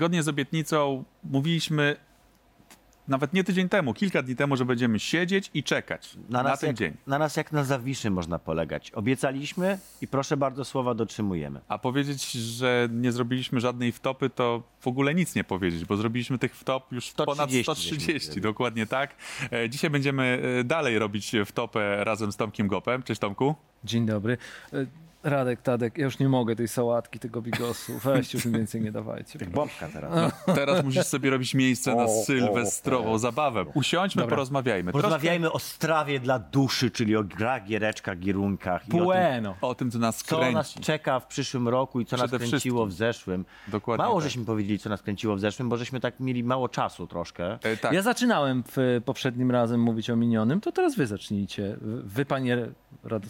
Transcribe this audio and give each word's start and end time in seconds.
Zgodnie 0.00 0.22
z 0.22 0.28
obietnicą 0.28 1.04
mówiliśmy 1.24 1.96
nawet 3.10 3.32
nie 3.32 3.44
tydzień 3.44 3.68
temu, 3.68 3.94
kilka 3.94 4.22
dni 4.22 4.36
temu, 4.36 4.56
że 4.56 4.64
będziemy 4.64 4.98
siedzieć 4.98 5.50
i 5.54 5.62
czekać 5.62 6.16
na, 6.28 6.42
nas 6.42 6.60
ten 6.60 6.66
jak, 6.66 6.76
dzień. 6.76 6.96
Na 7.06 7.18
nas 7.18 7.36
jak 7.36 7.52
na 7.52 7.64
zawiszy 7.64 8.10
można 8.10 8.38
polegać. 8.38 8.90
Obiecaliśmy 8.90 9.78
i 10.00 10.08
proszę 10.08 10.36
bardzo, 10.36 10.64
słowa 10.64 10.94
dotrzymujemy. 10.94 11.60
A 11.68 11.78
powiedzieć, 11.78 12.32
że 12.32 12.88
nie 12.92 13.12
zrobiliśmy 13.12 13.60
żadnej 13.60 13.92
wtopy, 13.92 14.30
to 14.30 14.62
w 14.80 14.86
ogóle 14.86 15.14
nic 15.14 15.34
nie 15.34 15.44
powiedzieć, 15.44 15.84
bo 15.84 15.96
zrobiliśmy 15.96 16.38
tych 16.38 16.56
wtop 16.56 16.92
już 16.92 17.06
130 17.06 17.36
ponad 17.36 17.50
żeśmy 17.50 17.74
130, 17.74 18.20
zrobili. 18.20 18.42
dokładnie 18.42 18.86
tak. 18.86 19.14
E, 19.52 19.70
Dzisiaj 19.70 19.90
będziemy 19.90 20.42
e, 20.60 20.64
dalej 20.64 20.98
robić 20.98 21.32
wtopę 21.46 22.04
razem 22.04 22.32
z 22.32 22.36
Tomkiem 22.36 22.68
Gopem. 22.68 23.02
Cześć 23.02 23.20
Tomku. 23.20 23.54
Dzień 23.84 24.06
dobry. 24.06 24.38
E, 25.24 25.30
Radek, 25.30 25.62
Tadek, 25.62 25.98
ja 25.98 26.04
już 26.04 26.18
nie 26.18 26.28
mogę 26.28 26.56
tej 26.56 26.68
sałatki, 26.68 27.18
tego 27.18 27.42
bigosu. 27.42 27.92
Weźcie, 28.04 28.38
już 28.38 28.44
mi 28.44 28.52
więcej 28.52 28.80
nie 28.80 28.92
dawajcie. 28.92 29.38
Jak 29.40 29.50
bombka 29.50 29.88
teraz. 29.88 30.32
Teraz 30.54 30.84
musisz 30.84 31.06
sobie 31.06 31.30
robić 31.30 31.54
miejsce 31.54 31.94
na 31.94 32.04
O, 32.04 32.08
sylwestrową 32.24 33.18
zabawę. 33.18 33.64
Usiądźmy, 33.74 34.20
Dobra. 34.22 34.36
porozmawiajmy. 34.36 34.92
Troszkę 34.92 35.08
Porozmawiajmy 35.08 35.52
o 35.52 35.58
strawie 35.58 36.20
dla 36.20 36.38
duszy, 36.38 36.90
czyli 36.90 37.16
o 37.16 37.24
grach, 37.24 37.64
giereczkach, 37.64 38.18
gierunkach. 38.18 38.82
i 38.88 38.90
o 38.90 38.94
tym, 38.94 39.04
Bueno. 39.04 39.54
o 39.60 39.74
tym, 39.74 39.90
co 39.90 39.98
nas 39.98 40.16
co 40.22 40.50
nas 40.52 40.74
czeka 40.74 41.20
w 41.20 41.26
przyszłym 41.26 41.68
roku 41.68 42.00
i 42.00 42.06
co 42.06 42.16
nas 42.16 42.26
Przede 42.30 42.38
kręciło 42.48 42.86
wszystkim. 42.86 42.96
w 42.96 42.98
zeszłym. 43.14 43.44
Dokładnie 43.68 44.04
Mało 44.04 44.14
tak. 44.20 44.24
żeśmy 44.24 44.44
powiedzieli, 44.44 44.78
co 44.78 44.88
nas 44.90 45.02
kręciło 45.02 45.36
w 45.36 45.40
zeszłym, 45.40 45.68
bo 45.68 45.76
żeśmy 45.76 46.00
tak 46.00 46.20
mieli 46.20 46.44
mało 46.44 46.68
czasu 46.68 47.06
troszkę. 47.06 47.58
E, 47.62 47.76
Tak. 47.76 47.92
Ja 47.92 48.02
zaczynałem 48.02 48.64
w 48.76 49.00
poprzednim 49.04 49.50
razem 49.50 49.80
mówić 49.80 50.10
o 50.10 50.16
minionym, 50.16 50.60
to 50.60 50.72
teraz 50.72 50.96
wy 50.96 51.06
zacznijcie. 51.06 51.76
Wy, 52.04 52.24
panie 52.24 52.58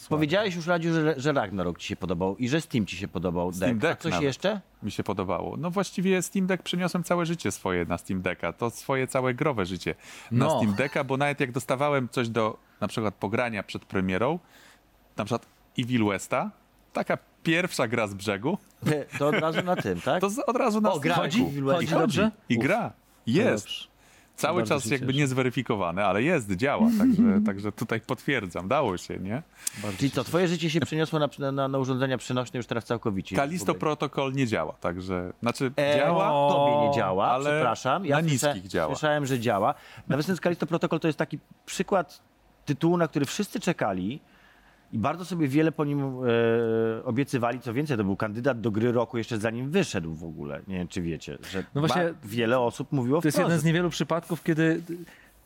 Powiedziałeś 0.09 0.55
już, 0.55 0.67
Radziu, 0.67 0.93
że, 0.93 1.15
że 1.17 1.33
Ragnarok 1.33 1.79
ci 1.79 1.89
się 1.89 1.97
podobał 1.97 2.37
i 2.37 2.49
że 2.49 2.61
Steam 2.61 2.87
ci 2.87 2.97
się 2.97 3.09
podobał. 3.09 3.53
Steam 3.53 3.79
Deck. 3.79 4.01
A 4.01 4.03
coś 4.03 4.13
nawet. 4.13 4.27
jeszcze? 4.27 4.61
mi 4.83 4.91
się 4.91 5.03
podobało. 5.03 5.57
No 5.57 5.71
właściwie 5.71 6.23
Steam 6.23 6.47
Deck 6.47 6.63
przyniosłem 6.63 7.05
całe 7.05 7.27
życie 7.27 7.53
swoje 7.53 7.85
na 7.85 7.99
Steam 7.99 8.23
Decka. 8.23 8.53
To 8.53 8.71
swoje 8.71 9.07
całe 9.07 9.35
growe 9.35 9.67
życie 9.67 9.95
na 10.31 10.45
No. 10.45 10.59
Steam 10.59 10.75
Decka, 10.75 11.05
bo 11.05 11.17
nawet 11.17 11.41
jak 11.41 11.53
dostawałem 11.53 12.09
coś 12.09 12.29
do 12.29 12.57
na 12.81 12.89
przykład 12.89 13.15
pogrania 13.15 13.63
przed 13.63 13.85
premierą, 13.85 14.39
na 15.17 15.25
przykład 15.25 15.47
Evil 15.79 16.05
Westa, 16.05 16.51
taka 16.93 17.19
pierwsza 17.43 17.89
gra 17.89 18.07
z 18.07 18.15
brzegu, 18.15 18.59
To 19.19 19.29
od 19.29 19.35
razu 19.35 19.63
na 19.63 19.77
tym, 19.77 20.01
tak? 20.01 20.21
to 20.25 20.31
z, 20.31 20.39
od 20.39 20.57
razu 20.57 20.81
na 20.81 20.93
O, 20.93 21.01
gra 21.01 21.15
Steam 21.15 21.25
chodzi? 21.27 21.45
Decku. 21.45 21.61
I 21.61 21.71
Chodzi 21.77 21.87
dobrze? 21.87 22.31
I 22.49 22.59
gra. 22.59 22.93
Jest. 23.27 23.65
Dobrze. 23.65 23.90
Cały 24.41 24.61
Bardzo 24.63 24.75
czas 24.75 24.91
jakby 24.91 25.15
niezweryfikowane, 25.15 26.05
ale 26.05 26.23
jest, 26.23 26.51
działa. 26.51 26.87
Także, 26.99 27.23
także 27.47 27.73
tutaj 27.73 28.01
potwierdzam, 28.01 28.69
dało 28.69 28.97
się, 28.97 29.19
nie? 29.19 29.43
Czyli 29.99 30.11
co, 30.11 30.25
twoje 30.25 30.49
życie 30.49 30.71
się 30.71 30.81
przeniosło 30.81 31.19
na, 31.19 31.53
na, 31.53 31.69
na 31.69 31.79
urządzenia 31.79 32.19
przenośne 32.19 32.57
już 32.59 32.67
teraz 32.67 32.85
całkowicie? 32.85 33.37
Kalisto. 33.37 33.75
Protocol 33.75 34.33
nie 34.33 34.47
działa, 34.47 34.73
także, 34.73 35.33
znaczy 35.43 35.73
E, 35.77 35.97
działa, 35.97 36.53
Tobie 36.53 36.89
nie 36.89 36.95
działa, 36.95 37.27
ale 37.31 37.51
przepraszam. 37.51 38.07
na 38.09 38.21
słysza- 38.21 38.23
niskich 38.55 38.69
działa. 38.69 38.95
Słyszałem, 38.95 39.27
że 39.27 39.41
działa. 39.41 39.75
Nawet 40.09 40.27
ten 40.27 40.37
Kalisto 40.37 40.67
Protocol 40.67 41.01
to 41.01 41.09
jest 41.09 41.19
taki 41.19 41.39
przykład 41.67 42.21
tytułu, 42.65 42.97
na 42.97 43.09
który 43.09 43.27
wszyscy 43.27 43.61
czekali 43.61 44.21
i 44.93 44.99
bardzo 44.99 45.25
sobie 45.25 45.49
wiele 45.49 45.73
po 45.73 45.85
nim 45.85 46.01
e, 46.01 47.05
obiecywali. 47.05 47.61
Co 47.61 47.73
więcej, 47.75 47.97
to 47.97 48.05
był 48.05 48.17
kandydat 48.17 48.61
do 48.61 48.71
gry 48.71 48.93
roku 48.93 49.19
jeszcze 49.19 49.39
zanim 49.39 49.71
wyszedł 49.71 50.15
w 50.15 50.25
ogóle. 50.25 50.61
Nie 50.69 50.77
wiem, 50.79 50.89
czy 50.89 51.03
wiecie, 51.03 51.39
że 51.51 51.65
No 51.75 51.81
właśnie- 51.81 52.03
ba- 52.05 52.19
wiele 52.25 52.59
osób 52.61 52.93
mówiło 52.93 53.21
To 53.21 53.29
jest 53.29 53.39
jeden 53.39 53.59
z 53.59 53.65
niewielu 53.65 53.91
przypadków, 53.91 54.43
kiedy 54.43 54.83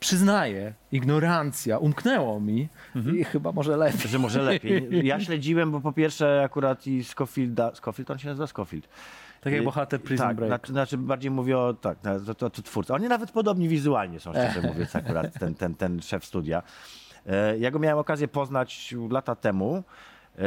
przyznaję, 0.00 0.72
ignorancja 0.92 1.78
umknęło 1.78 2.40
mi 2.40 2.68
Mhm. 2.96 3.18
i 3.18 3.24
chyba 3.24 3.52
może 3.52 3.76
lepiej. 3.76 4.08
że 4.10 4.18
może 4.18 4.42
lepiej. 4.42 4.88
Ja 5.06 5.20
śledziłem, 5.20 5.70
bo 5.72 5.80
po 5.80 5.92
pierwsze 5.92 6.42
akurat 6.44 6.86
i 6.86 7.04
Scofielda, 7.04 7.74
Scofield, 7.74 8.10
on 8.10 8.18
się 8.18 8.28
nazywa 8.28 8.46
Scofield. 8.46 8.88
Tak 9.40 9.52
jak 9.52 9.62
Y, 9.62 9.64
bohater 9.64 10.00
Prison 10.02 10.26
tak, 10.28 10.36
Break. 10.36 10.48
Znaczy, 10.50 10.72
znaczy 10.72 10.98
bardziej 10.98 11.30
mówię 11.30 11.58
o, 11.58 11.74
tak, 11.74 12.02
na- 12.04 12.20
to, 12.20 12.34
to, 12.34 12.50
to 12.50 12.62
twórca. 12.62 12.94
Oni 12.94 13.08
nawet 13.08 13.30
podobni 13.30 13.68
wizualnie 13.68 14.20
są, 14.20 14.30
szczerze 14.32 14.62
mówiąc, 14.68 14.96
akurat 14.96 15.38
ten, 15.38 15.54
ten, 15.54 15.74
ten 15.74 16.02
szef 16.02 16.24
studia. 16.24 16.62
E, 17.26 17.58
Ja 17.58 17.70
go 17.70 17.78
miałem 17.78 17.98
okazję 17.98 18.28
poznać 18.28 18.94
lata 19.10 19.34
temu. 19.34 19.82
E, 20.38 20.42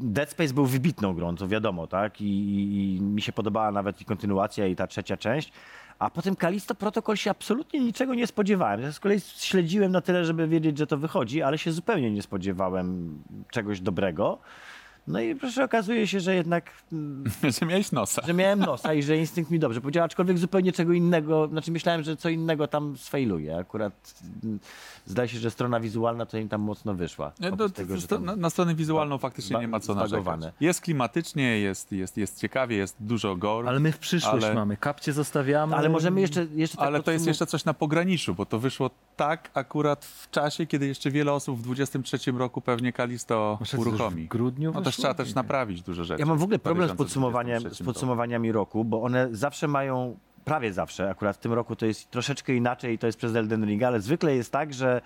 Dead 0.00 0.30
Space 0.30 0.54
był 0.54 0.66
wybitną 0.66 1.14
grą, 1.14 1.36
to 1.36 1.48
wiadomo, 1.48 1.86
tak? 1.86 2.20
I, 2.20 2.24
i, 2.24 2.96
i 2.96 3.02
mi 3.02 3.22
się 3.22 3.32
podobała 3.32 3.72
nawet 3.72 4.00
i 4.00 4.04
kontynuacja, 4.04 4.66
i 4.66 4.76
ta 4.76 4.86
trzecia 4.86 5.16
część. 5.16 5.52
A 5.98 6.10
potem 6.10 6.36
Kalisto 6.36 6.74
Protocol 6.74 7.16
się 7.16 7.30
absolutnie 7.30 7.80
niczego 7.80 8.14
nie 8.14 8.26
spodziewałem. 8.26 8.80
Ja 8.80 8.92
z 8.92 9.00
kolei 9.00 9.20
śledziłem 9.20 9.92
na 9.92 10.00
tyle, 10.00 10.24
żeby 10.24 10.48
wiedzieć, 10.48 10.78
że 10.78 10.86
to 10.86 10.96
wychodzi, 10.96 11.42
ale 11.42 11.58
się 11.58 11.72
zupełnie 11.72 12.10
nie 12.10 12.22
spodziewałem 12.22 13.18
czegoś 13.50 13.80
dobrego. 13.80 14.38
No 15.10 15.20
i 15.20 15.34
proszę, 15.34 15.64
okazuje 15.64 16.06
się, 16.06 16.20
że 16.20 16.34
jednak 16.34 16.70
mm, 16.92 17.24
że 17.60 17.66
miałeś 17.66 17.92
nosa. 17.92 18.22
że 18.26 18.34
miałem 18.34 18.58
nosa 18.58 18.94
i 18.94 19.02
że 19.02 19.16
instynkt 19.16 19.50
mi 19.50 19.58
dobrze 19.58 19.80
powiedział, 19.80 20.04
aczkolwiek 20.04 20.38
zupełnie 20.38 20.72
czego 20.72 20.92
innego, 20.92 21.48
znaczy 21.48 21.72
myślałem, 21.72 22.02
że 22.02 22.16
co 22.16 22.28
innego 22.28 22.68
tam 22.68 22.96
sfejluje. 22.98 23.56
Akurat 23.56 24.14
mm, 24.44 24.58
zdaje 25.06 25.28
się, 25.28 25.38
że 25.38 25.50
strona 25.50 25.80
wizualna 25.80 26.26
to 26.26 26.38
im 26.38 26.48
tam 26.48 26.60
mocno 26.60 26.94
wyszła. 26.94 27.30
To, 27.58 27.68
tego, 27.68 27.94
to, 28.00 28.08
tam- 28.08 28.40
na, 28.40 28.50
stronę 28.50 28.74
wizualną 28.74 29.18
faktycznie 29.18 29.54
ba- 29.54 29.60
nie 29.60 29.68
ma 29.68 29.80
co 29.80 29.94
narzekać. 29.94 30.40
Jest 30.60 30.80
klimatycznie, 30.80 31.60
jest, 31.60 31.92
jest, 31.92 32.16
jest 32.16 32.40
ciekawie, 32.40 32.76
jest 32.76 32.96
dużo 33.00 33.36
gore, 33.36 33.68
Ale 33.68 33.80
my 33.80 33.92
w 33.92 33.98
przyszłość 33.98 34.44
Ale- 34.44 34.54
mamy. 34.54 34.76
Kapcie 34.76 35.12
zostawiamy. 35.12 35.76
Ale 35.76 35.88
możemy 35.88 36.20
jeszcze, 36.20 36.46
jeszcze 36.54 36.76
tak 36.76 36.86
ale 36.86 37.02
to 37.02 37.10
jest 37.10 37.26
jeszcze 37.26 37.46
coś 37.46 37.64
na 37.64 37.74
pograniczu, 37.74 38.34
bo 38.34 38.46
to 38.46 38.58
wyszło 38.58 38.90
tak 39.16 39.50
akurat 39.54 40.04
w 40.04 40.30
czasie, 40.30 40.66
kiedy 40.66 40.86
jeszcze 40.86 41.10
wiele 41.10 41.32
osób 41.32 41.58
w 41.58 41.62
23 41.62 42.32
roku 42.32 42.60
pewnie 42.60 42.92
Kalisto 42.92 43.58
uruchomi. 43.76 44.24
w 44.24 44.28
grudniu 44.28 44.72
No 44.74 44.82
też? 44.82 44.96
Trzeba 45.00 45.14
też 45.14 45.34
naprawić 45.34 45.82
dużo 45.82 46.04
rzeczy. 46.04 46.20
Ja 46.20 46.26
mam 46.26 46.38
w 46.38 46.42
ogóle 46.42 46.58
problem 46.58 46.88
z, 46.88 46.92
podsumowaniem, 46.92 47.58
z 47.58 47.62
2023 47.62 47.84
podsumowaniami 47.84 48.52
roku, 48.52 48.84
bo 48.84 49.02
one 49.02 49.28
zawsze 49.32 49.68
mają, 49.68 50.16
prawie 50.44 50.72
zawsze, 50.72 51.10
akurat 51.10 51.36
w 51.36 51.40
tym 51.40 51.52
roku 51.52 51.76
to 51.76 51.86
jest 51.86 52.10
troszeczkę 52.10 52.54
inaczej 52.54 52.94
i 52.94 52.98
to 52.98 53.06
jest 53.06 53.18
przez 53.18 53.34
Elden 53.34 53.64
Ring, 53.64 53.82
ale 53.82 54.00
zwykle 54.00 54.36
jest 54.36 54.52
tak, 54.52 54.74
że 54.74 55.00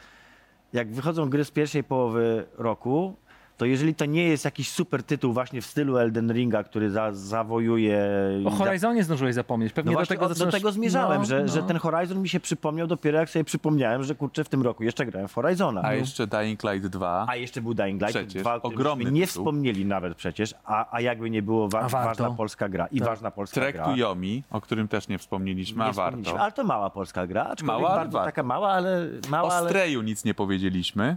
jak 0.72 0.92
wychodzą 0.92 1.30
gry 1.30 1.44
z 1.44 1.50
pierwszej 1.50 1.84
połowy 1.84 2.46
roku, 2.58 3.16
to 3.56 3.64
jeżeli 3.66 3.94
to 3.94 4.04
nie 4.04 4.24
jest 4.28 4.44
jakiś 4.44 4.70
super 4.70 5.02
tytuł 5.02 5.32
właśnie 5.32 5.60
w 5.62 5.66
stylu 5.66 5.98
Elden 5.98 6.32
Ringa, 6.32 6.64
który 6.64 6.90
za, 6.90 7.12
zawojuje... 7.12 7.98
O 8.44 8.50
Horizonie 8.50 9.04
zdążyłeś 9.04 9.34
zapomnieć. 9.34 9.72
Pewnie 9.72 9.92
No 9.92 10.00
do 10.00 10.06
tego 10.06 10.24
o- 10.24 10.28
do 10.28 10.34
zaczynasz- 10.34 10.52
tego 10.52 10.72
zmierzałem, 10.72 11.18
No, 11.18 11.24
że, 11.24 11.42
no. 11.42 11.48
że 11.52 11.62
ten 11.62 11.76
Horizon 11.78 12.22
mi 12.22 12.28
się 12.28 12.40
przypomniał 12.40 12.86
dopiero 12.86 13.18
jak 13.18 13.30
sobie 13.30 13.44
przypomniałem, 13.44 14.02
że 14.04 14.14
kurczę 14.14 14.44
w 14.44 14.48
tym 14.48 14.62
roku 14.62 14.82
jeszcze 14.84 15.06
grałem 15.06 15.28
w 15.28 15.34
Horizona. 15.34 15.80
A 15.84 15.94
jeszcze 15.94 16.26
Dying 16.26 16.62
Light 16.64 16.86
2. 16.88 17.26
A 17.28 17.36
jeszcze 17.36 17.62
był 17.62 17.74
Dying 17.74 18.00
Light 18.02 18.16
Przecież, 18.16 18.42
2, 18.42 18.54
o 18.54 18.58
którym 18.58 18.76
ogromny 18.78 19.04
nie 19.12 19.26
tytuł. 19.26 19.42
wspomnieli 19.42 19.84
nawet 19.86 20.14
przecież, 20.14 20.54
a, 20.64 20.86
a 20.96 21.00
jakby 21.00 21.30
nie 21.30 21.42
było 21.42 21.68
wa- 21.68 21.88
ważna 21.88 22.30
polska 22.30 22.68
gra 22.68 22.86
i 22.86 22.98
Tak. 22.98 23.08
ważna 23.08 23.30
polska 23.30 23.60
Trek 23.60 23.74
gra. 23.74 23.84
to 23.84 23.96
Yomi, 23.96 24.42
o 24.50 24.60
którym 24.60 24.88
też 24.88 25.08
nie 25.08 25.18
wspomnieliśmy, 25.18 25.78
Nie 25.78 25.84
a 25.84 25.92
wspomnieliśmy, 25.92 26.24
warto. 26.32 26.42
Ale 26.42 26.52
to 26.52 26.64
mała 26.64 26.90
polska 26.90 27.26
gra, 27.26 27.42
aczkolwiek 27.44 27.66
Mała, 27.82 27.88
ale 27.90 27.98
bardzo 28.00 28.18
warto. 28.18 28.28
taka 28.28 28.42
mała, 28.42 28.68
ale 28.72 29.06
mała, 29.30 29.48
O 29.48 29.52
ale... 29.52 29.68
Streju 29.68 30.02
nic 30.02 30.24
nie 30.24 30.34
powiedzieliśmy. 30.34 31.16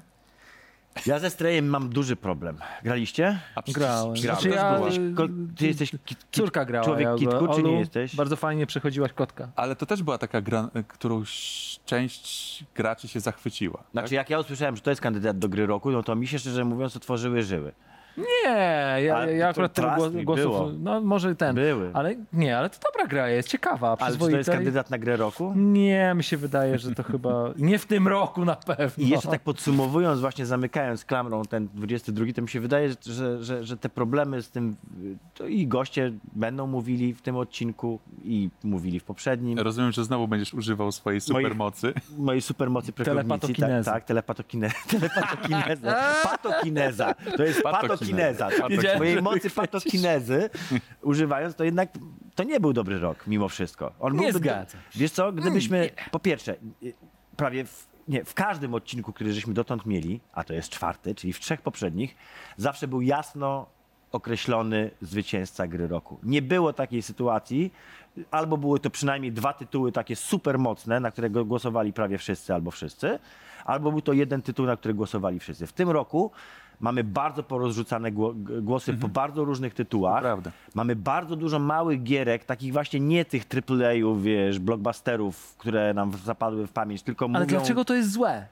Ja 1.06 1.20
ze 1.20 1.30
Strejem 1.30 1.68
mam 1.68 1.90
duży 1.90 2.16
problem. 2.16 2.58
Graliście? 2.84 3.40
A 3.56 3.62
przecież- 3.62 3.82
Grałem. 3.84 4.18
Znaczy 4.18 4.50
ja- 4.50 4.80
ko- 5.16 5.24
ty 5.58 5.68
jesteś 5.68 5.92
kit, 5.92 6.02
kit, 6.06 6.20
Córka 6.32 6.66
grała. 6.66 6.86
człowiek 6.86 7.06
ja 7.06 7.12
go- 7.12 7.18
kitku, 7.18 7.48
czy 7.56 7.64
nie 7.64 7.80
jesteś? 7.80 8.16
Bardzo 8.16 8.36
fajnie 8.36 8.66
przechodziłaś 8.66 9.14
kotka. 9.14 9.48
Ale 9.56 9.76
to 9.76 9.86
też 9.86 10.04
była 10.04 10.18
taka 10.18 10.42
gra, 10.42 10.70
którąś 10.88 11.32
część 11.86 12.64
graczy 12.76 13.08
się 13.08 13.20
zachwyciła. 13.20 13.84
Znaczy 13.92 14.16
jak 14.16 14.30
ja 14.30 14.40
usłyszałem, 14.40 14.76
że 14.76 14.82
to 14.82 14.90
jest 14.90 15.02
kandydat 15.02 15.40
do 15.40 15.50
gry 15.50 15.66
roku, 15.66 15.92
no 15.92 16.04
to 16.04 16.16
mi 16.16 16.28
się 16.28 16.40
szczerze 16.40 16.66
mówiąc 16.66 16.96
otworzyły 16.98 17.44
żyły. 17.44 17.72
Nie, 18.18 18.98
ja, 19.06 19.16
Ale 19.18 19.34
ja 19.36 19.46
to 19.46 19.50
akurat 19.50 19.74
tyle 19.74 19.88
trust 19.88 20.00
głos, 20.02 20.14
me, 20.14 20.24
głosów. 20.24 20.44
było. 20.44 20.72
No 20.80 21.02
może 21.02 21.36
ten. 21.36 21.56
Były. 21.56 21.92
Ale 21.94 22.16
nie, 22.34 22.58
ale 22.58 22.70
to 22.70 22.78
dobra 22.92 23.08
gra 23.08 23.30
jest, 23.30 23.50
ciekawa, 23.50 23.88
Ale 23.88 23.98
czy 23.98 24.04
to 24.04 24.06
przyzwoita. 24.06 24.38
jest 24.38 24.50
i- 24.50 24.52
kandydat 24.52 24.90
na 24.90 24.98
grę 24.98 25.18
roku? 25.18 25.54
Nie, 25.56 26.14
mi 26.16 26.24
się 26.24 26.38
wydaje, 26.38 26.80
że 26.80 26.96
to 26.96 27.04
chyba 27.04 27.44
nie 27.58 27.80
w 27.80 27.86
tym 27.86 28.08
roku 28.08 28.46
na 28.46 28.56
pewno. 28.56 29.04
I 29.06 29.10
jeszcze 29.10 29.30
tak 29.30 29.42
podsumowując, 29.42 30.20
właśnie 30.22 30.46
zamykając 30.46 31.06
klamrą 31.06 31.42
ten 31.46 31.68
22, 31.74 32.26
to 32.36 32.42
mi 32.42 32.50
się 32.50 32.60
wydaje, 32.60 32.90
że- 32.90 33.14
że, 33.14 33.44
że, 33.44 33.64
że 33.64 33.78
te 33.78 33.90
problemy 33.90 34.42
z 34.42 34.50
tym, 34.50 34.76
y, 35.04 35.18
to 35.34 35.48
i 35.48 35.68
goście 35.68 36.12
będą 36.34 36.68
mówili 36.68 37.14
w 37.14 37.22
tym 37.22 37.36
odcinku 37.36 38.00
i 38.24 38.50
mówili 38.64 39.00
w 39.00 39.04
poprzednim. 39.04 39.60
Rozumiem, 39.60 39.92
że 39.92 40.04
znowu 40.06 40.28
będziesz 40.28 40.54
używał 40.54 40.92
swojej 40.92 41.22
supermocy. 41.22 41.94
Mojej 42.18 42.42
supermocy 42.42 42.92
prekognicji. 42.94 43.28
Telepatokineza. 43.30 43.92
Tak, 43.92 43.94
tak 44.02 44.08
telepatokine, 44.08 44.72
telepatokineza. 44.90 45.96
Patokineza. 46.24 47.14
To 47.38 47.44
jest 47.44 47.62
Patokineza. 47.64 47.88
patokineza. 47.88 48.07
Patokineza. 48.12 48.50
Mojej 48.98 49.22
mocy 49.22 49.50
patokinezy 49.50 50.50
używając, 51.02 51.56
to 51.56 51.64
jednak 51.64 51.90
to 52.36 52.44
nie 52.44 52.60
był 52.60 52.74
dobry 52.74 53.00
rok 53.00 53.28
mimo 53.28 53.50
wszystko. 53.50 53.92
On 54.00 54.14
Nie 54.14 54.20
byłby- 54.20 54.40
zgadzam 54.40 54.82
Wiesz 54.96 55.12
co, 55.12 55.32
gdybyśmy, 55.32 55.90
po 56.12 56.20
pierwsze, 56.20 56.56
y, 56.84 56.94
prawie 57.38 57.66
w, 57.66 57.88
nie, 58.08 58.24
w 58.26 58.34
każdym 58.34 58.74
odcinku, 58.74 59.14
który 59.14 59.34
żeśmy 59.34 59.54
dotąd 59.54 59.86
mieli, 59.86 60.20
a 60.34 60.44
to 60.44 60.54
jest 60.54 60.70
czwarty, 60.70 61.16
czyli 61.16 61.34
w 61.34 61.40
trzech 61.40 61.62
poprzednich, 61.62 62.16
zawsze 62.58 62.88
był 62.88 63.02
jasno 63.02 63.66
określony 64.12 64.92
zwycięzca 65.02 65.68
gry 65.68 65.88
roku. 65.88 66.20
Nie 66.24 66.42
było 66.42 66.74
takiej 66.74 67.02
sytuacji, 67.02 67.74
albo 68.32 68.58
były 68.58 68.80
to 68.80 68.90
przynajmniej 68.90 69.32
dwa 69.32 69.54
tytuły 69.54 69.92
takie 69.92 70.16
super 70.16 70.60
mocne, 70.60 71.00
na 71.00 71.12
które 71.12 71.30
głosowali 71.30 71.94
prawie 71.94 72.18
wszyscy 72.18 72.54
albo 72.54 72.72
wszyscy, 72.72 73.20
albo 73.66 73.92
był 73.92 74.02
to 74.02 74.14
jeden 74.14 74.42
tytuł, 74.42 74.66
na 74.66 74.78
który 74.78 74.94
głosowali 74.94 75.40
wszyscy. 75.40 75.68
W 75.68 75.74
tym 75.74 75.90
roku 75.90 76.32
mamy 76.80 77.04
bardzo 77.04 77.44
porozrzucane 77.44 78.12
gło- 78.12 78.62
głosy 78.62 78.94
po 78.94 79.08
bardzo 79.08 79.44
różnych 79.46 79.74
tytułach. 79.74 80.22
Prawda. 80.22 80.52
Mamy 80.76 80.96
bardzo 80.96 81.36
dużo 81.36 81.60
małych 81.60 82.04
gierek, 82.04 82.46
takich 82.46 82.74
właśnie 82.74 83.00
nie 83.00 83.26
tych 83.26 83.44
AAA-ów, 83.70 84.24
wiesz, 84.24 84.60
blockbusterów, 84.60 85.56
które 85.58 85.94
nam 85.94 86.12
zapadły 86.26 86.68
w 86.68 86.72
pamięć, 86.72 87.02
tylko 87.04 87.26
Ale 87.26 87.34
mówią... 87.40 87.48
dlaczego 87.58 87.86
to 87.86 87.94
jest 87.96 88.12
złe? 88.12 88.48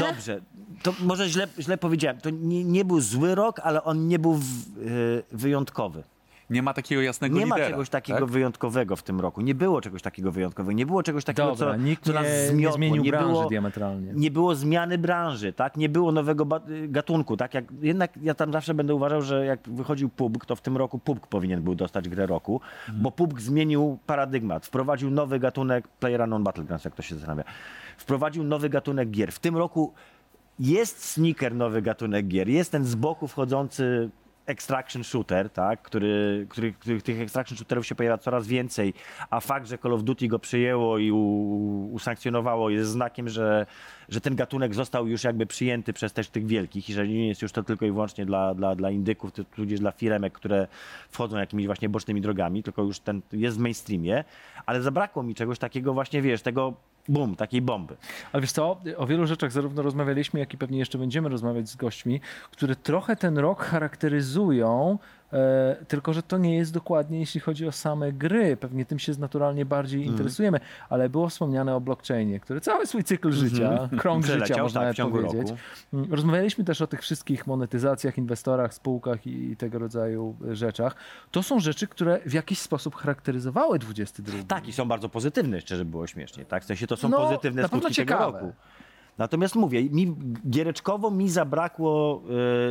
Dobrze, 0.00 0.40
to 0.82 0.92
może 1.00 1.28
źle, 1.28 1.48
źle 1.58 1.78
powiedziałem. 1.78 2.20
To 2.20 2.30
nie, 2.30 2.64
nie 2.64 2.84
był 2.84 3.00
zły 3.00 3.34
rok, 3.34 3.60
ale 3.64 3.84
on 3.84 4.08
nie 4.08 4.18
był 4.18 4.34
w, 4.34 4.42
y, 4.78 5.22
wyjątkowy. 5.32 6.02
Nie 6.50 6.62
ma 6.62 6.74
takiego 6.74 7.02
jasnego 7.02 7.38
Nie 7.38 7.46
ma 7.46 7.54
lidera. 7.56 7.70
czegoś 7.70 7.88
takiego 7.88 8.18
tak? 8.20 8.28
wyjątkowego 8.28 8.96
w 8.96 9.02
tym 9.02 9.20
roku. 9.20 9.40
Nie 9.40 9.54
było 9.54 9.80
czegoś 9.80 10.02
takiego 10.02 10.32
wyjątkowego. 10.32 10.72
Nie 10.72 10.86
było 10.86 11.02
czegoś 11.02 11.24
takiego, 11.24 11.48
Dobra, 11.56 11.72
co, 11.74 11.76
nikt 11.76 12.04
co 12.04 12.12
nas 12.12 12.24
nie, 12.24 12.30
nie 12.30 12.46
zmiotło. 12.48 12.76
zmienił 12.76 13.02
nie 13.02 13.10
branży 13.10 13.28
było, 13.32 13.46
diametralnie. 13.48 14.12
nie 14.14 14.30
było 14.30 14.54
zmiany 14.54 14.98
branży, 14.98 15.52
tak? 15.52 15.76
Nie 15.76 15.88
było 15.88 16.12
nowego 16.12 16.46
gatunku, 16.88 17.36
tak? 17.36 17.54
Jak, 17.54 17.64
jednak 17.82 18.12
ja 18.22 18.34
tam 18.34 18.52
zawsze 18.52 18.74
będę 18.74 18.94
uważał, 18.94 19.22
że 19.22 19.46
jak 19.46 19.60
wychodził 19.68 20.08
PUBG, 20.08 20.44
to 20.46 20.56
w 20.56 20.60
tym 20.60 20.76
roku 20.76 20.98
PUBG 20.98 21.26
powinien 21.26 21.62
był 21.62 21.74
dostać 21.74 22.08
grę 22.08 22.26
roku, 22.26 22.60
bo 22.94 23.10
PUBG 23.10 23.40
zmienił 23.40 23.98
paradygmat, 24.06 24.66
wprowadził 24.66 25.10
nowy 25.10 25.38
gatunek 25.38 25.88
PlayerUnknown 25.88 26.44
Battlegrounds, 26.44 26.84
jak 26.84 26.94
to 26.94 27.02
się 27.02 27.14
zastanawia. 27.14 27.44
Wprowadził 27.98 28.44
nowy 28.44 28.68
gatunek 28.68 29.10
gier. 29.10 29.32
W 29.32 29.38
tym 29.38 29.56
roku 29.56 29.92
jest 30.58 31.04
sneaker 31.04 31.54
nowy 31.54 31.82
gatunek 31.82 32.28
gier, 32.28 32.48
jest 32.48 32.72
ten 32.72 32.84
z 32.84 32.94
boku 32.94 33.28
wchodzący 33.28 34.10
extraction 34.46 35.04
shooter, 35.04 35.50
tak, 35.50 35.82
który, 35.82 36.46
który, 36.48 36.72
który 36.72 37.02
tych 37.02 37.20
extraction 37.20 37.58
shooterów 37.58 37.86
się 37.86 37.94
pojawia 37.94 38.18
coraz 38.18 38.46
więcej, 38.46 38.94
a 39.30 39.40
fakt, 39.40 39.66
że 39.68 39.78
Call 39.78 39.92
of 39.92 40.02
Duty 40.02 40.28
go 40.28 40.38
przyjęło 40.38 40.98
i 40.98 41.10
u, 41.10 41.88
usankcjonowało 41.92 42.70
jest 42.70 42.90
znakiem, 42.90 43.28
że, 43.28 43.66
że 44.08 44.20
ten 44.20 44.36
gatunek 44.36 44.74
został 44.74 45.08
już 45.08 45.24
jakby 45.24 45.46
przyjęty 45.46 45.92
przez 45.92 46.12
też 46.12 46.28
tych 46.28 46.46
wielkich. 46.46 46.90
I 46.90 46.92
że 46.92 47.08
nie 47.08 47.28
jest 47.28 47.42
już 47.42 47.52
to 47.52 47.62
tylko 47.62 47.86
i 47.86 47.90
wyłącznie 47.90 48.26
dla, 48.26 48.54
dla, 48.54 48.74
dla 48.74 48.90
indyków, 48.90 49.30
tudzież 49.32 49.80
dla 49.80 49.92
firemek, 49.92 50.32
które 50.32 50.66
wchodzą 51.10 51.36
jakimiś 51.36 51.66
właśnie 51.66 51.88
bocznymi 51.88 52.20
drogami, 52.20 52.62
tylko 52.62 52.82
już 52.82 53.00
ten 53.00 53.22
jest 53.32 53.56
w 53.56 53.60
mainstreamie, 53.60 54.24
ale 54.66 54.82
zabrakło 54.82 55.22
mi 55.22 55.34
czegoś 55.34 55.58
takiego 55.58 55.94
właśnie, 55.94 56.22
wiesz, 56.22 56.42
tego 56.42 56.74
bum, 57.08 57.36
takiej 57.36 57.62
bomby. 57.62 57.96
Ale 58.32 58.40
wiesz 58.40 58.52
co, 58.52 58.80
o 58.96 59.06
wielu 59.06 59.26
rzeczach 59.26 59.52
zarówno 59.52 59.82
rozmawialiśmy, 59.82 60.40
jak 60.40 60.54
i 60.54 60.58
pewnie 60.58 60.78
jeszcze 60.78 60.98
będziemy 60.98 61.28
rozmawiać 61.28 61.68
z 61.68 61.76
gośćmi, 61.76 62.20
które 62.50 62.76
trochę 62.76 63.16
ten 63.16 63.38
rok 63.38 63.64
charakteryzują, 63.64 64.98
tylko 65.88 66.12
że 66.12 66.22
to 66.22 66.38
nie 66.38 66.56
jest 66.56 66.72
dokładnie, 66.72 67.20
jeśli 67.20 67.40
chodzi 67.40 67.66
o 67.66 67.72
same 67.72 68.12
gry. 68.12 68.56
Pewnie 68.56 68.84
tym 68.84 68.98
się 68.98 69.12
naturalnie 69.18 69.64
bardziej 69.64 70.00
Mhm. 70.00 70.14
interesujemy, 70.16 70.60
ale 70.88 71.08
było 71.08 71.28
wspomniane 71.28 71.74
o 71.76 71.80
blockchainie, 71.80 72.40
który 72.40 72.60
cały 72.60 72.86
swój 72.86 73.04
cykl 73.04 73.32
życia, 73.32 73.88
krąg 74.00 74.24
życia, 74.26 74.34
Przeleciał, 74.44 74.64
można 74.64 74.92
tak, 74.94 75.06
powiedzieć. 75.10 75.50
roku. 75.50 75.56
Mm, 75.92 76.12
Rozmawialiśmy 76.14 76.64
też 76.64 76.82
o 76.82 76.86
tych 76.86 77.00
wszystkich 77.02 77.46
monetyzacjach, 77.46 78.18
inwestorach, 78.18 78.74
spółkach 78.74 79.26
i, 79.26 79.50
i 79.50 79.56
tego 79.56 79.78
rodzaju 79.78 80.36
e, 80.50 80.56
rzeczach. 80.56 80.94
To 81.30 81.42
są 81.42 81.60
rzeczy, 81.60 81.86
które 81.86 82.20
w 82.26 82.32
jakiś 82.32 82.58
sposób 82.58 82.94
charakteryzowały 82.96 83.78
22. 83.78 84.38
Tak, 84.48 84.68
i 84.68 84.72
są 84.72 84.88
bardzo 84.88 85.08
pozytywne, 85.08 85.60
szczerze 85.60 85.84
było 85.84 86.06
śmiesznie. 86.06 86.44
Tak? 86.44 86.62
W 86.62 86.66
sensie 86.66 86.86
to 86.86 86.96
są 86.96 87.08
No, 87.08 87.18
pozytywne 87.18 87.62
skutki 87.62 87.80
tego 87.80 87.94
ciekawe. 87.94 88.38
roku. 88.40 88.52
Natomiast 89.18 89.54
mówię, 89.54 89.84
mi 89.90 90.14
giereczkowo 90.50 91.10
mi 91.10 91.30
zabrakło, 91.30 92.22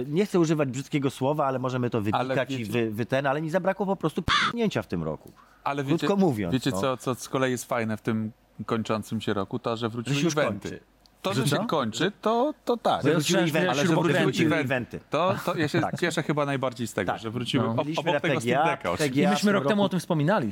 e, 0.01 0.05
nie 0.05 0.25
chcę 0.25 0.39
używać 0.39 0.69
brzydkiego 0.69 1.09
słowa, 1.09 1.45
ale 1.45 1.59
możemy 1.59 1.89
to 1.89 2.01
wypikać 2.01 2.51
i 2.51 2.65
wy, 2.65 2.91
wy 2.91 3.05
ten, 3.05 3.27
ale 3.27 3.41
mi 3.41 3.49
zabrakło 3.49 3.85
po 3.85 3.95
prostu 3.95 4.21
p***nięcia 4.21 4.81
w 4.81 4.87
tym 4.87 5.03
roku. 5.03 5.31
Ale 5.63 5.83
wiecie, 5.83 5.97
Krótko 6.07 6.15
mówiąc, 6.15 6.53
wiecie 6.53 6.71
no. 6.71 6.81
co, 6.81 6.97
co 6.97 7.15
z 7.15 7.29
kolei 7.29 7.51
jest 7.51 7.65
fajne 7.65 7.97
w 7.97 8.01
tym 8.01 8.31
kończącym 8.65 9.21
się 9.21 9.33
roku? 9.33 9.59
To, 9.59 9.77
że 9.77 9.89
wróciły 9.89 10.13
Że 10.15 10.21
się 10.21 10.25
już 10.25 10.37
eventy. 10.37 10.69
kończy. 10.69 10.83
To, 11.21 11.33
że 11.33 11.47
Że 11.47 11.57
się 11.57 11.67
kończy, 11.67 12.11
to, 12.21 12.53
to 12.65 12.77
tak. 12.77 13.03
Że 13.03 13.11
Wróciły 13.13 13.41
już 13.41 13.49
eventy, 13.49 13.69
ale 13.69 13.81
że 13.87 13.93
wróciły 13.95 14.19
Eventy. 14.55 14.55
eventy. 14.55 14.99
To, 15.09 15.35
to 15.45 15.57
ja 15.57 15.67
się 15.67 15.81
Tak. 15.81 15.99
cieszę 15.99 16.23
chyba 16.23 16.45
najbardziej 16.45 16.87
z 16.87 16.93
tego, 16.93 17.11
Tak. 17.11 17.21
że 17.21 17.31
wróciły 17.31 17.63
No. 17.63 17.71
obok 17.97 18.21
tego 18.21 18.41
Steam 18.41 18.65
Decka 18.67 18.91
oczywiście. 18.91 19.23
I 19.23 19.27
myśmy 19.27 19.51
rok 19.51 19.63
temu 19.63 19.75
roku- 19.75 19.85
o 19.85 19.89
tym 19.89 19.99
wspominali. 19.99 20.51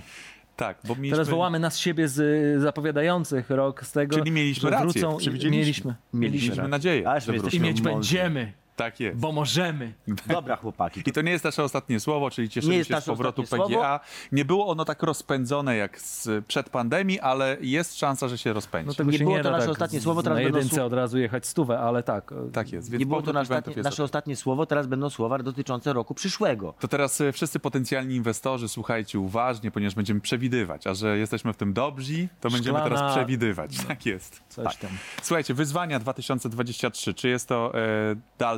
Tak, 0.55 0.77
bo 0.83 0.95
mieliśmy... 0.95 1.15
Teraz 1.15 1.29
wołamy 1.29 1.59
nas 1.59 1.77
siebie 1.77 2.07
z 2.07 2.19
y, 2.19 2.61
zapowiadających 2.61 3.49
rok 3.49 3.85
z 3.85 3.91
tego. 3.91 4.17
Czyli 4.17 4.31
mieliśmy 4.31 4.61
że 4.61 4.69
rację, 4.69 5.01
wrócą, 5.01 5.17
przewidzieliśmy. 5.17 5.57
mieliśmy. 5.59 5.95
Mieliśmy 6.13 6.49
Mieliśmy 6.49 6.67
nadzieję, 6.67 7.09
Aż. 7.09 7.27
I 7.53 7.59
mieć 7.59 7.81
będziemy, 7.81 8.53
Tak 8.75 8.99
jest. 8.99 9.19
bo 9.19 9.31
możemy. 9.31 9.93
Dobra, 10.27 10.55
chłopaki. 10.55 11.01
I 11.05 11.11
to 11.11 11.21
nie 11.21 11.31
jest 11.31 11.43
nasze 11.43 11.63
ostatnie 11.63 11.99
słowo, 11.99 12.29
czyli 12.31 12.49
cieszymy 12.49 12.71
Nie 12.71 12.77
jest 12.77 12.87
się 12.87 12.93
z 12.93 12.97
nasze 12.97 13.11
powrotu 13.11 13.41
ostatnie 13.41 13.75
PGA. 13.75 13.99
Nie 14.31 14.45
było 14.45 14.67
ono 14.67 14.85
tak 14.85 15.03
rozpędzone 15.03 15.75
jak 15.75 15.99
z, 16.01 16.45
przed 16.45 16.69
pandemii, 16.69 17.19
ale 17.19 17.57
jest 17.61 17.97
szansa, 17.99 18.27
że 18.27 18.37
się 18.37 18.53
rozpędzi. 18.53 18.87
No 18.87 18.93
tego 18.93 19.11
Nie 19.11 19.17
się 19.17 19.23
było 19.23 19.37
nie 19.37 19.43
to 19.43 19.49
da 19.49 19.55
nasze 19.55 19.65
tak 19.65 19.71
ostatnie 19.71 19.99
z- 19.99 20.03
słowo, 20.03 20.23
teraz 20.23 20.37
na 20.37 20.43
będą 20.43 20.57
jedynce 20.57 20.75
słu- 20.75 20.85
od 20.85 20.93
razu 20.93 21.17
jechać 21.19 21.45
stówę, 21.45 21.79
ale 21.79 22.03
tak. 22.03 22.31
e, 22.31 22.51
Tak 22.51 22.71
jest. 22.71 22.91
Więc 22.91 22.99
Nie 22.99 23.05
było 23.05 23.17
to 23.21 23.21
powrót 23.21 23.35
nasze, 23.35 23.45
eventów 23.53 23.67
ostatnie, 23.67 23.79
jest 23.79 23.85
nasze 23.85 24.03
ostatnie 24.03 24.35
słowo, 24.35 24.65
teraz 24.65 24.87
będą 24.87 25.09
słowa 25.09 25.37
dotyczące 25.39 25.93
roku 25.93 26.13
przyszłego. 26.13 26.73
To 26.79 26.87
teraz 26.87 27.21
e, 27.21 27.31
wszyscy 27.31 27.59
potencjalni 27.59 28.15
inwestorzy, 28.15 28.69
słuchajcie 28.69 29.19
uważnie, 29.19 29.71
ponieważ 29.71 29.95
będziemy 29.95 30.19
przewidywać, 30.21 30.87
a 30.87 30.93
że 30.93 31.17
jesteśmy 31.17 31.53
w 31.53 31.57
tym 31.57 31.73
dobrzy, 31.73 32.27
to 32.41 32.49
będziemy 32.49 32.79
Szklana- 32.79 32.83
teraz 32.95 33.15
przewidywać. 33.15 33.77
Tak 33.87 34.05
jest. 34.05 34.41
Coś 34.49 34.65
Tak. 34.65 34.75
tam. 34.75 34.91
Słuchajcie, 35.21 35.53
wyzwania 35.53 35.99
2023. 35.99 37.13
Czy 37.13 37.27
jest 37.29 37.47
to 37.47 37.71
e, 37.75 37.79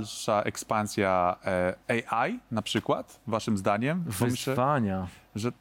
dalsza 0.06 0.42
ekspansja 0.44 1.36
e, 1.46 1.76
AI 2.12 2.40
na 2.52 2.62
przykład, 2.62 3.20
waszym 3.28 3.58
zdaniem? 3.58 4.04
Bo 4.04 4.26
myślę, 4.26 4.52
Wyzwania. 4.54 5.08
że, 5.36 5.52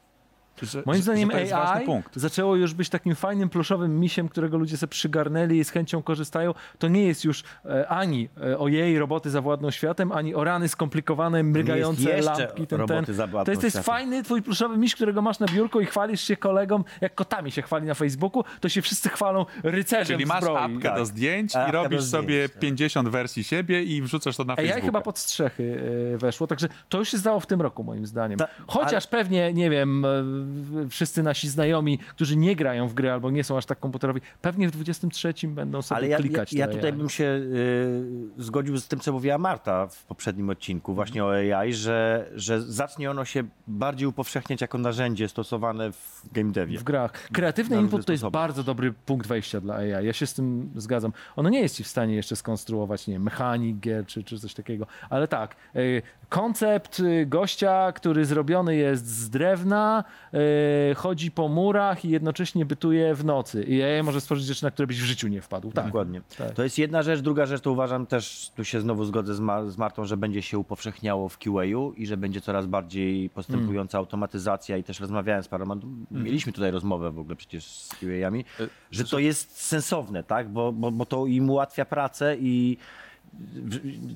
że, 0.61 0.83
Moim 0.85 1.01
zdaniem 1.01 1.31
że 1.31 1.57
AI 1.57 1.85
punkt. 1.85 2.15
zaczęło 2.15 2.55
już 2.55 2.73
być 2.73 2.89
takim 2.89 3.15
fajnym, 3.15 3.49
pluszowym 3.49 3.99
misiem, 3.99 4.29
którego 4.29 4.57
ludzie 4.57 4.77
sobie 4.77 4.91
przygarnęli 4.91 5.57
i 5.57 5.63
z 5.63 5.69
chęcią 5.69 6.03
korzystają. 6.03 6.53
To 6.79 6.87
nie 6.87 7.03
jest 7.07 7.23
już 7.25 7.43
e, 7.65 7.87
ani 7.87 8.29
e, 8.43 8.57
o 8.59 8.67
jej 8.67 8.99
roboty 8.99 9.29
zawładną 9.29 9.71
światem, 9.71 10.11
ani 10.11 10.35
o 10.35 10.43
rany 10.43 10.67
skomplikowane, 10.67 11.43
mrygające 11.43 12.21
lampki. 12.21 12.67
Ten, 12.67 12.87
ten. 12.87 13.05
To 13.05 13.11
jest, 13.51 13.61
to 13.61 13.67
jest 13.67 13.79
fajny 13.79 14.23
twój 14.23 14.41
pluszowy 14.41 14.77
miś, 14.77 14.95
którego 14.95 15.21
masz 15.21 15.39
na 15.39 15.47
biurku 15.47 15.81
i 15.81 15.85
chwalisz 15.85 16.21
się 16.21 16.37
kolegom, 16.37 16.83
jak 17.01 17.15
kotami 17.15 17.51
się 17.51 17.61
chwali 17.61 17.87
na 17.87 17.93
Facebooku, 17.93 18.43
to 18.59 18.69
się 18.69 18.81
wszyscy 18.81 19.09
chwalą 19.09 19.45
rycerzem 19.63 20.17
Czyli 20.17 20.25
masz 20.25 20.43
zbroi. 20.43 20.57
apkę 20.75 20.89
Tak. 20.89 20.97
do 20.97 21.05
zdjęć 21.05 21.53
i 21.69 21.71
robisz 21.71 22.01
zdjęć, 22.03 22.27
sobie 22.27 22.49
tak. 22.49 22.59
50 22.59 23.09
wersji 23.09 23.43
siebie 23.43 23.83
i 23.83 24.01
wrzucasz 24.01 24.37
to 24.37 24.43
na 24.43 24.53
AI 24.53 24.57
Facebooka. 24.57 24.85
chyba 24.85 25.01
pod 25.01 25.19
strzechy 25.19 25.81
e, 26.13 26.17
weszło, 26.17 26.47
także 26.47 26.67
to 26.89 26.97
już 26.97 27.09
się 27.09 27.17
zdało 27.17 27.39
w 27.39 27.45
tym 27.45 27.61
roku 27.61 27.83
moim 27.83 28.05
zdaniem. 28.05 28.39
Ta- 28.39 28.47
Chociaż 28.67 29.07
pewnie, 29.07 29.53
nie 29.53 29.69
wiem, 29.69 30.05
e, 30.05 30.09
wszyscy 30.89 31.23
nasi 31.23 31.49
znajomi, 31.49 31.97
którzy 31.97 32.37
nie 32.37 32.55
grają 32.55 32.87
w 32.87 32.93
gry 32.93 33.11
albo 33.11 33.31
nie 33.31 33.43
są 33.43 33.57
aż 33.57 33.65
tak 33.65 33.79
komputerowi, 33.79 34.21
pewnie 34.41 34.67
w 34.67 34.71
23 34.71 35.33
będą 35.47 35.81
sobie 35.81 35.97
Ale 35.97 36.07
ja, 36.07 36.17
ja, 36.17 36.23
klikać 36.23 36.53
ja 36.53 36.67
te 36.67 36.73
tutaj 36.73 36.91
AI. 36.91 36.97
bym 36.97 37.09
się 37.09 37.23
y, 37.23 38.43
zgodził 38.43 38.77
z 38.77 38.87
tym, 38.87 38.99
co 38.99 39.11
mówiła 39.13 39.37
Marta 39.37 39.87
w 39.87 40.03
poprzednim 40.03 40.49
odcinku 40.49 40.93
właśnie 40.93 41.23
o 41.23 41.31
AI, 41.31 41.73
że, 41.73 42.29
że 42.35 42.61
zacznie 42.61 43.11
ono 43.11 43.25
się 43.25 43.43
bardziej 43.67 44.07
upowszechniać 44.07 44.61
jako 44.61 44.77
narzędzie 44.77 45.29
stosowane 45.29 45.91
w 45.91 46.21
game 46.31 46.51
devie. 46.51 46.77
w 46.77 46.83
grach. 46.83 47.11
Kreatywny 47.33 47.77
input 47.77 48.05
to 48.05 48.11
jest 48.11 48.27
bardzo 48.27 48.63
dobry 48.63 48.93
punkt 49.05 49.27
wejścia 49.27 49.61
dla 49.61 49.75
AI. 49.75 50.05
Ja 50.05 50.13
się 50.13 50.27
z 50.27 50.33
tym 50.33 50.71
zgadzam. 50.75 51.13
Ono 51.35 51.49
nie 51.49 51.59
jest 51.59 51.75
ci 51.75 51.83
w 51.83 51.87
stanie 51.87 52.15
jeszcze 52.15 52.35
skonstruować, 52.35 53.07
nie 53.07 53.13
wiem, 53.13 53.23
mechanik 53.23 53.77
gier 53.77 54.05
czy, 54.05 54.23
czy 54.23 54.39
coś 54.39 54.53
takiego. 54.53 54.87
Ale 55.09 55.27
tak, 55.27 55.55
y, 55.75 56.01
koncept 56.29 56.99
y, 56.99 57.25
gościa, 57.25 57.91
który 57.91 58.25
zrobiony 58.25 58.75
jest 58.75 59.07
z 59.07 59.29
drewna, 59.29 60.03
y, 60.91 60.95
chodzi 60.95 61.31
po 61.31 61.47
murach 61.47 62.05
i 62.05 62.09
jednocześnie 62.09 62.65
bytuje 62.65 63.15
w 63.15 63.25
nocy. 63.25 63.63
I 63.63 63.83
AI 63.83 64.03
może 64.03 64.21
stworzyć 64.21 64.45
rzeczy, 64.45 64.63
na 64.63 64.71
które 64.71 64.87
byś 64.87 65.01
w 65.01 65.05
życiu 65.05 65.27
nie 65.27 65.41
wpadł. 65.41 65.71
Tak. 65.71 65.85
Dokładnie. 65.85 66.21
Tak. 66.37 66.51
To 66.53 66.63
jest 66.63 66.77
jedna 66.77 67.03
rzecz. 67.03 67.19
Druga 67.19 67.45
rzecz 67.45 67.61
to 67.61 67.71
uważam 67.71 68.05
też, 68.05 68.51
tu 68.55 68.63
się 68.65 68.81
znowu 68.81 69.05
zgodzę 69.05 69.35
z, 69.35 69.39
Ma- 69.39 69.65
z 69.65 69.77
Martą, 69.77 70.05
że 70.05 70.17
będzie 70.17 70.41
się 70.41 70.57
upowszechniało 70.57 71.29
w 71.29 71.37
QA-u 71.37 71.93
i 71.93 72.05
że 72.07 72.17
będzie 72.17 72.41
coraz 72.41 72.65
bardziej 72.65 73.29
postępująca 73.29 73.97
automatyzacja 73.97 74.77
i 74.77 74.83
też 74.83 74.99
rozmawiałem 74.99 75.43
z 75.43 75.47
paroma, 75.47 75.75
mieliśmy 76.11 76.53
tutaj 76.53 76.71
rozmowę 76.71 77.11
w 77.11 77.19
ogóle 77.19 77.35
przecież 77.35 77.65
z 77.65 77.89
QA-ami, 77.95 78.45
że 78.91 79.03
to 79.03 79.19
jest 79.19 79.61
sensowne, 79.61 80.23
tak, 80.23 80.49
bo, 80.49 80.71
bo, 80.71 80.91
bo 80.91 81.05
to 81.05 81.25
im 81.25 81.49
ułatwia 81.49 81.85
pracę 81.85 82.35
i 82.39 82.77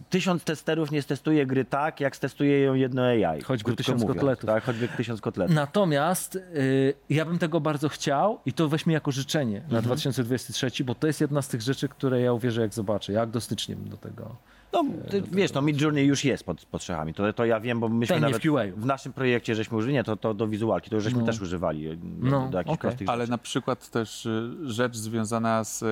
tysiąc 0.09 0.43
testerów 0.43 0.91
nie 0.91 1.01
stestuje 1.01 1.45
gry 1.45 1.65
tak, 1.65 1.99
jak 1.99 2.15
stestuje 2.15 2.59
ją 2.59 2.73
jedno 2.73 3.01
AI. 3.01 3.41
Choćby 3.41 3.75
tysiąc 3.75 4.01
mówiąc, 4.01 4.17
kotletów. 4.17 4.45
Tak, 4.45 4.63
choćby 4.63 4.88
tysiąc 4.88 5.21
kotletów. 5.21 5.55
Natomiast 5.55 6.35
y, 6.35 6.93
ja 7.09 7.25
bym 7.25 7.39
tego 7.39 7.61
bardzo 7.61 7.89
chciał 7.89 8.39
i 8.45 8.53
to 8.53 8.69
weźmy 8.69 8.93
jako 8.93 9.11
życzenie 9.11 9.61
na 9.69 9.81
2023, 9.81 10.83
bo 10.83 10.95
to 10.95 11.07
jest 11.07 11.21
jedna 11.21 11.41
z 11.41 11.47
tych 11.47 11.61
rzeczy, 11.61 11.89
które 11.89 12.21
ja 12.21 12.33
uwierzę 12.33 12.61
jak 12.61 12.73
zobaczę. 12.73 13.13
Jak 13.13 13.29
do 13.29 13.41
stycznia 13.41 13.75
bym 13.75 13.89
do 13.89 13.97
tego 13.97 14.35
No, 14.73 14.85
ty, 15.09 15.21
wiesz, 15.31 15.53
no 15.53 15.61
Mid 15.61 15.81
Journey 15.81 16.03
już 16.05 16.25
jest 16.25 16.43
pod, 16.43 16.65
pod 16.65 16.81
strzechami. 16.81 17.13
To, 17.13 17.33
to 17.33 17.45
ja 17.45 17.59
wiem, 17.59 17.79
bo 17.79 17.89
myśmy 17.89 18.15
Ten 18.15 18.21
nawet 18.21 18.41
w 18.43 18.79
w 18.81 18.85
naszym 18.85 19.13
projekcie 19.13 19.55
żeśmy 19.55 19.77
użyli, 19.77 19.93
nie, 19.93 20.03
to, 20.03 20.15
to 20.15 20.33
do 20.33 20.47
wizualki, 20.47 20.89
to 20.89 20.95
już 20.95 21.03
żeśmy 21.03 21.19
No. 21.19 21.25
też 21.25 21.41
używali 21.41 21.88
e, 21.88 21.97
No, 22.19 22.49
do 22.49 22.57
jakichś 22.57 22.77
prostych 22.77 23.09
Ale 23.09 23.23
rzeczy. 23.23 23.31
na 23.31 23.38
przykład 23.38 23.89
też 23.89 24.25
y, 24.25 24.51
rzecz 24.63 24.95
związana 24.97 25.63
z 25.63 25.83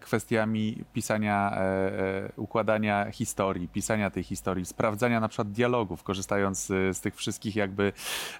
kwestiami 0.00 0.84
pisania, 0.92 1.52
e, 1.54 1.58
e, 1.60 2.32
układania 2.36 3.10
historii, 3.10 3.68
pisania 3.68 4.10
tej 4.10 4.22
historii, 4.22 4.66
sprawdzania 4.66 5.20
na 5.20 5.28
przykład 5.28 5.52
dialogów, 5.52 6.02
korzystając 6.02 6.66
z 6.66 7.00
tych 7.00 7.16
wszystkich 7.16 7.56
jakby 7.56 7.92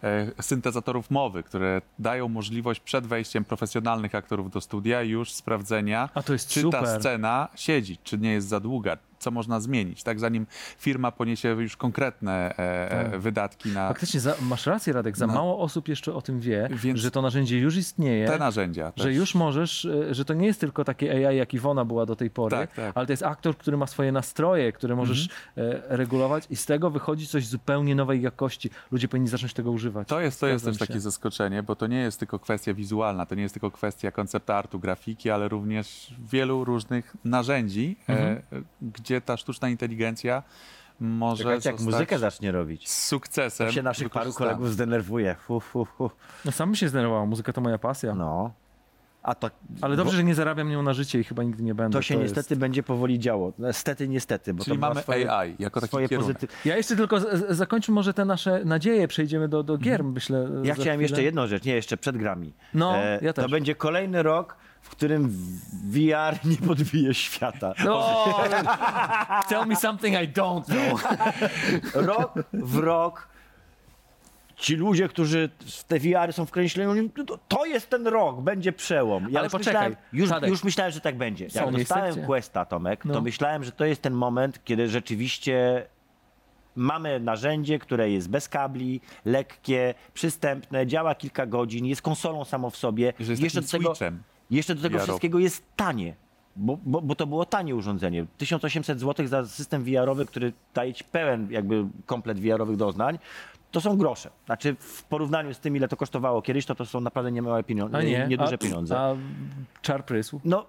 e, 0.03 0.43
syntezatorów 0.43 1.11
mowy, 1.11 1.43
które 1.43 1.81
dają 1.99 2.29
możliwość 2.29 2.81
przed 2.81 3.07
wejściem 3.07 3.45
profesjonalnych 3.45 4.15
aktorów 4.15 4.51
do 4.51 4.61
studia 4.61 5.03
już 5.03 5.33
sprawdzenia, 5.33 6.09
A 6.15 6.23
to 6.23 6.33
jest 6.33 6.49
czy 6.49 6.61
super. 6.61 6.81
ta 6.85 6.99
scena 7.01 7.49
siedzi, 7.55 7.99
czy 8.05 8.19
nie 8.19 8.33
jest 8.33 8.49
za 8.49 8.61
długa, 8.61 8.97
co 9.27 9.31
można 9.31 9.61
zmienić, 9.61 10.03
tak 10.03 10.21
zanim 10.21 10.47
firma 10.79 11.13
poniesie 11.13 11.49
już 11.49 11.77
konkretne 11.77 12.33
e, 12.59 12.91
e, 12.91 13.11
Tak. 13.11 13.21
wydatki 13.21 13.69
na 13.69 13.89
Faktycznie, 13.89 14.21
za, 14.21 14.35
masz 14.43 14.67
rację 14.67 14.93
Radek, 14.93 15.17
za 15.17 15.27
No. 15.27 15.33
mało 15.35 15.59
osób 15.59 15.89
jeszcze 15.89 16.15
o 16.15 16.23
tym 16.23 16.41
wie, 16.41 16.69
Więc- 16.71 17.01
że 17.01 17.11
to 17.11 17.23
narzędzie 17.23 17.59
już 17.59 17.77
istnieje. 17.77 18.27
te 18.27 18.39
narzędzia. 18.39 18.93
Że 18.97 19.05
też. 19.05 19.17
już 19.17 19.35
możesz, 19.35 19.85
e, 19.85 20.15
że 20.15 20.25
to 20.25 20.35
nie 20.35 20.47
jest 20.47 20.61
tylko 20.61 20.85
takie 20.85 21.29
AI, 21.29 21.37
jak 21.37 21.55
Iwona 21.55 21.85
była 21.85 22.07
do 22.07 22.17
tej 22.17 22.31
pory, 22.31 22.57
Tak, 22.57 22.75
tak. 22.75 22.93
ale 22.95 23.07
to 23.07 23.13
jest 23.13 23.23
aktor, 23.23 23.57
który 23.57 23.77
ma 23.77 23.87
swoje 23.87 24.13
nastroje, 24.13 24.73
które 24.73 24.97
możesz 24.97 25.29
Mhm. 25.57 25.83
regulować 25.89 26.45
i 26.51 26.57
z 26.57 26.67
tego 26.67 26.91
wychodzi 26.91 27.27
coś 27.27 27.47
zupełnie 27.47 27.95
nowej 27.95 28.23
jakości. 28.23 28.71
Ludzie 28.91 29.09
powinni 29.09 29.29
zacząć 29.29 29.53
tego 29.55 29.71
używać. 29.71 30.09
To 30.09 30.21
jest, 30.21 30.41
to 30.41 30.47
jest 30.47 30.65
też 30.65 30.79
się. 30.79 30.87
takie 30.87 31.01
zaskoczenie, 31.01 31.63
bo 31.63 31.77
to 31.77 31.87
nie 31.87 31.99
jest 32.01 32.19
tylko 32.19 32.39
kwestia 32.39 32.75
wizualna, 32.75 33.27
to 33.27 33.35
nie 33.35 33.43
jest 33.43 33.55
tylko 33.55 33.71
kwestia 33.71 34.11
koncept 34.11 34.51
artu, 34.51 34.79
grafiki, 34.79 35.31
ale 35.31 35.49
również 35.49 36.15
wielu 36.31 36.65
różnych 36.65 37.17
narzędzi, 37.25 37.97
Mhm. 38.09 38.37
e, 38.53 38.63
gdzie 39.17 39.21
ta 39.27 39.37
sztuczna 39.37 39.69
inteligencja 39.69 40.43
może 41.01 41.45
Czekajcie, 41.45 41.71
jak 41.71 41.81
muzykę 41.81 42.19
zacznie 42.19 42.53
robić. 42.53 42.89
z 42.89 43.07
sukcesem 43.07 43.67
To 43.67 43.73
się 43.73 43.83
naszych 43.83 44.11
paru 44.11 44.33
kolegów 44.33 44.73
zdenerwuje. 44.73 45.37
Hu, 45.47 45.61
hu, 45.61 45.85
hu. 45.99 46.11
No 46.45 46.53
sam 46.53 46.75
się 46.75 46.89
zdenerwował, 46.89 47.27
muzyka 47.27 47.53
to 47.53 47.61
moja 47.61 47.79
pasja. 47.79 48.15
No. 48.15 48.53
A 49.23 49.35
to, 49.35 49.51
Ale 49.81 49.97
dobrze, 49.97 50.17
że 50.17 50.25
nie 50.25 50.35
zarabiam 50.35 50.69
nią 50.71 50.83
na 50.83 50.93
życie 50.95 51.21
i 51.21 51.25
chyba 51.25 51.43
nigdy 51.43 51.63
nie 51.63 51.75
będę. 51.75 51.99
to 51.99 52.03
się 52.03 52.15
jest- 52.15 52.37
niestety 52.37 52.57
będzie 52.57 52.83
powoli 52.83 53.19
działo. 53.19 53.53
Niestety, 53.59 54.09
niestety, 54.09 54.55
bo 54.55 54.65
Czyli 54.65 54.77
to 54.77 54.81
ma 54.81 54.89
mamy 54.89 55.03
swoje, 55.03 55.33
AI 55.33 55.57
jako 55.59 55.81
taki 55.81 55.93
kierunek. 55.97 56.19
pozytyw... 56.21 56.65
Ja 56.67 56.77
jeszcze 56.77 56.97
tylko 56.97 57.21
z- 57.21 57.23
z- 57.33 57.57
zakończmy 57.57 57.95
może 57.95 58.15
te 58.15 58.25
nasze 58.25 58.65
nadzieje, 58.65 59.09
przejdziemy 59.09 59.49
do, 59.49 59.63
do 59.63 59.79
gier, 59.79 60.05
myślę. 60.05 60.39
Mhm. 60.39 60.65
Ja 60.65 60.75
chciałem 60.75 60.91
chwilę. 60.91 61.03
jeszcze 61.03 61.23
jedną 61.23 61.47
rzecz, 61.47 61.65
nie, 61.65 61.75
jeszcze 61.75 61.97
przed 61.97 62.17
grami. 62.17 62.49
E, 62.49 62.53
No, 62.75 62.93
ja 63.23 63.33
To 63.33 63.43
też. 63.43 63.51
będzie 63.51 63.75
kolejny 63.75 64.23
rok, 64.23 64.57
w 64.87 64.91
którym 64.91 65.29
VR 65.91 66.39
nie 66.45 66.57
podbije 66.57 67.15
świata. 67.15 67.75
No, 67.85 68.25
tell 69.49 69.67
me 69.67 69.77
something 69.77 70.15
I 70.15 70.29
don't 70.29 70.65
know. 70.65 71.05
Rok 71.95 72.35
w 72.53 72.77
rok 72.79 73.29
ci 74.57 74.77
ludzie, 74.77 75.09
którzy 75.09 75.51
w 75.67 75.85
te 75.85 75.99
VR 75.99 76.33
są 76.33 76.47
wkręceni, 76.47 76.87
oni, 76.87 77.11
to, 77.49 77.67
jest 77.67 77.91
ten 77.91 78.07
rok, 78.07 78.41
będzie 78.41 78.73
przełom. 78.73 79.27
Ja 79.31 79.39
Ale 79.39 79.47
już, 79.47 79.53
poczekaj, 79.53 79.97
myślałem, 80.13 80.45
już, 80.45 80.51
już 80.51 80.65
myślałem, 80.65 80.93
że 80.93 81.01
tak 81.01 81.17
będzie. 81.17 81.47
Jak 81.55 81.73
dostałem 81.73 82.13
gdzie- 82.15 82.27
Questa, 82.27 82.65
Tomek, 82.65 83.05
No. 83.05 83.15
to 83.15 83.21
myślałem, 83.21 83.65
że 83.65 83.73
to 83.73 83.85
jest 83.85 84.03
ten 84.03 84.15
moment, 84.15 84.65
kiedy 84.65 84.89
rzeczywiście 84.89 85.87
mamy 86.77 87.21
narzędzie, 87.21 87.79
które 87.79 88.11
jest 88.11 88.31
bez 88.31 88.49
kabli, 88.49 89.01
lekkie, 89.25 89.95
przystępne, 90.15 90.87
działa 90.87 91.15
kilka 91.15 91.47
godzin, 91.47 91.87
jest 91.87 92.03
konsolą 92.03 92.45
samo 92.45 92.71
w 92.71 92.77
sobie. 92.77 93.13
Że 93.21 93.33
jest 93.33 93.43
Jeszcze 93.43 93.61
do 93.61 93.67
takim 93.67 93.83
tego, 93.83 93.95
jeszcze 94.51 94.75
do 94.75 94.83
tego 94.83 94.93
VR-owym. 94.93 95.07
wszystkiego 95.07 95.39
jest 95.39 95.63
tanie. 95.77 96.15
Bo, 96.57 96.79
bo, 96.85 97.03
bo 97.03 97.15
to 97.15 97.27
było 97.27 97.45
tanie 97.45 97.75
urządzenie. 97.77 98.27
1800 98.39 99.01
zł 99.01 99.27
za 99.27 99.47
system 99.47 99.85
VR-owy, 99.85 100.27
który 100.27 100.53
daje 100.75 100.95
ci 100.95 101.05
pełen 101.05 101.49
jakby 101.51 101.85
komplet 102.07 102.41
VR-owych 102.41 102.77
doznań, 102.77 103.19
to 103.71 103.81
są 103.81 103.97
grosze. 103.97 104.31
Znaczy 104.47 104.77
w 104.79 105.05
porównaniu 105.05 105.55
z 105.55 105.59
tym, 105.59 105.77
ile 105.77 105.89
to 105.89 105.97
kosztowało 105.97 106.43
kiedyś, 106.43 106.67
to 106.67 106.75
to 106.75 106.87
są 106.87 107.01
naprawdę 107.01 107.33
niemałe 107.33 107.65
pieniądze, 107.65 107.99
A 107.99 108.03
nie, 108.03 108.27
nieduże 108.29 108.55
a, 108.55 108.59
pieniądze. 108.59 108.99
A 108.99 109.17
czar 109.83 110.05
prysł. 110.05 110.41
No, 110.45 110.67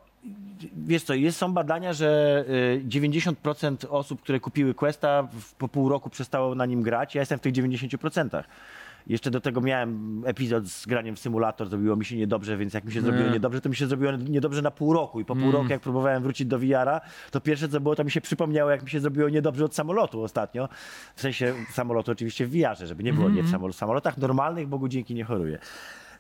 wiesz 0.78 1.04
co, 1.04 1.14
jest, 1.14 1.38
są 1.38 1.54
badania, 1.54 1.94
że 1.94 2.46
y, 2.50 2.84
90% 2.88 3.88
osób, 3.90 4.22
które 4.22 4.40
kupiły 4.40 4.74
Questa 4.74 5.24
w, 5.24 5.54
po 5.54 5.68
pół 5.68 5.90
roku 5.90 6.10
przestało 6.10 6.56
na 6.56 6.66
nim 6.66 6.82
grać. 6.82 7.16
Ja 7.16 7.22
jestem 7.22 7.40
w 7.40 7.42
tych 7.42 7.54
90%. 7.54 8.44
Jeszcze 9.10 9.32
do 9.32 9.42
tego 9.42 9.62
miałem 9.62 10.22
epizod 10.26 10.68
z 10.68 10.86
graniem 10.86 11.16
w 11.16 11.20
symulator, 11.20 11.70
zrobiło 11.70 11.96
mi 11.96 12.06
się 12.06 12.18
niedobrze, 12.18 12.58
więc 12.58 12.74
jak 12.74 12.86
mi 12.86 12.92
się 12.92 13.02
zrobiło 13.02 13.26
Nie. 13.26 13.32
niedobrze, 13.32 13.62
to 13.62 13.70
mi 13.70 13.76
się 13.76 13.88
zrobiło 13.88 14.12
niedobrze 14.12 14.62
na 14.62 14.72
pół 14.72 14.94
roku. 14.94 15.20
I 15.20 15.26
po 15.26 15.34
Mm. 15.34 15.44
pół 15.44 15.52
roku, 15.52 15.68
jak 15.70 15.82
próbowałem 15.82 16.24
wrócić 16.24 16.48
do 16.48 16.60
VR-a, 16.60 17.02
to 17.32 17.42
pierwsze 17.42 17.70
co 17.70 17.80
było, 17.80 17.96
to 17.96 18.04
mi 18.04 18.12
się 18.12 18.22
przypomniało, 18.22 18.72
jak 18.72 18.84
mi 18.84 18.90
się 18.90 19.00
zrobiło 19.00 19.30
niedobrze 19.30 19.66
od 19.66 19.76
samolotu 19.76 20.24
ostatnio. 20.24 20.70
W 21.16 21.22
sensie 21.22 21.54
samolotu 21.72 22.12
oczywiście 22.12 22.48
w 22.48 22.52
VR-ze, 22.52 22.88
żeby 22.88 23.04
nie 23.04 23.14
było 23.14 23.28
Mhm. 23.28 23.46
nie 23.46 23.70
w 23.72 23.76
samolotach 23.76 24.18
normalnych, 24.18 24.68
Bogu 24.68 24.88
dzięki 24.88 25.14
nie 25.16 25.24
choruję. 25.24 25.58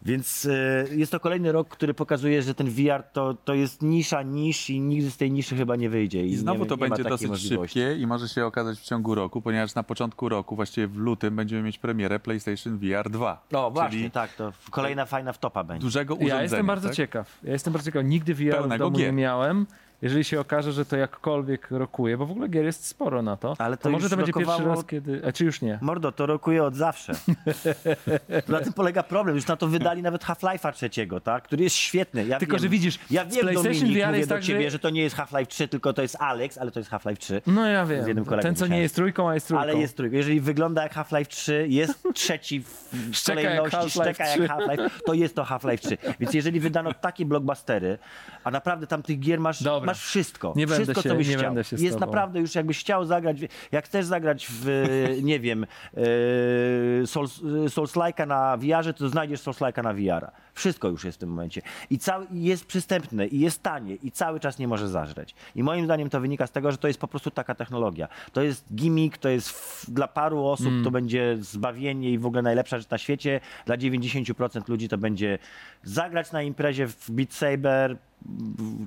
Więc 0.02 0.46
y, 0.46 0.88
jest 0.96 1.12
to 1.12 1.20
kolejny 1.20 1.52
rok, 1.52 1.68
który 1.70 1.94
pokazuje, 1.94 2.42
że 2.42 2.54
ten 2.54 2.70
VR 2.70 3.04
to, 3.14 3.34
to 3.34 3.54
jest 3.54 3.82
nisza 3.82 4.24
nisz 4.24 4.70
i 4.70 4.80
nigdy 4.82 5.12
z 5.12 5.18
tej 5.18 5.32
niszy 5.32 5.56
chyba 5.56 5.76
nie 5.76 5.90
wyjdzie. 5.90 6.26
I, 6.26 6.32
I 6.32 6.36
znowu 6.38 6.64
nie, 6.64 6.70
to 6.70 6.76
nie 6.76 6.80
będzie 6.90 7.04
dosyć 7.04 7.28
możliwości. 7.30 7.80
szybkie 7.80 8.02
i 8.02 8.08
może 8.08 8.28
się 8.30 8.46
okazać 8.46 8.80
w 8.80 8.84
ciągu 8.84 9.16
roku, 9.16 9.42
ponieważ 9.42 9.76
na 9.76 9.84
początku 9.84 10.30
roku, 10.30 10.56
właściwie 10.56 10.88
w 10.88 10.98
lutym, 10.98 11.36
będziemy 11.36 11.62
mieć 11.62 11.78
premierę 11.78 12.20
PlayStation 12.20 12.78
VR 12.78 13.10
2. 13.10 13.46
No 13.52 13.72
właśnie, 13.72 13.98
Czyli 14.00 14.12
tak, 14.12 14.34
to 14.34 14.54
kolejna 14.72 15.06
fajna 15.06 15.34
wtopa 15.34 15.64
będzie. 15.64 15.82
dużego 15.82 16.14
urządzenia. 16.16 16.36
Ja 16.36 16.42
jestem 16.44 16.66
bardzo 16.66 16.88
tak? 16.88 16.96
ciekaw. 16.98 17.38
Ja 17.44 17.52
jestem 17.54 17.74
bardzo 17.74 17.86
ciekaw. 17.86 18.06
Nigdy 18.06 18.34
VR 18.34 18.42
w 18.44 18.52
Pełnego 18.52 18.86
domu 18.86 18.98
nie 18.98 19.04
gier. 19.06 19.14
miałem. 19.14 19.66
Jeżeli 20.02 20.24
się 20.24 20.40
okaże, 20.40 20.72
że 20.72 20.86
to 20.86 20.98
jakkolwiek 20.98 21.72
rokuje, 21.72 22.18
bo 22.18 22.26
w 22.26 22.32
ogóle 22.32 22.48
gier 22.48 22.66
jest 22.66 22.88
sporo 22.88 23.22
na 23.22 23.38
to, 23.38 23.56
Ale 23.60 23.78
to 23.78 23.84
to 23.84 23.90
może 23.90 24.10
to 24.10 24.18
będzie 24.18 24.34
pierwszy 24.34 24.52
rokowało- 24.52 24.76
raz, 24.76 24.86
kiedy... 24.86 25.22
A 25.28 25.32
czy 25.32 25.46
już 25.46 25.62
nie? 25.62 25.80
Mordo, 25.82 26.12
to 26.12 26.26
rokuje 26.26 26.64
od 26.64 26.76
zawsze. 26.76 27.14
na 28.48 28.60
tym 28.60 28.74
polega 28.74 29.04
problem. 29.04 29.36
Już 29.36 29.48
na 29.48 29.56
to 29.58 29.68
wydali 29.68 30.02
nawet 30.02 30.24
Half-Life'a 30.26 30.74
trzeciego, 30.74 31.20
tak? 31.20 31.44
który 31.44 31.64
jest 31.64 31.76
świetny. 31.76 32.26
Ja 32.26 32.40
Tylko, 32.40 32.54
wiem, 32.56 32.62
że 32.62 32.70
widzisz, 32.70 33.00
ja 33.12 33.26
wiem, 33.26 33.40
PlayStation 33.42 33.74
Dominik, 33.80 34.06
VR 34.06 34.16
jest 34.16 34.30
do 34.30 34.36
tak, 34.36 34.44
ciebie, 34.44 34.64
że- 34.64 34.70
że... 34.70 34.80
to 34.80 34.90
nie 34.90 35.02
jest 35.02 35.16
Half-Life 35.16 35.46
3, 35.46 35.68
tylko 35.68 35.94
to 35.94 36.02
jest 36.02 36.16
Alex, 36.20 36.58
ale 36.58 36.72
to 36.72 36.80
jest 36.80 36.90
Half-Life 36.92 37.18
3. 37.18 37.42
No 37.48 37.68
ja 37.68 37.86
Z 37.86 37.90
jednym 37.90 38.16
wiem. 38.16 38.26
kolegą 38.26 38.44
Ten, 38.44 38.56
co 38.56 38.68
nie 38.68 38.82
jest 38.82 38.96
trójką, 38.96 39.30
a 39.30 39.34
jest 39.34 39.48
trójką. 39.48 39.62
Ale 39.62 39.76
jest 39.76 39.98
trójką. 39.98 40.18
Jeżeli 40.18 40.42
wygląda 40.42 40.84
jak 40.84 40.94
Half-Life 40.96 41.26
3, 41.30 41.66
jest 41.70 42.04
trzeci 42.14 42.64
w 42.64 43.10
Szczeka 43.12 43.42
kolejności, 43.42 43.90
szczeka 43.90 44.26
3. 44.26 44.40
jak 44.42 44.52
Half-Life, 44.52 44.90
to 45.06 45.14
jest 45.14 45.36
to 45.36 45.44
Half-Life 45.44 45.78
3. 45.78 45.98
Więc 46.20 46.34
jeżeli 46.34 46.60
wydano 46.60 46.94
takie 46.94 47.26
blockbustery, 47.26 47.98
a 48.44 48.52
naprawdę 48.52 48.88
tam 48.88 49.04
tych 49.04 49.20
gier 49.20 49.40
masz, 49.40 49.64
Dobra. 49.64 49.87
Masz 49.88 50.02
wszystko. 50.02 50.54
Nie 50.56 50.68
będę 50.68 50.84
wszystko, 50.84 51.02
się- 51.02 51.10
co 51.10 51.16
byś 51.16 51.28
nie 51.28 51.34
chciał. 51.36 51.46
będę 51.46 51.64
się 51.64 51.76
jest 51.76 51.96
tobą. 52.00 52.06
naprawdę 52.06 52.40
już 52.40 52.56
jakbyś 52.56 52.80
chciał 52.80 53.06
zagrać, 53.06 53.38
jak 53.72 53.86
chcesz 53.86 54.06
zagrać 54.06 54.48
w, 54.50 54.86
nie 55.24 55.40
wiem, 55.40 55.64
e, 55.64 57.08
Souls, 57.08 57.42
Souls-like'a 57.68 58.28
na 58.28 58.58
VR-ze, 58.58 58.94
to 58.94 59.10
znajdziesz 59.10 59.42
Souls-like'a 59.42 59.84
na 59.84 59.94
VR-a. 59.94 60.32
Wszystko 60.54 60.88
już 60.88 61.04
jest 61.04 61.18
w 61.18 61.20
tym 61.20 61.30
momencie. 61.30 61.62
I 61.90 62.00
cały, 62.00 62.28
jest 62.32 62.66
przystępne, 62.66 63.28
i 63.28 63.40
jest 63.40 63.64
tanie, 63.64 63.96
i 63.96 64.12
cały 64.12 64.40
czas 64.40 64.60
nie 64.60 64.68
może 64.68 64.90
zażreć. 64.90 65.36
I 65.56 65.64
moim 65.64 65.86
zdaniem 65.86 66.10
to 66.10 66.20
wynika 66.22 66.48
z 66.48 66.52
tego, 66.52 66.72
że 66.72 66.78
to 66.78 66.88
jest 66.88 67.00
po 67.00 67.08
prostu 67.08 67.32
taka 67.32 67.56
technologia. 67.56 68.08
To 68.34 68.42
jest 68.42 68.66
gimmick, 68.76 69.18
to 69.18 69.30
jest 69.30 69.50
f- 69.50 69.86
dla 69.88 70.08
paru 70.08 70.46
osób 70.46 70.68
Mm. 70.68 70.84
to 70.84 70.92
będzie 70.92 71.38
zbawienie 71.40 72.12
i 72.12 72.18
w 72.18 72.26
ogóle 72.26 72.42
najlepsza 72.42 72.78
rzecz 72.78 72.90
na 72.90 72.98
świecie. 72.98 73.40
Dla 73.66 73.78
90% 73.78 74.70
ludzi 74.70 74.90
to 74.90 74.98
będzie 74.98 75.38
zagrać 75.84 76.32
na 76.32 76.42
imprezie 76.42 76.88
w 76.88 77.12
Beat 77.12 77.34
Saber 77.34 77.98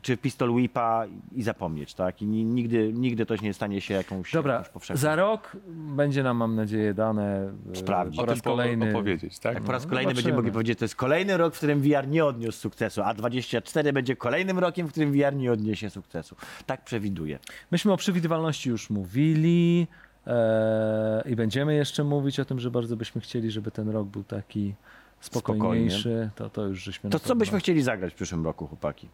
czy 0.02 0.16
Pistol 0.16 0.50
Whipa 0.50 1.06
i 1.32 1.42
zapomnieć, 1.42 1.94
tak? 1.94 2.22
I 2.22 2.26
ni- 2.26 2.44
nigdy, 2.44 2.92
nigdy 2.92 3.26
to 3.26 3.34
nie 3.42 3.54
stanie 3.54 3.80
się 3.80 3.94
jakąś, 3.94 4.32
Dobra, 4.32 4.54
jakąś 4.54 4.68
powszechną. 4.68 5.00
za 5.00 5.16
rok 5.16 5.56
będzie 5.96 6.22
nam, 6.22 6.37
mam 6.37 6.54
nadzieję, 6.56 6.94
dane 6.94 7.52
e, 7.72 7.76
Sprawdzić. 7.76 8.16
po 8.16 8.22
O 8.22 8.26
raz 8.26 8.42
kolejny. 8.42 8.90
opowiedzieć, 8.90 9.38
tak? 9.38 9.54
Tak, 9.54 9.62
po 9.62 9.72
raz 9.72 9.84
No, 9.84 9.90
kolejny 9.90 10.14
będziemy 10.14 10.37
mogli 10.37 10.52
powiedzieć, 10.52 10.78
to 10.78 10.84
jest 10.84 10.96
kolejny 10.96 11.37
rok, 11.37 11.54
w 11.54 11.56
którym 11.56 11.80
VR 11.80 12.08
nie 12.08 12.25
odniósł 12.25 12.58
sukcesu, 12.58 13.02
a 13.02 13.14
24 13.14 13.92
będzie 13.92 14.16
kolejnym 14.16 14.58
rokiem, 14.58 14.87
w 14.87 14.90
którym 14.90 15.12
VR 15.12 15.37
nie 15.37 15.52
odniesie 15.52 15.90
sukcesu. 15.90 16.37
Tak 16.66 16.84
przewiduję. 16.84 17.38
Myśmy 17.70 17.92
o 17.92 17.96
przewidywalności 17.96 18.70
już 18.70 18.90
mówili 18.90 19.87
e, 20.26 21.22
i 21.30 21.37
będziemy 21.37 21.75
jeszcze 21.75 22.04
mówić 22.04 22.40
o 22.40 22.44
tym, 22.44 22.60
że 22.60 22.70
bardzo 22.70 22.96
byśmy 22.96 23.20
chcieli, 23.20 23.50
żeby 23.50 23.70
ten 23.70 23.88
rok 23.88 24.08
był 24.08 24.25
taki 24.25 24.75
spokojniejszy. 25.20 26.30
To, 26.34 26.50
to 26.50 26.66
już 26.66 26.82
żeśmy 26.82 27.10
To 27.10 27.18
co 27.20 27.36
byśmy 27.36 27.58
chcieli 27.60 27.82
zagrać 27.82 28.12
w 28.12 28.16
przyszłym 28.16 28.44
roku, 28.44 28.66
chłopaki? 28.66 29.08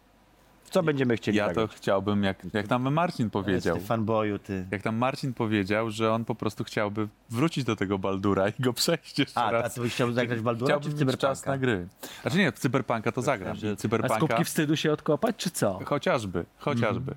W 0.63 0.69
Co 0.69 0.83
będziemy 0.83 1.17
chcieli 1.17 1.37
Ja 1.37 1.47
to 1.47 1.53
zagrać? 1.53 1.77
chciałbym, 1.77 2.23
jak, 2.23 2.37
jak 2.53 2.69
nam 2.69 2.93
Marcin 2.93 3.29
powiedział, 3.29 3.77
Ty 3.77 3.83
fanboyu, 3.83 4.39
ty. 4.39 4.65
jak 4.71 4.81
tam 4.81 4.95
Marcin 4.97 5.33
powiedział, 5.33 5.91
że 5.91 6.11
on 6.13 6.25
po 6.25 6.35
prostu 6.35 6.63
chciałby 6.63 7.07
wrócić 7.29 7.63
do 7.63 7.75
tego 7.75 7.97
Baldura 7.99 8.49
i 8.49 8.53
go 8.59 8.73
przejść 8.73 9.19
jeszcze 9.19 9.39
A, 9.41 9.45
a 9.45 9.51
raz. 9.51 9.73
ty 9.73 9.81
byś 9.81 9.93
chciał 9.93 10.11
zagrać 10.11 10.39
w 10.39 10.43
Baldura 10.43 10.67
Chciałbym 10.67 10.91
czy 10.99 11.05
w 11.05 11.07
mieć 11.07 11.17
czas 11.17 11.39
Cyberpunka? 11.39 11.51
na 11.51 11.57
gry. 11.57 11.87
Znaczy 12.21 12.37
nie, 12.37 12.51
w 12.51 12.59
Cyberpunka 12.59 13.11
to 13.11 13.21
zagram. 13.21 13.57
A 13.73 13.75
Cyberpunka, 13.75 14.19
kubki 14.19 14.43
wstydu 14.45 14.75
się 14.75 14.91
odkopać, 14.91 15.35
czy 15.37 15.49
co? 15.51 15.79
chociażby, 15.85 16.45
chociażby. 16.57 17.15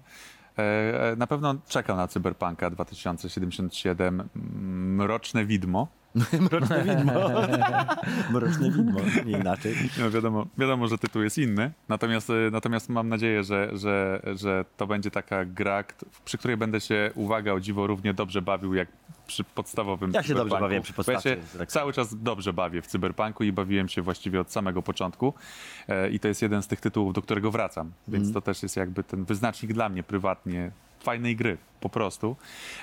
E, 0.59 0.63
e, 1.13 1.17
Na 1.17 1.27
pewno 1.27 1.55
czekam 1.69 1.97
na 1.97 2.09
Cyberpunka 2.09 2.71
2077, 2.71 4.21
mm, 4.37 4.95
Mroczne 4.97 5.45
Widmo. 5.47 5.89
Mroczne 6.51 6.85
widmo. 6.85 7.13
Mroczne 8.33 8.71
widmo, 8.71 9.01
nie 9.27 9.33
inaczej. 9.39 9.75
No 10.01 10.11
wiadomo, 10.11 10.47
wiadomo, 10.59 10.89
że 10.89 10.99
tytuł 10.99 11.23
jest 11.23 11.39
inny, 11.39 11.73
natomiast, 11.89 12.31
y, 12.31 12.49
natomiast 12.53 12.89
mam 12.89 13.09
nadzieję, 13.09 13.45
że, 13.45 13.71
że, 13.73 14.23
że 14.35 14.65
to 14.77 14.87
będzie 14.87 15.11
taka 15.11 15.45
gra, 15.45 15.85
przy 16.25 16.39
której 16.39 16.57
będę 16.57 16.81
się, 16.81 17.11
uwaga, 17.15 17.53
o 17.53 17.61
dziwo, 17.61 17.87
równie 17.87 18.15
dobrze 18.15 18.43
bawił 18.43 18.75
jak 18.75 18.89
przy 19.27 19.45
podstawowym 19.45 20.11
Ja 20.15 20.23
się 20.23 20.35
dobrze 20.35 20.61
bawiłem 20.61 20.83
przy 20.83 20.93
podstawce, 20.93 21.31
Ja 21.31 21.59
tak 21.59 21.73
cały 21.73 21.93
czas 21.93 22.23
dobrze 22.23 22.53
bawię 22.53 22.83
w 22.83 22.87
Cyberpunku 22.87 23.45
i 23.45 23.53
bawiłem 23.53 23.89
się 23.89 24.03
właściwie 24.03 24.41
od 24.41 24.53
samego 24.53 24.83
początku 24.83 25.35
e, 25.89 26.11
i 26.11 26.21
to 26.21 26.29
jest 26.29 26.43
jeden 26.43 26.63
z 26.63 26.67
tych 26.67 26.81
tytułów, 26.81 27.15
do 27.15 27.23
którego 27.23 27.51
wracam, 27.51 27.93
więc 28.09 28.27
Mhm. 28.27 28.35
to 28.35 28.41
też 28.41 28.63
jest 28.63 28.77
jakby 28.77 29.05
ten 29.05 29.25
wyznacznik 29.25 29.73
dla 29.73 29.89
mnie 29.89 30.03
prywatnie 30.03 30.71
fajnej 31.03 31.37
gry, 31.37 31.59
po 31.81 31.89
prostu. 31.89 32.37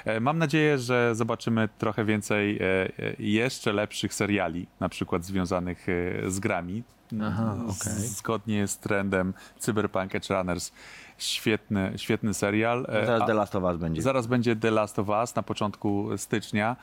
E, 0.06 0.20
Mam 0.20 0.38
nadzieję, 0.40 0.78
że 0.78 1.16
zobaczymy 1.16 1.70
trochę 1.78 2.06
więcej 2.06 2.58
e, 2.58 2.62
e, 2.62 2.90
jeszcze 3.20 3.74
lepszych 3.74 4.14
seriali, 4.14 4.68
na 4.80 4.90
przykład 4.90 5.26
związanych 5.26 5.88
z 6.28 6.40
grami. 6.40 6.84
Aha, 7.24 7.56
okej. 7.64 7.94
Zgodnie 7.94 8.68
z 8.68 8.78
trendem 8.78 9.34
Cyberpunk 9.60 10.16
Edge 10.16 10.30
Runners. 10.30 10.72
Świetny, 11.18 11.94
świetny 11.96 12.34
serial. 12.34 12.86
Teraz 12.86 13.22
a- 13.22 13.26
The 13.26 13.34
Last 13.34 13.56
of 13.56 13.64
Us 13.64 13.78
będzie. 13.78 14.02
Zaraz 14.02 14.28
będzie 14.28 14.56
The 14.56 14.72
Last 14.72 15.00
of 15.00 15.10
Us 15.10 15.36
na 15.36 15.44
początku 15.44 16.10
stycznia. 16.18 16.76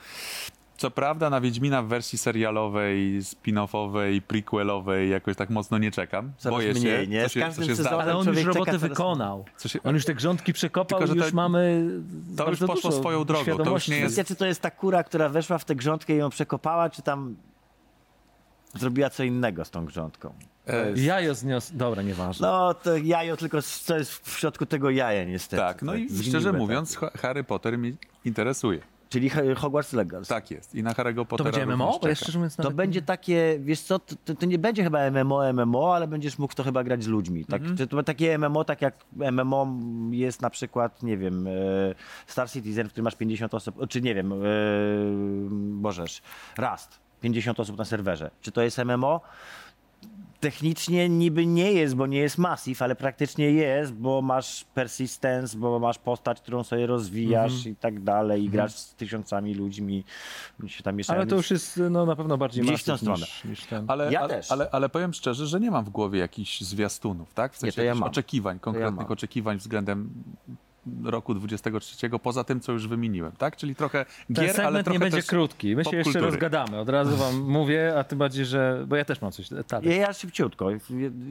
Co 0.77 0.91
prawda 0.91 1.29
na 1.29 1.41
Wiedźmina 1.41 1.81
w 1.81 1.87
wersji 1.87 2.17
serialowej, 2.17 3.21
spin-offowej, 3.21 4.21
prequelowej 4.21 5.09
jakoś 5.09 5.35
tak 5.35 5.49
mocno 5.49 5.77
nie 5.77 5.91
czekam. 5.91 6.31
Coraz 6.37 6.55
Boję 6.57 6.71
mniej, 6.73 6.83
się, 7.05 7.07
nie? 7.07 7.23
co 7.23 7.29
Z 7.29 7.31
się, 7.31 7.39
każdym 7.39 7.63
co 7.63 7.69
się 7.69 7.75
zdarzy. 7.75 7.95
Ale 7.95 8.15
on 8.17 8.27
już 8.27 8.43
coraz- 8.43 8.81
wykonał. 8.81 9.45
Co 9.57 9.69
się, 9.69 9.79
On 9.83 9.95
już 9.95 10.05
te 10.05 10.13
grządki 10.13 10.53
przekopał 10.53 10.99
Tylko, 10.99 11.13
i 11.13 11.17
że 11.17 11.23
już 11.23 11.31
to- 11.31 11.35
mamy 11.35 11.89
to 12.37 12.49
już 12.49 12.59
poszło 12.59 12.75
dużo 12.75 12.91
swoją 12.91 13.25
drogą, 13.25 13.57
to 13.57 13.71
już 13.71 13.87
nie 13.87 13.95
jest- 13.97 14.15
Kwestia, 14.15 14.23
czy 14.33 14.35
to 14.35 14.45
jest 14.45 14.61
ta 14.61 14.71
kura, 14.71 15.03
która 15.03 15.29
weszła 15.29 15.57
w 15.57 15.65
tę 15.65 15.75
grządkę 15.75 16.13
i 16.13 16.17
ją 16.17 16.29
przekopała, 16.29 16.89
czy 16.89 17.01
tam 17.01 17.35
zrobiła 18.73 19.09
co 19.09 19.23
innego 19.23 19.65
z 19.65 19.69
tą 19.71 19.85
grządką. 19.85 20.33
e, 20.67 20.91
Jajo 20.99 21.35
zniosł... 21.35 21.71
Dobra, 21.77 22.01
nieważne. 22.01 22.47
No, 22.47 22.73
to 22.73 22.97
jajo, 22.97 23.37
tylko 23.37 23.61
co 23.61 23.97
jest 23.97 24.11
w 24.29 24.37
środku 24.39 24.65
tego 24.65 24.89
jaja 24.89 25.23
niestety. 25.23 25.61
tak, 25.63 25.81
no 25.81 25.95
i 25.95 26.09
zgniłe 26.09 26.23
szczerze 26.29 26.45
takie. 26.49 26.57
mówiąc, 26.57 26.97
Ha- 26.97 27.11
Harry 27.17 27.43
Potter 27.43 27.77
mnie 27.77 27.91
interesuje. 28.25 28.79
Czyli 29.15 29.29
Ho- 29.29 29.41
Hogwarts 29.55 29.93
Legacy. 29.93 30.29
Tak 30.29 30.51
jest. 30.51 30.75
I 30.75 30.83
na 30.83 30.93
Harry'ego 30.93 31.15
To 31.15 31.25
Pottera 31.25 31.51
będzie 31.51 31.65
MMO? 31.75 31.99
Bo 32.01 32.07
ja 32.07 32.15
szczerze 32.15 32.37
mówiąc 32.39 32.55
To 32.55 32.63
nawet... 32.63 32.75
będzie 32.77 33.01
takie, 33.01 33.57
wiesz 33.59 33.81
co, 33.81 33.99
to, 33.99 34.15
to, 34.25 34.35
to 34.35 34.45
nie 34.45 34.57
będzie 34.59 34.83
chyba 34.83 34.99
MMO, 35.11 35.53
MMO, 35.53 35.95
ale 35.95 36.07
będziesz 36.07 36.37
mógł 36.39 36.53
to 36.53 36.63
chyba 36.63 36.83
grać 36.83 37.03
z 37.03 37.07
ludźmi. 37.07 37.45
Tak, 37.45 37.61
Mhm. 37.61 37.77
czy 37.77 37.87
to 37.87 38.03
takie 38.03 38.37
MMO, 38.37 38.63
tak 38.63 38.81
jak 38.81 39.05
MMO 39.31 39.67
jest 40.11 40.41
na 40.41 40.49
przykład, 40.49 41.03
nie 41.03 41.17
wiem, 41.17 41.47
e, 41.47 41.51
Star 42.27 42.49
Citizen, 42.51 42.87
w 42.87 42.91
którym 42.91 43.03
masz 43.03 43.15
50 43.15 43.53
osób, 43.53 43.75
czy 43.89 44.01
nie 44.01 44.15
wiem, 44.15 44.33
e, 44.33 44.35
Bożesz, 45.81 46.21
Rust, 46.57 46.99
50 47.21 47.59
osób 47.59 47.77
na 47.77 47.85
serwerze. 47.85 48.31
Czy 48.41 48.51
to 48.51 48.61
jest 48.61 48.77
MMO? 48.77 49.21
Technicznie 50.45 51.09
niby 51.09 51.45
nie 51.45 51.71
jest, 51.73 51.95
bo 51.95 52.07
nie 52.07 52.17
jest 52.17 52.37
massive, 52.37 52.81
ale 52.85 52.95
praktycznie 52.95 53.51
jest, 53.51 53.93
bo 53.93 54.21
masz 54.21 54.63
persistence, 54.73 55.57
bo 55.57 55.79
masz 55.79 55.97
postać, 55.97 56.41
którą 56.41 56.63
sobie 56.63 56.85
rozwijasz 56.87 57.53
Mhm. 57.53 57.73
i 57.73 57.75
tak 57.75 58.03
dalej, 58.03 58.43
i 58.43 58.49
grasz 58.49 58.75
z 58.75 58.95
tysiącami 58.95 59.53
ludźmi, 59.53 60.03
się 60.67 60.83
tam 60.83 60.95
mieszają. 60.95 61.19
Ale 61.19 61.29
to 61.29 61.35
już 61.35 61.51
jest 61.51 61.81
no, 61.89 62.05
na 62.05 62.15
pewno 62.15 62.37
bardziej 62.37 62.63
Gdzieś 62.63 62.81
w 62.81 62.85
tę 62.85 62.91
massive 62.91 63.15
stronę. 63.17 63.25
niż, 63.25 63.43
niż 63.59 63.65
ten. 63.65 63.85
Ale, 63.87 64.11
Ja 64.13 64.19
ale, 64.19 64.29
też. 64.29 64.51
Ale, 64.51 64.69
ale 64.71 64.89
powiem 64.89 65.13
szczerze, 65.13 65.47
że 65.47 65.59
nie 65.59 65.71
mam 65.71 65.85
w 65.85 65.89
głowie 65.89 66.19
jakichś 66.19 66.61
zwiastunów, 66.61 67.33
tak? 67.33 67.53
W 67.53 67.57
sensie 67.57 67.75
to 67.75 67.81
ja 67.81 67.93
oczekiwań, 68.05 68.59
konkretnych 68.59 68.95
mam. 69.07 69.11
oczekiwań 69.11 69.57
względem 69.57 70.09
roku 71.03 71.33
23, 71.33 72.09
poza 72.23 72.43
tym, 72.43 72.59
co 72.59 72.71
już 72.71 72.87
wymieniłem, 72.87 73.31
tak? 73.31 73.55
Czyli 73.55 73.75
trochę 73.75 74.05
Ten 74.05 74.35
gier, 74.35 74.45
ale 74.45 74.53
segment 74.53 74.85
trochę 74.85 74.95
nie 74.95 74.99
będzie 74.99 75.17
też 75.17 75.25
krótki. 75.25 75.75
My 75.75 75.85
się 75.85 75.97
jeszcze 75.97 76.19
rozgadamy. 76.19 76.79
Od 76.79 76.89
razu 76.89 77.15
wam 77.15 77.41
mówię, 77.59 77.93
a 77.99 78.03
tym 78.03 78.19
bardziej, 78.19 78.45
że... 78.45 78.85
Bo 78.87 78.95
ja 78.95 79.05
też 79.05 79.21
mam 79.21 79.31
coś. 79.31 79.49
Tak. 79.67 79.85
Ja, 79.85 79.95
ja 79.95 80.13
szybciutko. 80.13 80.69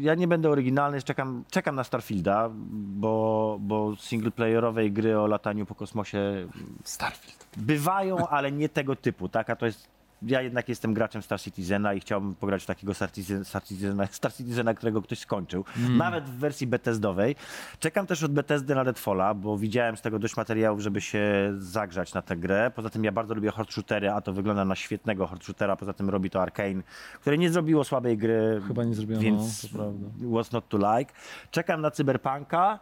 Ja 0.01 0.15
nie 0.15 0.29
będę 0.29 0.51
oryginalny, 0.51 1.03
czekam, 1.03 1.45
czekam 1.51 1.75
na 1.75 1.85
Starfielda, 1.85 2.51
bo, 2.75 3.57
bo 3.61 3.97
singleplayerowej 3.97 4.93
gry 4.93 5.19
o 5.21 5.27
lataniu 5.27 5.67
po 5.67 5.75
kosmosie 5.75 6.49
Starfield. 6.85 7.47
bywają, 7.57 8.29
ale 8.29 8.53
nie 8.53 8.69
tego 8.69 8.97
typu, 8.97 9.29
tak? 9.29 9.51
A 9.51 9.57
to 9.57 9.67
jest. 9.67 9.95
Ja 10.27 10.43
jednak 10.43 10.69
jestem 10.69 10.95
graczem 10.95 11.23
Star 11.23 11.41
Citizena 11.41 11.95
i 11.95 12.01
chciałbym 12.01 12.35
pograć 12.35 12.63
w 12.63 12.67
takiego 12.67 12.95
Star, 12.95 13.13
Citizen, 13.13 13.45
Star, 13.45 13.63
Citizena, 13.63 14.07
Star 14.07 14.33
Citizena, 14.33 14.75
którego 14.75 15.03
ktoś 15.03 15.19
skończył. 15.19 15.65
Nawet 15.91 16.25
w 16.25 16.39
wersji 16.39 16.67
Bethesdowej. 16.67 17.37
Czekam 17.79 18.07
też 18.07 18.23
od 18.23 18.33
Bethesdy 18.33 18.75
na 18.75 18.85
Deadfalla, 18.85 19.35
bo 19.35 19.59
widziałem 19.59 19.97
z 19.97 20.03
tego 20.03 20.19
dość 20.19 20.37
materiałów, 20.37 20.81
żeby 20.81 21.01
się 21.01 21.55
zagrzać 21.59 22.15
na 22.15 22.23
tę 22.23 22.37
grę. 22.37 22.71
Poza 22.75 22.91
tym 22.91 23.05
ja 23.05 23.13
bardzo 23.13 23.35
lubię 23.35 23.51
hard 23.51 23.73
shootery, 23.73 24.11
a 24.11 24.21
to 24.21 24.33
wygląda 24.33 24.65
na 24.65 24.75
świetnego 24.75 25.27
hard 25.27 25.45
shootera. 25.45 25.77
Poza 25.77 25.93
tym 25.93 26.11
robi 26.11 26.31
to 26.31 26.43
Arkane, 26.43 26.83
które 27.21 27.39
nie 27.39 27.51
zrobiło 27.51 27.85
słabej 27.85 28.19
gry. 28.19 28.63
Chyba 28.69 28.85
nie 28.85 28.95
zrobiono, 28.95 29.23
więc 29.23 29.63
to 29.63 29.69
prawda. 29.77 30.07
What's 30.21 30.53
not 30.53 30.69
to 30.69 30.99
like. 30.99 31.13
Czekam 31.51 31.81
na 31.81 31.91
Cyberpunka. 31.91 32.79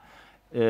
Yy, 0.52 0.60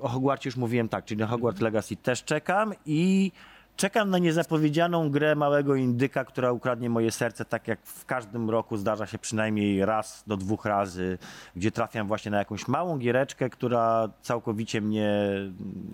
o 0.00 0.08
Hogwarcie 0.08 0.48
już 0.48 0.56
mówiłem 0.56 0.88
tak, 0.88 1.04
czyli 1.04 1.20
na 1.20 1.26
Hogwarts 1.26 1.60
Legacy 1.60 1.96
też 1.96 2.24
czekam 2.24 2.72
i 2.86 3.32
czekam 3.78 4.10
na 4.10 4.18
niezapowiedzianą 4.18 5.10
grę 5.10 5.34
małego 5.34 5.74
indyka, 5.74 6.24
która 6.24 6.52
ukradnie 6.52 6.90
moje 6.90 7.10
serce, 7.10 7.44
tak 7.44 7.68
jak 7.68 7.80
w 7.82 8.04
każdym 8.04 8.50
roku 8.50 8.76
zdarza 8.76 9.06
się 9.06 9.18
przynajmniej 9.18 9.84
raz 9.84 10.24
do 10.26 10.36
dwóch 10.36 10.64
razy, 10.64 11.18
gdzie 11.56 11.70
trafiam 11.70 12.08
właśnie 12.08 12.30
na 12.30 12.38
jakąś 12.38 12.68
małą 12.68 12.98
giereczkę, 12.98 13.50
która 13.50 14.08
całkowicie 14.22 14.80
mnie 14.80 15.10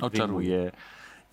Oczaruje. 0.00 0.48
wyjmuje. 0.58 0.72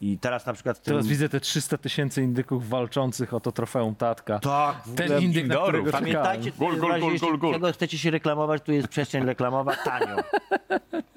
I 0.02 0.18
teraz 0.18 0.46
na 0.46 0.54
przykład 0.54 0.82
tym... 0.82 0.94
Teraz 0.94 1.08
widzę 1.08 1.30
te 1.30 1.40
300 1.40 1.78
tysięcy 1.78 2.22
indyków 2.24 2.70
walczących 2.70 3.34
o 3.34 3.40
to 3.40 3.52
trofeum 3.52 3.96
tatka. 3.96 4.40
Tak, 4.40 4.76
Ten 4.96 5.22
indyk, 5.22 5.48
na 5.48 5.56
którego. 5.56 5.92
Pamiętajcie, 5.92 6.52
Gol, 6.60 6.78
gol, 6.78 6.90
razie 6.90 7.02
gol, 7.02 7.14
jeśli 7.14 7.28
gol, 7.28 7.38
gol. 7.38 7.54
czego 7.54 7.74
chcecie 7.74 7.98
się 7.98 8.12
reklamować, 8.12 8.62
tu 8.62 8.72
jest 8.72 8.88
przestrzeń 8.88 9.26
reklamowa 9.26 9.76
tanio. 9.76 10.16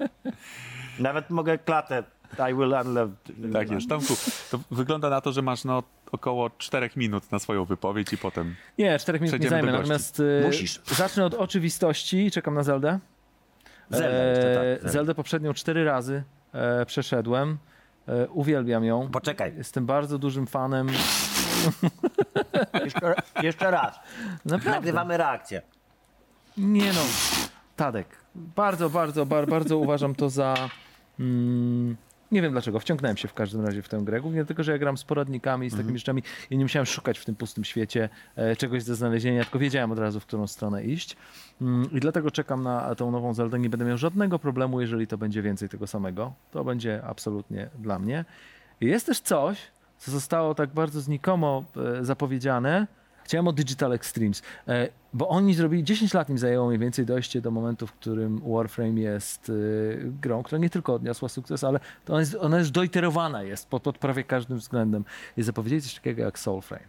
Nawet 0.99 1.29
mogę 1.29 1.57
klatę 1.57 2.03
I 2.39 2.53
will 2.53 2.73
unlove. 2.87 3.11
Tak 3.53 3.71
jest. 3.71 3.89
Tomku, 3.89 4.13
to 4.51 4.59
wygląda 4.71 5.09
na 5.09 5.21
to, 5.21 5.31
że 5.31 5.41
masz 5.41 5.63
no, 5.63 5.83
około 6.11 6.49
4 6.57 6.89
minut 6.95 7.31
na 7.31 7.39
swoją 7.39 7.65
wypowiedź 7.65 8.13
i 8.13 8.17
potem 8.17 8.55
Nie, 8.77 8.99
4 8.99 9.19
minut 9.19 9.39
nie 9.41 9.49
zajmę, 9.49 9.71
natomiast 9.71 10.19
y, 10.19 10.41
Musisz. 10.45 10.81
zacznę 10.85 11.25
od 11.25 11.33
oczywistości. 11.33 12.31
Czekam 12.31 12.53
na 12.53 12.63
Zeldę. 12.63 12.99
Zelda 13.89 14.23
jeszcze, 14.23 14.53
tak, 14.55 14.63
E, 14.63 14.75
Zelda. 14.75 14.89
Zeldę 14.89 15.15
poprzednią 15.15 15.53
cztery 15.53 15.85
razy 15.85 16.23
e, 16.53 16.85
przeszedłem. 16.85 17.57
E, 18.07 18.27
uwielbiam 18.27 18.83
ją. 18.83 19.09
Poczekaj, 19.11 19.53
Jestem 19.57 19.85
bardzo 19.85 20.17
dużym 20.17 20.47
fanem. 20.47 20.87
jeszcze, 22.85 23.15
jeszcze 23.43 23.71
raz. 23.71 23.99
Naprawdę. 24.45 24.71
Nagrywamy 24.71 25.17
reakcję. 25.17 25.61
Nie 26.57 26.93
no, 26.93 27.01
Tadek. 27.75 28.07
Bardzo, 28.35 28.89
bardzo, 28.89 29.25
bar, 29.25 29.47
bardzo 29.47 29.77
uważam 29.77 30.15
to 30.15 30.29
za. 30.29 30.69
Mm, 31.19 31.95
nie 32.31 32.41
wiem 32.41 32.51
dlaczego, 32.51 32.79
wciągnąłem 32.79 33.17
się 33.17 33.27
w 33.27 33.33
każdym 33.33 33.65
razie 33.65 33.81
w 33.81 33.89
tę 33.89 33.97
grę. 34.03 34.21
Głównie 34.21 34.39
dlatego, 34.39 34.63
że 34.63 34.71
ja 34.71 34.77
gram 34.77 34.97
z 34.97 35.03
poradnikami, 35.03 35.69
z 35.69 35.73
Mhm. 35.73 35.83
takimi 35.85 35.99
rzeczami 35.99 36.23
i 36.49 36.57
nie 36.57 36.65
musiałem 36.65 36.85
szukać 36.85 37.19
w 37.19 37.25
tym 37.25 37.35
pustym 37.35 37.63
świecie 37.63 38.09
e, 38.35 38.55
czegoś 38.55 38.83
do 38.83 38.95
znalezienia, 38.95 39.43
tylko 39.43 39.59
wiedziałem 39.59 39.91
od 39.91 39.99
razu, 39.99 40.19
w 40.19 40.25
którą 40.25 40.47
stronę 40.47 40.83
iść. 40.83 41.17
Mm, 41.61 41.91
I 41.91 41.99
dlatego 41.99 42.31
czekam 42.31 42.63
na 42.63 42.95
tą 42.95 43.11
nową 43.11 43.33
Zeldę. 43.33 43.59
Nie 43.59 43.69
będę 43.69 43.85
miał 43.85 43.97
żadnego 43.97 44.39
problemu, 44.39 44.81
jeżeli 44.81 45.07
to 45.07 45.17
będzie 45.17 45.41
więcej 45.41 45.69
tego 45.69 45.87
samego. 45.87 46.33
To 46.51 46.63
będzie 46.63 47.03
absolutnie 47.03 47.69
dla 47.79 47.99
mnie. 47.99 48.25
I 48.81 48.85
jest 48.85 49.05
też 49.05 49.19
coś, 49.19 49.57
co 49.97 50.11
zostało 50.11 50.55
tak 50.55 50.69
bardzo 50.69 51.01
znikomo 51.01 51.63
e, 51.99 52.05
zapowiedziane. 52.05 52.87
Chciałem 53.25 53.47
o 53.47 53.53
Digital 53.53 53.93
Extremes, 53.93 54.41
e, 54.67 54.89
bo 55.13 55.29
oni 55.29 55.53
zrobili 55.53 55.83
10 55.83 56.13
lat 56.13 56.29
im 56.29 56.37
zajęło 56.37 56.67
mniej 56.67 56.79
więcej 56.79 57.05
dojście 57.05 57.41
do 57.41 57.51
momentu, 57.51 57.87
w 57.87 57.93
którym 57.93 58.41
Warframe 58.53 58.99
jest 58.99 59.49
e, 59.49 59.53
grą, 60.21 60.43
która 60.43 60.59
nie 60.59 60.69
tylko 60.69 60.93
odniosła 60.93 61.29
sukces, 61.29 61.63
ale 61.63 61.79
to 62.05 62.13
ona 62.13 62.19
jest, 62.19 62.35
ona 62.35 62.59
już 62.59 62.71
doiterowana 62.71 63.43
jest 63.43 63.69
pod, 63.69 63.83
pod 63.83 63.97
prawie 63.97 64.23
każdym 64.23 64.57
względem. 64.57 65.05
I 65.37 65.43
zapowiedzieli 65.43 65.81
coś 65.81 65.95
takiego 65.95 66.23
jak 66.23 66.39
Soulframe. 66.39 66.85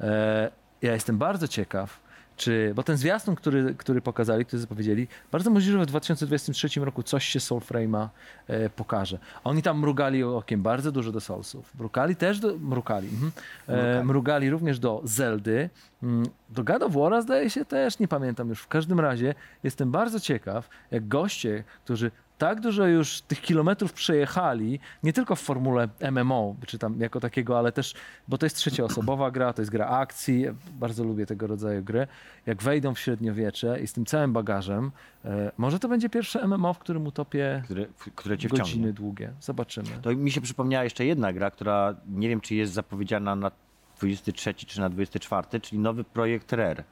E, 0.00 0.50
ja 0.82 0.92
jestem 0.92 1.18
bardzo 1.18 1.48
ciekaw, 1.48 2.00
czy, 2.36 2.72
bo 2.74 2.82
ten 2.82 2.96
zwiastun, 2.96 3.34
który, 3.34 3.74
który 3.74 4.00
pokazali, 4.00 4.44
który 4.44 4.60
zapowiedzieli, 4.60 5.08
bardzo 5.32 5.50
możliwe, 5.50 5.78
że 5.78 5.84
w 5.84 5.88
2023 5.88 6.80
roku 6.80 7.02
coś 7.02 7.24
się 7.24 7.38
Soulframe'a 7.38 8.08
e, 8.46 8.70
pokaże. 8.70 9.18
Oni 9.44 9.62
tam 9.62 9.78
mrugali 9.78 10.22
okiem 10.22 10.62
bardzo 10.62 10.92
dużo 10.92 11.12
do 11.12 11.20
Soulsów. 11.20 11.74
Mrukali 11.74 12.16
też 12.16 12.40
do, 12.40 12.58
mrukali, 12.58 13.08
mhm. 13.08 13.32
e, 13.68 14.04
mrugali 14.04 14.50
również 14.50 14.78
do 14.78 15.00
Zeldy. 15.04 15.70
Mm, 16.02 16.26
Do 16.48 16.64
God 16.64 16.82
of 16.82 16.92
War'a 16.92 17.22
zdaje 17.22 17.50
się 17.50 17.64
też, 17.64 17.98
nie 17.98 18.08
pamiętam 18.08 18.48
już. 18.48 18.60
W 18.60 18.68
każdym 18.68 19.00
razie 19.00 19.34
jestem 19.62 19.90
bardzo 19.90 20.20
ciekaw, 20.20 20.68
jak 20.90 21.08
goście, 21.08 21.64
którzy 21.84 22.10
tak 22.38 22.60
dużo 22.60 22.86
już 22.86 23.20
tych 23.20 23.40
kilometrów 23.40 23.92
przejechali, 23.92 24.80
nie 25.02 25.12
tylko 25.12 25.36
w 25.36 25.40
formule 25.40 25.88
MMO, 26.12 26.56
czy 26.66 26.78
tam 26.78 27.00
jako 27.00 27.20
takiego, 27.20 27.58
ale 27.58 27.72
też, 27.72 27.94
bo 28.28 28.38
to 28.38 28.46
jest 28.46 28.56
trzecioosobowa 28.56 29.30
gra, 29.30 29.52
to 29.52 29.62
jest 29.62 29.72
gra 29.72 29.86
akcji, 29.88 30.40
ja 30.40 30.54
bardzo 30.72 31.04
lubię 31.04 31.26
tego 31.26 31.46
rodzaju 31.46 31.82
gry. 31.84 32.06
Jak 32.46 32.62
wejdą 32.62 32.94
w 32.94 32.98
średniowiecze 32.98 33.80
i 33.80 33.86
z 33.86 33.92
tym 33.92 34.06
całym 34.06 34.32
bagażem, 34.32 34.90
e, 35.24 35.52
może 35.58 35.78
to 35.78 35.88
będzie 35.88 36.08
pierwsze 36.08 36.46
MMO, 36.46 36.74
w 36.74 36.78
którym 36.78 37.06
utopię 37.06 37.62
Które, 37.64 37.86
które 38.14 38.36
godziny 38.36 38.64
wciągnie. 38.64 38.92
długie. 38.92 39.32
Zobaczymy. 39.40 39.88
To 40.02 40.14
mi 40.14 40.30
się 40.30 40.40
przypomniała 40.40 40.84
jeszcze 40.84 41.04
jedna 41.04 41.32
gra, 41.32 41.50
która 41.50 41.94
nie 42.08 42.28
wiem, 42.28 42.40
czy 42.40 42.54
jest 42.54 42.72
zapowiedziana 42.72 43.36
na 43.36 43.50
23 43.98 44.54
czy 44.54 44.80
na 44.80 44.90
24, 44.90 45.60
czyli 45.60 45.78
nowy 45.78 46.04
projekt 46.04 46.52
Rare. 46.52 46.84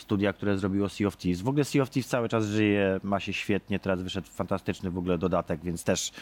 Studia, 0.00 0.32
które 0.32 0.58
zrobiło 0.58 0.88
Sea 0.88 1.08
of 1.08 1.16
Thieves. 1.16 1.40
W 1.40 1.48
ogóle 1.48 1.64
Sea 1.64 1.82
of 1.82 1.90
Thieves 1.90 2.08
cały 2.08 2.28
czas 2.28 2.46
żyje, 2.46 3.00
ma 3.02 3.20
się 3.20 3.32
świetnie, 3.32 3.78
teraz 3.78 4.02
wyszedł 4.02 4.28
fantastyczny 4.30 4.90
w 4.90 4.98
ogóle 4.98 5.18
dodatek, 5.18 5.60
więc 5.62 5.84
też 5.84 6.12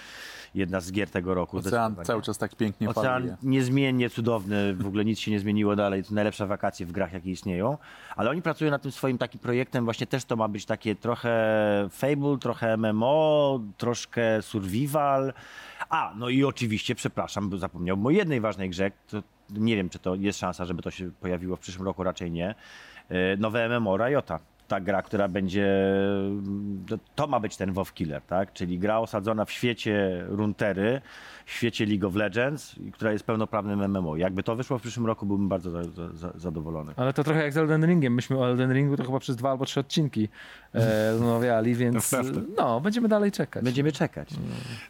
jedna 0.55 0.81
z 0.81 0.93
gier 0.93 1.11
tego 1.11 1.35
roku. 1.35 1.59
Ocean 1.59 1.97
cały 2.03 2.23
czas 2.23 2.39
tak 2.39 2.57
pięknie 2.57 2.93
faluje. 2.93 3.11
Ocean 3.11 3.37
niezmiennie 3.43 4.11
cudowny, 4.11 4.75
w 4.75 4.87
ogóle 4.87 5.05
nic 5.05 5.19
się 5.19 5.31
nie 5.31 5.41
zmieniło 5.41 5.77
dalej, 5.77 6.05
to 6.05 6.15
najlepsze 6.15 6.47
wakacje 6.47 6.87
w 6.87 6.93
grach, 6.93 7.13
jakie 7.13 7.31
istnieją, 7.31 7.79
ale 8.17 8.31
oni 8.31 8.43
pracują 8.43 8.71
nad 8.71 8.83
tym 8.83 8.93
swoim 8.93 9.19
takim 9.19 9.41
projektem, 9.41 9.85
właśnie 9.85 10.07
też 10.07 10.25
to 10.25 10.37
ma 10.37 10.49
być 10.49 10.67
takie 10.67 10.95
trochę 10.95 11.89
Fable, 11.91 12.39
trochę 12.41 12.77
MMO, 12.77 13.61
troszkę 13.77 14.43
survival, 14.43 15.33
a, 15.89 16.13
no 16.17 16.29
i 16.29 16.45
oczywiście, 16.45 16.95
przepraszam, 16.95 17.51
bo 17.51 17.59
zapomniałbym 17.59 18.07
o 18.07 18.11
jednej 18.11 18.41
ważnej 18.41 18.71
grze, 18.71 18.91
to 19.09 19.23
nie 19.51 19.77
wiem, 19.77 19.89
czy 19.89 19.99
to 19.99 20.15
jest 20.15 20.39
szansa, 20.39 20.65
żeby 20.65 20.83
to 20.83 20.91
się 20.91 21.11
pojawiło 21.21 21.57
w 21.57 21.61
przyszłym 21.61 21.87
roku, 21.87 22.03
raczej 22.03 22.31
nie, 22.31 22.55
nowe 23.11 23.69
MMO 23.69 23.97
Riota. 23.97 24.41
Ta 24.69 24.81
gra, 24.81 25.03
która 25.03 25.29
będzie. 25.29 25.67
to- 27.15 27.27
ma 27.27 27.41
być 27.41 27.57
ten 27.57 27.73
WoW 27.73 27.93
Killer, 27.95 28.23
tak? 28.23 28.53
Czyli 28.53 28.79
gra 28.79 28.99
osadzona 28.99 29.45
w 29.45 29.51
świecie 29.51 30.25
Runtery, 30.29 31.01
w 31.47 31.51
świecie 31.53 31.87
League 31.87 32.07
of 32.09 32.15
Legends, 32.15 32.79
i 32.79 32.93
która 32.93 33.13
jest 33.13 33.25
pełnoprawnym 33.25 33.81
MMO. 33.85 34.17
Jakby 34.17 34.43
to 34.43 34.57
wyszło 34.57 34.79
w 34.79 34.83
przyszłym 34.83 35.07
roku, 35.07 35.27
byłbym 35.27 35.49
bardzo 35.49 35.71
za, 35.71 35.85
za, 35.85 36.09
za, 36.09 36.33
zadowolony. 36.35 36.93
Ale 36.97 37.13
to 37.13 37.25
trochę 37.25 37.43
jak 37.43 37.53
z 37.53 37.57
Elden 37.57 37.87
Ringiem. 37.87 38.15
Myśmy 38.15 38.39
o 38.39 38.49
Elden 38.51 38.73
Ringu 38.73 38.97
to 38.97 39.05
chyba 39.05 39.19
przez 39.19 39.37
dwa 39.37 39.51
albo 39.51 39.65
trzy 39.65 39.81
odcinki 39.81 40.29
e, 40.75 41.11
rozmawiali, 41.13 41.75
więc 41.75 42.15
no, 42.57 42.81
będziemy 42.81 43.09
dalej 43.09 43.33
czekać. 43.33 43.65
Będziemy 43.65 43.93
czekać. 43.93 44.29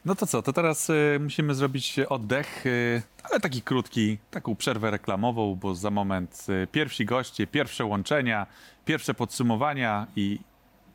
No 0.05 0.15
to 0.15 0.27
co, 0.27 0.43
to 0.43 0.53
teraz 0.53 0.91
y, 0.91 1.19
musimy 1.21 1.55
zrobić 1.55 2.01
oddech, 2.09 2.67
y, 2.67 3.03
ale 3.31 3.41
taki 3.41 3.63
krótki, 3.63 4.19
taką 4.31 4.57
przerwę 4.57 4.91
reklamową, 4.91 5.55
bo 5.55 5.75
za 5.75 5.91
moment 5.91 6.47
y, 6.49 6.67
pierwsi 6.67 7.05
goście, 7.05 7.47
pierwsze 7.47 7.85
łączenia, 7.85 8.47
pierwsze 8.89 9.15
podsumowania 9.15 10.07
i 10.17 10.39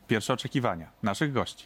pierwsze 0.08 0.32
oczekiwania 0.32 0.90
naszych 1.02 1.32
gości. 1.32 1.64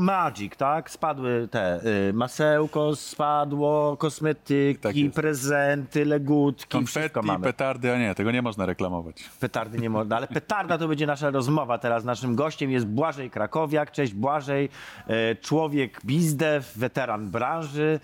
Magic, 0.00 0.56
tak? 0.56 0.90
Spadły 0.90 1.48
te 1.50 1.80
y, 2.08 2.12
masełko, 2.12 2.96
spadło, 2.96 3.96
kosmetyki, 3.96 4.80
Tak 4.80 4.96
jest. 4.96 5.14
prezenty, 5.14 6.04
legutki, 6.04 6.84
wszystko 6.86 7.10
Konfetti, 7.12 7.26
mamy. 7.26 7.44
petardy, 7.44 7.92
a 7.92 7.98
nie, 7.98 8.14
tego 8.14 8.30
nie 8.30 8.42
można 8.42 8.66
reklamować. 8.66 9.30
Petardy 9.40 9.78
nie 9.78 9.90
można, 9.90 10.16
ale 10.16 10.26
petarda 10.26 10.78
to 10.78 10.88
będzie 10.88 11.06
nasza 11.06 11.30
rozmowa 11.30 11.78
teraz. 11.78 12.04
Naszym 12.04 12.34
gościem 12.36 12.70
jest 12.70 12.86
Błażej 12.86 13.30
Krakowiak. 13.30 13.90
Cześć 13.92 14.12
Błażej, 14.14 14.68
e, 15.06 15.36
człowiek 15.36 16.00
bizdev, 16.04 16.66
weteran 16.76 17.30
branży. 17.30 18.00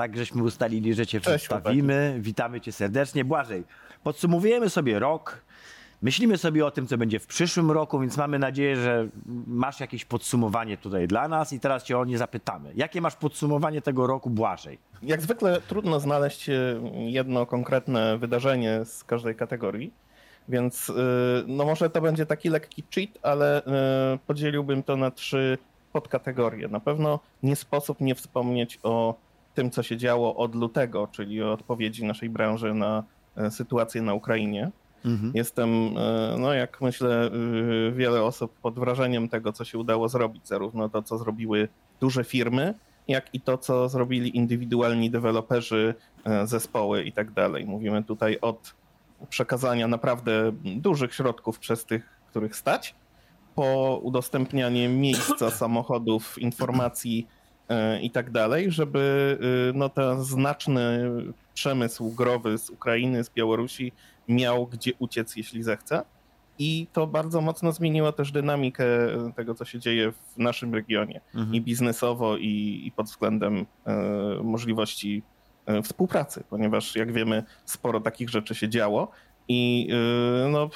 Tak 0.00 0.16
żeśmy 0.16 0.42
ustalili, 0.42 0.94
że 0.94 1.06
cię 1.06 1.20
Cześć, 1.20 1.46
przedstawimy. 1.46 2.16
Witamy 2.18 2.60
cię 2.60 2.72
serdecznie. 2.72 3.24
Błażej, 3.24 3.64
podsumowujemy 4.02 4.70
sobie 4.70 4.98
rok. 4.98 5.42
Myślimy 6.02 6.38
sobie 6.38 6.66
o 6.66 6.70
tym, 6.70 6.86
co 6.86 6.98
będzie 6.98 7.18
w 7.18 7.26
przyszłym 7.26 7.70
roku, 7.70 8.00
więc 8.00 8.16
mamy 8.16 8.38
nadzieję, 8.38 8.76
że 8.76 9.08
masz 9.46 9.80
jakieś 9.80 10.04
podsumowanie 10.04 10.76
tutaj 10.76 11.08
dla 11.08 11.28
nas 11.28 11.52
i 11.52 11.60
teraz 11.60 11.84
cię 11.84 11.98
o 11.98 12.04
nie 12.04 12.18
zapytamy. 12.18 12.72
Jakie 12.74 13.00
masz 13.00 13.16
podsumowanie 13.16 13.82
tego 13.82 14.06
roku, 14.06 14.30
Błażej? 14.30 14.78
Jak 15.02 15.20
zwykle 15.20 15.60
trudno 15.60 16.00
znaleźć 16.00 16.48
e, 16.48 16.54
jedno 16.94 17.46
konkretne 17.46 18.18
wydarzenie 18.18 18.84
z 18.84 19.04
każdej 19.04 19.34
kategorii, 19.34 19.92
więc 20.48 20.88
y, 20.88 20.94
no 21.46 21.64
może 21.64 21.90
to 21.90 22.00
będzie 22.00 22.26
taki 22.26 22.48
lekki 22.48 22.84
cheat, 22.94 23.10
ale 23.22 23.62
y, 23.62 24.18
podzieliłbym 24.26 24.82
to 24.82 24.96
na 24.96 25.10
trzy 25.10 25.58
podkategorie. 25.92 26.68
Na 26.68 26.80
pewno 26.80 27.20
nie 27.42 27.56
sposób 27.56 28.00
nie 28.00 28.14
wspomnieć 28.14 28.78
o 28.82 29.14
tym, 29.54 29.70
co 29.70 29.82
się 29.82 29.96
działo 29.96 30.36
od 30.36 30.54
lutego, 30.54 31.08
czyli 31.12 31.42
o 31.42 31.52
odpowiedzi 31.52 32.04
naszej 32.04 32.30
branży 32.30 32.74
na 32.74 33.04
e, 33.36 33.50
sytuację 33.50 34.02
na 34.02 34.14
Ukrainie. 34.14 34.70
Jestem, 35.34 35.70
e, 35.98 36.36
no 36.38 36.54
jak 36.54 36.80
myślę, 36.80 37.30
y, 37.88 37.92
wiele 37.92 38.22
osób 38.22 38.52
pod 38.62 38.78
wrażeniem 38.78 39.28
tego, 39.28 39.52
co 39.52 39.64
się 39.64 39.78
udało 39.78 40.08
zrobić, 40.08 40.48
zarówno 40.48 40.88
to, 40.88 41.02
co 41.02 41.18
zrobiły 41.18 41.68
duże 42.00 42.24
firmy, 42.24 42.74
jak 43.08 43.34
i 43.34 43.40
to, 43.40 43.58
co 43.58 43.88
zrobili 43.88 44.36
indywidualni 44.36 45.10
deweloperzy, 45.10 45.94
e, 46.24 46.46
zespoły 46.46 47.04
i 47.04 47.12
tak 47.12 47.30
dalej. 47.30 47.66
Mówimy 47.66 48.02
tutaj 48.02 48.38
od 48.40 48.74
przekazania 49.28 49.88
naprawdę 49.88 50.52
dużych 50.76 51.14
środków 51.14 51.58
przez 51.58 51.84
tych, 51.84 52.20
których 52.30 52.56
stać, 52.56 52.94
po 53.54 54.00
udostępnianie 54.02 54.88
miejsca, 54.88 55.50
samochodów, 55.50 56.38
informacji 56.38 57.26
e, 57.26 57.39
i 58.02 58.10
tak 58.10 58.30
dalej, 58.30 58.70
żeby 58.70 59.38
y, 59.70 59.78
no, 59.78 59.88
ten 59.88 60.24
znaczny 60.24 61.10
przemysł 61.54 62.10
growy 62.10 62.58
z 62.58 62.70
Ukrainy, 62.70 63.24
z 63.24 63.30
Białorusi 63.30 63.92
miał 64.28 64.66
gdzie 64.66 64.92
uciec, 64.98 65.36
jeśli 65.36 65.62
zechce. 65.62 66.04
I 66.58 66.86
to 66.92 67.06
bardzo 67.06 67.40
mocno 67.40 67.72
zmieniło 67.72 68.12
też 68.12 68.32
dynamikę 68.32 68.84
e, 68.84 69.32
tego, 69.36 69.54
co 69.54 69.64
się 69.64 69.78
dzieje 69.78 70.12
w 70.12 70.38
naszym 70.38 70.74
regionie 70.74 71.20
i 71.52 71.60
biznesowo, 71.60 72.36
i, 72.36 72.82
i 72.86 72.92
pod 72.92 73.06
względem 73.06 73.66
e, 73.86 73.94
możliwości 74.42 75.22
e, 75.66 75.82
współpracy, 75.82 76.44
ponieważ 76.50 76.96
jak 76.96 77.12
wiemy, 77.12 77.44
sporo 77.64 78.00
takich 78.00 78.30
rzeczy 78.30 78.54
się 78.54 78.68
działo. 78.68 79.10
I 79.48 79.88
e, 80.44 80.48
no, 80.48 80.70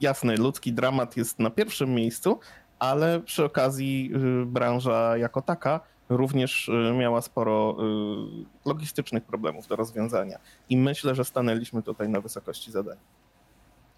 jasne, 0.00 0.36
ludzki 0.36 0.72
dramat 0.72 1.16
jest 1.16 1.38
na 1.38 1.50
pierwszym 1.50 1.94
miejscu, 1.94 2.38
ale 2.78 3.20
przy 3.20 3.44
okazji 3.44 4.12
e, 4.14 4.46
branża 4.46 5.16
jako 5.16 5.42
taka 5.42 5.80
również 6.08 6.68
e, 6.68 6.92
miała 6.92 7.22
sporo 7.22 7.76
e, 7.78 8.68
logistycznych 8.68 9.24
problemów 9.24 9.66
do 9.66 9.76
rozwiązania. 9.76 10.38
I 10.68 10.76
myślę, 10.76 11.14
że 11.14 11.24
stanęliśmy 11.24 11.82
tutaj 11.82 12.08
na 12.08 12.20
wysokości 12.20 12.70
zadania. 12.70 13.00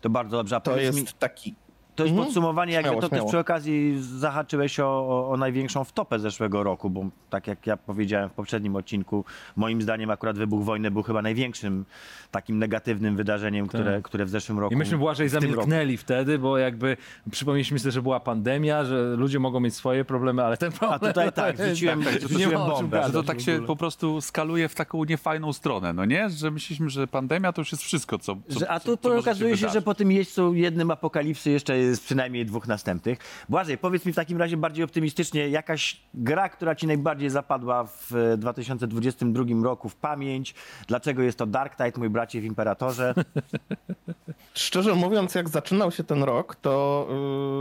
To 0.01 0.11
bardzo 0.11 0.37
dobrze. 0.37 0.57
A 0.57 0.61
To 0.61 0.77
jest 0.77 0.99
mi, 0.99 1.07
taki 1.19 1.55
To 1.97 2.03
jest 2.05 2.11
Mhm. 2.13 2.27
podsumowanie, 2.27 2.73
jakby 2.73 2.89
Śmiało, 2.89 3.01
to 3.03 3.09
też 3.09 3.17
śmiało. 3.17 3.29
przy 3.29 3.39
okazji 3.39 3.97
zahaczyłeś 4.01 4.81
o, 4.81 4.85
o, 4.87 5.31
o 5.31 5.37
największą 5.37 5.85
wtopę 5.85 6.19
zeszłego 6.19 6.63
roku, 6.63 6.91
bo 6.91 7.05
tak 7.31 7.47
jak 7.47 7.67
ja 7.67 7.77
powiedziałem 7.77 8.29
w 8.29 8.33
poprzednim 8.33 8.77
odcinku, 8.77 9.25
moim 9.57 9.83
zdaniem 9.83 10.11
akurat 10.11 10.39
wybuch 10.39 10.65
wojny 10.65 10.91
był 10.91 11.03
chyba 11.03 11.23
największym 11.23 11.85
takim 12.31 12.59
negatywnym 12.59 13.17
wydarzeniem, 13.17 13.67
które, 13.67 14.03
które 14.03 14.25
w 14.25 14.29
zeszłym 14.31 14.59
roku. 14.59 14.75
I 14.75 14.77
myśmy 14.77 14.99
Błażej 14.99 15.29
w 15.29 15.33
tym 15.33 15.43
roku. 15.43 15.55
zamilknęli 15.55 15.97
wtedy, 15.97 16.39
bo 16.39 16.59
jakby 16.59 16.97
przypomnieliśmy 17.31 17.79
sobie, 17.79 17.93
że 17.93 18.03
była 18.03 18.21
pandemia, 18.21 18.85
że 18.85 19.15
ludzie 19.17 19.39
mogą 19.39 19.61
mieć 19.61 19.75
swoje 19.75 20.05
problemy, 20.05 20.45
ale 20.45 20.57
ten 20.57 20.73
problem... 20.73 20.93
A 21.03 21.09
tutaj 21.09 21.33
tak, 21.33 21.57
wrzuciłem, 21.67 22.01
nie 22.01 22.07
wrzuciłem 22.07 22.53
ma 22.55 22.65
o 22.65 22.67
czym 22.67 22.77
bombę. 22.77 22.97
gadać 22.97 23.07
Że 23.07 23.13
to 23.13 23.23
tak 23.23 23.41
się 23.41 23.61
po 23.67 23.77
prostu 23.77 24.21
skaluje 24.21 24.69
w 24.69 24.75
taką 24.75 25.05
niefajną 25.05 25.53
stronę, 25.53 25.93
no 25.93 26.05
nie? 26.05 26.31
Że 26.31 26.51
myśleliśmy, 26.51 26.91
że 26.91 27.07
pandemia 27.07 27.53
to 27.53 27.61
już 27.61 27.73
jest 27.73 27.85
wszystko, 27.85 28.19
co. 28.19 28.37
co 28.49 28.59
Że, 28.61 28.71
a 28.71 28.81
co- 28.81 28.97
tu 28.97 29.03
co 29.03 29.09
może 29.09 29.21
okazuje 29.21 29.51
się, 29.51 29.57
że 29.57 29.67
wydarzyć. 29.67 29.85
po 29.85 29.95
tym 29.95 30.13
jeźdźcu 30.13 30.55
jednym 30.55 30.91
apokalipsy 30.91 31.51
jeszcze 31.51 31.77
jest 31.87 32.05
przynajmniej 32.05 32.46
dwóch 32.46 32.68
następnych. 32.68 33.18
Błażej, 33.49 33.79
powiedz 33.79 34.07
mi 34.07 34.12
w 34.12 34.16
takim 34.16 34.38
razie 34.38 34.57
bardziej 34.57 34.85
optymistycznie, 34.85 35.49
jakaś 35.49 36.01
gra, 36.14 36.49
która 36.49 36.75
ci 36.75 36.87
najbardziej 36.87 37.31
zapadła 37.31 37.85
w 37.85 38.12
e, 38.14 38.37
2022 38.37 39.44
roku 39.62 39.88
w 39.88 39.96
pamięć? 39.96 40.55
Dlaczego 40.88 41.22
jest 41.22 41.38
to 41.38 41.46
Dark 41.46 41.77
Tide, 41.77 41.99
mój 41.99 42.11
bracie 42.11 42.40
w 42.40 42.44
Imperatorze? 42.44 43.14
Szczerze 44.55 44.94
mówiąc, 44.94 45.35
jak 45.35 45.49
zaczynał 45.49 45.90
się 45.90 46.05
ten 46.05 46.22
rok, 46.22 46.57
to 46.57 47.09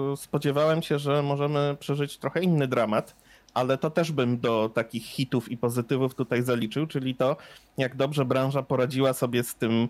yy, 0.09 0.17
spodziewałem 0.17 0.81
się, 0.81 0.99
że 0.99 1.23
możemy 1.23 1.77
przeżyć 1.79 2.17
trochę 2.17 2.41
inny 2.41 2.67
dramat, 2.67 3.15
ale 3.53 3.77
to 3.77 3.89
też 3.89 4.11
bym 4.11 4.39
do 4.39 4.69
takich 4.73 5.05
hitów 5.05 5.51
i 5.51 5.57
pozytywów 5.57 6.15
tutaj 6.15 6.43
zaliczył, 6.43 6.87
czyli 6.87 7.15
to, 7.15 7.37
jak 7.77 7.95
dobrze 7.95 8.25
branża 8.25 8.63
poradziła 8.63 9.13
sobie 9.13 9.43
z 9.43 9.55
tym, 9.55 9.87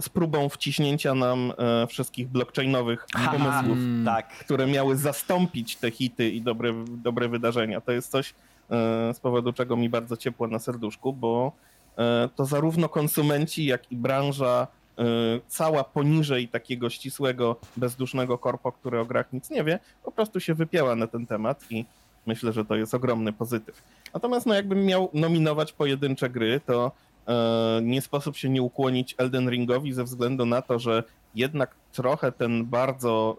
z 0.00 0.08
próbą 0.08 0.48
wciśnięcia 0.48 1.14
nam 1.14 1.52
e, 1.58 1.86
wszystkich 1.86 2.28
blockchainowych 2.28 3.06
pomysłów, 3.32 3.78
tak. 4.04 4.28
które 4.28 4.66
miały 4.66 4.96
zastąpić 4.96 5.76
te 5.76 5.90
hity 5.90 6.30
i 6.30 6.42
dobre, 6.42 6.84
dobre 6.88 7.28
wydarzenia. 7.28 7.80
To 7.80 7.92
jest 7.92 8.10
coś, 8.10 8.34
e, 8.70 9.14
z 9.14 9.20
powodu 9.20 9.52
czego 9.52 9.76
mi 9.76 9.88
bardzo 9.88 10.16
ciepło 10.16 10.46
na 10.46 10.58
serduszku, 10.58 11.12
bo 11.12 11.52
e, 11.98 12.28
to 12.36 12.44
zarówno 12.44 12.88
konsumenci, 12.88 13.64
jak 13.64 13.92
i 13.92 13.96
branża 13.96 14.66
e, 14.98 15.04
cała 15.46 15.84
poniżej 15.84 16.48
takiego 16.48 16.90
ścisłego, 16.90 17.56
bezdusznego 17.76 18.38
korpo, 18.38 18.72
który 18.72 19.00
o 19.00 19.04
grach 19.04 19.32
nic 19.32 19.50
nie 19.50 19.64
wie, 19.64 19.78
po 20.04 20.12
prostu 20.12 20.40
się 20.40 20.54
wypięła 20.54 20.96
na 20.96 21.06
ten 21.06 21.26
temat 21.26 21.64
i 21.70 21.84
myślę, 22.26 22.52
że 22.52 22.64
to 22.64 22.76
jest 22.76 22.94
ogromny 22.94 23.32
pozytyw. 23.32 23.82
Natomiast 24.14 24.46
no, 24.46 24.54
jakbym 24.54 24.84
miał 24.84 25.10
nominować 25.14 25.72
pojedyncze 25.72 26.30
gry, 26.30 26.60
to 26.66 26.86
e, 26.86 26.90
nie 27.82 28.00
sposób 28.00 28.36
się 28.36 28.48
nie 28.48 28.62
ukłonić 28.62 29.14
Elden 29.18 29.50
Ringowi 29.50 29.92
ze 29.92 30.04
względu 30.04 30.46
na 30.46 30.62
to, 30.62 30.78
że 30.78 31.02
jednak 31.34 31.74
trochę 31.92 32.32
ten 32.32 32.64
bardzo 32.64 33.36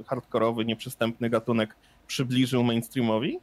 y, 0.00 0.04
hardkorowy, 0.04 0.64
nieprzystępny 0.64 1.30
gatunek 1.30 1.76
przybliżył 2.06 2.62
mainstreamowi. 2.62 3.38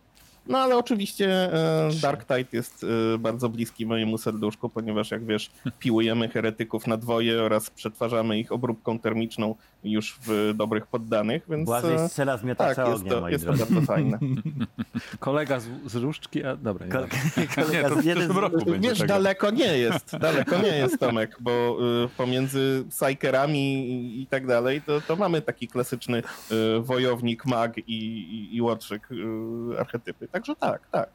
No 0.47 0.57
ale 0.57 0.77
oczywiście 0.77 1.53
e, 1.53 1.89
Dark 2.01 2.25
Tide 2.25 2.49
jest 2.51 2.85
e, 3.15 3.17
bardzo 3.17 3.49
bliski 3.49 3.85
mojemu 3.85 4.17
serduszku, 4.17 4.69
ponieważ 4.69 5.11
jak 5.11 5.25
wiesz, 5.25 5.51
piłujemy 5.79 6.29
heretyków 6.29 6.87
na 6.87 6.97
dwoje 6.97 7.41
oraz 7.41 7.69
przetwarzamy 7.69 8.39
ich 8.39 8.51
obróbką 8.51 8.99
termiczną 8.99 9.55
już 9.83 10.19
w 10.27 10.53
dobrych 10.55 10.87
poddanych, 10.87 11.43
więc 11.49 11.65
Błażej 11.65 11.95
e, 11.95 12.09
strzela 12.09 12.37
z 12.37 12.39
tak, 12.39 12.47
miotacza 12.47 12.87
jest 12.89 12.97
ognia, 13.01 13.11
to, 13.11 13.21
moi 13.21 13.31
jest 13.31 13.45
to 13.45 13.53
bardzo 13.53 13.81
fajne. 13.81 14.19
Kolega 15.19 15.59
z, 15.59 15.67
z 15.85 15.95
różdżki, 15.95 16.43
a 16.43 16.55
dobra. 16.55 16.85
Nie 16.85 16.91
Ko- 16.91 17.05
kolega 17.55 17.81
Nie, 17.81 17.89
to 17.89 17.95
w 17.95 18.01
z- 18.01 18.05
jeden 18.05 18.33
z- 18.33 18.35
roku 18.35 18.65
będzie 18.65 18.89
Wiesz, 18.89 18.99
tego. 18.99 19.07
daleko 19.13 19.51
nie 19.51 19.77
jest, 19.77 20.17
daleko 20.17 20.57
nie 20.57 20.77
jest 20.77 20.99
Tomek, 20.99 21.37
bo 21.39 21.77
y, 22.05 22.09
pomiędzy 22.17 22.83
Psykerami 22.89 23.89
i, 23.89 24.21
i 24.21 24.27
tak 24.27 24.47
dalej, 24.47 24.81
to, 24.81 25.01
to 25.01 25.15
mamy 25.15 25.41
taki 25.41 25.67
klasyczny 25.67 26.17
y, 26.51 26.79
wojownik, 26.81 27.45
mag 27.45 27.77
i, 27.77 27.81
i, 27.87 28.55
i 28.55 28.61
łotrzyk 28.61 29.11
y, 29.11 29.79
archetypy. 29.79 30.27
Także 30.27 30.55
tak, 30.55 30.81
tak. 30.91 31.09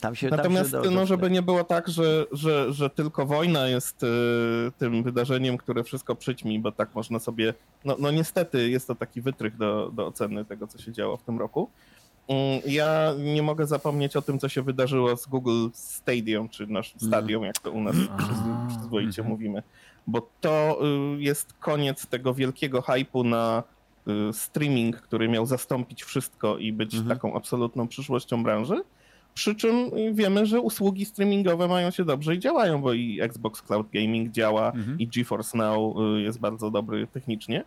Tam 0.00 0.14
się, 0.14 0.28
tam 0.28 0.36
Natomiast, 0.36 0.70
się 0.70 0.82
do- 0.82 0.90
no, 0.90 1.06
żeby 1.06 1.30
nie 1.30 1.42
było 1.42 1.64
tak, 1.64 1.88
że, 1.88 2.26
że, 2.32 2.72
że 2.72 2.90
tylko 2.90 3.26
wojna 3.26 3.68
jest 3.68 4.02
y, 4.02 4.06
tym 4.78 5.02
wydarzeniem, 5.02 5.56
które 5.58 5.84
wszystko 5.84 6.14
przyćmi, 6.14 6.58
bo 6.58 6.72
tak 6.72 6.94
można 6.94 7.18
sobie. 7.18 7.54
No, 7.84 7.96
no 7.98 8.10
niestety 8.10 8.68
jest 8.70 8.86
to 8.86 8.94
taki 8.94 9.20
wytrych 9.20 9.56
do, 9.56 9.90
do 9.94 10.06
oceny 10.06 10.44
tego, 10.44 10.66
co 10.66 10.78
się 10.78 10.92
działo 10.92 11.16
w 11.16 11.22
tym 11.22 11.38
roku. 11.38 11.70
Mm, 12.28 12.60
Ja 12.66 13.14
nie 13.18 13.42
mogę 13.42 13.66
zapomnieć 13.66 14.16
o 14.16 14.22
tym, 14.22 14.38
co 14.38 14.48
się 14.48 14.62
wydarzyło 14.62 15.16
z 15.16 15.26
Google 15.26 15.68
Stadium, 15.72 16.48
czy 16.48 16.66
nasz 16.66 16.94
Stadium, 16.96 17.42
jak 17.44 17.58
to 17.58 17.70
u 17.70 17.80
nas 17.80 17.96
przyz- 17.96 18.68
przyzwoicie 18.68 19.22
mówimy. 19.22 19.62
Bo 20.06 20.28
to 20.40 20.78
y, 21.16 21.22
jest 21.22 21.52
koniec 21.52 22.06
tego 22.06 22.34
wielkiego 22.34 22.82
hypu 22.82 23.24
na 23.24 23.62
y, 24.08 24.32
streaming, 24.32 24.96
który 25.00 25.28
miał 25.28 25.46
zastąpić 25.46 26.04
wszystko 26.04 26.58
i 26.58 26.72
być 26.72 26.96
taką 27.08 27.34
absolutną 27.36 27.88
przyszłością 27.88 28.42
branży. 28.42 28.82
Przy 29.38 29.54
czym 29.54 29.90
wiemy, 30.12 30.46
że 30.46 30.60
usługi 30.60 31.04
streamingowe 31.04 31.68
mają 31.68 31.90
się 31.90 32.04
dobrze 32.04 32.34
i 32.34 32.38
działają, 32.38 32.82
bo 32.82 32.92
i 32.92 33.20
Xbox 33.20 33.62
Cloud 33.62 33.90
Gaming 33.90 34.30
działa, 34.30 34.72
i 34.98 35.08
GeForce 35.08 35.58
Now 35.58 35.96
y, 36.16 36.22
jest 36.22 36.40
bardzo 36.40 36.70
dobry 36.70 37.06
technicznie. 37.06 37.64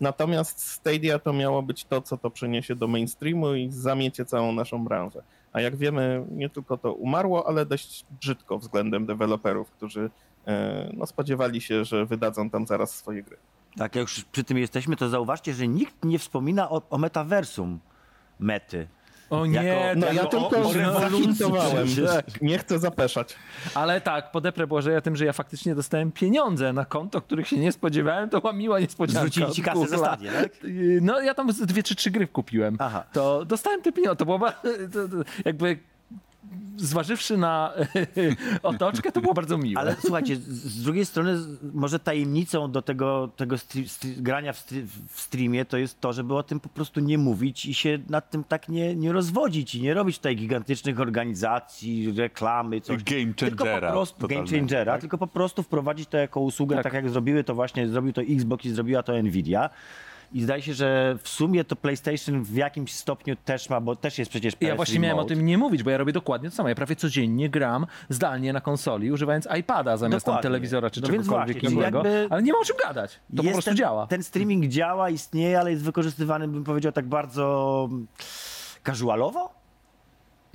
Natomiast 0.00 0.64
Stadia 0.68 1.18
to 1.18 1.32
miało 1.32 1.62
być 1.62 1.84
to, 1.84 2.02
co 2.02 2.16
to 2.16 2.30
przyniesie 2.30 2.76
do 2.76 2.88
mainstreamu 2.88 3.54
i 3.54 3.70
zamiecie 3.70 4.24
całą 4.24 4.52
naszą 4.52 4.84
branżę. 4.84 5.22
A 5.52 5.60
jak 5.60 5.76
wiemy, 5.76 6.26
nie 6.30 6.48
tylko 6.48 6.78
to 6.78 6.92
umarło, 6.92 7.48
ale 7.48 7.66
dość 7.66 8.04
brzydko 8.20 8.58
względem 8.58 9.06
deweloperów, 9.06 9.70
którzy 9.70 10.10
e, 10.46 10.90
no, 10.92 11.06
spodziewali 11.06 11.60
się, 11.60 11.84
że 11.84 12.06
wydadzą 12.06 12.50
tam 12.50 12.66
zaraz 12.66 12.94
swoje 12.94 13.22
gry. 13.22 13.36
Tak, 13.76 13.94
jak 13.94 14.02
już 14.02 14.24
przy 14.24 14.44
tym 14.44 14.58
jesteśmy, 14.58 14.96
to 14.96 15.08
zauważcie, 15.08 15.54
że 15.54 15.68
nikt 15.68 16.04
nie 16.04 16.18
wspomina 16.18 16.70
o, 16.70 16.82
o 16.90 16.98
metaversum 16.98 17.80
mety. 18.38 18.88
O 19.32 19.46
nie, 19.46 19.62
Jako- 19.64 20.00
No 20.00 20.12
ja 20.12 20.26
tylko 20.26 20.58
o 20.60 20.72
zahintowałem. 21.00 21.86
Nie 22.42 22.58
chcę 22.58 22.78
zapeszać. 22.78 23.36
Ale 23.74 24.00
tak, 24.00 24.30
podeprę 24.30 24.66
Błażeja 24.66 25.00
tym, 25.00 25.16
że 25.16 25.24
ja 25.24 25.32
faktycznie 25.32 25.74
dostałem 25.74 26.12
pieniądze 26.12 26.72
na 26.72 26.84
konto, 26.84 27.20
których 27.20 27.48
się 27.48 27.56
nie 27.58 27.72
spodziewałem, 27.72 28.28
to 28.30 28.40
była 28.40 28.52
miła 28.52 28.80
niespodzianka. 28.80 29.20
Zwrócili 29.20 29.52
ci 29.52 29.62
kasę 29.62 29.88
za 29.88 29.96
Google'a. 29.96 29.98
stadię, 30.06 30.30
tak? 30.32 30.52
No 31.00 31.20
ja 31.20 31.34
tam 31.34 31.48
dwie 31.52 31.82
czy 31.82 31.94
trzy 31.94 32.10
gry 32.10 32.26
kupiłem. 32.28 32.76
Aha. 32.78 33.04
To 33.12 33.44
dostałem 33.44 33.82
te 33.82 33.92
pieniądze. 33.92 34.16
To 34.16 34.24
było 34.24 34.40
jakby 35.44 35.78
zważywszy 36.76 37.36
na 37.36 37.72
otoczkę, 38.62 39.12
to 39.12 39.20
było 39.20 39.34
bardzo 39.34 39.58
miłe. 39.58 39.80
Ale 39.80 39.96
słuchajcie, 40.00 40.36
z, 40.36 40.82
drugiej 40.82 41.06
strony 41.06 41.38
może 41.72 41.98
tajemnicą 41.98 42.70
do 42.70 42.82
tego, 42.82 43.28
tego 43.36 43.58
stri, 43.58 43.88
stri, 43.88 44.16
grania 44.16 44.52
w, 44.52 44.58
stri, 44.58 44.82
w 45.08 45.20
streamie 45.20 45.64
to 45.64 45.76
jest 45.76 46.00
to, 46.00 46.12
żeby 46.12 46.34
o 46.34 46.42
tym 46.42 46.60
po 46.60 46.68
prostu 46.68 47.00
nie 47.00 47.18
mówić 47.18 47.66
i 47.66 47.74
się 47.74 47.98
nad 48.08 48.30
tym 48.30 48.44
tak 48.44 48.68
nie, 48.68 48.96
nie 48.96 49.12
rozwodzić 49.12 49.74
i 49.74 49.82
nie 49.82 49.94
robić 49.94 50.16
tutaj 50.16 50.36
gigantycznych 50.36 51.00
organizacji, 51.00 52.12
reklamy, 52.16 52.80
coś. 52.80 53.04
Game 53.04 53.34
Tylko 53.34 53.64
po 53.64 53.64
changera 53.64 53.92
prostu 53.92 54.28
game 54.28 54.46
changera, 54.46 54.92
tak? 54.92 55.00
tylko 55.00 55.18
po 55.18 55.26
prostu 55.26 55.62
wprowadzić 55.62 56.08
to 56.08 56.16
jako 56.16 56.40
usługę, 56.40 56.76
tak. 56.76 56.84
Tak. 56.84 56.92
jak 56.92 57.10
zrobiły 57.10 57.44
to 57.44 57.54
właśnie, 57.54 57.88
zrobił 57.88 58.12
to 58.12 58.22
Xbox 58.22 58.64
i 58.64 58.70
zrobiła 58.70 59.02
to 59.02 59.22
Nvidia. 59.22 59.70
I 60.34 60.42
zdaje 60.42 60.62
się, 60.62 60.74
że 60.74 61.18
w 61.22 61.28
sumie 61.28 61.64
to 61.64 61.76
PlayStation 61.76 62.42
w 62.44 62.54
jakimś 62.54 62.94
stopniu 62.94 63.36
też 63.44 63.70
ma, 63.70 63.80
bo 63.80 63.96
też 63.96 64.18
jest 64.18 64.30
przecież 64.30 64.54
Ja 64.60 64.68
PS 64.68 64.76
właśnie 64.76 64.98
miałem 65.00 65.16
o 65.18 65.20
Remote. 65.20 65.34
tym 65.34 65.46
nie 65.46 65.58
mówić, 65.58 65.82
bo 65.82 65.90
ja 65.90 65.96
robię 65.98 66.12
dokładnie 66.12 66.50
to 66.50 66.56
samo. 66.56 66.68
Ja 66.68 66.74
prawie 66.74 66.96
codziennie 66.96 67.50
gram 67.50 67.86
zdalnie 68.08 68.52
na 68.52 68.60
konsoli, 68.60 69.12
używając 69.12 69.48
iPada 69.60 69.96
zamiast 69.96 70.26
tam 70.26 70.42
telewizora 70.42 70.90
czy 70.90 71.00
No 71.00 71.06
czegokolwiek 71.08 71.60
właśnie, 71.60 71.76
innego. 71.78 72.02
Ale 72.30 72.42
nie 72.42 72.52
ma 72.52 72.58
o 72.58 72.64
czym 72.64 72.76
gadać. 72.86 73.20
To 73.36 73.42
po 73.42 73.48
prostu 73.50 73.62
ten, 73.70 73.76
działa. 73.76 74.06
Ten 74.06 74.22
streaming 74.22 74.66
działa, 74.66 75.10
istnieje, 75.10 75.60
ale 75.60 75.70
jest 75.70 75.84
wykorzystywany, 75.84 76.48
bym 76.48 76.64
powiedział, 76.64 76.92
tak 76.92 77.06
bardzo 77.06 77.88
casualowo, 78.86 79.52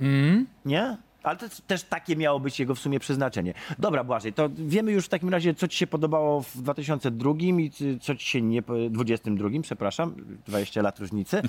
Mm. 0.00 0.46
nie? 0.64 0.96
Ale 1.28 1.38
to 1.38 1.46
też 1.66 1.82
takie 1.82 2.16
miało 2.16 2.40
być 2.40 2.60
jego 2.60 2.74
w 2.74 2.78
sumie 2.78 3.00
przeznaczenie. 3.00 3.54
Dobra, 3.78 4.04
Błażej, 4.04 4.32
to 4.32 4.48
wiemy 4.54 4.92
już 4.92 5.06
w 5.06 5.08
takim 5.08 5.28
razie, 5.28 5.54
co 5.54 5.68
ci 5.68 5.78
się 5.78 5.86
podobało 5.86 6.42
w 6.42 6.56
2002 6.56 7.32
i 7.40 7.70
co 8.00 8.14
ci 8.14 8.26
się 8.26 8.42
nie... 8.42 8.62
po- 8.62 8.74
22, 8.90 9.48
przepraszam, 9.62 10.14
20 10.46 10.82
lat 10.82 10.98
różnicy. 10.98 11.42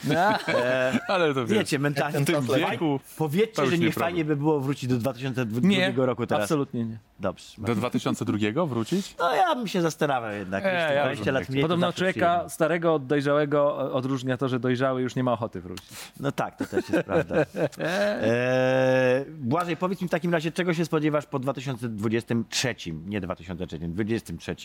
E, 0.50 1.00
Ale 1.08 1.34
to 1.34 1.46
wiesz, 1.46 1.60
wiecie, 1.60 1.80
mentalnie... 1.80 2.20
w 2.20 2.26
tym 2.26 2.48
to 2.48 2.54
wieku 2.54 3.00
to 3.00 3.16
Powiedzcie, 3.18 3.62
już 3.62 3.72
że 3.72 3.78
nie 3.78 3.92
fajnie 3.92 4.26
by 4.26 4.36
było 4.36 4.60
wrócić 4.60 4.90
do 4.90 4.98
2002 4.98 5.68
Nie, 5.68 5.94
roku 5.96 6.28
teraz. 6.28 6.44
absolutnie 6.44 6.86
nie. 6.86 7.00
Dobrze. 7.20 7.46
do 7.58 7.76
2002 7.76 8.66
wrócić? 8.66 9.16
No 9.20 9.36
ja 9.36 9.56
bym 9.56 9.68
się 9.68 9.82
zastanawiał 9.82 10.32
jednak. 10.32 10.66
E, 10.66 10.74
Jeszcze 10.74 10.94
ja 10.94 11.04
20 11.04 11.26
bym 11.26 11.34
lat 11.34 11.50
nie 11.50 11.54
mniej. 11.54 11.62
Podobno 11.64 11.94
człowieka 11.94 12.20
przyjemnie. 12.30 12.50
starego 12.50 12.94
od 12.94 13.06
dojrzałego 13.08 13.82
e, 13.90 13.92
odróżnia 13.94 14.38
to, 14.38 14.50
że 14.50 14.60
dojrzały 14.60 15.02
już 15.02 15.16
nie 15.16 15.24
ma 15.24 15.34
ochoty 15.34 15.62
wrócić. 15.62 15.90
No 16.20 16.32
tak, 16.32 16.58
to 16.58 16.66
też 16.66 16.90
jest 16.90 17.04
prawda. 17.06 17.36
Eee, 17.36 19.26
Błażej, 19.52 19.78
powiedz 19.78 20.02
mi 20.02 20.08
w 20.08 20.12
takim 20.12 20.32
razie, 20.34 20.52
czego 20.52 20.74
się 20.74 20.86
spodziewasz 20.86 21.26
po 21.26 21.40
2023, 21.40 22.76
nie 23.06 23.22
2023, 23.22 23.80
2023 23.88 24.56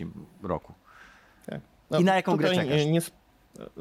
roku? 0.42 0.72
Tak. 1.46 1.60
I 2.00 2.04
na 2.04 2.14
jaką 2.16 2.36
grę 2.36 2.48
czekasz? 2.50 2.66
Nie, 2.68 2.92
nie 2.92 2.98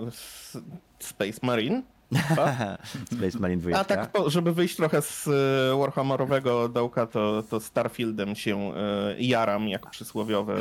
s- 0.07 0.57
Space 0.99 1.39
Marine. 1.41 1.81
Space 3.17 3.39
Marine 3.39 3.61
2. 3.61 3.79
A 3.79 3.83
tak, 3.83 4.11
żeby 4.27 4.53
wyjść 4.53 4.75
trochę 4.75 5.01
z 5.01 5.27
e, 5.27 5.77
Warhammerowego 5.77 6.69
dołka, 6.69 7.07
to, 7.07 7.43
to 7.49 7.59
Starfieldem 7.59 8.35
się 8.35 8.57
e, 8.57 9.15
jaram 9.19 9.67
jak 9.67 9.89
przysłowiowe 9.89 10.55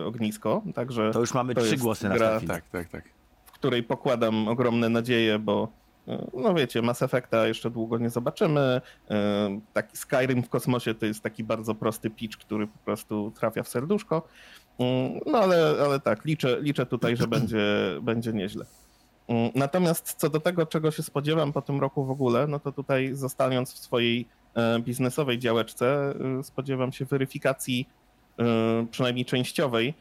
e, 0.00 0.04
ognisko. 0.04 0.62
Także 0.74 1.10
To 1.12 1.20
już 1.20 1.34
mamy 1.34 1.54
to 1.54 1.60
trzy 1.60 1.76
głosy 1.76 2.08
na 2.08 2.14
gra, 2.14 2.26
Starfield. 2.26 2.52
Tak, 2.52 2.64
tak, 2.70 2.88
tak. 2.88 3.04
w 3.46 3.52
której 3.52 3.82
pokładam 3.82 4.48
ogromne 4.48 4.88
nadzieje, 4.88 5.38
bo 5.38 5.68
no 6.34 6.54
wiecie, 6.54 6.82
Mass 6.82 7.02
Effecta 7.02 7.46
jeszcze 7.46 7.70
długo 7.70 7.98
nie 7.98 8.10
zobaczymy. 8.10 8.80
Taki 9.72 9.96
Skyrim 9.96 10.42
w 10.42 10.48
kosmosie 10.48 10.94
to 10.94 11.06
jest 11.06 11.22
taki 11.22 11.44
bardzo 11.44 11.74
prosty 11.74 12.10
pitch, 12.10 12.36
który 12.38 12.66
po 12.66 12.78
prostu 12.78 13.32
trafia 13.36 13.62
w 13.62 13.68
serduszko. 13.68 14.28
Mm, 14.78 15.20
No 15.26 15.38
ale, 15.38 15.74
ale 15.84 16.00
tak, 16.00 16.24
liczę, 16.24 16.60
liczę 16.60 16.86
tutaj, 16.86 17.16
że 17.16 17.26
będzie, 17.36 17.66
będzie 18.02 18.32
nieźle. 18.32 18.64
Mm, 19.28 19.50
Natomiast 19.54 20.14
co 20.14 20.30
do 20.30 20.40
tego, 20.40 20.66
czego 20.66 20.90
się 20.90 21.02
spodziewam 21.02 21.52
po 21.52 21.62
tym 21.62 21.80
roku 21.80 22.04
w 22.04 22.10
ogóle, 22.10 22.46
no 22.46 22.60
to 22.60 22.72
tutaj 22.72 23.14
zostając 23.14 23.72
w 23.72 23.78
swojej 23.78 24.28
e, 24.54 24.78
biznesowej 24.80 25.38
działeczce, 25.38 26.14
e, 26.38 26.42
spodziewam 26.42 26.92
się 26.92 27.04
weryfikacji 27.04 27.88
e, 28.38 28.44
przynajmniej 28.90 29.24
częściowej 29.24 29.94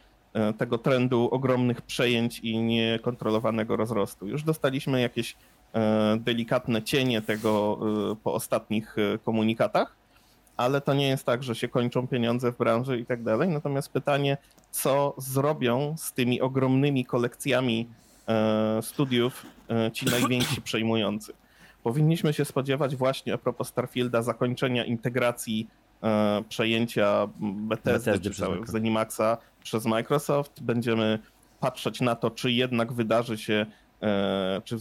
tego 0.58 0.78
trendu 0.78 1.30
ogromnych 1.32 1.82
przejęć 1.82 2.40
i 2.40 2.58
niekontrolowanego 2.58 3.76
rozrostu. 3.76 4.28
Już 4.28 4.44
dostaliśmy 4.44 5.02
jakieś 5.02 5.36
delikatne 6.18 6.82
cienie 6.84 7.22
tego 7.22 7.80
po 8.24 8.34
ostatnich 8.34 8.96
komunikatach, 9.24 9.96
ale 10.58 10.82
to 10.82 10.94
nie 10.94 11.08
jest 11.08 11.26
tak, 11.26 11.44
że 11.44 11.56
się 11.56 11.68
kończą 11.68 12.08
pieniądze 12.08 12.52
w 12.52 12.58
branży 12.58 13.00
i 13.00 13.06
tak 13.06 13.24
dalej. 13.24 13.50
Natomiast 13.50 13.90
pytanie, 13.90 14.38
co 14.72 15.14
zrobią 15.18 15.96
z 15.98 16.14
tymi 16.14 16.42
ogromnymi 16.42 17.06
kolekcjami 17.06 17.88
studiów 18.82 19.46
e, 19.70 19.92
ci 19.92 20.06
najwięksi 20.20 20.62
przejmujący. 20.62 21.34
Powinniśmy 21.84 22.34
się 22.34 22.46
spodziewać 22.46 22.96
właśnie 22.96 23.34
a 23.34 23.38
propos 23.38 23.68
Starfielda 23.68 24.22
zakończenia 24.22 24.86
integracji 24.86 25.68
e, 26.04 26.44
przejęcia 26.50 27.28
Bethesdy, 27.40 28.12
Bethesdy 28.12 28.20
czy 28.20 28.30
przez 28.30 28.38
całego 28.38 28.56
Microsoft. 28.56 28.72
Zenimaxa 28.72 29.38
przez 29.64 29.86
Microsoft. 29.86 30.64
Będziemy 30.64 31.20
patrzeć 31.60 32.02
na 32.02 32.16
to, 32.16 32.32
czy 32.32 32.52
jednak 32.52 32.94
wydarzy 32.94 33.38
się, 33.38 33.66
e, 34.02 34.62
czy 34.64 34.78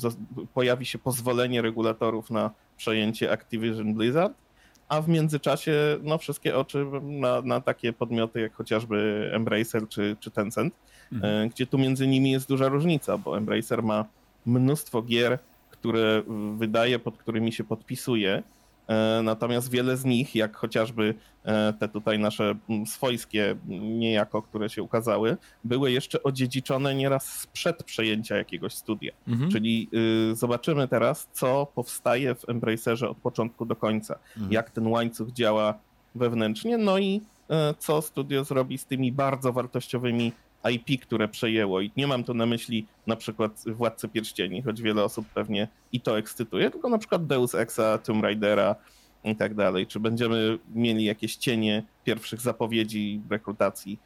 pojawi 0.55 0.87
się 0.87 0.99
pozwolenie 0.99 1.63
regulatorów 1.63 2.31
na 2.31 2.51
przejęcie 2.77 3.33
Activision 3.33 3.95
Blizzard. 3.95 4.44
A 4.89 5.03
w 5.03 5.09
międzyczasie 5.09 5.73
no, 6.03 6.19
wszystkie 6.19 6.57
oczy 6.57 6.87
na, 7.03 7.43
na 7.43 7.61
takie 7.61 7.93
podmioty 7.93 8.41
jak 8.41 8.55
chociażby 8.55 9.31
Embracer 9.35 9.89
czy, 9.89 10.17
czy 10.21 10.31
Tencent, 10.31 10.75
e, 11.23 11.49
gdzie 11.49 11.67
tu 11.67 11.79
między 11.79 12.07
nimi 12.07 12.31
jest 12.31 12.49
duża 12.49 12.69
różnica, 12.69 13.19
bo 13.19 13.39
Embracer 13.39 13.83
ma 13.83 14.05
mnóstwo 14.47 15.03
gier, 15.03 15.39
które 15.71 16.23
wydaje, 16.57 16.99
pod 16.99 17.17
którymi 17.17 17.53
się 17.53 17.65
podpisuje. 17.65 18.43
E, 18.89 19.23
Natomiast 19.23 19.71
wiele 19.71 19.97
z 19.97 20.05
nich, 20.05 20.35
jak 20.35 20.57
chociażby 20.57 21.15
e, 21.45 21.73
te 21.73 21.89
tutaj 21.89 22.19
nasze 22.19 22.55
mm, 22.69 22.87
swojskie 22.87 23.51
mm, 23.51 23.99
niejako, 23.99 24.43
które 24.43 24.69
się 24.71 24.83
ukazały, 24.83 25.37
były 25.65 25.93
jeszcze 25.93 26.23
odziedziczone 26.23 26.95
nieraz 26.95 27.27
sprzed 27.41 27.85
przejęcia 27.85 28.37
jakiegoś 28.37 28.75
studia. 28.75 29.13
Mhm. 29.29 29.51
Czyli 29.51 29.89
y, 30.33 30.37
zobaczymy 30.37 30.89
teraz, 30.89 31.29
co 31.33 31.67
powstaje 31.75 32.35
w 32.35 32.49
Embracerze 32.49 33.09
od 33.09 33.17
początku 33.17 33.67
do 33.67 33.77
końca. 33.77 34.19
Jak 34.51 34.71
ten 34.71 34.87
łańcuch 34.87 35.33
działa 35.33 35.79
wewnętrznie, 36.15 36.79
no 36.79 36.99
i 36.99 37.21
y, 37.51 37.55
co 37.79 38.03
studio 38.03 38.45
zrobi 38.45 38.79
z 38.79 38.87
tymi 38.87 39.13
bardzo 39.13 39.53
wartościowymi 39.53 40.33
IP, 40.71 41.03
które 41.03 41.29
przejęło. 41.29 41.81
I 41.81 41.91
nie 41.97 42.07
mam 42.07 42.25
tu 42.25 42.35
na 42.35 42.47
myśli 42.47 42.87
na 43.07 43.17
przykład 43.17 43.65
Władcy 43.67 44.09
Pierścieni, 44.09 44.63
choć 44.63 44.83
wiele 44.83 45.05
osób 45.05 45.27
pewnie 45.35 45.69
i 45.93 46.01
to 46.01 46.19
ekscytuje, 46.19 46.71
tylko 46.71 46.89
na 46.89 46.99
przykład 46.99 47.27
Deus 47.27 47.55
Exa, 47.55 47.99
Tomb 47.99 48.23
Raidera 48.23 48.77
i 49.25 49.37
tak 49.37 49.55
dalej. 49.55 49.87
Czy 49.87 50.01
będziemy 50.01 50.59
mieli 50.75 51.05
jakieś 51.05 51.37
cienie 51.37 51.83
pierwszych 52.05 52.41
zapowiedzi, 52.41 53.21
rekrutacji 53.31 53.99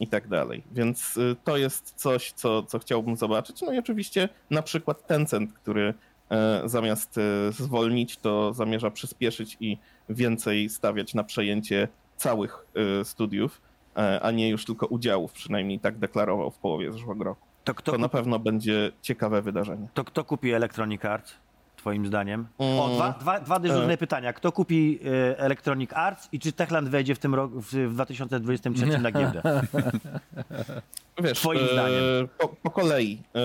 i 0.00 0.06
tak 0.06 0.28
dalej. 0.28 0.62
Więc 0.72 1.16
y, 1.16 1.36
to 1.44 1.56
jest 1.56 1.94
coś, 1.96 2.32
co, 2.32 2.62
co 2.62 2.78
chciałbym 2.78 3.16
zobaczyć. 3.16 3.62
No 3.62 3.72
i 3.72 3.78
oczywiście 3.78 4.28
na 4.50 4.62
przykład 4.62 5.06
Tencent, 5.06 5.52
który 5.52 5.94
e, 6.30 6.62
zamiast 6.64 7.18
e, 7.18 7.52
zwolnić, 7.52 8.16
to 8.16 8.52
zamierza 8.52 8.90
przyspieszyć 8.90 9.56
i 9.60 9.78
więcej 10.08 10.68
stawiać 10.68 11.14
na 11.14 11.24
przejęcie 11.24 11.88
całych 12.16 12.66
studiów, 13.04 13.60
a 14.22 14.30
nie 14.30 14.48
już 14.48 14.64
tylko 14.64 14.86
udziałów, 14.86 15.32
przynajmniej 15.32 15.80
tak 15.80 15.98
deklarował 15.98 16.50
w 16.50 16.58
połowie 16.58 16.92
zeszłego 16.92 17.24
roku. 17.24 17.46
To 17.64 17.74
kto, 17.74 17.92
To 17.92 17.98
na 17.98 18.08
pewno 18.08 18.38
będzie 18.38 18.92
ciekawe 19.02 19.42
wydarzenie. 19.42 19.88
to 19.94 20.04
kto 20.04 20.24
kupi 20.24 20.50
Electronic 20.52 21.04
Arts, 21.04 21.34
twoim 21.76 22.06
zdaniem? 22.06 22.46
O, 22.58 22.84
Mm. 22.84 22.96
dwa, 22.96 23.12
dwa, 23.20 23.40
dwa 23.40 23.58
dyżurne 23.58 23.92
E. 23.92 23.96
pytania. 23.96 24.32
Kto 24.32 24.52
kupi 24.52 24.98
e, 25.04 25.38
Electronic 25.38 25.92
Arts 25.92 26.28
i 26.32 26.38
czy 26.38 26.52
Techland 26.52 26.88
wejdzie 26.88 27.14
w 27.14 27.18
tym 27.18 27.34
roku, 27.34 27.60
w, 27.60 27.70
w 27.72 27.92
2023 27.94 28.98
na 28.98 29.12
giełdę? 29.12 29.42
Wiesz, 31.22 31.38
Twoim 31.38 31.64
e, 31.64 31.68
zdaniem. 31.72 32.28
Po, 32.38 32.48
po 32.48 32.70
kolei. 32.70 33.22
E, 33.34 33.40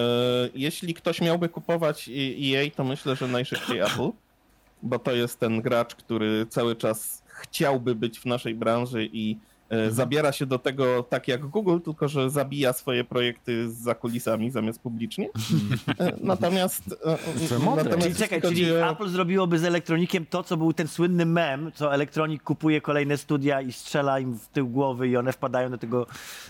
jeśli 0.56 0.94
ktoś 0.94 1.22
miałby 1.22 1.50
kupować 1.50 2.10
EA, 2.10 2.72
to 2.76 2.84
myślę, 2.84 3.16
że 3.16 3.28
najszybciej 3.28 3.80
Apple, 3.80 4.10
bo 4.84 5.00
to 5.00 5.12
jest 5.12 5.40
ten 5.40 5.62
gracz, 5.62 5.96
który 5.96 6.46
cały 6.50 6.76
czas 6.76 7.24
chciałby 7.28 7.96
być 7.96 8.20
w 8.20 8.26
naszej 8.26 8.56
branży 8.56 9.10
i 9.14 9.38
e, 9.70 9.92
zabiera 9.92 10.32
się 10.32 10.46
do 10.46 10.60
tego 10.60 11.04
tak 11.04 11.28
jak 11.28 11.42
Google, 11.46 11.80
tylko 11.80 12.08
że 12.08 12.30
zabija 12.30 12.74
swoje 12.74 13.04
projekty 13.04 13.72
za 13.72 13.96
kulisami 13.96 14.52
zamiast 14.52 14.80
publicznie. 14.82 15.30
E, 16.00 16.14
natomiast, 16.22 16.84
e, 17.06 17.18
To 17.50 17.76
natomiast 17.76 18.02
Czyli 18.02 18.16
czekaj, 18.16 18.42
chodzi 18.42 18.56
czyli 18.56 18.72
o- 18.72 18.92
Apple 18.92 19.08
zrobiłoby 19.10 19.60
z 19.60 19.64
Elektronikiem 19.64 20.26
to, 20.26 20.44
co 20.44 20.58
był 20.58 20.74
ten 20.74 20.88
słynny 20.88 21.26
mem, 21.26 21.72
co 21.76 21.94
Elektronik 21.94 22.44
kupuje 22.44 22.82
kolejne 22.82 23.18
studia 23.18 23.62
i 23.62 23.72
strzela 23.72 24.20
im 24.20 24.40
w 24.40 24.48
tył 24.48 24.68
głowy 24.68 25.08
i 25.08 25.18
one 25.18 25.34
wpadają 25.34 25.70
do 25.72 25.78
tego 25.78 26.08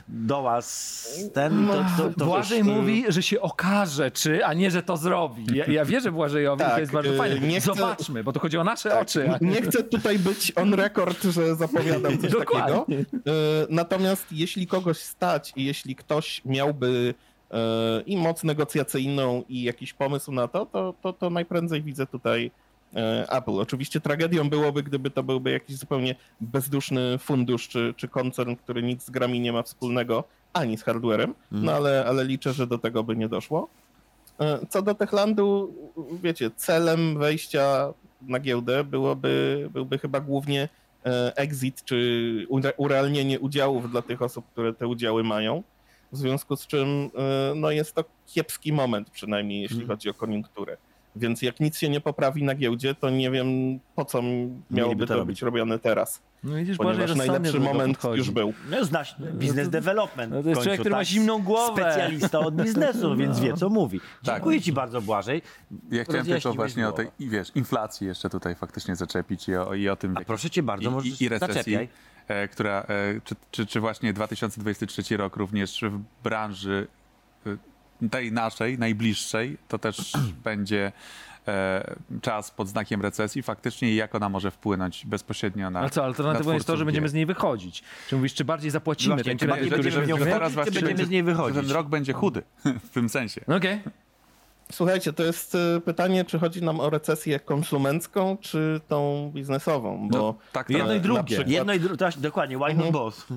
doła 0.08 0.62
z 0.62 1.08
ten 1.34 1.68
to, 1.68 2.04
to, 2.04 2.10
to, 2.20 2.26
Błażej 2.26 2.64
wiesz, 2.64 2.68
y- 2.68 2.78
mówi, 2.78 3.06
że 3.08 3.24
się 3.24 3.42
okaże, 3.42 4.12
czy, 4.12 4.46
a 4.46 4.54
nie, 4.54 4.72
że 4.72 4.84
to 4.84 4.98
zrobi. 4.98 5.58
Ja, 5.58 5.66
ja 5.66 5.86
wierzę 5.86 6.12
Błażejowi, 6.12 6.60
Tak, 6.64 6.74
to 6.74 6.80
jest 6.80 6.92
bardzo 6.92 7.14
y, 7.14 7.18
fajne. 7.18 7.48
nie 7.48 7.60
chcę- 7.62 7.74
Zobaczmy, 7.76 8.24
bo 8.24 8.34
tu 8.34 8.40
chodzi 8.40 8.58
o 8.58 8.64
nasze 8.64 9.00
oczy. 9.00 9.30
a- 9.32 9.38
Nie 9.46 9.62
chcę 9.62 9.84
tutaj 9.84 10.20
być 10.20 10.54
on 10.56 10.74
record, 10.74 11.24
że 11.24 11.56
zapowiadam 11.56 12.18
coś 12.18 12.32
Dokładnie. 12.32 12.76
takiego. 12.76 13.07
E, 13.14 13.20
Natomiast 13.70 14.26
jeśli 14.32 14.68
kogoś 14.68 14.98
stać 14.98 15.54
i 15.56 15.66
jeśli 15.66 15.96
ktoś 15.96 16.42
miałby 16.46 17.14
e, 17.52 18.02
i 18.06 18.18
moc 18.18 18.44
negocjacyjną 18.44 19.44
i 19.50 19.64
jakiś 19.64 19.94
pomysł 19.94 20.32
na 20.32 20.48
to, 20.48 20.66
to, 20.66 20.94
to, 21.02 21.14
to 21.14 21.30
najprędzej 21.30 21.82
widzę 21.82 22.08
tutaj 22.08 22.52
e, 22.96 23.26
Apple. 23.32 23.60
Oczywiście 23.60 24.02
tragedią 24.02 24.50
byłoby, 24.50 24.84
gdyby 24.84 25.10
to 25.10 25.24
byłby 25.24 25.52
jakiś 25.52 25.78
zupełnie 25.78 26.16
bezduszny 26.42 27.18
fundusz 27.18 27.68
czy, 27.68 27.94
czy 27.98 28.08
koncern, 28.08 28.56
który 28.56 28.84
nic 28.84 29.06
z 29.06 29.10
grami 29.10 29.40
nie 29.40 29.54
ma 29.54 29.64
wspólnego, 29.64 30.24
ani 30.54 30.78
z 30.78 30.84
hardwarem, 30.84 31.34
no 31.52 31.72
ale, 31.72 32.06
ale 32.06 32.26
liczę, 32.26 32.54
że 32.54 32.68
do 32.68 32.78
tego 32.78 33.04
by 33.04 33.16
nie 33.16 33.30
doszło. 33.30 33.70
Co 34.70 34.82
do 34.82 34.96
Techlandu, 34.96 35.74
wiecie, 36.24 36.52
celem 36.56 37.20
wejścia 37.20 37.94
na 38.22 38.40
giełdę 38.40 38.84
byłoby, 38.84 39.70
byłby 39.74 39.98
chyba 39.98 40.20
głównie 40.20 40.70
exit 41.36 41.84
czy 41.84 41.96
ure- 42.50 42.74
urealnienie 42.78 43.40
udziałów 43.40 43.92
dla 43.92 44.02
tych 44.02 44.22
osób, 44.22 44.46
które 44.52 44.74
te 44.74 44.88
udziały 44.88 45.24
mają. 45.24 45.64
W 46.12 46.18
związku 46.18 46.56
z 46.56 46.68
czym 46.68 46.88
e, 47.18 47.54
no 47.56 47.72
jest 47.72 47.96
to 47.96 48.04
kiepski 48.26 48.74
moment, 48.74 49.10
przynajmniej 49.10 49.62
jeśli 49.62 49.82
Mhm. 49.82 49.90
chodzi 49.98 50.10
o 50.10 50.14
koniunkturę. 50.14 50.78
Więc 51.18 51.42
jak 51.42 51.60
nic 51.60 51.78
się 51.78 51.90
nie 51.90 52.02
poprawi 52.02 52.44
na 52.44 52.56
giełdzie, 52.56 52.96
to 52.96 53.10
nie 53.10 53.32
wiem 53.32 53.80
po 53.96 54.06
co 54.06 54.22
miałoby 54.72 55.08
to 55.08 55.14
to 55.14 55.20
robić. 55.20 55.36
być 55.36 55.42
robione 55.42 55.80
teraz. 55.80 56.22
No 56.44 56.56
widzisz, 56.56 56.78
rozsądnie 56.78 57.16
najlepszy 57.16 57.60
moment 57.60 57.98
podchodzi. 57.98 58.18
już 58.18 58.32
był. 58.32 58.54
No 58.70 58.86
znasz 58.86 59.16
business 59.34 59.70
development. 59.70 60.34
No 60.34 60.44
to 60.44 60.50
jest 60.50 60.58
końcu, 60.58 60.64
człowiek, 60.64 60.80
który 60.80 60.92
ma 60.92 60.98
tak? 60.98 61.08
zimną 61.08 61.44
głowę. 61.44 61.82
Specjalista 61.82 62.40
od 62.40 62.56
biznesu, 62.56 63.16
więc 63.18 63.40
wie 63.40 63.54
co 63.54 63.70
mówi. 63.70 64.00
Tak. 64.00 64.36
Dziękuję 64.36 64.62
ci 64.62 64.74
bardzo, 64.74 65.02
Błażej. 65.02 65.42
Ja 65.92 66.04
chciałem 66.04 66.26
tylko 66.26 66.54
właśnie 66.54 66.88
o 66.88 66.92
tej, 66.92 67.08
i 67.20 67.30
wiesz, 67.30 67.52
inflacji 67.56 68.08
jeszcze 68.08 68.30
tutaj 68.30 68.56
faktycznie 68.56 68.96
zaczepić 68.96 69.50
i 69.50 69.56
o, 69.56 69.74
i 69.74 69.90
o 69.90 69.96
tym, 69.96 70.18
A 70.18 70.22
proszę 70.22 70.50
cię 70.50 70.64
bardzo, 70.64 70.90
i, 70.90 70.94
możesz 70.94 71.22
i, 71.22 71.24
i 71.24 71.30
recesji, 71.30 71.54
zaczepiaj. 71.56 71.90
e, 72.28 72.48
która, 72.48 72.82
e, 72.82 73.22
czy, 73.24 73.36
czy, 73.52 73.66
czy 73.66 73.80
właśnie 73.80 74.14
2023 74.14 75.18
rok 75.18 75.36
również 75.36 75.82
w 75.82 76.24
branży 76.24 76.88
e, 77.46 77.58
tej 78.12 78.32
naszej, 78.32 78.80
najbliższej, 78.80 79.58
to 79.68 79.80
też 79.80 80.14
będzie 80.44 80.92
e, 81.48 81.96
czas 82.22 82.52
pod 82.52 82.68
znakiem 82.68 83.02
recesji 83.02 83.44
faktycznie 83.44 83.92
i 83.92 83.96
jak 83.96 84.16
ona 84.16 84.30
może 84.30 84.52
wpłynąć 84.52 85.06
bezpośrednio 85.06 85.70
na 85.70 85.80
Ale 85.80 85.90
co, 85.90 86.06
alternatywą 86.06 86.50
na 86.50 86.56
jest 86.56 86.68
to, 86.68 86.78
że 86.78 86.86
będziemy 86.86 87.10
z 87.10 87.14
niej 87.14 87.26
wychodzić. 87.26 87.84
Czy 88.10 88.16
mówisz, 88.16 88.34
czy 88.34 88.46
bardziej 88.46 88.72
zapłacimy 88.72 89.16
Właśnie, 89.16 89.36
ten 89.38 89.50
kredyt, 89.50 89.66
który 89.68 89.84
będziemy 89.84 90.02
się 90.02 90.06
w 90.06 90.10
nią 90.10 90.16
weźmiemy? 90.16 90.32
teraz 90.40 90.50
czy 90.50 90.56
właśnie 90.56 90.82
będziemy 90.82 91.08
z 91.08 91.10
niej 91.10 91.24
wychodzić? 91.24 91.62
Ten 91.62 91.72
rok 91.72 91.88
będzie 91.88 92.14
chudy 92.14 92.44
w 92.88 92.90
tym 92.90 93.10
sensie. 93.10 93.42
No 93.48 93.56
Okej. 93.56 93.82
Słuchajcie, 94.72 95.14
to 95.14 95.24
jest 95.24 95.56
e, 95.56 95.82
pytanie, 95.82 96.26
czy 96.26 96.40
chodzi 96.40 96.64
nam 96.64 96.80
o 96.80 96.90
recesję 96.90 97.40
konsumencką, 97.40 98.38
czy 98.42 98.82
tą 98.88 99.32
biznesową, 99.36 100.10
bo 100.12 100.18
No, 100.18 100.36
tak, 100.52 100.70
jedno 100.70 100.86
i 100.94 100.96
tak. 100.96 101.02
drugie. 101.04 101.24
przykład- 101.24 101.48
Jedno 101.50 101.74
i 101.74 101.80
drugie, 101.80 102.06
dokładnie, 102.18 102.58
not 102.58 102.70
Mhm. 102.70 102.92
both? 102.92 103.28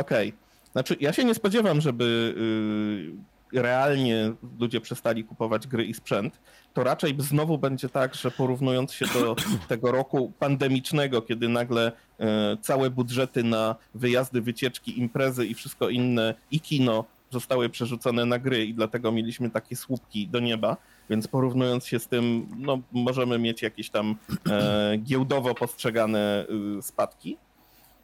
Okej. 0.00 0.32
Znaczy, 0.72 0.96
ja 1.00 1.12
się 1.12 1.24
nie 1.24 1.34
spodziewam, 1.34 1.80
żeby 1.80 2.34
y, 3.18 3.35
realnie 3.56 4.32
ludzie 4.60 4.80
przestali 4.80 5.24
kupować 5.24 5.66
gry 5.66 5.84
i 5.84 5.94
sprzęt. 5.94 6.40
To 6.74 6.84
raczej 6.84 7.14
znowu 7.18 7.58
będzie 7.58 7.88
tak, 7.88 8.14
że 8.14 8.30
porównując 8.30 8.92
się 8.92 9.06
do 9.06 9.36
tego 9.68 9.92
roku 9.92 10.32
pandemicznego, 10.38 11.22
kiedy 11.22 11.48
nagle 11.48 11.92
y, 11.92 12.24
całe 12.60 12.90
budżety 12.90 13.44
na 13.44 13.76
wyjazdy, 13.94 14.40
wycieczki, 14.40 14.98
imprezy 14.98 15.46
i 15.46 15.54
wszystko 15.54 15.88
inne 15.88 16.34
i 16.50 16.60
kino 16.60 17.04
zostały 17.30 17.68
przerzucone 17.68 18.24
na 18.24 18.38
gry 18.38 18.66
i 18.66 18.74
dlatego 18.74 19.12
mieliśmy 19.12 19.50
takie 19.50 19.76
słupki 19.76 20.28
do 20.28 20.40
nieba. 20.40 20.76
Więc 21.10 21.28
porównując 21.28 21.86
się 21.86 21.98
z 21.98 22.08
tym, 22.08 22.48
no, 22.58 22.78
możemy 22.92 23.38
mieć 23.38 23.62
jakieś 23.62 23.90
tam 23.90 24.16
e, 24.50 24.96
giełdowo 24.98 25.54
postrzegane 25.54 26.46
y, 26.78 26.82
spadki. 26.82 27.36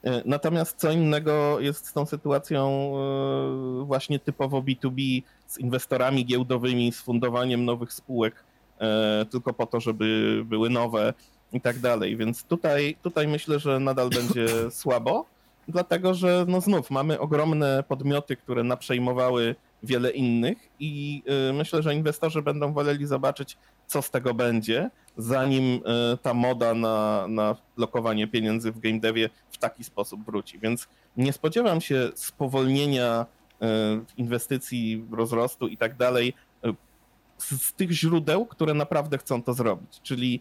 E, 0.04 0.22
Natomiast 0.24 0.76
co 0.76 0.90
innego 0.90 1.60
jest 1.60 1.86
z 1.86 1.92
tą 1.92 2.06
sytuacją 2.06 2.92
e, 3.80 3.84
właśnie 3.84 4.18
typowo 4.18 4.62
B2B, 4.62 5.22
z 5.46 5.58
inwestorami 5.58 6.26
giełdowymi, 6.26 6.92
z 6.92 7.00
fundowaniem 7.00 7.64
nowych 7.64 7.92
spółek, 7.92 8.44
e, 8.80 9.26
tylko 9.30 9.52
po 9.52 9.66
to, 9.66 9.80
żeby 9.80 10.42
były 10.44 10.70
nowe 10.70 11.14
i 11.52 11.60
tak 11.60 11.78
dalej. 11.78 12.16
Więc 12.16 12.44
tutaj, 12.44 12.96
tutaj 13.02 13.28
myślę, 13.28 13.58
że 13.58 13.80
nadal 13.80 14.10
będzie 14.10 14.46
słabo, 14.80 15.26
dlatego 15.68 16.14
że 16.14 16.44
no 16.48 16.60
znów 16.60 16.90
mamy 16.90 17.20
ogromne 17.20 17.84
podmioty, 17.88 18.36
które 18.36 18.64
naprzejmowały 18.64 19.54
wiele 19.82 20.10
innych 20.10 20.58
i 20.80 21.22
e, 21.48 21.52
myślę, 21.52 21.82
że 21.82 21.94
inwestorzy 21.94 22.42
będą 22.42 22.72
woleli 22.72 23.06
zobaczyć, 23.06 23.56
co 23.86 24.02
z 24.02 24.10
tego 24.10 24.34
będzie, 24.34 24.90
zanim 25.16 25.80
e, 25.84 26.16
ta 26.16 26.34
moda 26.34 26.74
na, 26.74 27.26
na 27.28 27.56
lokowanie 27.76 28.28
pieniędzy 28.28 28.72
w 28.72 28.78
game 28.78 29.00
devie 29.00 29.30
w 29.50 29.58
taki 29.58 29.84
sposób 29.84 30.24
wróci. 30.24 30.58
Więc 30.58 30.88
nie 31.16 31.32
spodziewam 31.32 31.80
się 31.80 32.10
spowolnienia 32.14 33.26
e, 33.62 33.66
inwestycji, 34.16 35.04
rozrostu 35.12 35.68
i 35.68 35.76
tak 35.76 35.96
dalej 35.96 36.34
z, 37.38 37.72
tych 37.72 37.90
źródeł, 37.90 38.46
które 38.46 38.74
naprawdę 38.74 39.18
chcą 39.18 39.42
to 39.42 39.54
zrobić. 39.54 40.00
Czyli 40.02 40.40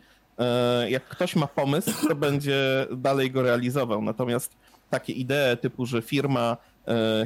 jak 0.87 1.05
ktoś 1.05 1.35
ma 1.35 1.47
pomysł, 1.47 2.07
to 2.07 2.15
będzie 2.15 2.87
dalej 2.91 3.31
go 3.31 3.41
realizował. 3.41 4.01
Natomiast 4.01 4.55
takie 4.89 5.13
idee 5.13 5.57
typu, 5.61 5.85
że 5.85 6.01
firma 6.01 6.57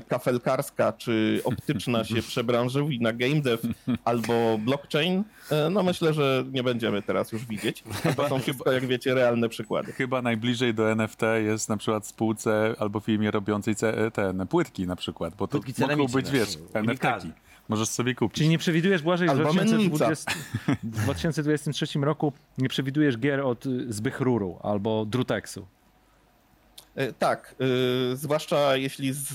kafelkarska 0.08 0.94
czy 0.94 1.42
optyczna 1.44 2.04
się 2.04 2.22
przebranżowi 2.22 3.02
na 3.02 3.14
game 3.14 3.42
dev 3.42 3.68
albo 4.04 4.58
blockchain, 4.58 5.24
e, 5.52 5.70
no 5.70 5.84
myślę, 5.84 6.14
że 6.14 6.44
nie 6.52 6.64
będziemy 6.64 7.02
teraz 7.02 7.32
już 7.32 7.46
widzieć. 7.46 7.84
To 8.16 8.30
są 8.30 8.40
wszystko, 8.40 8.72
jak 8.72 8.86
wiecie, 8.86 9.14
realne 9.14 9.50
przykłady. 9.50 9.92
Chyba 9.92 10.22
najbliżej 10.22 10.74
do 10.74 10.92
NFT 10.92 11.22
jest 11.44 11.70
na 11.70 11.78
przykład 11.78 12.08
spółce 12.08 12.76
albo 12.80 13.00
firmie 13.00 13.32
robiącej 13.32 13.76
ce- 13.76 14.12
ten, 14.12 14.48
płytki 14.48 14.88
na 14.88 14.96
przykład, 14.96 15.36
bo 15.36 15.48
to 15.48 15.60
Płytki 15.60 15.82
mogą 15.82 16.08
być, 16.08 16.32
wiesz. 16.32 16.58
NFT-ki. 16.74 17.32
Możesz 17.70 17.90
sobie 17.90 18.16
kupić. 18.16 18.38
Czyli 18.38 18.50
nie 18.50 18.58
przewidujesz, 18.58 19.02
Błażej, 19.02 19.28
że 19.30 19.36
w 19.36 19.38
Albo 19.38 19.54
2020, 19.54 20.32
w 20.84 20.90
2023 20.90 22.00
roku 22.00 22.34
nie 22.58 22.70
przewidujesz 22.70 23.18
gier 23.18 23.40
od 23.42 23.66
y, 23.66 23.94
Zbychruru 23.94 24.60
albo 24.64 25.06
Druteksu. 25.06 25.68
E, 26.96 27.14
Tak, 27.14 27.56
y, 28.14 28.16
zwłaszcza 28.18 28.76
jeśli 28.76 29.14
z, 29.14 29.28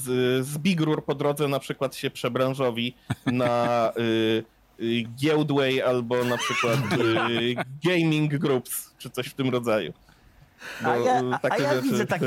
z 0.46 0.58
Bigrur 0.58 1.04
po 1.04 1.14
drodze 1.14 1.48
na 1.48 1.58
przykład 1.58 1.94
się 1.96 2.10
przebranżowi 2.10 2.96
na 3.26 3.92
y, 3.98 4.44
y, 4.84 5.02
Gieldway 5.02 5.82
albo 5.82 6.24
na 6.24 6.38
przykład 6.38 6.78
Gaming 7.84 8.38
Groups, 8.38 8.94
czy 8.98 9.10
coś 9.10 9.26
w 9.26 9.34
tym 9.34 9.50
rodzaju. 9.50 9.92
Bo 10.82 10.90
A 10.90 10.96
ja, 10.96 11.22
a, 11.32 11.34
a 11.34 11.38
takie 11.38 11.62
ja, 11.62 11.74
rzeczy 11.74 11.88
widzę 11.88 12.06
taki, 12.06 12.24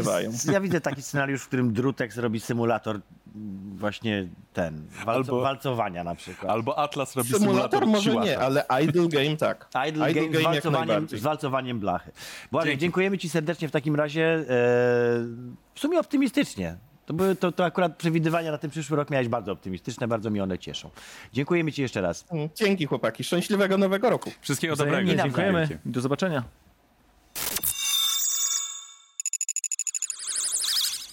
ja 0.51 0.61
widzę 0.61 0.81
taki 0.81 1.01
scenariusz, 1.01 1.41
w 1.41 1.47
którym 1.47 1.73
Drutex 1.73 2.17
robi 2.17 2.39
symulator 2.39 3.01
właśnie 3.75 4.27
ten, 4.53 4.87
walco, 5.05 5.31
Albo- 5.31 5.41
walcowania 5.41 6.03
na 6.03 6.15
przykład. 6.15 6.51
Albo 6.51 6.79
Atlas 6.79 7.15
robi 7.15 7.29
Symulator 7.29 7.53
symulator 7.55 7.87
może 7.87 8.11
siłacza. 8.11 8.29
nie, 8.29 8.39
ale 8.39 8.65
idle 8.83 9.07
game 9.07 9.37
tak. 9.37 9.69
Idle, 9.89 10.13
game, 10.13 10.27
z, 10.27 10.33
jak 10.33 10.43
walcowaniem, 10.43 11.07
z 11.07 11.21
walcowaniem 11.21 11.79
blachy. 11.79 12.11
Błażej, 12.51 12.77
dziękujemy 12.77 13.17
Ci 13.17 13.29
serdecznie 13.29 13.67
w 13.67 13.71
takim 13.71 13.95
razie. 13.95 14.25
E, 14.25 14.45
w 15.73 15.79
sumie 15.79 15.99
optymistycznie. 15.99 16.77
To, 17.05 17.13
były, 17.13 17.35
to, 17.35 17.51
to 17.51 17.65
akurat 17.65 17.97
przewidywania 17.97 18.51
na 18.51 18.57
ten 18.57 18.69
przyszły 18.69 18.97
rok 18.97 19.09
miałeś 19.09 19.27
bardzo 19.27 19.51
optymistyczne, 19.51 20.07
bardzo 20.07 20.29
mi 20.29 20.41
one 20.41 20.59
cieszą. 20.59 20.89
Dziękujemy 21.33 21.71
Ci 21.71 21.81
jeszcze 21.81 22.01
raz. 22.01 22.25
Dzięki 22.55 22.85
chłopaki, 22.85 23.23
szczęśliwego 23.23 23.77
nowego 23.77 24.09
roku. 24.09 24.31
Wszystkiego 24.41 24.75
Wzajemnie 24.75 25.15
dobrego. 25.15 25.23
Dziękujemy. 25.23 25.79
Do 25.85 26.01
zobaczenia. 26.01 26.43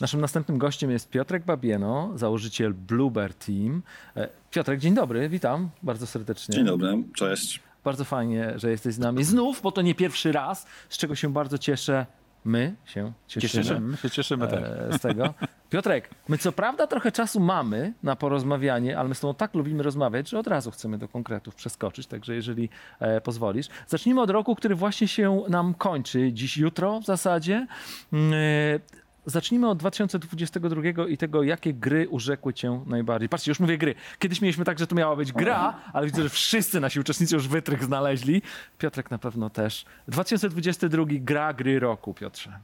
Naszym 0.01 0.21
następnym 0.21 0.59
gościem 0.59 0.91
jest 0.91 1.11
Piotrek 1.11 1.45
Babieno, 1.45 2.11
założyciel 2.15 2.75
Bluebird 2.75 3.47
Team. 3.47 3.83
E, 4.17 4.29
Piotrek, 4.51 4.81
dzień 4.81 4.95
dobry, 4.95 5.29
witam 5.29 5.71
bardzo 5.83 6.07
serdecznie. 6.07 6.55
Dzień 6.55 6.65
dobry, 6.65 7.03
cześć. 7.15 7.61
Bardzo 7.85 8.05
fajnie, 8.05 8.53
że 8.57 8.71
jesteś 8.71 8.95
z 8.95 8.99
nami 8.99 9.25
znów, 9.25 9.61
bo 9.63 9.73
to 9.73 9.83
nie 9.83 9.95
pierwszy 9.95 10.33
raz, 10.33 10.67
z 10.89 10.99
czego 10.99 11.15
się 11.15 11.33
bardzo 11.33 11.59
cieszę. 11.59 12.07
My 12.45 12.75
się 12.85 13.13
cieszymy. 13.27 13.65
Cieszymy. 13.65 13.81
My 13.81 13.97
się 13.97 14.11
cieszymy 14.11 14.49
też. 14.49 14.61
e, 14.63 14.99
z 14.99 15.01
tego. 15.01 15.35
Piotrek, 15.71 16.11
my 16.29 16.39
co 16.39 16.53
prawda 16.53 16.87
trochę 16.87 17.13
czasu 17.13 17.41
mamy 17.41 17.93
na 18.03 18.17
porozmawianie, 18.17 18.99
ale 18.99 19.09
my 19.09 19.15
z 19.15 19.21
tobą 19.21 19.35
tak 19.35 19.55
lubimy 19.55 19.83
rozmawiać, 19.83 20.29
że 20.29 20.39
od 20.39 20.47
razu 20.47 20.71
chcemy 20.71 20.99
do 20.99 21.09
konkretów 21.09 21.55
przeskoczyć, 21.55 22.07
także 22.07 22.35
jeżeli 22.35 22.69
e, 23.01 23.21
pozwolisz. 23.21 23.67
Zacznijmy 23.87 24.21
od 24.21 24.31
roku, 24.31 24.55
który 24.57 24.75
właśnie 24.75 25.09
się 25.09 25.43
nam 25.49 25.75
kończy, 25.75 26.33
dziś, 26.33 26.57
jutro 26.57 27.01
w 27.01 27.05
zasadzie. 27.05 27.67
Mm, 28.13 28.33
E, 28.35 29.00
Zacznijmy 29.27 29.69
od 29.69 29.79
2022 29.79 30.83
i 31.09 31.17
tego, 31.17 31.43
jakie 31.43 31.75
gry 31.75 32.09
urzekły 32.09 32.55
cię 32.55 32.81
najbardziej. 32.87 33.29
Patrzcie, 33.29 33.51
już 33.51 33.61
mówię 33.61 33.79
gry. 33.79 33.95
Kiedyś 34.19 34.41
mieliśmy 34.41 34.65
tak, 34.65 34.79
że 34.79 34.87
to 34.87 34.95
miała 34.95 35.17
być 35.17 35.33
gra, 35.33 35.81
ale 35.93 36.07
widzę, 36.07 36.23
że 36.23 36.29
wszyscy 36.29 36.81
nasi 36.81 37.01
uczestnicy 37.01 37.35
już 37.35 37.49
wytrych 37.49 37.85
znaleźli. 37.85 38.43
Piotrek 38.79 39.11
na 39.11 39.19
pewno 39.19 39.51
też. 39.51 39.85
2022 40.09 41.05
gra 41.09 41.53
gry 41.53 41.81
roku, 41.81 42.15
Piotrze. 42.15 42.59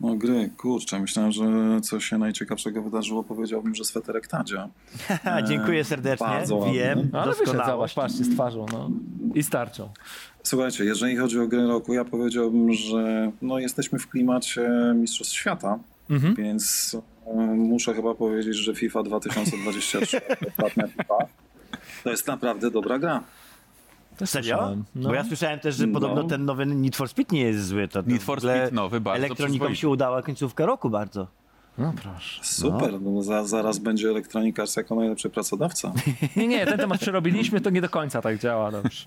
No 0.00 0.14
gry, 0.14 0.50
kurczę, 0.56 1.00
myślałem, 1.00 1.32
że 1.32 1.44
co 1.82 2.00
się 2.00 2.18
najciekawszego 2.18 2.82
wydarzyło, 2.82 3.24
powiedziałbym, 3.24 3.74
że 3.74 3.84
sweterek 3.84 4.26
Tadzia. 4.26 4.68
Dziękuję 5.48 5.84
serdecznie. 5.84 6.26
bardzo 6.26 6.56
ładny. 6.56 6.74
Wiem, 6.74 7.08
No, 7.12 7.20
ale 7.20 7.34
wyszedł, 7.34 7.58
patrzcie, 7.94 8.24
z 8.24 8.34
twarzą, 8.34 8.66
no. 8.72 8.90
I 9.34 9.42
starczą. 9.42 9.92
Słuchajcie, 10.42 10.84
jeżeli 10.84 11.16
chodzi 11.16 11.38
o 11.40 11.46
gry 11.46 11.66
roku, 11.66 11.94
ja 11.94 12.04
powiedziałbym, 12.04 12.72
że 12.72 13.32
no, 13.42 13.58
jesteśmy 13.58 13.98
w 13.98 14.08
klimacie 14.08 14.70
Mistrzostw 14.94 15.34
Świata, 15.34 15.78
Mhm. 16.10 16.34
więc 16.34 16.96
e, 17.26 17.32
muszę 17.56 17.94
chyba 17.94 18.14
powiedzieć, 18.14 18.56
że 18.56 18.74
FIFA 18.74 19.02
2023, 19.02 20.20
ostatnia 20.58 20.86
FIFA, 20.86 21.14
to 22.04 22.10
jest 22.10 22.26
naprawdę 22.26 22.70
dobra 22.70 22.98
gra. 22.98 23.22
Serio? 24.24 24.76
No. 24.94 25.08
Bo 25.08 25.14
ja 25.14 25.24
słyszałem 25.24 25.60
też, 25.60 25.74
że 25.76 25.86
No. 25.86 25.92
podobno 26.00 26.24
ten 26.24 26.44
nowy 26.44 26.66
Need 26.66 26.96
for 26.96 27.08
Speed 27.08 27.34
nie 27.34 27.40
jest 27.42 27.66
zły. 27.66 27.88
To, 27.88 28.02
to 28.02 28.08
Need 28.10 28.22
for 28.22 28.40
Speed 28.40 28.72
nowy, 28.72 29.00
bardzo 29.00 29.24
Elektronikom 29.26 29.74
się 29.74 29.88
udała 29.88 30.22
końcówka 30.22 30.66
roku 30.66 30.90
bardzo. 30.90 31.26
No 31.80 31.92
proszę. 32.02 32.40
Super, 32.44 33.00
no. 33.02 33.22
za, 33.22 33.44
zaraz 33.44 33.78
będzie 33.78 34.08
Electronic 34.10 34.58
Arts 34.58 34.76
jako 34.76 34.94
najlepszy 34.94 35.30
pracodawca. 35.30 35.92
Nie, 36.36 36.48
nie, 36.48 36.66
ten 36.66 36.78
temat 36.78 37.00
przerobiliśmy, 37.00 37.60
to 37.60 37.70
nie 37.70 37.80
do 37.80 37.88
końca 37.88 38.22
tak 38.22 38.38
działa. 38.38 38.70
Dobrze. 38.70 39.04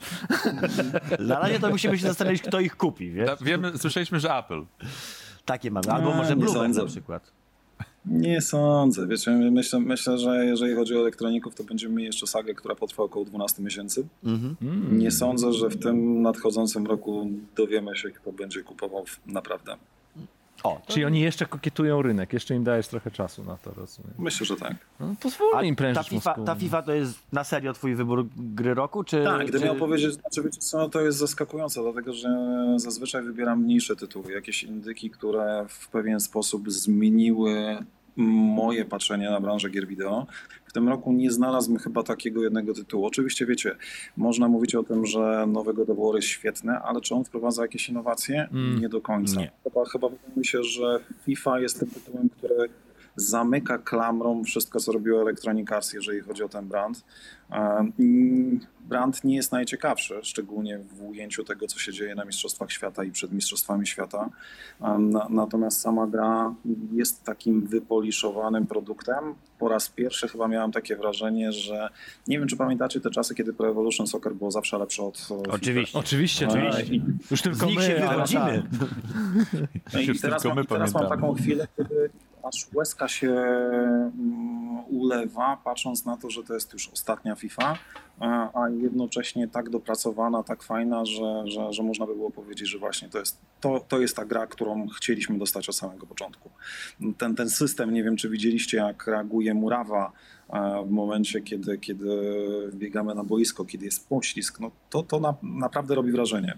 Na 1.19 1.39
razie 1.39 1.59
to 1.59 1.69
musimy 1.69 1.97
się 1.97 2.07
zastanowić, 2.07 2.41
kto 2.41 2.59
ich 2.59 2.76
kupi, 2.78 3.11
wiesz? 3.11 3.28
Da- 3.28 3.36
Wiemy, 3.41 3.78
słyszeliśmy, 3.78 4.19
że 4.19 4.38
Apple. 4.38 4.61
Takie 5.45 5.71
mamy. 5.71 5.91
Albo 5.91 6.09
No, 6.09 6.15
może 6.15 6.30
nie 6.30 6.36
Bluebird 6.36 6.63
sądzę. 6.63 6.82
na 6.82 6.88
przykład. 6.88 7.32
Nie 8.05 8.41
sądzę. 8.41 9.07
Wiecie, 9.07 9.32
myślę, 9.32 9.80
myślę, 9.80 10.17
że 10.17 10.45
jeżeli 10.45 10.76
chodzi 10.76 10.95
o 10.95 10.99
elektroników, 10.99 11.55
to 11.55 11.63
będziemy 11.63 11.93
mieli 11.95 12.05
jeszcze 12.05 12.28
sagę, 12.28 12.53
która 12.53 12.76
potrwa 12.76 13.03
około 13.03 13.26
12 13.26 13.63
miesięcy. 13.63 14.07
Mhm. 14.24 14.55
Nie 14.99 15.11
sądzę, 15.11 15.53
że 15.53 15.69
w 15.69 15.80
tym 15.80 16.21
nadchodzącym 16.21 16.86
roku 16.88 17.28
dowiemy 17.55 17.95
się, 17.97 18.11
kto 18.11 18.32
będzie 18.32 18.63
kupował 18.63 19.05
naprawdę. 19.26 19.76
O. 20.64 20.82
Czyli 20.88 21.05
oni 21.05 21.20
jeszcze 21.20 21.45
kokietują 21.45 22.01
rynek, 22.01 22.34
jeszcze 22.34 22.55
im 22.55 22.64
dajesz 22.64 22.88
trochę 22.88 23.11
czasu 23.11 23.43
na 23.43 23.57
to, 23.57 23.74
rozumiem. 23.74 24.14
Myślę, 24.18 24.45
że 24.45 24.55
tak. 24.55 24.76
No, 24.99 25.16
pozwólmy 25.20 25.68
im 25.68 25.76
ta, 25.76 25.80
prężyć 25.80 26.09
FIFA, 26.09 26.30
mózgu. 26.30 26.45
ta 26.45 26.55
FIFA 26.55 26.82
to 26.82 26.93
jest 26.93 27.20
na 27.32 27.43
serio 27.43 27.74
twój 27.74 27.95
wybór 27.95 28.26
gry 28.38 28.74
roku, 28.74 29.03
czy... 29.03 29.24
Tak, 29.24 29.41
gdybym 29.41 29.61
czy... 29.61 29.66
miał 29.66 29.76
powiedzieć, 29.76 30.14
znaczy 30.14 30.43
wiecie 30.43 30.59
co, 30.59 30.89
to 30.89 31.01
jest 31.01 31.18
zaskakujące, 31.18 31.82
dlatego 31.82 32.14
że 32.14 32.30
zazwyczaj 32.76 33.24
wybieram 33.24 33.64
mniejsze 33.64 33.95
tytuły, 33.95 34.32
jakieś 34.34 34.64
indyki, 34.64 35.09
które 35.09 35.66
w 35.70 35.88
pewien 35.88 36.20
sposób 36.20 36.72
zmieniły 36.72 37.78
moje 38.16 38.86
patrzenie 38.86 39.30
na 39.30 39.41
branżę 39.41 39.70
gier 39.70 39.88
wideo. 39.88 40.28
W 40.66 40.74
tym 40.74 40.89
roku 40.89 41.14
nie 41.14 41.32
znalazłem 41.32 41.78
chyba 41.78 42.03
takiego 42.03 42.43
jednego 42.43 42.74
tytułu. 42.74 43.05
Oczywiście 43.05 43.45
wiecie, 43.45 43.76
można 44.18 44.47
mówić 44.47 44.76
o 44.76 44.84
tym, 44.84 45.05
że 45.05 45.45
nowego 45.47 45.86
doboru 45.86 46.18
jest 46.18 46.28
świetny, 46.28 46.78
ale 46.78 47.01
czy 47.01 47.16
on 47.16 47.24
wprowadza 47.24 47.61
jakieś 47.61 47.89
innowacje? 47.89 48.47
Mm. 48.51 48.82
Nie 48.82 48.89
do 48.89 49.01
końca. 49.01 49.39
Nie. 49.39 49.51
Chyba, 49.64 49.86
chyba 49.86 50.09
wydaje 50.09 50.34
mi 50.36 50.45
się, 50.45 50.64
że 50.64 50.99
FIFA 51.26 51.59
jest 51.59 51.80
tym 51.80 51.89
tytułem, 51.89 52.30
który 52.30 52.70
zamyka 53.16 53.78
klamrą 53.78 54.43
wszystko, 54.43 54.80
co 54.80 54.91
robiło 54.91 55.22
Electronic 55.22 55.72
Arts, 55.72 55.93
jeżeli 55.93 56.22
chodzi 56.22 56.43
o 56.43 56.49
ten 56.49 56.68
brand. 56.68 57.03
E, 57.51 57.86
Brand 58.84 59.24
nie 59.24 59.36
jest 59.36 59.51
najciekawszy, 59.51 60.20
szczególnie 60.24 60.80
w 60.80 61.01
ujęciu 61.03 61.43
tego, 61.43 61.68
co 61.68 61.80
się 61.80 61.93
dzieje 61.93 62.16
na 62.16 62.26
Mistrzostwach 62.26 62.72
Świata 62.72 63.03
i 63.03 63.11
przed 63.11 63.34
Mistrzostwami 63.34 63.88
Świata. 63.88 64.30
E, 64.82 64.97
Na, 64.99 65.28
natomiast 65.30 65.82
sama 65.82 66.07
gra 66.07 66.53
jest 66.93 67.24
takim 67.24 67.68
wypoliszowanym 67.68 68.68
produktem. 68.68 69.36
Po 69.59 69.70
raz 69.70 69.89
pierwszy 69.89 70.28
chyba 70.28 70.47
miałem 70.47 70.72
takie 70.72 70.95
wrażenie, 70.95 71.51
że 71.51 71.89
nie 72.28 72.39
wiem, 72.39 72.47
czy 72.47 72.57
pamiętacie 72.57 73.01
te 73.01 73.09
czasy, 73.09 73.36
kiedy 73.36 73.53
Pro 73.53 73.70
Evolution 73.70 74.07
Soccer 74.07 74.36
było 74.36 74.51
zawsze 74.51 74.78
lepsze 74.78 75.03
od 75.03 75.28
e, 75.32 75.51
Oczywiście. 75.51 75.99
Oczywiście, 75.99 76.47
oczywiście. 76.47 76.99
Już 77.32 77.41
tylko 77.41 77.66
my, 77.66 77.82
się 77.82 77.95
tak. 77.95 78.30
No 79.93 79.99
i 79.99 80.05
Już 80.05 80.22
teraz, 80.22 80.41
tylko 80.41 80.55
mam, 80.55 80.66
teraz 80.66 80.93
mam 80.93 81.09
taką 81.09 81.34
chwilę, 81.34 81.68
kiedy 81.78 82.09
aż 82.44 82.68
łezka 82.74 83.08
się 83.08 83.32
mm, 83.32 84.86
ulewa, 84.89 85.58
patrząc 85.64 86.06
na 86.06 86.18
to, 86.18 86.30
że 86.30 86.44
to 86.44 86.54
jest 86.54 86.74
już 86.74 86.89
ostatnia 86.89 87.36
FIFA, 87.36 87.78
a, 88.20 88.70
jednocześnie 88.82 89.48
tak 89.48 89.70
dopracowana, 89.70 90.44
tak 90.44 90.64
fajna, 90.64 91.06
że, 91.06 91.44
że, 91.46 91.74
że 91.74 91.84
można 91.84 92.06
by 92.06 92.16
było 92.16 92.32
powiedzieć, 92.32 92.70
że 92.70 92.78
właśnie 92.78 93.10
to 93.10 93.20
jest, 93.20 93.41
to, 93.62 93.86
to 93.88 94.00
jest 94.00 94.16
ta 94.16 94.26
gra, 94.26 94.48
którą 94.48 94.88
chcieliśmy 94.88 95.38
dostać 95.38 95.70
od 95.70 95.76
samego 95.76 96.06
początku. 96.06 96.50
Ten, 97.18 97.36
ten 97.36 97.50
system, 97.50 97.94
nie 97.94 98.04
wiem 98.04 98.16
czy 98.16 98.30
widzieliście, 98.30 98.78
jak 98.78 99.08
reaguje 99.08 99.54
murawa 99.54 100.12
e, 100.50 100.84
w 100.88 100.91
momencie, 100.91 101.41
kiedy, 101.41 101.78
kiedy 101.78 102.08
wbiegamy 102.72 103.16
na 103.16 103.24
boisko, 103.24 103.66
kiedy 103.66 103.86
jest 103.86 104.10
poślizg, 104.10 104.60
no 104.60 104.72
to, 104.89 105.04
to 105.04 105.20
na, 105.20 105.34
naprawdę 105.44 105.96
robi 105.96 106.12
wrażenie. 106.12 106.58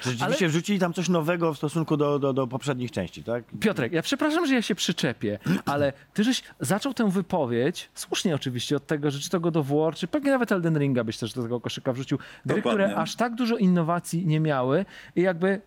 Czy 0.00 0.10
rzeczywiście 0.10 0.48
wrzucili 0.48 0.78
tam 0.78 0.92
coś 0.92 1.08
nowego 1.08 1.54
w 1.54 1.56
stosunku 1.56 1.96
do, 1.96 2.18
do, 2.18 2.32
do 2.32 2.46
poprzednich 2.46 2.90
części, 2.90 3.24
tak? 3.24 3.44
Piotrek, 3.60 3.92
ja 3.92 4.02
przepraszam, 4.02 4.46
że 4.46 4.54
ja 4.54 4.62
się 4.62 4.74
przyczepię, 4.74 5.38
ale 5.72 5.92
ty 6.14 6.24
żeś 6.24 6.42
zaczął 6.60 6.94
tę 6.94 7.10
wypowiedź, 7.10 7.90
słusznie 7.94 8.34
oczywiście 8.34 8.76
od 8.76 8.86
tego, 8.86 9.10
że 9.10 9.18
czy 9.18 9.30
to 9.30 9.40
God 9.40 9.56
of 9.56 9.66
War, 9.68 9.94
czy 9.94 10.06
pewnie 10.06 10.30
nawet 10.30 10.52
Elden 10.52 10.78
Ringa 10.78 11.04
byś 11.04 11.18
też 11.18 11.32
do 11.32 11.42
tego 11.42 11.60
koszyka 11.60 11.92
wrzucił. 11.92 12.18
Gry, 12.18 12.56
Dokładnie. 12.56 12.84
które 12.84 12.96
aż 12.96 13.16
tak 13.16 13.34
dużo 13.34 13.56
innowacji 13.56 14.26
nie 14.26 14.40
miały 14.40 14.84
i 15.16 15.22
jakby 15.22 15.60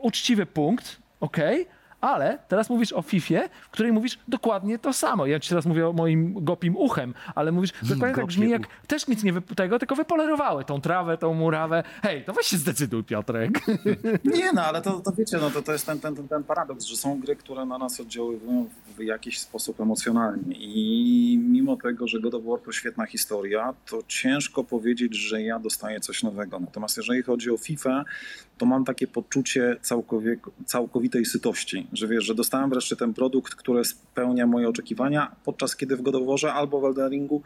uczciwy 0.00 0.46
punkt, 0.46 0.96
okej, 1.20 1.66
ale 2.00 2.38
teraz 2.48 2.70
mówisz 2.70 2.92
o 2.92 3.02
Fifie, 3.02 3.48
w 3.62 3.70
której 3.70 3.92
mówisz 3.92 4.18
dokładnie 4.28 4.78
to 4.78 4.92
samo. 4.92 5.26
Ja 5.26 5.40
ci 5.40 5.48
teraz 5.48 5.66
mówię 5.66 5.88
o 5.88 5.92
moim 5.92 6.44
gopim 6.44 6.76
uchem, 6.76 7.14
ale 7.34 7.52
mówisz 7.52 7.72
dokładnie 7.82 8.16
tak 8.16 8.26
brzmi, 8.26 8.50
jak 8.50 8.62
też 8.86 9.06
nic 9.08 9.24
nie 9.24 9.32
wy, 9.32 9.42
tego, 9.42 9.78
tylko 9.78 9.96
wypolerowały 9.96 10.64
tą 10.64 10.80
trawę, 10.80 11.18
tą 11.18 11.34
murawę. 11.34 11.82
Hej, 12.02 12.24
to 12.24 12.32
weź 12.32 12.46
się 12.46 12.56
zdecyduj, 12.56 13.04
Piotrek. 13.04 13.60
Nie, 14.38 14.52
no 14.52 14.62
ale 14.62 14.82
to, 14.82 15.00
to 15.00 15.12
wiecie, 15.12 15.38
no 15.38 15.50
to, 15.50 15.62
to 15.62 15.72
jest 15.72 15.86
ten, 15.86 16.00
ten, 16.00 16.16
ten, 16.16 16.28
ten 16.28 16.44
paradoks, 16.44 16.84
że 16.84 16.96
są 16.96 17.20
gry, 17.20 17.36
które 17.36 17.66
na 17.66 17.78
nas 17.78 18.00
oddziaływują 18.00 18.68
w 18.96 19.02
jakiś 19.02 19.40
sposób 19.40 19.80
emocjonalnie 19.80 20.56
i 20.58 21.38
mimo 21.38 21.76
tego, 21.76 22.08
że 22.08 22.20
God 22.20 22.34
of 22.34 22.44
War 22.44 22.60
to 22.60 22.72
świetna 22.72 23.06
historia, 23.06 23.74
to 23.86 24.02
ciężko 24.08 24.64
powiedzieć, 24.64 25.16
że 25.16 25.42
ja 25.42 25.58
dostaję 25.58 26.00
coś 26.00 26.22
nowego. 26.22 26.60
Natomiast 26.60 26.96
jeżeli 26.96 27.22
chodzi 27.22 27.50
o 27.50 27.56
FIFA, 27.56 28.04
to 28.58 28.66
mam 28.66 28.84
takie 28.84 29.06
poczucie 29.06 29.76
całkowitej 30.66 31.24
sytości, 31.24 31.86
że 31.92 32.08
wiesz, 32.08 32.24
że 32.24 32.34
dostałem 32.34 32.70
wreszcie 32.70 32.96
ten 32.96 33.14
produkt, 33.14 33.54
który 33.54 33.84
spełnia 33.84 34.46
moje 34.46 34.68
oczekiwania, 34.68 35.36
podczas 35.44 35.76
kiedy 35.76 35.96
w 35.96 36.02
God 36.02 36.14
of 36.14 36.26
Warze 36.26 36.52
albo 36.52 36.80
w 36.80 36.84
Elden 36.84 37.10
Ringu 37.10 37.42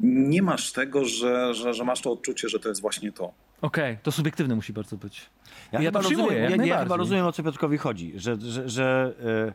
nie 0.00 0.42
masz 0.42 0.72
tego, 0.72 1.04
że, 1.04 1.54
że, 1.54 1.74
że 1.74 1.84
masz 1.84 2.00
to 2.00 2.12
odczucie, 2.12 2.48
że 2.48 2.60
to 2.60 2.68
jest 2.68 2.80
właśnie 2.80 3.12
to. 3.12 3.32
Okej, 3.60 3.98
to 4.02 4.12
subiektywne 4.12 4.54
musi 4.54 4.72
bardzo 4.72 4.96
być. 4.96 5.30
Ja, 5.72 5.80
Ja 5.80 5.88
chyba, 5.88 6.00
rozumiem, 6.00 6.50
ja, 6.50 6.66
ja 6.66 6.82
chyba 6.82 6.96
rozumiem, 6.96 7.26
o 7.26 7.32
co 7.32 7.42
Piotrkowi 7.42 7.78
chodzi, 7.78 8.12
że, 8.16 8.36
że, 8.40 8.68
że 8.68 9.14
e, 9.48 9.52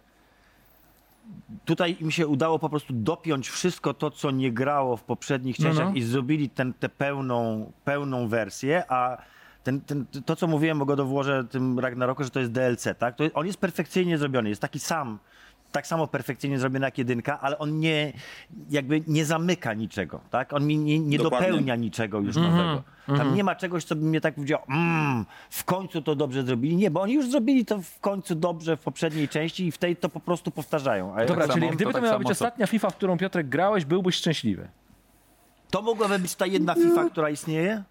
tutaj 1.65 1.97
im 1.99 2.11
się 2.11 2.27
udało 2.27 2.59
po 2.59 2.69
prostu 2.69 2.93
dopiąć 2.93 3.49
wszystko 3.49 3.93
to, 3.93 4.11
co 4.11 4.31
nie 4.31 4.51
grało 4.51 4.97
w 4.97 5.03
poprzednich 5.03 5.59
No, 5.59 5.65
częściach 5.65 5.89
no. 5.89 5.95
i 5.95 6.01
zrobili 6.01 6.49
tę 6.49 6.71
tę 6.79 6.89
pełną, 6.89 7.71
pełną 7.85 8.27
wersję, 8.27 8.83
a 8.89 9.17
ten, 9.67 9.81
ten, 9.81 10.05
to, 10.25 10.35
co 10.35 10.47
mówiłem 10.47 10.81
o 10.81 10.85
God 10.85 10.99
of 10.99 11.09
Warze, 11.13 11.43
tym 11.43 11.79
Ragnaroku, 11.79 12.23
że 12.23 12.29
to 12.29 12.39
jest 12.39 12.51
DLC, 12.51 12.87
tak? 12.99 13.15
To 13.15 13.23
jest, 13.23 13.37
on 13.37 13.45
jest 13.47 13.59
perfekcyjnie 13.59 14.17
zrobiony, 14.17 14.49
jest 14.49 14.61
taki 14.61 14.79
sam 14.79 15.19
tak 15.71 15.87
samo 15.87 16.07
perfekcyjnie 16.07 16.59
zrobiony 16.59 16.85
jak 16.85 16.97
jedynka, 16.97 17.39
ale 17.41 17.57
on 17.59 17.79
nie, 17.79 18.13
jakby 18.69 19.01
nie 19.07 19.25
zamyka 19.25 19.73
niczego, 19.73 20.19
tak? 20.29 20.53
On 20.53 20.67
mi 20.67 20.77
nie, 20.77 20.99
nie 20.99 21.17
dopełnia 21.17 21.75
niczego 21.75 22.19
już 22.19 22.37
Mhm. 22.37 22.55
nowego. 22.57 22.83
Tam 23.17 23.35
nie 23.35 23.43
ma 23.43 23.55
czegoś, 23.55 23.83
co 23.83 23.95
by 23.95 24.05
mnie 24.05 24.21
tak 24.21 24.35
powiedział, 24.35 24.59
mmm, 24.69 25.25
w 25.49 25.63
końcu 25.63 26.01
to 26.01 26.15
dobrze 26.15 26.43
zrobili. 26.43 26.75
Nie, 26.75 26.91
bo 26.91 27.01
oni 27.01 27.13
już 27.13 27.29
zrobili 27.31 27.65
to 27.65 27.81
w 27.81 27.99
końcu 27.99 28.35
dobrze 28.35 28.77
w 28.77 28.79
poprzedniej 28.79 29.27
części 29.29 29.67
i 29.67 29.71
w 29.71 29.77
tej 29.77 29.95
to 29.95 30.09
po 30.09 30.19
prostu 30.19 30.51
powtarzają. 30.51 31.15
A 31.15 31.25
Dobra, 31.25 31.43
tak 31.47 31.53
czyli 31.53 31.65
samo- 31.65 31.75
gdyby 31.75 31.91
to 31.91 31.97
to 31.97 32.01
tak 32.01 32.03
miała 32.03 32.17
być 32.19 32.27
co- 32.27 32.31
ostatnia 32.31 32.67
FIFA, 32.67 32.89
w 32.89 32.95
którą 32.95 33.17
Piotrek 33.17 33.49
grałeś, 33.49 33.85
byłbyś 33.85 34.15
szczęśliwy. 34.15 34.67
to 35.71 35.81
mogłaby 35.81 36.19
być 36.19 36.35
ta 36.35 36.45
jedna 36.45 36.73
FIFA, 36.75 37.09
która 37.09 37.29
istnieje? 37.29 37.83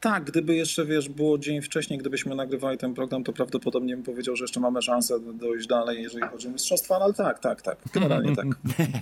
Tak, 0.00 0.24
gdyby 0.24 0.56
jeszcze, 0.56 0.84
wiesz, 0.84 1.08
było 1.08 1.38
dzień 1.38 1.62
wcześniej, 1.62 1.98
gdybyśmy 1.98 2.34
nagrywali 2.34 2.78
ten 2.78 2.94
program, 2.94 3.24
to 3.24 3.32
prawdopodobnie 3.32 3.94
bym 3.94 4.04
powiedział, 4.04 4.36
że 4.36 4.44
jeszcze 4.44 4.60
mamy 4.60 4.82
szansę 4.82 5.20
dojść 5.20 5.66
dalej, 5.66 6.02
jeżeli 6.02 6.26
chodzi 6.26 6.48
o 6.48 6.50
mistrzostwa, 6.50 6.96
ale 6.96 7.14
tak, 7.14 7.38
tak, 7.38 7.62
tak, 7.62 7.78
generalnie 7.94 8.36
tak. 8.36 8.46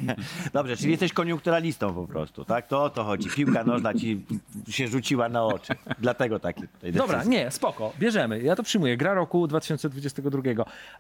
Dobrze, 0.53 0.77
czyli 0.77 0.91
jesteś 0.91 1.13
koniunkturalistą 1.13 1.95
po 1.95 2.07
prostu, 2.07 2.45
tak? 2.45 2.67
To 2.67 2.83
o 2.85 2.91
to 2.91 3.05
chodzi. 3.05 3.31
Piłka 3.31 3.65
nożna 3.65 3.95
ci 3.95 4.25
się 4.69 4.89
rzuciła 4.89 5.29
na 5.29 5.45
oczy. 5.45 5.73
Dlatego 5.99 6.39
taki 6.39 6.63
Dobra, 6.93 7.25
nie, 7.25 7.51
spoko, 7.51 7.93
bierzemy. 7.99 8.43
Ja 8.43 8.57
to 8.57 8.63
przyjmuję. 8.63 8.97
Gra 8.97 9.15
roku 9.15 9.47
2022. 9.47 10.43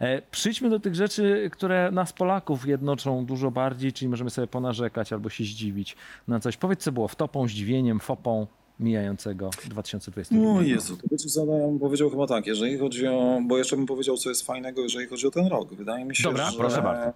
E, 0.01 0.22
przyjdźmy 0.22 0.70
do 0.70 0.80
tych 0.80 0.94
rzeczy, 0.94 1.51
które 1.53 1.90
nas 1.90 2.12
Polaków 2.12 2.66
jednoczą 2.66 3.26
dużo 3.26 3.51
bardziej, 3.51 3.92
czyli 3.92 4.09
możemy 4.09 4.30
sobie 4.30 4.47
ponarzekać 4.47 5.12
albo 5.12 5.30
się 5.30 5.44
zdziwić 5.44 5.97
na 6.28 6.40
coś. 6.40 6.57
Powiedz, 6.57 6.80
co 6.82 6.92
było 6.92 7.09
wtopą, 7.09 7.49
zdziwieniem, 7.49 8.01
fopą 8.01 8.47
mijającego 8.81 9.51
2022. 9.64 10.51
O 10.51 10.62
Jezu, 10.62 10.97
to 10.97 11.47
bym 11.47 11.79
powiedział 11.79 12.11
chyba 12.11 12.27
tak, 12.27 12.47
jeżeli 12.47 12.79
chodzi 12.79 13.07
o, 13.07 13.41
bo 13.47 13.59
jeszcze 13.59 13.77
bym 13.77 13.87
powiedział, 13.87 14.16
co 14.16 14.29
jest 14.29 14.47
fajnego, 14.47 14.83
jeżeli 14.83 15.07
chodzi 15.07 15.27
o 15.27 15.31
ten 15.31 15.47
rok. 15.47 15.74
Wydaje 15.74 16.05
mi 16.05 16.16
się, 16.16 16.22
Dobra, 16.22 16.51
że 16.51 16.59
proszę 16.59 16.83
bardzo. 16.83 17.12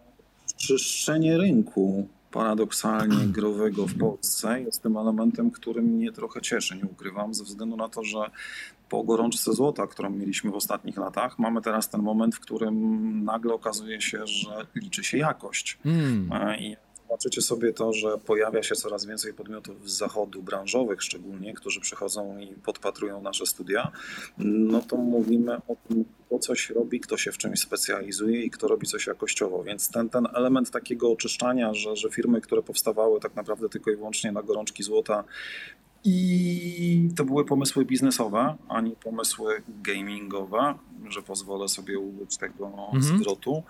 czyszczenie 0.56 1.38
rynku 1.38 2.08
paradoksalnie 2.30 3.26
growego 3.26 3.86
w 3.86 3.98
Polsce 3.98 4.62
jest 4.62 4.82
tym 4.82 4.96
elementem, 4.96 5.50
który 5.50 5.82
mnie 5.82 6.12
trochę 6.12 6.40
cieszy, 6.40 6.76
nie 6.76 6.84
ukrywam, 6.84 7.34
ze 7.34 7.44
względu 7.44 7.76
na 7.76 7.88
to, 7.88 8.04
że 8.04 8.18
po 8.88 9.02
gorączce 9.02 9.52
złota, 9.52 9.86
którą 9.86 10.10
mieliśmy 10.10 10.50
w 10.50 10.54
ostatnich 10.54 10.96
latach, 10.96 11.38
mamy 11.38 11.62
teraz 11.62 11.88
ten 11.88 12.02
moment, 12.02 12.34
w 12.36 12.40
którym 12.40 13.24
nagle 13.24 13.54
okazuje 13.54 14.00
się, 14.00 14.26
że 14.26 14.66
liczy 14.74 15.04
się 15.04 15.18
jakość. 15.18 15.78
Mm. 15.84 16.32
E, 16.32 16.58
I 16.58 16.76
zobaczycie 17.10 17.42
sobie 17.42 17.72
to, 17.72 17.92
że 17.92 18.18
pojawia 18.18 18.62
się 18.62 18.74
coraz 18.74 19.06
więcej 19.06 19.34
podmiotów 19.34 19.90
z 19.90 19.98
zachodu, 19.98 20.42
branżowych 20.42 21.02
szczególnie, 21.02 21.54
którzy 21.54 21.80
przychodzą 21.80 22.38
i 22.38 22.46
podpatrują 22.46 23.22
nasze 23.22 23.46
studia, 23.46 23.92
no 24.38 24.82
to 24.82 24.96
mówimy 24.96 25.56
o 25.56 25.76
tym, 25.88 26.04
kto 26.26 26.38
coś 26.38 26.70
robi, 26.70 27.00
kto 27.00 27.16
się 27.16 27.32
w 27.32 27.38
czymś 27.38 27.60
specjalizuje 27.60 28.42
i 28.42 28.50
kto 28.50 28.68
robi 28.68 28.86
coś 28.86 29.06
jakościowo. 29.06 29.62
Więc 29.62 29.90
ten, 29.90 30.08
ten 30.08 30.28
element 30.34 30.70
takiego 30.70 31.12
oczyszczania, 31.12 31.74
że, 31.74 31.96
że 31.96 32.10
firmy, 32.10 32.40
które 32.40 32.62
powstawały 32.62 33.20
tak 33.20 33.36
naprawdę 33.36 33.68
tylko 33.68 33.90
i 33.90 33.96
wyłącznie 33.96 34.32
na 34.32 34.42
gorączki 34.42 34.82
złota, 34.82 35.24
i 36.04 37.08
to 37.16 37.24
były 37.24 37.44
pomysły 37.44 37.84
biznesowe, 37.84 38.56
a 38.68 38.80
nie 38.80 38.96
pomysły 38.96 39.62
gamingowe, 39.82 40.74
że 41.08 41.22
pozwolę 41.22 41.68
sobie 41.68 41.98
użyć 41.98 42.36
tego 42.36 42.66
Mhm. 42.66 43.02
zwrotu. 43.02 43.62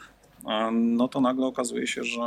No 0.72 1.08
to 1.08 1.20
nagle 1.20 1.46
okazuje 1.46 1.86
się, 1.86 2.04
że 2.04 2.22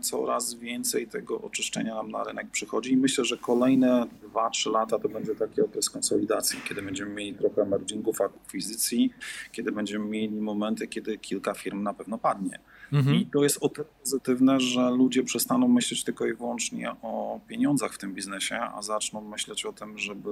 coraz 0.00 0.54
więcej 0.54 1.06
tego 1.06 1.40
oczyszczenia 1.40 1.94
nam 1.94 2.10
na 2.10 2.24
rynek 2.24 2.50
przychodzi 2.50 2.92
i 2.92 2.96
myślę, 2.96 3.24
że 3.24 3.36
kolejne 3.36 4.06
2-3 4.34 4.72
lata 4.72 4.98
to 4.98 5.08
będzie 5.08 5.34
taki 5.34 5.60
okres 5.60 5.90
konsolidacji, 5.90 6.60
kiedy 6.68 6.82
będziemy 6.82 7.14
mieli 7.14 7.34
trochę 7.34 7.62
emergingów, 7.62 8.20
akwizycji, 8.20 9.12
kiedy 9.52 9.72
będziemy 9.72 10.04
mieli 10.04 10.40
momenty, 10.40 10.88
kiedy 10.88 11.18
kilka 11.18 11.54
firm 11.54 11.82
na 11.82 11.94
pewno 11.94 12.18
padnie. 12.18 12.58
Mhm. 12.92 13.16
I 13.16 13.26
to 13.26 13.42
jest 13.42 13.58
o 13.60 13.68
tyle 13.68 13.86
pozytywne, 14.02 14.60
że 14.60 14.90
ludzie 14.90 15.22
przestaną 15.22 15.68
myśleć 15.68 16.04
tylko 16.04 16.26
i 16.26 16.34
wyłącznie 16.34 16.90
o 17.02 17.40
pieniądzach 17.48 17.92
w 17.92 17.98
tym 17.98 18.14
biznesie, 18.14 18.60
a 18.60 18.82
zaczną 18.82 19.20
myśleć 19.20 19.66
o 19.66 19.72
tym, 19.72 19.98
żeby 19.98 20.30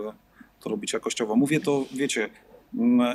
to 0.61 0.71
robić 0.71 0.93
jakościowo. 0.93 1.37
Mówię 1.37 1.61
to, 1.61 1.85
wiecie, 1.93 2.31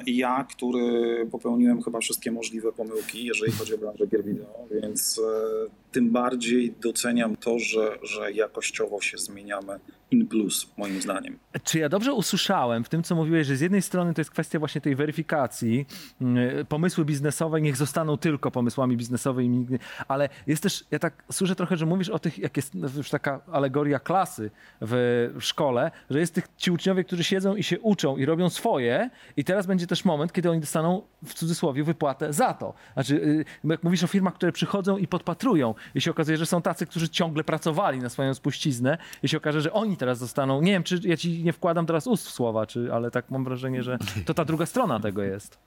ja, 0.07 0.45
który 0.49 1.27
popełniłem 1.31 1.81
chyba 1.81 1.99
wszystkie 1.99 2.31
możliwe 2.31 2.71
pomyłki, 2.71 3.25
jeżeli 3.25 3.51
chodzi 3.51 3.75
o 3.75 3.77
branżę 3.77 4.07
gier 4.07 4.23
wideo, 4.23 4.67
więc 4.71 5.19
e, 5.19 5.69
tym 5.91 6.11
bardziej 6.11 6.73
doceniam 6.81 7.35
to, 7.35 7.59
że, 7.59 7.97
że 8.03 8.31
jakościowo 8.31 9.01
się 9.01 9.17
zmieniamy 9.17 9.79
in 10.11 10.27
plus, 10.27 10.71
moim 10.77 11.01
zdaniem. 11.01 11.39
Czy 11.63 11.79
ja 11.79 11.89
dobrze 11.89 12.13
usłyszałem 12.13 12.83
w 12.83 12.89
tym, 12.89 13.03
co 13.03 13.15
mówiłeś, 13.15 13.47
że 13.47 13.55
z 13.55 13.61
jednej 13.61 13.81
strony 13.81 14.13
to 14.13 14.21
jest 14.21 14.31
kwestia 14.31 14.59
właśnie 14.59 14.81
tej 14.81 14.95
weryfikacji, 14.95 15.85
mm, 16.21 16.65
pomysły 16.65 17.05
biznesowe 17.05 17.61
niech 17.61 17.75
zostaną 17.77 18.17
tylko 18.17 18.51
pomysłami 18.51 18.97
biznesowymi, 18.97 19.67
ale 20.07 20.29
jest 20.47 20.63
też, 20.63 20.85
ja 20.91 20.99
tak 20.99 21.23
słyszę 21.31 21.55
trochę, 21.55 21.77
że 21.77 21.85
mówisz 21.85 22.09
o 22.09 22.19
tych, 22.19 22.39
jak 22.39 22.57
jest 22.57 22.75
już 22.97 23.09
taka 23.09 23.41
alegoria 23.51 23.99
klasy 23.99 24.51
w 24.81 25.35
szkole, 25.39 25.91
że 26.09 26.19
jest 26.19 26.33
tych 26.33 26.47
ci 26.57 26.71
uczniowie, 26.71 27.03
którzy 27.03 27.23
siedzą 27.23 27.55
i 27.55 27.63
się 27.63 27.79
uczą 27.79 28.17
i 28.17 28.25
robią 28.25 28.49
swoje 28.49 29.09
i 29.37 29.43
teraz 29.43 29.65
będzie 29.65 29.87
też 29.87 30.05
moment, 30.05 30.33
kiedy 30.33 30.51
oni 30.51 30.59
dostaną 30.59 31.01
w 31.25 31.33
cudzysłowie 31.33 31.83
wypłatę 31.83 32.33
za 32.33 32.53
to. 32.53 32.73
Znaczy, 32.93 33.15
y, 33.15 33.45
jak 33.63 33.83
mówisz 33.83 34.03
o 34.03 34.07
firmach, 34.07 34.33
które 34.33 34.51
przychodzą 34.51 34.97
i 34.97 35.07
podpatrują 35.07 35.75
i 35.95 36.01
się 36.01 36.11
okazuje, 36.11 36.37
że 36.37 36.45
są 36.45 36.61
tacy, 36.61 36.85
którzy 36.85 37.09
ciągle 37.09 37.43
pracowali 37.43 37.99
na 37.99 38.09
swoją 38.09 38.33
spuściznę 38.33 38.97
i 39.23 39.27
się 39.29 39.37
okaże, 39.37 39.61
że 39.61 39.73
oni 39.73 39.97
teraz 39.97 40.17
zostaną, 40.17 40.61
nie 40.61 40.71
wiem, 40.71 40.83
czy 40.83 40.99
ja 41.03 41.17
ci 41.17 41.43
nie 41.43 41.53
wkładam 41.53 41.85
teraz 41.85 42.07
ust 42.07 42.27
w 42.27 42.31
słowa, 42.31 42.65
czy, 42.65 42.93
ale 42.93 43.11
tak 43.11 43.31
mam 43.31 43.43
wrażenie, 43.43 43.83
że 43.83 43.97
to 44.25 44.33
ta 44.33 44.45
druga 44.45 44.65
strona 44.65 44.99
tego 44.99 45.23
jest. 45.23 45.59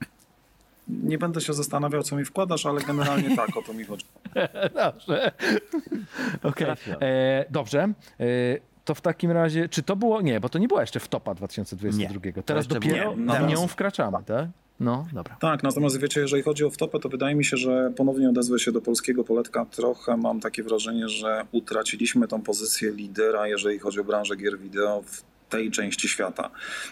Nie 0.89 1.19
będę 1.19 1.41
się 1.41 1.53
zastanawiał, 1.53 2.03
co 2.03 2.17
mi 2.17 2.25
wkładasz, 2.25 2.67
ale 2.67 2.81
generalnie 2.81 3.37
tak, 3.37 3.57
o 3.57 3.63
to 3.63 3.73
mi 3.75 3.85
chodzi. 3.85 4.07
Dobrze. 4.75 5.33
Okej. 6.43 6.67
Trafione. 6.67 6.99
E, 7.01 7.45
Dobrze. 7.51 7.83
E, 8.21 8.25
to 8.85 8.95
w 8.95 9.01
takim 9.01 9.31
razie, 9.31 9.69
czy 9.69 9.83
to 9.83 9.97
było, 9.97 10.21
nie, 10.21 10.41
bo 10.41 10.49
to 10.49 10.59
nie 10.59 10.69
była 10.69 10.81
jeszcze 10.81 11.01
wtopa 11.01 11.35
2022. 11.35 12.43
Teraz 12.45 12.65
jeszcze 12.65 12.75
dopiero 12.75 13.13
w 13.13 13.19
nie, 13.19 13.25
nią 13.25 13.49
teraz- 13.49 13.71
wkraczamy, 13.71 14.19
tak? 14.27 14.49
No, 14.83 15.07
dobra. 15.13 15.37
Tak, 15.41 15.63
natomiast 15.63 16.01
wiecie, 16.01 16.21
jeżeli 16.21 16.43
chodzi 16.43 16.65
o 16.65 16.71
wtopę, 16.71 16.99
to 16.99 17.09
wydaje 17.09 17.35
mi 17.35 17.45
się, 17.45 17.57
że 17.57 17.93
ponownie 17.97 18.29
odezwę 18.29 18.59
się 18.59 18.73
do 18.73 18.81
polskiego 18.81 19.25
poletka. 19.25 19.65
Trochę 19.65 20.17
mam 20.17 20.41
takie 20.41 20.63
wrażenie, 20.63 21.09
że 21.09 21.47
utraciliśmy 21.53 22.29
tą 22.29 22.43
pozycję 22.43 22.91
lidera, 22.91 23.49
jeżeli 23.49 23.79
chodzi 23.79 24.01
o 24.01 24.05
branżę 24.05 24.37
gier 24.37 24.59
wideo 24.59 25.03
w 25.03 25.32
tej 25.53 25.71
części 25.71 26.09
świata. 26.09 26.51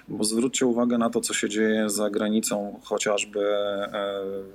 Bo 0.09 0.25
zwróćcie 0.25 0.67
uwagę 0.67 0.99
na 0.99 1.11
to, 1.11 1.21
co 1.21 1.35
się 1.35 1.49
dzieje 1.49 1.91
za 1.91 2.11
granicą, 2.11 2.81
chociażby 2.85 3.41
e, 3.41 3.91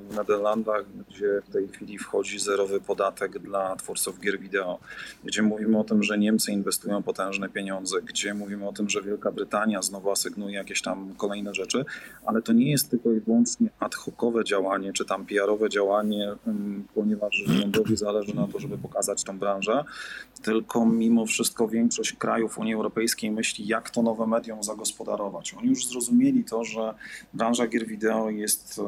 w 0.09 0.15
Nederlandach, 0.15 0.85
gdzie 1.09 1.41
w 1.49 1.53
tej 1.53 1.67
chwili 1.67 1.97
wchodzi 1.97 2.39
zerowy 2.39 2.81
podatek 2.81 3.39
dla 3.39 3.75
twórców 3.75 4.19
gier 4.19 4.39
wideo, 4.39 4.79
gdzie 5.23 5.41
mówimy 5.41 5.79
o 5.79 5.83
tym, 5.83 6.03
że 6.03 6.17
Niemcy 6.17 6.51
inwestują 6.51 7.03
potężne 7.03 7.49
pieniądze, 7.49 8.01
gdzie 8.01 8.33
mówimy 8.33 8.67
o 8.67 8.73
tym, 8.73 8.89
że 8.89 9.01
Wielka 9.01 9.31
Brytania 9.31 9.81
znowu 9.81 10.11
asygnuje 10.11 10.55
jakieś 10.55 10.81
tam 10.81 11.15
kolejne 11.17 11.53
rzeczy, 11.53 11.85
ale 12.25 12.41
to 12.41 12.53
nie 12.53 12.71
jest 12.71 12.89
tylko 12.89 13.11
i 13.11 13.19
wyłącznie 13.19 13.69
ad 13.79 13.95
hocowe 13.95 14.43
działanie, 14.43 14.93
czy 14.93 15.05
tam 15.05 15.25
PR-owe 15.25 15.69
działanie, 15.69 16.35
ponieważ 16.95 17.35
rządowi 17.35 17.97
zależy 17.97 18.35
na 18.35 18.47
to, 18.47 18.59
żeby 18.59 18.77
pokazać 18.77 19.23
tą 19.23 19.39
branżę, 19.39 19.83
tylko 20.45 20.85
mimo 20.85 21.25
wszystko 21.25 21.67
większość 21.67 22.13
krajów 22.13 22.57
Unii 22.57 22.73
Europejskiej 22.73 23.31
myśli, 23.31 23.67
jak 23.67 23.89
to 23.89 24.01
nowe 24.01 24.27
medium 24.27 24.63
zagospodarować. 24.63 25.53
Oni 25.53 25.69
już 25.69 25.87
zrozumieli 25.87 26.43
to, 26.43 26.63
że 26.63 26.93
branża 27.33 27.67
gier 27.67 27.87
wideo 27.87 28.29
jest 28.29 28.79
em, 28.79 28.85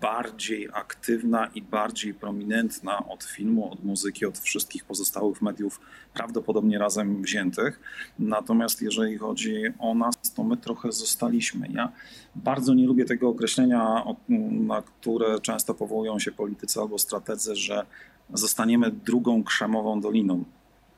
bardziej 0.00 0.68
aktywna 0.72 1.46
i 1.54 1.62
bardziej 1.62 2.14
prominentna 2.14 3.08
od 3.08 3.24
filmu, 3.24 3.72
od 3.72 3.84
muzyki, 3.84 4.26
od 4.26 4.38
wszystkich 4.38 4.84
pozostałych 4.84 5.42
mediów, 5.42 5.80
prawdopodobnie 6.14 6.78
razem 6.78 7.22
wziętych. 7.22 7.80
Natomiast 8.18 8.82
jeżeli 8.82 9.18
chodzi 9.18 9.54
o 9.78 9.94
nas, 9.94 10.14
to 10.36 10.44
my 10.44 10.56
trochę 10.56 10.92
zostaliśmy. 10.92 11.68
Ja 11.72 11.92
bardzo 12.34 12.74
nie 12.74 12.86
lubię 12.86 13.04
tego 13.04 13.28
określenia, 13.28 14.04
na 14.50 14.82
które 14.82 15.40
często 15.40 15.74
powołują 15.74 16.18
się 16.18 16.32
politycy 16.32 16.80
albo 16.80 16.98
strategzy, 16.98 17.56
że 17.56 17.86
zostaniemy 18.34 18.90
drugą 18.90 19.44
krzemową 19.44 20.00
doliną. 20.00 20.44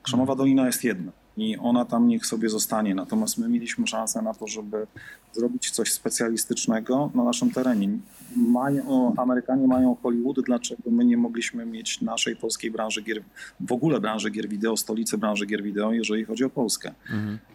Krzemowa 0.02 0.36
dolina 0.36 0.66
jest 0.66 0.84
jedna 0.84 1.12
i 1.36 1.56
ona 1.56 1.84
tam 1.84 2.08
niech 2.08 2.26
sobie 2.26 2.48
zostanie. 2.48 2.94
Natomiast 2.94 3.38
my 3.38 3.48
mieliśmy 3.48 3.86
szansę 3.86 4.22
na 4.22 4.34
to, 4.34 4.46
żeby 4.46 4.86
zrobić 5.32 5.70
coś 5.70 5.92
specjalistycznego 5.92 7.10
na 7.14 7.24
naszym 7.24 7.50
terenie. 7.50 7.88
Mają, 8.36 9.14
Amerykanie 9.16 9.66
mają 9.66 9.96
Hollywood, 10.02 10.40
dlaczego 10.46 10.90
my 10.90 11.04
nie 11.04 11.16
mogliśmy 11.16 11.66
mieć 11.66 12.00
naszej 12.00 12.36
polskiej 12.36 12.70
branży 12.70 13.02
gier, 13.02 13.22
w 13.60 13.72
ogóle 13.72 14.00
branży 14.00 14.30
gier 14.30 14.48
wideo, 14.48 14.76
stolicy 14.76 15.18
branży 15.18 15.46
gier 15.46 15.62
wideo, 15.62 15.92
jeżeli 15.92 16.24
chodzi 16.24 16.44
o 16.44 16.50
Polskę. 16.50 16.94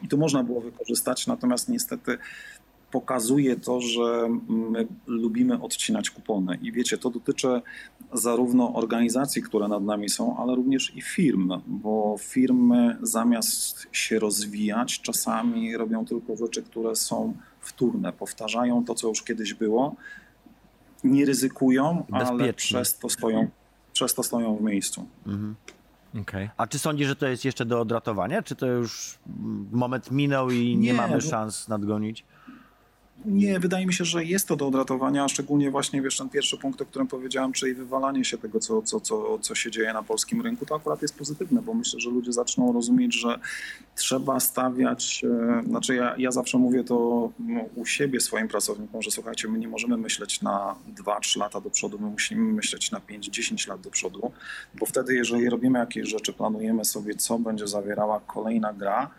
I 0.04 0.08
to 0.08 0.18
można 0.18 0.44
było 0.44 0.62
wykorzystać, 0.62 1.28
natomiast 1.28 1.70
niestety 1.70 2.18
pokazuje 3.00 3.56
to, 3.56 3.82
że 3.82 4.30
my 4.48 4.88
lubimy 5.08 5.62
odcinać 5.62 6.10
kupony. 6.10 6.58
I 6.62 6.72
wiecie, 6.72 6.98
to 6.98 7.10
dotyczy 7.10 7.62
zarówno 8.14 8.74
organizacji, 8.74 9.42
które 9.42 9.68
nad 9.68 9.84
nami 9.84 10.10
są, 10.10 10.38
ale 10.38 10.56
również 10.56 10.96
i 10.96 11.02
firm, 11.02 11.52
bo 11.68 12.16
firmy 12.20 12.98
zamiast 13.02 13.88
się 13.92 14.20
rozwijać, 14.20 15.02
czasami 15.02 15.78
robią 15.78 16.06
tylko 16.06 16.36
rzeczy, 16.36 16.64
które 16.64 16.96
są 16.96 17.34
wtórne, 17.62 18.14
powtarzają 18.14 18.86
to, 18.86 18.96
co 18.96 19.08
już 19.08 19.24
kiedyś 19.24 19.54
było. 19.54 19.96
nie 21.04 21.26
ryzykują, 21.26 22.06
ale 22.12 22.54
przez 22.54 22.98
to 22.98 23.10
stoją, 23.10 23.48
przez 23.94 24.14
to 24.14 24.24
stoją 24.24 24.56
w 24.58 24.62
miejscu. 24.62 25.06
Okej. 26.22 26.50
A 26.58 26.68
czy 26.68 26.80
sądzisz, 26.80 27.08
że 27.08 27.16
to 27.16 27.28
jest 27.28 27.46
jeszcze 27.46 27.66
do 27.66 27.80
odratowania? 27.82 28.42
Czy 28.42 28.56
to 28.56 28.66
już 28.66 29.18
mm, 29.28 29.68
moment 29.72 30.12
minął 30.12 30.52
i 30.52 30.58
nie, 30.58 30.76
Nie, 30.76 30.94
mamy 30.94 31.14
bo- 31.16 31.22
szans 31.22 31.68
nadgonić? 31.68 32.26
Nie, 33.26 33.60
wydaje 33.60 33.86
mi 33.86 33.94
się, 33.94 34.06
że 34.06 34.26
jest 34.26 34.48
to 34.48 34.56
do 34.56 34.68
odratowania, 34.68 35.28
szczególnie 35.28 35.72
właśnie 35.72 36.02
wiesz, 36.02 36.18
ten 36.18 36.30
pierwszy 36.30 36.58
punkt, 36.58 36.82
o 36.82 36.86
którym 36.86 37.08
powiedziałem, 37.08 37.52
czyli 37.52 37.74
wywalanie 37.74 38.26
się 38.26 38.38
tego, 38.38 38.60
co, 38.60 38.82
co, 38.82 39.00
co, 39.00 39.40
co 39.40 39.56
się 39.56 39.72
dzieje 39.72 39.94
na 39.94 40.04
polskim 40.04 40.42
rynku, 40.42 40.66
to 40.66 40.76
akurat 40.76 41.02
jest 41.02 41.18
pozytywne, 41.18 41.62
bo 41.62 41.74
myślę, 41.74 42.00
że 42.00 42.10
ludzie 42.10 42.34
zaczną 42.34 42.74
rozumieć, 42.74 43.16
że 43.20 43.40
trzeba 43.96 44.40
stawiać, 44.40 45.26
e, 45.60 45.64
znaczy 45.68 45.96
ja, 45.96 46.16
ja 46.18 46.32
zawsze 46.32 46.58
mówię 46.58 46.84
to 46.84 47.30
no, 47.40 47.62
u 47.76 47.86
siebie 47.86 48.20
swoim 48.20 48.48
pracownikom, 48.48 49.02
że 49.02 49.12
słuchajcie, 49.12 49.48
my 49.48 49.60
nie 49.60 49.68
możemy 49.68 49.98
myśleć 49.98 50.42
na 50.42 50.76
2-3 50.96 51.40
lata 51.40 51.62
do 51.62 51.70
przodu, 51.70 52.00
my 52.00 52.08
musimy 52.08 52.54
myśleć 52.54 52.92
na 52.92 53.00
5-10 53.00 53.70
lat 53.70 53.82
do 53.82 53.92
przodu, 53.92 54.32
bo 54.80 54.86
wtedy, 54.86 55.16
jeżeli 55.16 55.50
robimy 55.50 55.80
jakieś 55.80 56.10
rzeczy, 56.10 56.34
planujemy 56.34 56.86
sobie, 56.86 57.16
co 57.16 57.40
będzie 57.40 57.68
zawierała 57.68 58.20
kolejna 58.20 58.74
gra, 58.74 59.12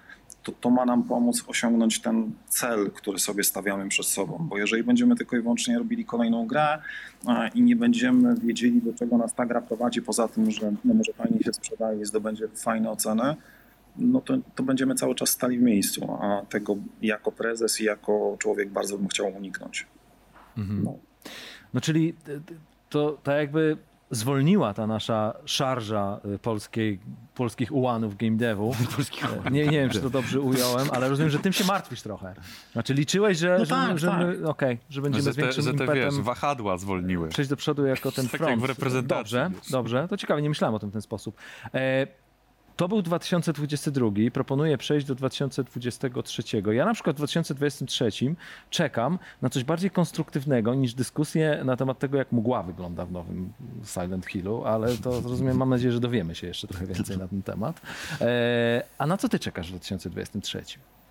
to 0.46 0.52
to 0.52 0.70
ma 0.70 0.84
nam 0.84 1.02
pomóc 1.02 1.44
osiągnąć 1.46 2.00
ten 2.00 2.32
cel, 2.48 2.90
który 2.90 3.18
sobie 3.18 3.44
stawiamy 3.44 3.88
przed 3.88 4.06
sobą. 4.06 4.46
Bo 4.48 4.58
jeżeli 4.58 4.82
będziemy 4.82 5.16
tylko 5.16 5.36
i 5.36 5.40
wyłącznie 5.40 5.78
robili 5.78 6.04
kolejną 6.04 6.46
grę 6.46 6.78
i 7.54 7.62
nie 7.62 7.76
będziemy 7.76 8.34
wiedzieli, 8.34 8.82
do 8.82 8.92
czego 8.92 9.18
nas 9.18 9.34
ta 9.34 9.46
gra 9.46 9.60
prowadzi, 9.60 10.02
poza 10.02 10.28
tym, 10.28 10.50
że 10.50 10.72
no 10.84 10.94
może 10.94 11.12
fajnie 11.12 11.38
się 11.38 11.52
sprzedaje 11.52 12.00
i 12.00 12.04
zdobędzie 12.04 12.48
fajne 12.48 12.90
oceny, 12.90 13.36
no 13.98 14.20
to, 14.20 14.34
to 14.54 14.62
będziemy 14.62 14.94
cały 14.94 15.14
czas 15.14 15.28
stali 15.28 15.58
w 15.58 15.62
miejscu, 15.62 16.12
a 16.20 16.42
tego 16.48 16.76
jako 17.02 17.32
prezes 17.32 17.80
i 17.80 17.84
jako 17.84 18.36
człowiek 18.38 18.70
bardzo 18.70 18.98
bym 18.98 19.08
chciał 19.08 19.36
uniknąć. 19.36 19.86
No. 20.56 20.98
No 21.74 21.80
czyli 21.80 22.14
y, 22.28 22.32
y, 22.32 22.40
to 22.88 23.18
tak 23.22 23.36
jakby 23.36 23.76
zwolniła 24.10 24.74
ta 24.74 24.86
nasza 24.86 25.34
szarża 25.44 26.20
y, 26.34 26.38
polskiej, 26.38 27.00
polskich 27.36 27.72
ułanów 27.72 28.16
game 28.16 28.36
devu. 28.36 28.74
E, 29.46 29.50
Nie, 29.50 29.64
nie 29.64 29.70
wiem, 29.70 29.90
czy 29.90 30.00
to 30.00 30.10
dobrze 30.10 30.40
ująłem, 30.40 30.88
ale 30.92 31.08
rozumiem, 31.08 31.30
że 31.30 31.38
tym 31.38 31.52
się 31.52 31.64
martwisz 31.64 32.02
trochę. 32.02 32.34
Znaczy 32.72 32.94
liczyłeś, 32.94 33.38
że, 33.38 33.56
No 33.58 33.64
że, 33.64 33.70
tak, 33.74 33.98
że, 33.98 34.12
my, 34.16 34.48
okej, 34.48 34.78
że 34.90 35.02
będziemy 35.02 35.22
Że 35.24 35.32
z 35.32 35.36
te, 35.36 35.42
większym 35.42 35.64
że 35.64 35.70
te 35.74 35.84
impetem 35.84 36.10
wiesz, 36.10 36.20
wahadła 36.20 36.76
zwolniły. 36.76 37.28
przejść 37.28 37.50
do 37.50 37.56
przodu 37.56 37.86
jako 37.86 38.12
ten 38.12 38.24
Tak 38.28 38.40
jak 38.40 38.48
front. 38.48 38.62
w 38.62 38.64
reprezentacji, 38.64 39.22
Dobrze, 39.38 39.50
dobrze. 39.70 40.06
To 40.10 40.16
ciekawe, 40.16 40.42
nie 40.42 40.48
myślałem 40.48 40.74
o 40.74 40.78
tym 40.78 40.88
w 40.90 40.92
ten 40.92 41.02
sposób. 41.02 41.36
E, 41.74 42.06
to 42.76 42.88
był 42.88 43.02
2022, 43.02 44.10
proponuję 44.32 44.78
przejść 44.78 45.06
do 45.06 45.14
2023. 45.14 46.42
Ja 46.72 46.84
na 46.84 46.94
przykład 46.94 47.16
w 47.16 47.18
2023 47.18 48.10
czekam 48.70 49.18
na 49.42 49.50
coś 49.50 49.64
bardziej 49.64 49.90
konstruktywnego 49.90 50.74
niż 50.74 50.94
dyskusję 50.94 51.62
na 51.64 51.76
temat 51.76 51.98
tego, 51.98 52.18
jak 52.18 52.32
mgła 52.32 52.62
wygląda 52.62 53.06
w 53.06 53.12
nowym 53.12 53.52
Silent 53.84 54.26
Hillu, 54.26 54.64
ale 54.64 54.96
to 54.96 55.20
rozumiem, 55.20 55.56
mam 55.56 55.70
nadzieję, 55.70 55.92
że 55.92 56.00
dowiemy 56.00 56.34
się 56.34 56.46
jeszcze 56.46 56.68
trochę 56.68 56.86
więcej 56.86 57.18
na 57.18 57.28
ten 57.28 57.42
temat. 57.42 57.80
E, 58.20 58.82
a 58.98 59.06
na 59.06 59.16
co 59.16 59.28
ty 59.28 59.38
czekasz 59.38 59.66
w 59.66 59.70
2023? 59.70 60.64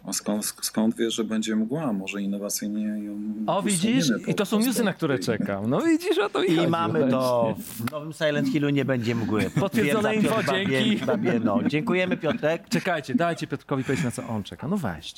A 0.08 0.14
skąd, 0.14 0.46
skąd 0.62 0.96
wiesz, 0.98 1.14
że 1.14 1.24
będzie 1.24 1.56
mgła? 1.56 1.94
Może 1.94 2.22
innowacyjnie 2.22 2.84
ją 2.84 3.20
O, 3.48 3.62
widzisz? 3.62 4.06
I 4.28 4.36
to 4.36 4.46
są 4.46 4.60
newsy, 4.60 4.84
na 4.84 4.94
które 4.94 5.20
czekam. 5.20 5.70
No 5.70 5.82
widzisz, 5.82 6.18
o 6.18 6.30
to 6.30 6.42
mi 6.42 6.52
I 6.52 6.56
chodzi. 6.56 6.68
mamy 6.68 7.10
to. 7.12 7.56
W 7.60 7.92
nowym 7.92 8.14
Silent 8.14 8.48
Hillu 8.50 8.70
nie 8.70 8.86
będzie 8.86 9.16
mgły. 9.16 9.50
Potwierdzone 9.60 10.14
Potwierdza 10.14 10.14
info, 10.14 10.36
Piotr 10.36 10.70
dzięki. 10.70 10.98
Babie- 10.98 11.06
Babieno. 11.06 11.60
Dziękujemy 11.68 12.18
Piotrek. 12.18 12.70
Czekajcie, 12.70 13.16
dajcie 13.16 13.48
Piotrkowi 13.48 13.84
powiedzieć, 13.84 14.06
na 14.06 14.12
co 14.12 14.28
on 14.28 14.44
czeka. 14.44 14.68
No 14.68 14.78
weź. 14.78 15.14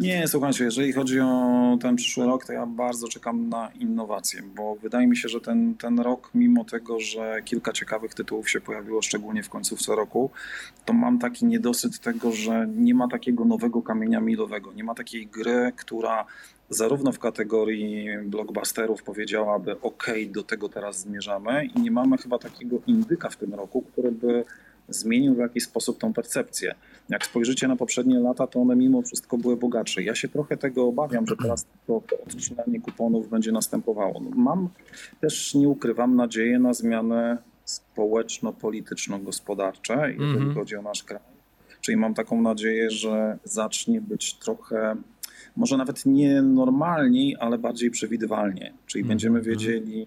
Nie, 0.00 0.28
słuchajcie, 0.28 0.64
jeżeli 0.64 0.92
chodzi 0.92 1.20
o 1.20 1.78
ten 1.80 1.96
przyszły 1.96 2.26
rok, 2.26 2.46
to 2.46 2.52
ja 2.52 2.66
bardzo 2.66 3.08
czekam 3.08 3.48
na 3.48 3.70
innowacje, 3.80 4.42
bo 4.56 4.76
wydaje 4.76 5.06
mi 5.06 5.16
się, 5.16 5.28
że 5.28 5.40
ten, 5.40 5.74
ten 5.74 6.00
rok, 6.00 6.30
mimo 6.34 6.64
tego, 6.64 7.00
że 7.00 7.42
kilka 7.44 7.72
ciekawych 7.72 8.14
tytułów 8.14 8.50
się 8.50 8.60
pojawiło, 8.60 9.02
szczególnie 9.02 9.42
w 9.42 9.48
końcówce 9.48 9.96
roku, 9.96 10.30
to 10.84 10.92
mam 10.92 11.18
taki 11.18 11.46
niedosyt 11.46 12.00
tego, 12.00 12.32
że 12.32 12.66
nie 12.76 12.94
ma 12.94 13.08
takiego 13.08 13.44
nowego 13.44 13.82
kamienia 13.82 14.20
milowego, 14.20 14.72
nie 14.72 14.84
ma 14.84 14.94
takiej 14.94 15.26
gry, 15.26 15.72
która 15.76 16.26
zarówno 16.68 17.12
w 17.12 17.18
kategorii 17.18 18.08
blockbusterów 18.24 19.02
powiedziałaby 19.02 19.80
ok, 19.80 20.06
do 20.28 20.42
tego 20.42 20.68
teraz 20.68 21.00
zmierzamy 21.00 21.64
i 21.64 21.80
nie 21.80 21.90
mamy 21.90 22.18
chyba 22.18 22.38
takiego 22.38 22.76
indyka 22.86 23.30
w 23.30 23.36
tym 23.36 23.54
roku, 23.54 23.82
który 23.82 24.12
by 24.12 24.44
zmienił 24.88 25.34
w 25.34 25.38
jakiś 25.38 25.64
sposób 25.64 25.98
tą 25.98 26.12
percepcję. 26.12 26.74
Jak 27.08 27.26
spojrzycie 27.26 27.68
na 27.68 27.76
poprzednie 27.76 28.18
lata, 28.18 28.46
to 28.46 28.60
one 28.60 28.76
mimo 28.76 29.02
wszystko 29.02 29.38
były 29.38 29.56
bogatsze. 29.56 30.02
Ja 30.02 30.14
się 30.14 30.28
trochę 30.28 30.56
tego 30.56 30.86
obawiam, 30.86 31.26
że 31.26 31.36
teraz 31.36 31.66
to, 31.86 32.02
to 32.10 32.16
odcinanie 32.22 32.80
kuponów 32.80 33.28
będzie 33.30 33.52
następowało. 33.52 34.20
No, 34.20 34.30
mam 34.34 34.68
też, 35.20 35.54
nie 35.54 35.68
ukrywam, 35.68 36.16
nadzieję 36.16 36.58
na 36.58 36.74
zmiany 36.74 37.36
społeczno-polityczno-gospodarcze, 37.64 39.94
jeżeli 40.12 40.34
Mhm. 40.36 40.54
chodzi 40.54 40.76
o 40.76 40.82
nasz 40.82 41.02
kraj. 41.02 41.20
Czyli 41.80 41.96
mam 41.96 42.14
taką 42.14 42.42
nadzieję, 42.42 42.90
że 42.90 43.38
zacznie 43.44 44.00
być 44.00 44.34
trochę, 44.34 44.96
może 45.56 45.76
nawet 45.76 46.06
nie 46.06 46.42
normalniej, 46.42 47.36
ale 47.40 47.58
bardziej 47.58 47.90
przewidywalnie. 47.90 48.72
Czyli 48.86 49.02
Mhm. 49.02 49.08
będziemy 49.08 49.40
wiedzieli, 49.40 50.06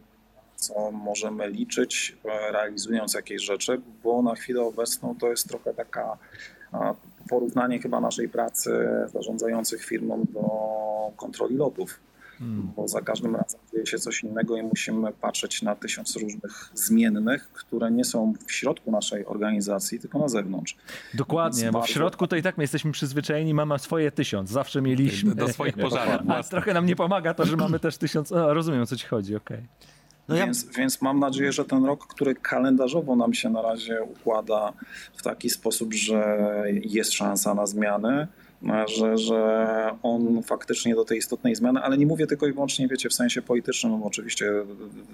co 0.55 0.91
możemy 0.91 1.49
liczyć, 1.49 2.17
e, 2.25 2.51
realizując 2.51 3.13
jakieś 3.13 3.41
rzeczy, 3.41 3.81
bo 4.03 4.21
na 4.21 4.35
chwilę 4.35 4.61
obecną 4.61 5.15
to 5.19 5.29
jest 5.29 5.49
trochę 5.49 5.73
taka 5.73 6.17
porównanie 7.29 7.79
chyba 7.79 7.99
naszej 7.99 8.29
pracy 8.29 8.71
zarządzających 9.13 9.85
firmą 9.85 10.25
do 10.33 10.41
kontroli 11.17 11.55
lotów. 11.55 11.99
Hmm. 12.39 12.71
Bo 12.75 12.87
za 12.87 13.01
każdym 13.01 13.35
razem 13.35 13.59
dzieje 13.73 13.85
się 13.85 13.99
coś 13.99 14.23
innego 14.23 14.57
i 14.57 14.63
musimy 14.63 15.11
patrzeć 15.13 15.61
na 15.61 15.75
tysiąc 15.75 16.15
różnych 16.15 16.71
zmiennych, 16.73 17.51
które 17.51 17.91
nie 17.91 18.05
są 18.05 18.33
w 18.47 18.51
środku 18.51 18.91
naszej 18.91 19.25
organizacji, 19.25 19.99
tylko 19.99 20.19
na 20.19 20.27
zewnątrz. 20.27 20.77
Dokładnie, 21.13 21.63
Więc 21.63 21.73
bo 21.73 21.81
w 21.81 21.89
środku 21.89 22.27
to 22.27 22.35
i 22.35 22.41
tak 22.41 22.57
my 22.57 22.63
jesteśmy 22.63 22.91
przyzwyczajeni, 22.91 23.53
mama 23.53 23.77
swoje 23.77 24.11
tysiąc, 24.11 24.49
zawsze 24.49 24.81
mieliśmy. 24.81 25.35
Do 25.35 25.47
swoich 25.47 25.77
pożarów 25.87 26.29
A 26.29 26.43
trochę 26.43 26.73
nam 26.73 26.85
nie 26.85 26.95
pomaga 26.95 27.33
to, 27.33 27.45
że 27.45 27.57
mamy 27.57 27.79
też 27.79 27.97
tysiąc. 27.97 28.31
O, 28.31 28.53
rozumiem 28.53 28.81
o 28.81 28.85
co 28.85 28.95
ci 28.95 29.07
chodzi, 29.07 29.35
okej. 29.35 29.63
No 30.27 30.35
ja- 30.35 30.45
więc, 30.45 30.65
więc 30.77 31.01
mam 31.01 31.19
nadzieję, 31.19 31.51
że 31.51 31.65
ten 31.65 31.85
rok, 31.85 32.07
który 32.07 32.35
kalendarzowo 32.35 33.15
nam 33.15 33.33
się 33.33 33.49
na 33.49 33.61
razie 33.61 34.03
układa 34.03 34.73
w 35.15 35.23
taki 35.23 35.49
sposób, 35.49 35.93
że 35.93 36.37
jest 36.83 37.13
szansa 37.13 37.53
na 37.53 37.65
zmiany, 37.65 38.27
że, 38.87 39.17
że 39.17 39.91
on 40.03 40.43
faktycznie 40.43 40.95
do 40.95 41.05
tej 41.05 41.17
istotnej 41.17 41.55
zmiany, 41.55 41.79
ale 41.79 41.97
nie 41.97 42.05
mówię 42.05 42.27
tylko 42.27 42.47
i 42.47 42.53
wyłącznie, 42.53 42.87
wiecie, 42.87 43.09
w 43.09 43.13
sensie 43.13 43.41
politycznym, 43.41 43.99
bo 43.99 44.05
oczywiście 44.05 44.51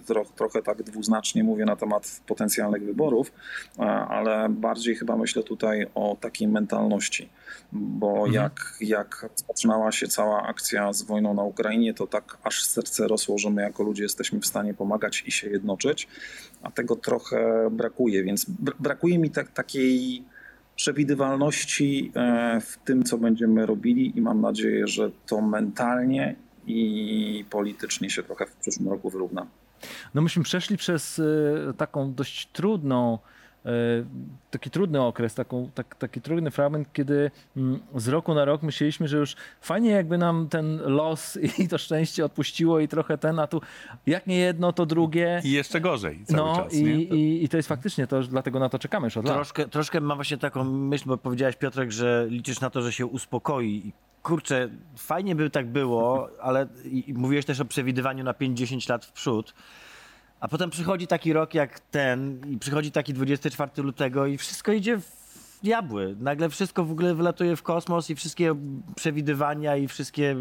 tro, 0.05 0.25
trochę 0.35 0.61
tak 0.61 0.83
dwuznacznie 0.83 1.43
mówię 1.43 1.65
na 1.65 1.75
temat 1.75 2.21
potencjalnych 2.27 2.83
wyborów, 2.83 3.31
ale 4.07 4.49
bardziej 4.49 4.95
chyba 4.95 5.17
myślę 5.17 5.43
tutaj 5.43 5.87
o 5.95 6.17
takiej 6.21 6.47
mentalności, 6.47 7.29
bo 7.71 8.27
jak, 8.27 8.77
jak 8.81 9.29
zaczynała 9.47 9.91
się 9.91 10.07
cała 10.07 10.43
akcja 10.43 10.93
z 10.93 11.03
wojną 11.03 11.33
na 11.33 11.43
Ukrainie, 11.43 11.93
to 11.93 12.07
tak 12.07 12.37
aż 12.43 12.65
serce 12.65 13.07
rosło, 13.07 13.37
że 13.37 13.49
my 13.49 13.61
jako 13.61 13.83
ludzie 13.83 14.03
jesteśmy 14.03 14.39
w 14.39 14.45
stanie 14.45 14.73
pomagać 14.73 15.23
i 15.27 15.31
się 15.31 15.49
jednoczyć, 15.49 16.07
a 16.61 16.71
tego 16.71 16.95
trochę 16.95 17.69
brakuje, 17.71 18.23
więc 18.23 18.45
br- 18.45 18.75
brakuje 18.79 19.19
mi 19.19 19.29
tak, 19.29 19.51
takiej 19.51 20.23
przewidywalności 20.75 22.11
e, 22.15 22.61
w 22.61 22.77
tym, 22.77 23.03
co 23.03 23.17
będziemy 23.17 23.65
robili 23.65 24.17
i 24.17 24.21
mam 24.21 24.41
nadzieję, 24.41 24.87
że 24.87 25.11
to 25.27 25.41
mentalnie 25.41 26.35
i 26.67 27.45
politycznie 27.49 28.09
się 28.09 28.23
trochę 28.23 28.45
w 28.45 28.55
przyszłym 28.55 28.89
roku 28.89 29.09
wyrówna. 29.09 29.47
No 30.13 30.21
myśmy 30.21 30.43
przeszli 30.43 30.77
przez 30.77 31.19
e, 31.19 31.73
taką 31.73 32.13
dość 32.13 32.47
trudną, 32.53 33.19
taki 34.51 34.69
trudny 34.69 35.01
okres, 35.01 35.35
taką, 35.35 35.69
tak, 35.75 35.95
taki 35.95 36.21
trudny 36.21 36.51
fragment, 36.51 36.93
kiedy 36.93 37.31
mm, 37.57 37.79
z 37.95 38.07
roku 38.07 38.33
na 38.33 38.45
rok 38.45 38.63
myśleliśmy, 38.63 39.07
że 39.07 39.17
już 39.17 39.35
fajnie 39.61 39.89
jakby 39.89 40.17
nam 40.17 40.49
ten 40.49 40.81
los 40.85 41.39
i 41.59 41.67
to 41.69 41.77
szczęście 41.77 42.25
odpuściło 42.25 42.79
i 42.79 42.87
trochę 42.87 43.17
ten, 43.17 43.39
a 43.39 43.47
tu 43.47 43.61
jak 44.07 44.27
nie 44.27 44.37
jedno, 44.37 44.73
to 44.73 44.85
drugie. 44.85 45.41
I 45.43 45.51
jeszcze 45.51 45.81
gorzej 45.81 46.25
cały 46.25 46.37
No 46.37 46.55
czas. 46.55 46.73
i, 46.73 46.83
nie? 46.83 46.93
i, 47.03 47.43
i 47.43 47.49
to 47.49 47.57
jest 47.57 47.69
faktycznie 47.69 48.07
to, 48.07 48.21
dlatego 48.21 48.59
na 48.59 48.69
to 48.69 48.79
czekamy 48.79 49.07
już 49.07 49.17
od 49.17 49.25
lat. 49.25 49.35
Troszkę, 49.35 49.67
troszkę 49.67 50.01
mam 50.01 50.17
właśnie 50.17 50.37
taką 50.37 50.63
myśl, 50.63 51.03
bo 51.07 51.17
powiedziałeś 51.17 51.55
Piotrek, 51.55 51.91
że 51.91 52.25
liczysz 52.29 52.59
na 52.61 52.69
to, 52.69 52.81
że 52.81 52.91
się 52.91 53.05
uspokoi. 53.05 53.87
I 53.87 53.93
Kurczę, 54.23 54.69
fajnie 54.97 55.35
by 55.35 55.49
tak 55.49 55.67
było, 55.67 56.29
ale 56.41 56.67
i, 56.85 57.09
i 57.09 57.13
mówiłeś 57.13 57.45
też 57.45 57.59
o 57.59 57.65
przewidywaniu 57.65 58.23
na 58.23 58.33
5-10 58.33 58.89
lat 58.89 59.05
w 59.05 59.11
przód. 59.11 59.53
A 60.43 60.47
potem 60.47 60.69
przychodzi 60.69 61.07
taki 61.07 61.33
rok 61.33 61.53
jak 61.53 61.79
ten 61.79 62.41
i 62.51 62.57
przychodzi 62.57 62.91
taki 62.91 63.13
24 63.13 63.71
lutego 63.77 64.25
i 64.25 64.37
wszystko 64.37 64.71
idzie 64.71 64.97
w 64.97 65.59
diabły. 65.63 66.15
Nagle 66.19 66.49
wszystko 66.49 66.85
w 66.85 66.91
ogóle 66.91 67.15
wylatuje 67.15 67.55
w 67.55 67.63
kosmos 67.63 68.09
i 68.09 68.15
wszystkie 68.15 68.55
przewidywania 68.95 69.77
i 69.77 69.87
wszystkie 69.87 70.35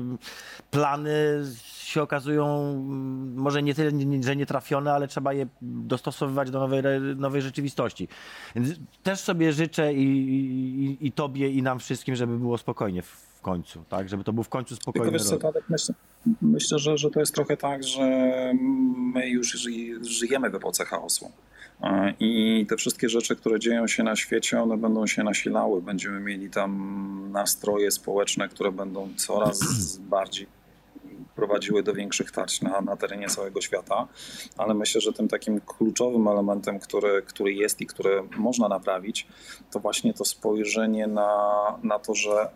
plany 0.71 1.45
się 1.93 2.03
okazują 2.03 2.70
mm, 2.74 3.34
może 3.36 3.62
nie 3.62 3.74
tyle, 3.74 3.93
nie- 3.93 4.22
że 4.22 4.36
nietrafione, 4.36 4.93
ale 4.93 5.09
trzeba 5.09 5.32
je 5.32 5.47
dostosowywać 5.62 6.51
do 6.51 6.59
nowej, 6.61 6.82
nowej 7.16 7.43
rzeczywistości. 7.43 8.09
Więc 8.57 8.68
też 9.03 9.20
sobie 9.20 9.53
życzę 9.53 9.95
i, 9.95 10.05
i, 11.01 11.07
i 11.07 11.12
tobie, 11.12 11.51
i 11.51 11.62
nam 11.62 11.78
wszystkim, 11.78 12.16
żeby 12.16 12.38
było 12.38 12.59
spokojnie 12.59 13.03
w 13.03 13.40
końcu, 13.43 13.84
tak? 13.88 14.09
Żeby 14.09 14.24
to 14.24 14.32
był 14.32 14.45
w 14.45 14.49
końcu 14.49 14.68
Tylko 14.74 14.82
spokojny 14.82 15.12
wiesz 15.12 15.22
co. 15.24 15.36
Tadek, 15.38 15.64
myślę, 15.68 15.95
myślę 16.43 16.78
że, 16.78 16.99
że 16.99 17.11
to 17.11 17.20
jest 17.20 17.34
trochę 17.34 17.57
tak, 17.57 17.84
że 17.84 18.01
my 19.14 19.28
już 19.28 19.49
ży- 19.53 20.05
żyjemy 20.05 20.51
w 20.51 20.55
epoce 20.55 20.84
chaosu. 20.84 21.30
E, 21.82 22.14
I 22.20 22.66
te 22.68 22.76
wszystkie 22.76 23.09
rzeczy, 23.09 23.36
które 23.36 23.61
dzieją 23.61 23.86
się 23.86 24.03
na 24.03 24.16
świecie, 24.16 24.62
one 24.62 24.76
będą 24.76 25.07
się 25.07 25.22
nasilały. 25.22 25.82
Będziemy 25.82 26.20
mieli 26.20 26.51
tam 26.51 27.28
nastroje 27.32 27.90
społeczne, 27.90 28.49
które 28.49 28.72
będą 28.72 29.09
coraz 29.16 29.61
bardziej 29.99 30.47
prowadziły 31.37 31.83
do 31.83 31.95
większych 31.95 32.30
tarć 32.30 32.62
na, 32.62 32.80
na 32.80 32.97
terenie 32.97 33.28
całego 33.28 33.61
świata, 33.61 34.09
ale 34.57 34.74
myślę, 34.74 35.01
że 35.01 35.12
tym 35.12 35.28
takim 35.28 35.61
kluczowym 35.61 36.28
elementem, 36.28 36.80
który, 36.80 37.22
który 37.22 37.53
jest 37.55 37.80
i 37.80 37.87
który 37.87 38.22
można 38.37 38.68
naprawić, 38.68 39.26
to 39.70 39.80
właśnie 39.80 40.14
to 40.14 40.24
spojrzenie 40.24 41.07
na, 41.07 41.28
na 41.83 41.99
to, 41.99 42.14
że 42.14 42.51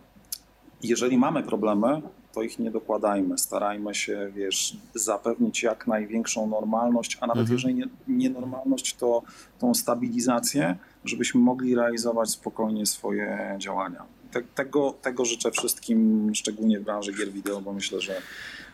jeżeli 0.83 1.17
mamy 1.17 1.43
problemy, 1.43 2.01
to 2.33 2.43
ich 2.43 2.59
nie 2.59 2.71
dokładajmy. 2.71 3.37
Starajmy 3.37 3.95
się, 3.95 4.31
wiesz, 4.35 4.77
zapewnić 4.95 5.63
jak 5.63 5.87
największą 5.87 6.47
normalność, 6.47 7.17
a 7.21 7.27
nawet 7.27 7.41
Mhm. 7.41 7.55
jeżeli 7.55 7.75
nie, 7.75 7.87
nie 8.07 8.29
normalność, 8.29 8.95
to 8.95 9.23
tą 9.59 9.73
stabilizację, 9.73 10.77
żebyśmy 11.05 11.41
mogli 11.41 11.75
realizować 11.75 12.29
spokojnie 12.29 12.85
swoje 12.85 13.55
działania. 13.57 14.16
Te, 14.31 14.41
tego, 14.41 14.93
tego 15.01 15.25
życzę 15.25 15.51
wszystkim, 15.51 16.31
szczególnie 16.35 16.79
w 16.79 16.83
branży 16.83 17.13
gier 17.13 17.31
wideo, 17.31 17.61
bo 17.61 17.73
myślę, 17.73 18.01
że 18.01 18.21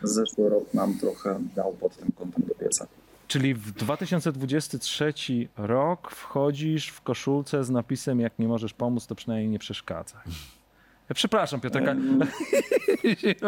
zeszły 0.02 0.48
rok 0.48 0.74
nam 0.74 0.98
trochę 0.98 1.40
dał 1.56 1.72
pod 1.72 1.96
tym 1.96 2.12
kątem 2.12 2.42
do 2.48 2.54
pieca. 2.54 2.86
Czyli 3.28 3.54
w 3.54 3.72
2023 3.72 5.14
rok 5.56 6.10
wchodzisz 6.10 6.88
w 6.88 7.00
koszulce 7.00 7.64
z 7.64 7.70
napisem 7.70 8.20
jak 8.20 8.38
nie 8.38 8.48
możesz 8.48 8.72
pomóc, 8.72 9.06
to 9.06 9.14
przynajmniej 9.14 9.48
nie 9.48 9.58
przeszkadzaj. 9.58 10.22
Ja 11.08 11.14
przepraszam 11.14 11.60
Piotrka. 11.60 11.96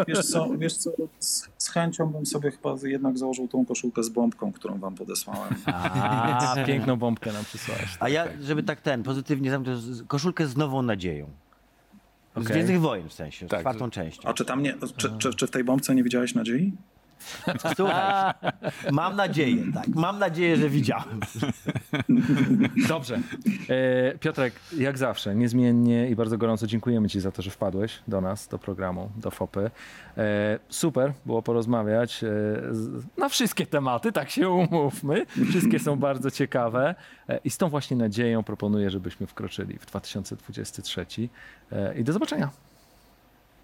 Wiesz 0.08 0.26
co, 0.26 0.48
wiesz 0.58 0.76
co 0.76 0.90
z, 1.18 1.48
z 1.58 1.68
chęcią 1.68 2.06
bym 2.06 2.26
sobie 2.26 2.50
chyba 2.50 2.74
jednak 2.82 3.18
założył 3.18 3.48
tą 3.48 3.66
koszulkę 3.66 4.02
z 4.02 4.08
bombką, 4.08 4.52
którą 4.52 4.78
wam 4.78 4.94
podesłałem. 4.94 5.54
A, 5.66 6.54
piękną 6.66 6.96
bombkę 6.96 7.32
nam 7.32 7.44
przysłałeś. 7.44 7.96
A 8.00 8.08
ja, 8.08 8.26
żeby 8.42 8.62
tak 8.62 8.80
ten, 8.80 9.02
pozytywnie 9.02 9.50
zamknąć, 9.50 9.80
koszulkę 10.08 10.46
z 10.46 10.56
nową 10.56 10.82
nadzieją. 10.82 11.30
Z. 12.36 12.44
Gwiezdnych 12.44 12.80
Wojen 12.80 13.08
w 13.08 13.12
sensie, 13.12 13.46
z 13.46 13.50
Tak, 13.50 13.60
czwartą 13.60 13.90
częścią. 13.90 14.28
A 14.28 14.34
czy 14.34 14.44
tam 14.44 14.62
nie, 14.62 14.74
czy, 14.96 15.10
czy, 15.18 15.34
czy 15.34 15.46
w 15.46 15.50
tej 15.50 15.64
bombce 15.64 15.94
nie 15.94 16.02
widziałeś 16.02 16.34
nadziei? 16.34 16.72
Słuchaj, 17.76 18.34
mam 18.92 19.16
nadzieję, 19.16 19.64
tak, 19.74 19.88
mam 19.88 20.18
nadzieję, 20.18 20.56
że 20.56 20.68
widziałem. 20.68 21.20
Dobrze. 22.88 23.20
E, 23.68 24.18
Piotrek, 24.18 24.54
jak 24.78 24.98
zawsze, 24.98 25.34
niezmiennie 25.34 26.10
i 26.10 26.16
bardzo 26.16 26.38
gorąco 26.38 26.66
dziękujemy 26.66 27.08
Ci 27.08 27.20
za 27.20 27.32
to, 27.32 27.42
że 27.42 27.50
wpadłeś 27.50 27.98
do 28.08 28.20
nas, 28.20 28.48
do 28.48 28.58
programu, 28.58 29.10
do 29.16 29.30
FOPy. 29.30 29.70
E, 30.18 30.58
super 30.68 31.12
było 31.26 31.42
porozmawiać 31.42 32.24
e, 32.24 32.28
na 33.18 33.28
wszystkie 33.28 33.66
tematy, 33.66 34.12
tak 34.12 34.30
się 34.30 34.50
umówmy. 34.50 35.26
Wszystkie 35.50 35.78
są 35.78 35.96
bardzo 35.96 36.30
ciekawe 36.30 36.94
i 37.44 37.50
z 37.50 37.58
tą 37.58 37.68
właśnie 37.68 37.96
nadzieją 37.96 38.42
proponuję, 38.42 38.90
żebyśmy 38.90 39.26
wkroczyli 39.26 39.78
w 39.78 39.86
2023 39.86 41.06
e, 41.72 41.98
i 41.98 42.04
do 42.04 42.12
zobaczenia. 42.12 42.50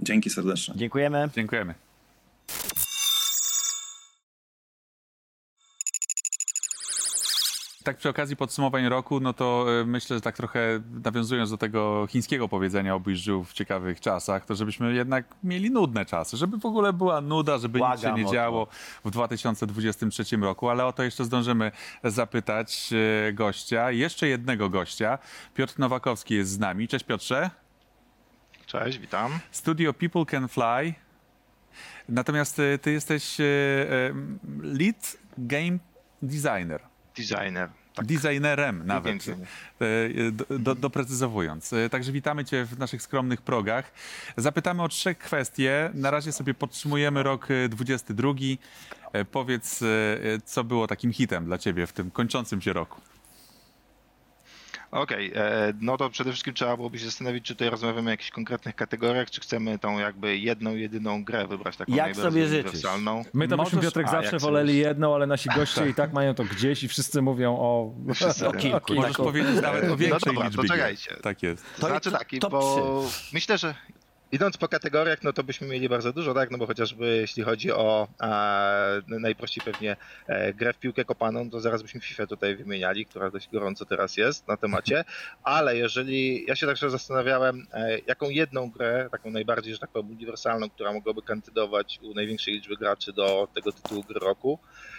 Dzięki 0.01 0.31
serdecznie. 0.31 0.75
Dziękujemy. 0.77 1.29
Dziękujemy. 1.35 1.75
Tak 7.85 7.97
przy 7.97 8.09
okazji 8.09 8.37
podsumowań 8.37 8.89
roku, 8.89 9.21
no 9.21 9.33
to 9.33 9.67
e, 9.81 9.85
myślę, 9.85 10.17
że 10.17 10.21
tak 10.21 10.37
trochę 10.37 10.81
nawiązując 11.05 11.51
do 11.51 11.59
tego 11.59 12.07
chińskiego 12.11 12.49
powiedzenia 12.49 12.95
obyś 12.95 13.19
żył 13.19 13.45
w 13.45 13.53
ciekawych 13.53 14.01
czasach, 14.01 14.45
to 14.45 14.55
żebyśmy 14.55 14.95
jednak 14.95 15.25
mieli 15.45 15.71
nudne 15.71 16.05
czasy, 16.05 16.37
żeby 16.37 16.59
w 16.59 16.67
ogóle 16.67 16.93
była 16.93 17.21
nuda, 17.21 17.59
żeby 17.59 17.79
nic 17.79 17.89
się 17.89 18.01
Błagam 18.01 18.21
nie 18.21 18.31
działo 18.33 18.67
w 19.05 19.11
2023 19.11 20.37
roku, 20.37 20.69
ale 20.69 20.87
o 20.87 20.93
to 20.93 21.03
jeszcze 21.03 21.25
zdążymy 21.25 21.73
zapytać 22.05 22.91
e, 23.29 23.33
gościa, 23.33 23.91
jeszcze 23.91 24.29
jednego 24.29 24.69
gościa. 24.69 25.19
Piotr 25.55 25.79
Nowakowski 25.79 26.35
jest 26.35 26.51
z 26.51 26.59
nami. 26.59 26.89
Cześć 26.89 27.05
Piotrze. 27.05 27.51
Cześć, 28.67 28.99
witam. 28.99 29.39
Studio 29.51 29.93
People 29.93 30.27
Can 30.27 30.49
Fly. 30.49 30.95
Natomiast 32.09 32.59
e, 32.59 32.79
ty 32.79 32.93
jesteś 32.93 33.37
lead 34.63 35.17
game 35.39 35.79
designer. 36.23 36.92
Designer. 37.17 37.69
Tak. 37.95 38.07
Designerem 38.07 38.87
nawet, 38.87 39.25
e, 39.29 40.33
do, 40.33 40.59
do, 40.59 40.75
doprecyzowując. 40.75 41.73
E, 41.73 41.91
Także 41.91 42.13
witamy 42.13 42.45
Cię 42.45 42.65
w 42.65 42.79
naszych 42.79 43.03
skromnych 43.03 43.43
progach. 43.43 43.93
Zapytamy 44.37 44.83
o 44.83 44.89
trzech 44.89 45.19
kwestie. 45.19 45.91
Na 45.95 46.11
razie 46.11 46.33
sobie 46.33 46.55
podsumujemy 46.55 47.23
rok 47.23 47.49
e, 47.51 47.69
22. 47.69 48.29
E, 49.13 49.25
Powiedz, 49.25 49.81
co 50.45 50.65
było 50.65 50.87
takim 50.87 51.13
hitem 51.13 51.45
dla 51.45 51.59
Ciebie 51.59 51.87
w 51.87 51.93
tym 51.93 52.11
kończącym 52.11 52.61
się 52.61 52.73
roku. 52.73 53.01
Okej, 54.93 55.33
e, 55.35 55.73
no 55.81 55.97
to 55.97 56.11
przede 56.11 56.31
wszystkim 56.31 56.55
trzeba 56.55 56.77
byłoby 56.77 56.99
się 56.99 57.05
zastanowić, 57.05 57.45
czy 57.45 57.55
tutaj 57.55 57.71
rozmawiamy 57.71 58.09
o 58.09 58.11
jakichś 58.11 58.31
konkretnych 58.31 58.77
kategoriach, 58.77 59.31
czy 59.31 59.41
chcemy 59.41 59.79
tą 59.79 59.99
jakby 59.99 60.37
jedną, 60.39 60.75
jedyną 60.75 61.25
grę 61.25 61.47
wybrać, 61.47 61.77
taką 61.77 61.93
Jak 61.93 61.99
najbardziej 62.07 62.23
sobie 62.25 62.47
życzysz? 62.47 62.65
uniwersalną. 62.65 63.25
My 63.35 63.49
to 63.49 63.57
byśmy, 63.57 63.77
Możesz- 63.77 63.85
Piotrek, 63.95 64.09
zawsze 64.11 64.39
woleli 64.39 64.69
sobie- 64.73 64.79
jedną, 64.79 65.15
ale 65.15 65.27
nasi 65.27 65.49
goście 65.57 65.89
i 65.89 65.95
tak 65.95 66.13
mają 66.13 66.35
to 66.35 66.45
gdzieś 66.45 66.83
i 66.83 66.89
wszyscy 66.89 67.23
mówią 67.23 67.57
o, 67.59 67.95
Wszyscy. 68.15 68.49
o 68.49 68.53
kilku. 68.53 68.95
Możesz 68.95 69.11
Tak, 69.13 69.21
o- 69.21 69.25
powiedzieć 69.25 69.63
nawet 69.63 69.85
o 69.85 69.87
No 69.87 69.97
większej 69.97 70.35
dobra, 70.35 70.47
liczbie 70.49 70.63
to 70.63 70.69
czekajcie. 70.69 71.17
Tak 71.23 71.43
jest. 71.43 71.65
To 71.81 71.87
znaczy 71.87 72.11
tak, 72.13 72.29
top 72.41 72.51
bo 72.51 73.05
myślę, 73.33 73.59
że 73.59 73.75
idąc 74.33 74.57
po 74.57 74.69
kategoriach, 74.69 75.23
no 75.23 75.33
to 75.33 75.43
byśmy 75.43 75.67
mieli 75.67 75.89
bardzo 75.89 76.13
dużo, 76.13 76.35
tak? 76.35 76.51
No 76.51 76.59
bo 76.59 76.67
chociażby 76.67 77.17
jeśli 77.17 77.43
chodzi 77.43 77.73
o 77.73 78.09
najprościej 79.09 79.65
pewnie 79.65 79.97
e, 80.27 80.55
grę 80.55 80.73
w 80.73 80.79
piłkę 80.79 81.05
kopaną, 81.05 81.51
to 81.51 81.61
zaraz 81.61 81.83
byśmy 81.83 82.01
FIFA 82.01 82.27
tutaj 82.27 82.57
wymieniali, 82.57 83.07
która 83.07 83.31
dość 83.31 83.49
gorąco 83.53 83.85
teraz 83.85 84.17
jest 84.17 84.49
na 84.49 84.57
temacie, 84.57 85.05
ale 85.43 85.77
jeżeli, 85.77 86.45
ja 86.47 86.57
się 86.57 86.67
także 86.67 86.91
zastanawiałem, 86.91 87.67
e, 87.73 87.99
jaką 87.99 88.31
jedną 88.31 88.71
grę, 88.71 89.09
taką 89.11 89.31
najbardziej, 89.31 89.73
że 89.73 89.79
tak 89.79 89.91
powiem, 89.91 90.11
uniwersalną, 90.11 90.71
która 90.71 90.93
mogłaby 90.93 91.23
kandydować 91.23 91.99
u 92.03 92.15
największej 92.15 92.55
liczby 92.55 92.77
graczy 92.77 93.13
do 93.13 93.49
tego 93.55 93.73
tytułu 93.73 94.03
gry 94.03 94.21
roku. 94.21 94.59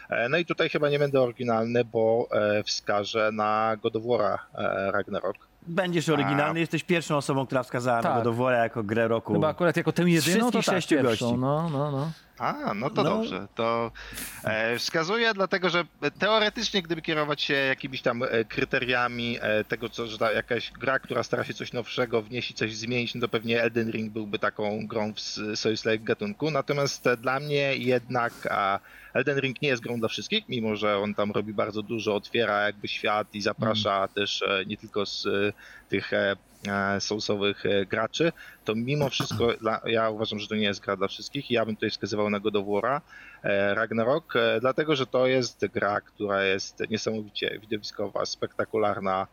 E, 0.09 0.29
no 0.29 0.37
i 0.37 0.45
tutaj 0.45 0.69
chyba 0.69 0.89
nie 0.89 0.99
będę 0.99 1.21
oryginalny, 1.21 1.85
bo 1.85 2.27
e, 2.31 2.63
wskażę 2.63 3.31
na 3.31 3.77
God 3.81 3.95
of 3.95 4.03
War'a 4.03 4.37
e, 4.53 4.91
Ragnarok. 4.91 5.52
Będziesz 5.67 6.09
oryginalny, 6.09 6.59
jesteś 6.59 6.83
pierwszą 6.83 7.17
osobą, 7.17 7.45
która 7.45 7.63
wskazała 7.63 8.01
Tak. 8.01 8.27
Of 8.27 8.37
War 8.37 8.53
jako 8.53 8.83
grę 8.83 9.07
roku. 9.07 9.33
Chyba 9.33 9.47
akurat 9.47 9.77
jako 9.77 9.91
tę 9.91 10.03
jedyną, 10.03 10.21
to 10.21 10.61
wszystkich 10.61 10.65
tak, 10.65 10.75
sześciu 10.75 10.95
pierwszą. 10.95 11.25
gości. 11.25 11.39
No, 11.39 11.69
no, 11.69 11.91
no. 11.91 12.11
A, 12.39 12.73
no 12.73 12.89
to 12.89 13.03
No. 13.03 13.09
dobrze. 13.09 13.47
To 13.55 13.91
e, 14.43 14.79
wskazuję, 14.79 15.33
dlatego 15.33 15.69
że 15.69 15.85
teoretycznie, 16.19 16.81
gdyby 16.81 17.01
kierować 17.01 17.41
się 17.41 17.53
jakimiś 17.53 18.01
tam 18.01 18.23
e, 18.23 18.45
kryteriami 18.45 19.37
e, 19.41 19.63
tego, 19.63 19.89
co, 19.89 20.07
że 20.07 20.17
ta 20.17 20.31
jakaś 20.31 20.71
gra, 20.71 20.99
która 20.99 21.23
stara 21.23 21.43
się 21.43 21.53
coś 21.53 21.73
nowszego 21.73 22.21
wnieść 22.21 22.51
i 22.51 22.53
coś 22.53 22.75
zmienić, 22.75 23.15
no 23.15 23.21
to 23.21 23.29
pewnie 23.29 23.61
Elden 23.61 23.91
Ring 23.91 24.13
byłby 24.13 24.39
taką 24.39 24.87
grą 24.87 25.13
w 25.13 25.19
Souls-like 25.55 26.03
gatunku. 26.03 26.51
Natomiast 26.51 27.07
e, 27.07 27.17
dla 27.17 27.39
mnie 27.39 27.75
jednak 27.75 28.33
a 28.51 28.79
Elden 29.13 29.39
Ring 29.39 29.61
nie 29.61 29.69
jest 29.69 29.83
grą 29.83 29.99
dla 29.99 30.07
wszystkich, 30.09 30.49
mimo 30.49 30.75
że 30.75 30.97
on 30.97 31.13
tam 31.13 31.31
robi 31.31 31.53
bardzo 31.53 31.81
dużo, 31.83 32.15
otwiera 32.15 32.61
jakby 32.65 32.87
świat 32.87 33.27
i 33.35 33.41
zaprasza 33.41 34.07
też 34.07 34.41
e, 34.41 34.65
nie 34.65 34.77
tylko 34.77 35.05
z 35.05 35.27
tych 35.89 36.11
e, 36.67 37.01
soulsowych 37.01 37.65
e, 37.65 37.85
graczy, 37.85 38.31
to 38.65 38.75
mimo 38.75 39.09
wszystko 39.09 39.47
ja 39.85 40.09
uważam, 40.09 40.39
że 40.39 40.47
to 40.47 40.55
nie 40.55 40.63
jest 40.63 40.79
gra 40.79 40.95
dla 40.97 41.07
wszystkich 41.07 41.51
ja 41.51 41.65
bym 41.65 41.75
tutaj 41.75 41.89
wskazywał 41.89 42.29
na 42.29 42.39
God 42.39 42.55
of 42.55 42.65
War'a, 42.65 43.01
e, 43.43 43.73
Ragnarok, 43.75 44.33
dlatego 44.61 44.95
że 44.95 45.07
to 45.07 45.27
jest 45.27 45.65
gra, 45.65 46.01
która 46.01 46.43
jest 46.43 46.83
niesamowicie 46.89 47.59
widowiskowa, 47.59 48.25
spektakularna, 48.25 49.27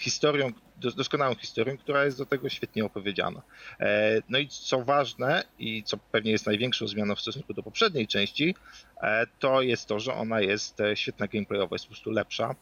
historią, 0.00 0.52
dos- 0.76 0.94
doskonałą 0.94 1.34
historią, 1.34 1.76
która 1.76 2.04
jest 2.04 2.18
do 2.18 2.26
tego 2.26 2.48
świetnie 2.48 2.84
opowiedziana. 2.84 3.42
E, 3.80 4.20
no 4.28 4.38
i 4.38 4.48
co 4.48 4.84
ważne 4.84 5.44
i 5.58 5.82
co 5.82 5.96
pewnie 5.96 6.30
jest 6.30 6.46
największą 6.46 6.86
zmianą 6.86 7.14
w 7.14 7.20
stosunku 7.20 7.54
do 7.54 7.62
poprzedniej 7.62 8.06
części, 8.06 8.54
e, 9.02 9.26
to 9.38 9.62
jest 9.62 9.86
to, 9.88 10.00
że 10.00 10.14
ona 10.14 10.40
jest 10.40 10.80
e, 10.80 10.96
świetna 10.96 11.26
gameplayowo, 11.26 11.74
jest 11.74 11.84
po 11.84 11.90
prostu 11.90 12.10
lepsza, 12.10 12.54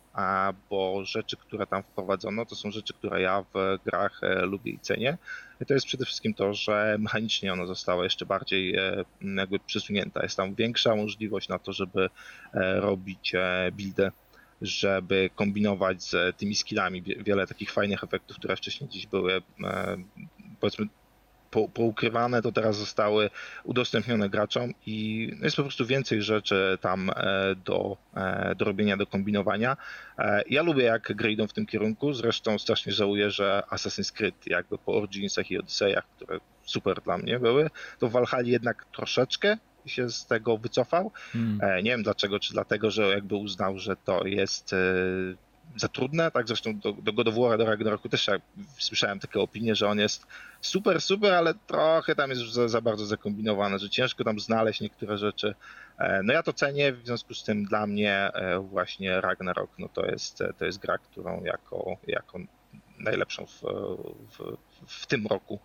bo 0.70 1.04
rzeczy, 1.04 1.36
które 1.36 1.66
tam 1.66 1.82
wprowadzono, 1.82 2.46
to 2.46 2.56
są 2.56 2.70
rzeczy, 2.70 2.92
które 2.92 3.22
ja 3.22 3.44
w 3.54 3.78
grach 3.84 4.20
e, 4.22 4.34
lubię 4.46 4.72
i 4.72 4.78
cenię. 4.78 5.18
I 5.60 5.66
to 5.66 5.74
jest 5.74 5.86
przede 5.86 6.04
wszystkim 6.04 6.34
to, 6.34 6.54
że 6.54 6.96
mechanicznie 6.98 7.52
ona 7.52 7.66
została 7.66 8.04
jeszcze 8.04 8.26
bardziej 8.26 8.76
e, 8.76 9.04
jakby 9.20 9.58
przesunięta. 9.58 10.22
Jest 10.22 10.36
tam 10.36 10.54
większa 10.54 10.96
możliwość 10.96 11.48
na 11.48 11.58
to, 11.58 11.72
żeby 11.72 12.08
e, 12.54 12.80
robić 12.80 13.34
e, 13.34 13.70
buildy, 13.72 14.10
żeby 14.62 15.30
kombinować 15.34 16.02
z 16.02 16.36
tymi 16.36 16.54
skillami. 16.54 17.02
Wie- 17.02 17.16
Wiele 17.22 17.46
takich 17.46 17.72
fajnych 17.72 18.04
efektów, 18.04 18.36
które 18.36 18.56
wcześniej 18.56 18.90
gdzieś 18.90 19.06
były, 19.06 19.42
e, 19.64 19.96
powiedzmy, 20.60 20.86
po, 21.50 21.68
poukrywane, 21.68 22.42
to 22.42 22.52
teraz 22.52 22.76
zostały 22.76 23.30
udostępnione 23.64 24.28
graczom 24.30 24.74
i 24.86 25.28
jest 25.42 25.56
po 25.56 25.62
prostu 25.62 25.86
więcej 25.86 26.22
rzeczy 26.22 26.78
tam 26.80 27.10
e, 27.10 27.54
do, 27.64 27.96
e, 28.16 28.54
do 28.54 28.64
robienia, 28.64 28.96
do 28.96 29.06
kombinowania. 29.06 29.76
Ja 30.50 30.62
lubię 30.62 30.84
jak 30.84 31.12
gry 31.16 31.32
idą 31.32 31.46
w 31.46 31.52
tym 31.52 31.66
kierunku, 31.66 32.12
zresztą 32.12 32.58
strasznie 32.58 32.92
żałuję, 32.92 33.30
że 33.30 33.62
Assassin's 33.70 34.12
Creed 34.12 34.46
jakby 34.46 34.78
po 34.78 34.94
Originsach 34.96 35.50
i 35.50 35.58
Odysseyach, 35.58 36.04
które 36.16 36.38
super 36.64 37.00
dla 37.00 37.18
mnie 37.18 37.38
były, 37.38 37.70
to 37.98 38.08
w 38.08 38.12
Valhalla 38.12 38.48
jednak 38.48 38.84
troszeczkę 38.84 39.56
się 39.86 40.10
z 40.10 40.26
tego 40.26 40.58
wycofał. 40.58 41.10
Hmm. 41.32 41.58
E, 41.62 41.82
Nie 41.82 41.90
wiem 41.90 42.02
dlaczego, 42.02 42.40
czy 42.40 42.52
dlatego, 42.52 42.90
że 42.90 43.02
jakby 43.02 43.34
uznał, 43.36 43.78
że 43.78 43.96
to 43.96 44.26
jest 44.26 44.72
e, 44.72 44.76
za 45.76 45.88
trudne, 45.88 46.30
tak 46.30 46.46
zresztą 46.46 46.78
do, 46.78 46.92
do 46.92 47.12
God 47.12 47.28
of 47.28 47.34
War, 47.34 47.58
do 47.58 47.64
Ragnaroku 47.64 48.08
też 48.08 48.26
jak 48.26 48.42
słyszałem 48.78 49.20
takie 49.20 49.40
opinie, 49.40 49.74
że 49.74 49.88
on 49.88 49.98
jest 49.98 50.26
super, 50.60 51.00
super, 51.00 51.32
ale 51.32 51.54
trochę 51.66 52.14
tam 52.14 52.30
jest 52.30 52.42
już 52.42 52.52
za, 52.52 52.68
za 52.68 52.80
bardzo 52.80 53.06
zakombinowane, 53.06 53.78
że 53.78 53.90
ciężko 53.90 54.24
tam 54.24 54.40
znaleźć 54.40 54.80
niektóre 54.80 55.18
rzeczy. 55.18 55.54
E, 55.98 56.22
No 56.22 56.32
ja 56.32 56.42
to 56.42 56.52
cenię, 56.52 56.92
w 56.92 57.06
związku 57.06 57.34
z 57.34 57.44
tym 57.44 57.64
dla 57.64 57.86
mnie 57.86 58.30
właśnie 58.60 59.20
Ragnarok 59.20 59.70
no 59.78 59.88
to 59.88 60.06
jest, 60.06 60.42
to 60.58 60.64
jest 60.64 60.78
gra, 60.78 60.98
którą 60.98 61.44
jako, 61.44 61.96
jako 62.06 62.38
najlepszą 62.98 63.46
w, 63.46 63.60
w, 64.38 64.56
w 64.86 65.06
tym 65.06 65.26
roku 65.26 65.58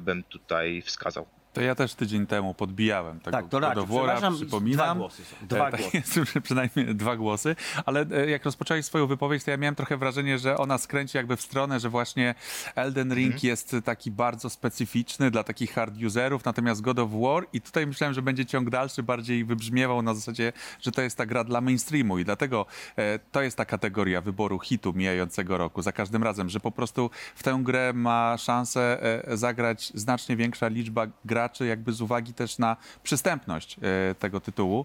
bym 0.00 0.22
tutaj 0.22 0.82
wskazał. 0.82 1.26
To 1.54 1.60
ja 1.60 1.74
też 1.74 1.94
tydzień 1.94 2.26
temu 2.26 2.54
podbijałem 2.54 3.20
tego 3.20 3.36
Tak, 3.36 3.44
to 3.48 3.60
God 3.60 3.62
raczej. 3.68 3.82
of 3.82 3.88
War'a, 3.88 4.02
Przepraszam, 4.02 4.34
przypominam. 4.36 4.76
Dwa 4.86 4.94
głosy 4.94 5.24
są. 5.24 5.36
Dwa 5.46 5.68
E, 5.68 5.70
tak 5.70 5.80
głosy. 5.80 5.96
jest, 5.96 6.20
przynajmniej 6.44 6.94
dwa 6.94 7.16
głosy, 7.16 7.56
ale 7.86 8.06
e, 8.10 8.30
jak 8.30 8.44
rozpoczęłeś 8.44 8.84
swoją 8.84 9.06
wypowiedź, 9.06 9.44
to 9.44 9.50
ja 9.50 9.56
miałem 9.56 9.74
trochę 9.74 9.96
wrażenie, 9.96 10.38
że 10.38 10.56
ona 10.58 10.78
skręci 10.78 11.16
jakby 11.16 11.36
w 11.36 11.40
stronę, 11.42 11.80
że 11.80 11.88
właśnie 11.88 12.34
Elden 12.74 13.14
Ring 13.14 13.34
Mhm. 13.34 13.48
jest 13.48 13.76
taki 13.84 14.10
bardzo 14.10 14.50
specyficzny 14.50 15.30
dla 15.30 15.44
takich 15.44 15.72
hard 15.74 15.94
userów, 16.06 16.44
natomiast 16.44 16.80
God 16.80 16.98
of 16.98 17.10
War 17.12 17.46
i 17.52 17.60
tutaj 17.60 17.86
myślałem, 17.86 18.14
że 18.14 18.22
będzie 18.22 18.46
ciąg 18.46 18.70
dalszy, 18.70 19.02
bardziej 19.02 19.44
wybrzmiewał 19.44 20.02
na 20.02 20.14
zasadzie, 20.14 20.52
że 20.80 20.92
to 20.92 21.02
jest 21.02 21.16
ta 21.18 21.26
gra 21.26 21.44
dla 21.44 21.60
mainstreamu 21.60 22.18
i 22.18 22.24
dlatego 22.24 22.66
e, 22.96 23.18
to 23.18 23.42
jest 23.42 23.56
ta 23.56 23.64
kategoria 23.64 24.20
wyboru 24.20 24.58
hitu 24.58 24.92
mijającego 24.92 25.58
roku 25.58 25.82
za 25.82 25.92
każdym 25.92 26.22
razem, 26.22 26.48
że 26.48 26.60
po 26.60 26.70
prostu 26.70 27.10
w 27.34 27.42
tę 27.42 27.58
grę 27.62 27.92
ma 27.92 28.36
szansę 28.38 29.02
e, 29.28 29.36
zagrać 29.36 29.92
znacznie 29.94 30.36
większa 30.36 30.68
liczba 30.68 31.06
graczy, 31.24 31.43
jakby 31.64 31.92
z 31.92 32.00
uwagi 32.00 32.34
też 32.34 32.58
na 32.58 32.76
przystępność 33.02 33.76
e, 34.10 34.14
tego 34.14 34.40
tytułu. 34.40 34.84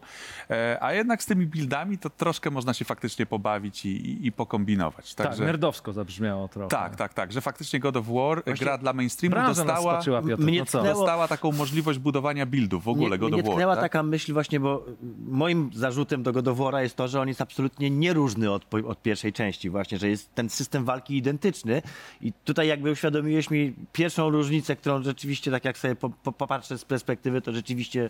E, 0.49 0.78
A 0.82 0.93
jednak 0.93 1.24
z 1.24 1.26
tymi 1.26 1.45
buildami 1.45 1.97
to 1.97 2.10
troszkę 2.10 2.49
można 2.51 2.74
się 2.74 2.86
faktycznie 2.86 3.26
pobawić 3.26 3.86
i, 3.86 3.89
i, 3.89 4.28
i 4.28 4.32
pokombinować. 4.32 5.16
Tak, 5.16 5.28
Także, 5.28 5.45
nerdowsko 5.45 5.93
zabrzmiało 5.93 6.47
trochę. 6.47 6.70
tak, 6.70 6.95
tak, 6.95 7.14
tak, 7.14 7.32
że 7.32 7.41
faktycznie 7.41 7.80
God 7.80 7.97
of 7.97 8.05
War, 8.07 8.43
Właśnie 8.45 8.66
gra 8.66 8.78
dla 8.78 8.93
mainstreamu, 8.93 9.47
dostała, 9.47 9.95
stoczyła, 9.95 10.22
Piotr, 10.22 10.43
mnie 10.43 10.60
no 10.60 10.66
tknęło- 10.66 10.84
dostała 10.84 11.28
taką 11.28 11.51
możliwość 11.51 11.99
budowania 11.99 12.45
buildów 12.45 12.84
w 12.84 12.88
ogóle 12.88 13.10
mnie, 13.10 13.18
God 13.18 13.32
mnie 13.32 13.41
of 13.41 13.45
War. 13.47 13.55
tknęła 13.55 13.76
tak? 13.76 13.84
taka 13.84 14.03
myśl 14.03 14.34
właśnie, 14.34 14.60
bo 14.60 14.86
moim 15.28 15.70
zarzutem 15.74 16.24
do 16.24 16.34
God 16.34 16.47
of 16.47 16.57
War'a 16.57 16.80
jest 16.82 16.95
to, 16.95 17.07
że 17.07 17.22
on 17.22 17.28
jest 17.28 17.41
absolutnie 17.41 17.89
nieróżny 17.89 18.51
od, 18.51 18.66
od 18.88 19.01
pierwszej 19.01 19.34
części 19.34 19.70
właśnie, 19.70 19.97
że 19.97 20.10
jest 20.10 20.36
ten 20.36 20.49
system 20.49 20.86
walki 20.86 21.18
identyczny 21.18 21.82
i 22.22 22.34
tutaj 22.34 22.68
jakby 22.68 22.91
uświadomiłeś 22.91 23.49
mi 23.49 23.74
pierwszą 23.93 24.30
różnicę, 24.30 24.76
którą 24.76 25.03
rzeczywiście 25.03 25.51
tak 25.51 25.66
jak 25.66 25.78
sobie 25.78 25.95
po, 25.95 26.10
po, 26.10 26.32
popatrzę 26.50 26.78
z 26.78 26.86
perspektywy, 26.86 27.41
to 27.41 27.54
rzeczywiście 27.54 28.10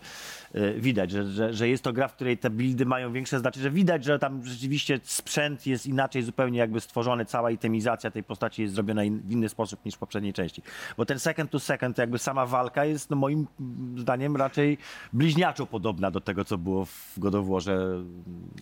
e, 0.54 0.74
widać, 0.74 1.12
że, 1.12 1.26
że, 1.26 1.54
że 1.54 1.70
jest 1.70 1.84
to 1.84 1.94
gra, 1.94 2.08
w 2.08 2.14
której 2.14 2.38
te 2.38 2.50
buildy 2.50 2.86
mają 2.86 3.14
większe 3.14 3.40
znaczenie, 3.40 3.64
że 3.64 3.72
widać, 3.72 4.04
że 4.04 4.20
tam 4.20 4.46
rzeczywiście 4.46 5.00
sprzęt 5.04 5.68
jest 5.68 5.88
inaczej 5.88 6.24
zupełnie 6.24 6.60
jakby 6.60 6.82
stworzony, 6.82 7.26
cała 7.26 7.52
itemizacja 7.52 8.12
tej 8.12 8.24
postaci 8.24 8.62
jest 8.62 8.74
zrobiona 8.74 9.04
in, 9.04 9.20
w 9.20 9.32
inny 9.32 9.50
sposób 9.50 9.86
niż 9.86 9.96
w 9.96 9.98
poprzedniej 9.98 10.34
części. 10.34 10.62
Bo 10.98 11.06
ten 11.06 11.20
second 11.20 11.52
to 11.52 11.60
second, 11.60 11.96
to 11.96 12.02
jakby 12.02 12.20
sama 12.20 12.46
walka 12.46 12.86
jest 12.86 13.10
no 13.10 13.16
moim 13.16 13.48
zdaniem 13.98 14.36
raczej 14.36 14.78
bliźniaczo 15.14 15.66
podobna 15.66 16.12
do 16.12 16.22
tego, 16.22 16.46
co 16.46 16.58
było 16.58 16.86
w 16.86 17.14
God 17.18 17.36
of 17.36 17.48
Warze. 17.48 18.04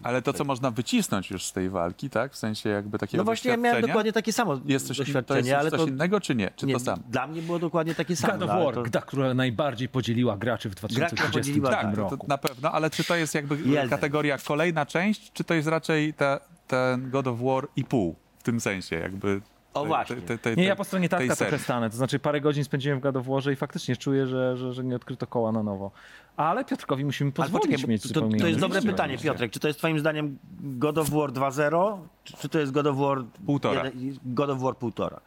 Ale 0.03 0.21
to, 0.21 0.33
co 0.33 0.43
można 0.43 0.71
wycisnąć 0.71 1.31
już 1.31 1.45
z 1.45 1.53
tej 1.53 1.69
walki, 1.69 2.09
tak? 2.09 2.33
W 2.33 2.37
sensie 2.37 2.69
jakby 2.69 2.97
takiego 2.97 3.21
No 3.21 3.25
właśnie 3.25 3.51
ja 3.51 3.57
miałem 3.57 3.81
dokładnie 3.81 4.13
takie 4.13 4.33
samo 4.33 4.59
jest 4.65 4.87
coś, 4.87 4.97
to 4.97 5.03
jest 5.03 5.13
doświadczenie, 5.13 5.57
ale 5.57 5.71
coś 5.71 5.79
to 5.79 5.87
innego, 5.87 6.21
czy 6.21 6.35
nie? 6.35 6.51
Czy 6.55 6.65
nie, 6.65 6.73
to 6.73 6.79
samo? 6.79 7.03
dla 7.09 7.27
mnie 7.27 7.41
było 7.41 7.59
dokładnie 7.59 7.95
takie 7.95 8.15
samo. 8.15 8.33
God 8.33 8.43
of 8.43 8.49
no, 8.49 8.63
War, 8.63 8.91
to- 8.91 9.01
która 9.01 9.33
najbardziej 9.33 9.66
podzieliła 9.91 10.37
graczy 10.37 10.69
w 10.69 10.75
która 10.75 10.87
2022 10.89 11.39
podzieliła, 11.39 11.69
Tak, 11.71 11.95
to, 11.95 12.01
roku. 12.01 12.25
na 12.29 12.37
pewno, 12.37 12.71
ale 12.71 12.89
czy 12.89 13.03
to 13.03 13.15
jest 13.15 13.35
jakby 13.35 13.57
Jeden. 13.65 13.89
kategoria 13.89 14.37
kolejna 14.47 14.85
część, 14.85 15.31
czy 15.33 15.43
to 15.43 15.53
jest 15.53 15.67
raczej 15.67 16.13
ta, 16.13 16.39
ten 16.67 17.09
God 17.09 17.27
of 17.27 17.39
War 17.39 17.67
i 17.75 17.83
pół 17.83 18.15
w 18.39 18.43
tym 18.43 18.59
sensie 18.59 18.95
jakby 18.95 19.41
O 19.73 19.85
właśnie. 19.85 20.15
tej- 20.15 20.39
tej- 20.39 20.57
Nie, 20.57 20.63
ja 20.63 20.75
po 20.75 20.83
stronie 20.83 21.09
tej 21.09 21.19
takta 21.27 21.35
trochę 21.45 21.59
stanę. 21.63 21.89
To 21.89 21.97
znaczy 21.97 22.19
parę 22.19 22.41
godzin 22.41 22.63
spędziłem 22.63 22.99
w 22.99 23.01
God 23.01 23.15
of 23.17 23.25
Warze 23.27 23.53
i 23.53 23.55
faktycznie 23.55 23.95
czuję, 23.97 24.27
że, 24.27 24.57
że, 24.57 24.73
że 24.73 24.83
nie 24.83 24.95
odkryto 24.95 25.27
koła 25.27 25.51
na 25.51 25.63
nowo. 25.63 25.91
Ale 26.37 26.65
Piotrkowi 26.65 27.05
musimy 27.05 27.31
pozwolić 27.31 27.81
bo 27.81 27.87
mieć 27.87 28.01
to, 28.01 28.07
zupełnie 28.07 28.39
to 28.39 28.47
jest 28.47 28.59
dobre 28.59 28.81
pytanie, 28.81 29.17
Piotrek. 29.17 29.51
Czy 29.51 29.59
to 29.59 29.67
jest 29.67 29.79
twoim 29.79 29.99
zdaniem 29.99 30.37
God 30.59 30.97
of 30.97 31.09
War 31.09 31.31
2.0, 31.31 31.97
czy, 32.23 32.37
czy 32.37 32.49
to 32.49 32.59
jest 32.59 32.71
God 32.71 32.87
of 32.87 32.97
War 32.97 33.17
Półtora. 33.45 33.83
God 34.25 34.49
of 34.49 34.59
War 34.61 34.73
1.5? 34.73 35.17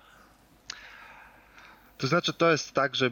To 1.98 2.06
znaczy, 2.06 2.32
to 2.32 2.50
jest 2.50 2.72
tak, 2.72 2.94
że 2.94 3.10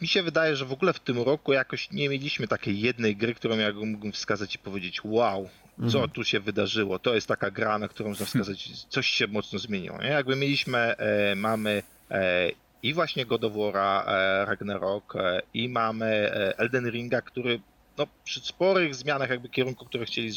mi 0.00 0.08
się 0.08 0.22
wydaje, 0.22 0.56
że 0.56 0.64
w 0.64 0.72
ogóle 0.72 0.92
w 0.92 1.00
tym 1.00 1.22
roku 1.22 1.52
jakoś 1.52 1.90
nie 1.90 2.08
mieliśmy 2.08 2.48
takiej 2.48 2.80
jednej 2.80 3.16
gry, 3.16 3.34
którą 3.34 3.58
ja 3.58 3.72
mógłbym 3.72 4.12
wskazać 4.12 4.54
i 4.54 4.58
powiedzieć, 4.58 5.00
wow, 5.04 5.48
co 5.90 6.08
tu 6.08 6.24
się 6.24 6.40
wydarzyło. 6.40 6.98
To 6.98 7.14
jest 7.14 7.26
taka 7.26 7.50
gra, 7.50 7.78
na 7.78 7.88
którą 7.88 8.08
można 8.08 8.26
wskazać, 8.26 8.70
coś 8.94 9.06
się 9.06 9.26
mocno 9.26 9.58
zmieniło. 9.58 9.98
Nie? 9.98 10.08
Jakby 10.08 10.36
mieliśmy, 10.36 10.78
e, 10.78 11.34
mamy 11.34 11.82
e, 12.10 12.50
i 12.82 12.94
właśnie 12.94 13.26
God 13.26 13.44
of 13.44 13.52
War'a, 13.52 14.02
e, 14.06 14.44
Ragnarok, 14.44 15.16
e, 15.16 15.42
i 15.54 15.68
mamy 15.68 16.06
e, 16.06 16.58
Elden 16.58 16.90
Ringa, 16.90 17.22
który 17.22 17.60
no, 17.98 18.06
przy 18.24 18.40
sporych 18.40 18.94
zmianach 18.94 19.30
jakby 19.30 19.48
kierunku, 19.48 19.84
które 19.84 20.04
chcieli, 20.04 20.32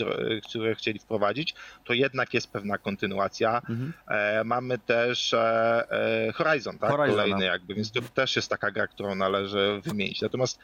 które 0.50 0.76
chcieli 0.76 1.00
wprowadzić, 1.00 1.56
to 1.86 1.94
jednak 1.94 2.34
jest 2.34 2.52
pewna 2.52 2.78
kontynuacja. 2.78 3.58
Mhm. 3.58 3.94
E, 4.08 4.44
mamy 4.44 4.78
też 4.78 5.34
e, 5.34 5.92
e, 6.28 6.32
Horizon, 6.32 6.78
tak? 6.78 6.92
Horizon, 6.92 7.16
Kolejny 7.16 7.40
no. 7.40 7.46
jakby, 7.46 7.76
więc 7.76 7.92
to 7.92 8.02
też 8.02 8.36
jest 8.36 8.50
taka 8.50 8.72
gra, 8.72 8.88
którą 8.88 9.16
należy 9.16 9.82
wymienić. 9.84 10.22
Natomiast 10.22 10.60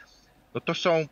no 0.53 0.61
to 0.61 0.73
są 0.73 1.07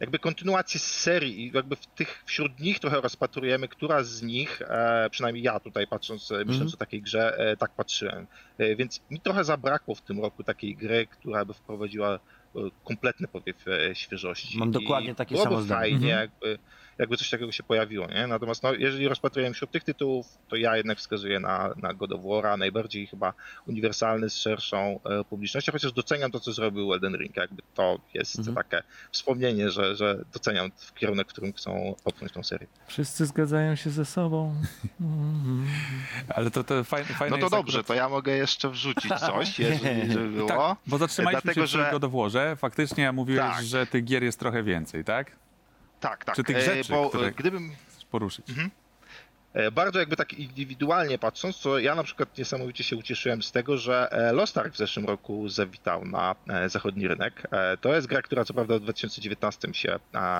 jakby 0.00 0.18
kontynuacje 0.18 0.80
z 0.80 0.84
serii 0.84 1.40
i 1.40 1.52
jakby 1.54 1.76
w 1.76 1.86
tych, 1.86 2.22
wśród 2.26 2.60
nich 2.60 2.78
trochę 2.78 3.00
rozpatrujemy, 3.00 3.68
która 3.68 4.02
z 4.02 4.22
nich, 4.22 4.62
e, 4.62 5.10
przynajmniej 5.10 5.44
ja 5.44 5.60
tutaj 5.60 5.86
patrząc, 5.86 6.32
e, 6.32 6.44
myśląc 6.44 6.74
o 6.74 6.76
takiej 6.76 7.02
grze, 7.02 7.38
e, 7.38 7.56
tak 7.56 7.70
patrzyłem. 7.70 8.26
E, 8.58 8.76
więc 8.76 9.00
mi 9.10 9.20
trochę 9.20 9.44
zabrakło 9.44 9.94
w 9.94 10.00
tym 10.00 10.20
roku 10.20 10.44
takiej 10.44 10.76
gry, 10.76 11.06
która 11.06 11.44
by 11.44 11.54
wprowadziła 11.54 12.18
kompletny 12.84 13.28
powiew 13.28 13.68
e, 13.68 13.94
świeżości. 13.94 14.58
Mam 14.58 14.70
dokładnie 14.70 15.14
takie 15.14 15.36
samo 15.36 15.62
zdanie. 15.62 15.80
fajnie, 15.80 15.96
Mhm. 16.12 16.20
jakby, 16.20 16.58
jakby 17.00 17.16
coś 17.16 17.30
takiego 17.30 17.52
się 17.52 17.62
pojawiło, 17.62 18.06
nie? 18.06 18.26
Natomiast 18.26 18.62
no, 18.62 18.72
jeżeli 18.74 19.08
rozpatrujemy 19.08 19.54
wśród 19.54 19.70
tych 19.70 19.84
tytułów, 19.84 20.26
to 20.48 20.56
ja 20.56 20.76
jednak 20.76 20.98
wskazuję 20.98 21.40
na, 21.40 21.74
na 21.76 21.94
God 21.94 22.12
of 22.12 22.20
War'a, 22.20 22.58
najbardziej 22.58 23.06
chyba 23.06 23.32
uniwersalny 23.66 24.30
z 24.30 24.36
szerszą 24.36 25.00
e, 25.04 25.24
publicznością, 25.24 25.72
chociaż 25.72 25.92
doceniam 25.92 26.30
to, 26.30 26.40
co 26.40 26.52
zrobił 26.52 26.94
Elden 26.94 27.16
Ring, 27.16 27.36
jakby 27.36 27.62
to 27.74 27.98
jest 28.14 28.38
Mhm. 28.38 28.54
takie 28.56 28.82
wspomnienie, 29.12 29.70
że, 29.70 29.96
że 29.96 30.24
doceniam 30.32 30.70
w 30.76 30.94
kierunek, 30.94 31.28
w 31.28 31.32
którym 31.32 31.52
chcą 31.52 31.94
popchnąć 32.04 32.32
tą 32.32 32.42
serię. 32.42 32.66
Wszyscy 32.86 33.26
zgadzają 33.26 33.74
się 33.76 33.90
ze 33.90 34.04
sobą. 34.04 34.54
Ale 36.34 36.50
to, 36.50 36.64
to 36.64 36.84
fajne, 36.84 37.06
fajne 37.08 37.30
No 37.36 37.36
to 37.36 37.44
jest 37.44 37.52
dobrze, 37.52 37.78
akurat- 37.78 37.86
to 37.86 37.94
ja 37.94 38.08
mogę 38.08 38.32
jeszcze 38.36 38.70
wrzucić 38.70 39.12
coś, 39.18 39.58
jeżeli 39.58 40.12
żeby 40.12 40.28
było. 40.28 40.48
Tak, 40.48 40.78
bo 40.86 40.98
zatrzymaliśmy 40.98 41.40
Dlatego, 41.42 41.66
się 41.66 41.68
przy 41.68 41.78
że- 41.84 41.90
God 41.92 42.04
of 42.04 42.12
Warze. 42.12 42.56
Faktycznie 42.56 43.12
mówiłeś, 43.12 43.40
Tak. 43.56 43.64
że 43.64 43.86
tych 43.86 44.04
gier 44.04 44.22
jest 44.22 44.38
trochę 44.40 44.62
więcej, 44.62 45.04
tak? 45.04 45.36
Tak, 46.00 46.24
tak. 46.24 46.36
Czy 46.36 46.44
tych 46.44 46.56
e, 46.56 46.60
rzeczy, 46.60 46.92
bo 46.92 47.08
które- 47.08 47.26
e, 47.26 47.32
gdybym 47.32 47.70
Chcesz 47.88 48.04
poruszyć. 48.04 48.46
E, 49.52 49.70
Bardzo 49.70 49.98
jakby 49.98 50.16
tak 50.16 50.32
indywidualnie 50.32 51.18
patrząc, 51.18 51.60
to 51.60 51.78
ja 51.78 51.94
na 51.94 52.02
przykład 52.02 52.38
niesamowicie 52.38 52.84
się 52.84 52.96
ucieszyłem 52.96 53.42
z 53.42 53.52
tego, 53.52 53.76
że 53.78 54.08
Lost 54.32 54.58
Ark 54.58 54.74
w 54.74 54.76
zeszłym 54.76 55.06
roku 55.06 55.48
zawitał 55.48 56.04
na 56.04 56.34
zachodni 56.66 57.08
rynek. 57.08 57.42
To 57.80 57.94
jest 57.94 58.06
gra, 58.06 58.22
która 58.22 58.44
co 58.44 58.54
prawda 58.54 58.78
w 58.78 58.80
2019 58.80 59.74
się 59.74 59.98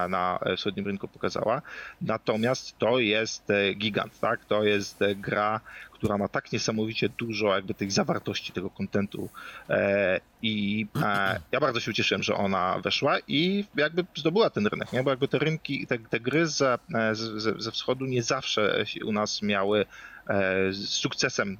na 0.09 0.39
wschodnim 0.57 0.87
rynku 0.87 1.09
pokazała, 1.09 1.63
natomiast 2.01 2.79
to 2.79 2.99
jest 2.99 3.49
gigant, 3.77 4.21
tak? 4.21 4.45
To 4.45 4.65
jest 4.65 4.99
gra, 5.17 5.61
która 6.01 6.19
ma 6.19 6.29
tak 6.29 6.53
niesamowicie 6.53 7.09
dużo 7.09 7.55
jakby 7.55 7.75
tej 7.75 7.91
zawartości 7.91 8.53
tego 8.53 8.71
kontentu 8.71 9.29
e, 9.69 10.21
i 10.43 10.87
e, 11.03 11.41
ja 11.53 11.61
bardzo 11.61 11.81
się 11.81 11.91
ucieszyłem, 11.91 12.23
że 12.23 12.35
ona 12.35 12.79
weszła 12.79 13.19
i 13.29 13.65
jakby 13.77 14.05
zdobyła 14.17 14.51
ten 14.51 14.67
rynek, 14.67 14.93
nie? 14.93 15.03
bo 15.03 15.11
jakby 15.11 15.29
te 15.29 15.39
rynki, 15.39 15.87
te, 15.87 15.99
te 15.99 16.21
gry 16.21 16.47
ze, 16.47 16.79
ze, 17.13 17.71
wschodu 17.71 18.07
nie 18.07 18.23
zawsze 18.23 18.85
u 19.05 19.13
nas 19.13 19.43
miały 19.43 19.87
e, 20.29 20.73
z 20.73 20.89
sukcesem 20.89 21.57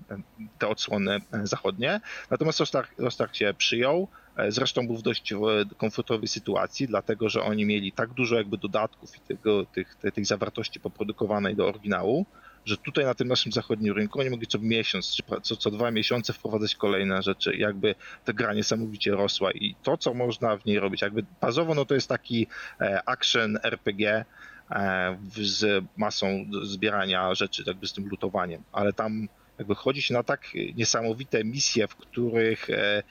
te 0.59 0.69
odsłony 0.69 1.21
zachodnie, 1.43 2.01
natomiast 2.31 2.61
Rostark, 2.61 2.95
Rostark 2.99 3.35
się 3.35 3.55
przyjął, 3.59 4.09
Zresztą 4.49 4.87
był 4.87 4.97
w 4.97 5.03
dość 5.03 5.35
komfortowej 5.77 6.29
sytuacji, 6.29 6.87
dlatego 6.87 7.29
że 7.29 7.43
oni 7.43 7.67
mieli 7.67 7.93
tak 7.93 8.11
dużo 8.11 8.37
jakby 8.37 8.59
dodatków 8.59 9.17
i 9.17 9.21
tego, 9.21 9.67
tych, 9.67 9.95
te- 9.95 10.13
tej 10.13 10.25
zawartości 10.25 10.81
poprodukowanej 10.81 11.57
do 11.57 11.69
oryginału, 11.69 12.27
że 12.65 12.77
tutaj 12.77 13.05
na 13.05 13.15
tym 13.15 13.29
naszym 13.29 13.53
zachodnim 13.53 13.95
rynku 13.95 14.21
oni 14.21 14.31
mogli 14.31 14.47
co 14.47 14.59
miesiąc, 14.59 15.15
czy 15.15 15.23
co, 15.43 15.57
co 15.57 15.71
dwa 15.71 15.91
miesiące 15.91 16.33
wprowadzać 16.33 16.75
kolejne 16.75 17.23
rzeczy. 17.23 17.57
Jakby 17.57 17.95
ta 18.25 18.33
gra 18.33 18.55
niesamowicie 18.55 19.11
rosła 19.11 19.53
i 19.53 19.75
to, 19.83 19.97
co 19.97 20.15
można 20.15 20.57
w 20.57 20.65
niej 20.65 20.81
robić, 20.81 21.03
jakby 21.03 21.25
bazowo 21.41 21.75
no 21.75 21.85
to 21.85 21.95
jest 21.95 22.09
taki 22.09 22.47
e, 22.81 23.09
action 23.09 23.59
RPG 23.63 24.25
e, 24.71 25.19
z 25.37 25.85
masą 25.97 26.47
zbierania 26.63 27.35
rzeczy, 27.35 27.65
jakby 27.67 27.87
z 27.87 27.93
tym 27.93 28.09
lutowaniem, 28.09 28.63
ale 28.73 28.93
tam 28.93 29.29
jakby 29.59 29.75
chodzi 29.75 30.03
się 30.03 30.15
na 30.15 30.23
tak 30.23 30.49
niesamowite 30.75 31.45
misje, 31.45 31.89
w 31.89 31.97
których 31.97 32.71
e, 32.71 33.03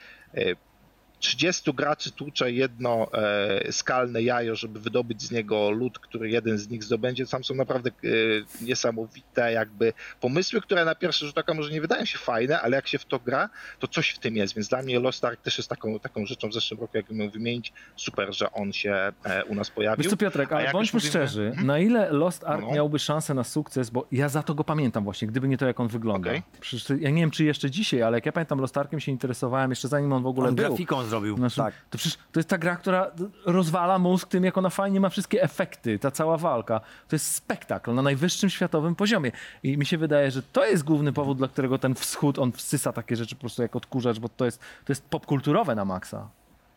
30 1.20 1.72
graczy 1.74 2.12
tłucze 2.12 2.52
jedno 2.52 3.06
e, 3.12 3.72
skalne 3.72 4.22
jajo, 4.22 4.56
żeby 4.56 4.80
wydobyć 4.80 5.22
z 5.22 5.30
niego 5.30 5.70
lód, 5.70 5.98
który 5.98 6.30
jeden 6.30 6.58
z 6.58 6.68
nich 6.68 6.84
zdobędzie. 6.84 7.26
Tam 7.26 7.44
są 7.44 7.54
naprawdę 7.54 7.90
e, 7.90 8.64
niesamowite 8.64 9.52
jakby 9.52 9.92
pomysły, 10.20 10.60
które 10.60 10.84
na 10.84 10.94
pierwszy 10.94 11.26
rzut 11.26 11.38
oka 11.38 11.54
może 11.54 11.70
nie 11.70 11.80
wydają 11.80 12.04
się 12.04 12.18
fajne, 12.18 12.60
ale 12.60 12.76
jak 12.76 12.88
się 12.88 12.98
w 12.98 13.04
to 13.04 13.18
gra, 13.18 13.48
to 13.78 13.88
coś 13.88 14.10
w 14.10 14.18
tym 14.18 14.36
jest. 14.36 14.54
Więc 14.54 14.68
dla 14.68 14.82
mnie 14.82 15.00
Lost 15.00 15.24
Ark 15.24 15.40
też 15.40 15.58
jest 15.58 15.70
taką, 15.70 15.98
taką 15.98 16.26
rzeczą 16.26 16.48
w 16.48 16.54
zeszłym 16.54 16.80
roku, 16.80 16.96
jakbym 16.96 17.18
ją 17.20 17.30
wymienić. 17.30 17.72
Super, 17.96 18.34
że 18.34 18.52
on 18.52 18.72
się 18.72 19.12
e, 19.24 19.44
u 19.44 19.54
nas 19.54 19.70
pojawił. 19.70 20.02
Wiesz 20.02 20.10
co 20.10 20.16
Piotrek, 20.16 20.52
ale 20.52 20.72
bądźmy 20.72 20.96
mówimy- 20.96 21.10
szczerzy, 21.10 21.52
na 21.64 21.78
ile 21.78 22.12
Lost 22.12 22.44
Ark 22.44 22.62
No. 22.62 22.72
miałby 22.72 22.98
szansę 22.98 23.34
na 23.34 23.44
sukces, 23.44 23.90
bo 23.90 24.06
ja 24.12 24.28
za 24.28 24.42
to 24.42 24.54
go 24.54 24.64
pamiętam 24.64 25.04
właśnie, 25.04 25.28
gdyby 25.28 25.48
nie 25.48 25.58
to 25.58 25.66
jak 25.66 25.80
on 25.80 25.88
wygląda. 25.88 26.30
Okej. 26.30 26.42
Przecież 26.60 26.98
ja 27.00 27.10
nie 27.10 27.20
wiem 27.22 27.30
czy 27.30 27.44
jeszcze 27.44 27.70
dzisiaj, 27.70 28.02
ale 28.02 28.16
jak 28.16 28.26
ja 28.26 28.32
pamiętam 28.32 28.58
Lost 28.60 28.78
Arkiem 28.78 29.00
się 29.00 29.12
interesowałem 29.12 29.70
jeszcze 29.70 29.88
zanim 29.88 30.12
on 30.12 30.22
w 30.22 30.26
ogóle 30.26 30.48
On 30.48 30.54
był. 30.54 30.66
grafiką 30.68 31.04
zrobił, 31.10 31.36
Znaczy, 31.36 31.56
tak. 31.56 31.74
To 31.90 31.98
przecież 31.98 32.18
to 32.32 32.40
jest 32.40 32.48
ta 32.48 32.58
gra, 32.58 32.76
która 32.76 33.10
rozwala 33.46 33.98
mózg 33.98 34.28
tym, 34.28 34.44
jak 34.44 34.58
ona 34.58 34.70
fajnie 34.70 35.00
ma 35.00 35.08
wszystkie 35.08 35.42
efekty, 35.42 35.98
ta 35.98 36.10
cała 36.10 36.36
walka. 36.36 36.80
To 36.80 37.16
jest 37.16 37.34
spektakl 37.34 37.94
na 37.94 38.02
najwyższym 38.02 38.50
światowym 38.50 38.94
poziomie. 38.94 39.32
I 39.62 39.78
mi 39.78 39.86
się 39.86 39.98
wydaje, 39.98 40.30
że 40.30 40.42
to 40.42 40.66
jest 40.66 40.84
główny 40.84 41.12
powód, 41.12 41.38
dla 41.38 41.48
którego 41.48 41.78
ten 41.78 41.94
wschód, 41.94 42.38
on 42.38 42.52
wsysa 42.52 42.92
takie 42.92 43.16
rzeczy 43.16 43.34
po 43.34 43.40
prostu 43.40 43.62
jak 43.62 43.76
odkurzacz, 43.76 44.18
bo 44.18 44.28
to 44.28 44.44
jest, 44.44 44.58
to 44.58 44.92
jest 44.92 45.04
popkulturowe 45.04 45.74
na 45.74 45.84
maksa. 45.84 46.28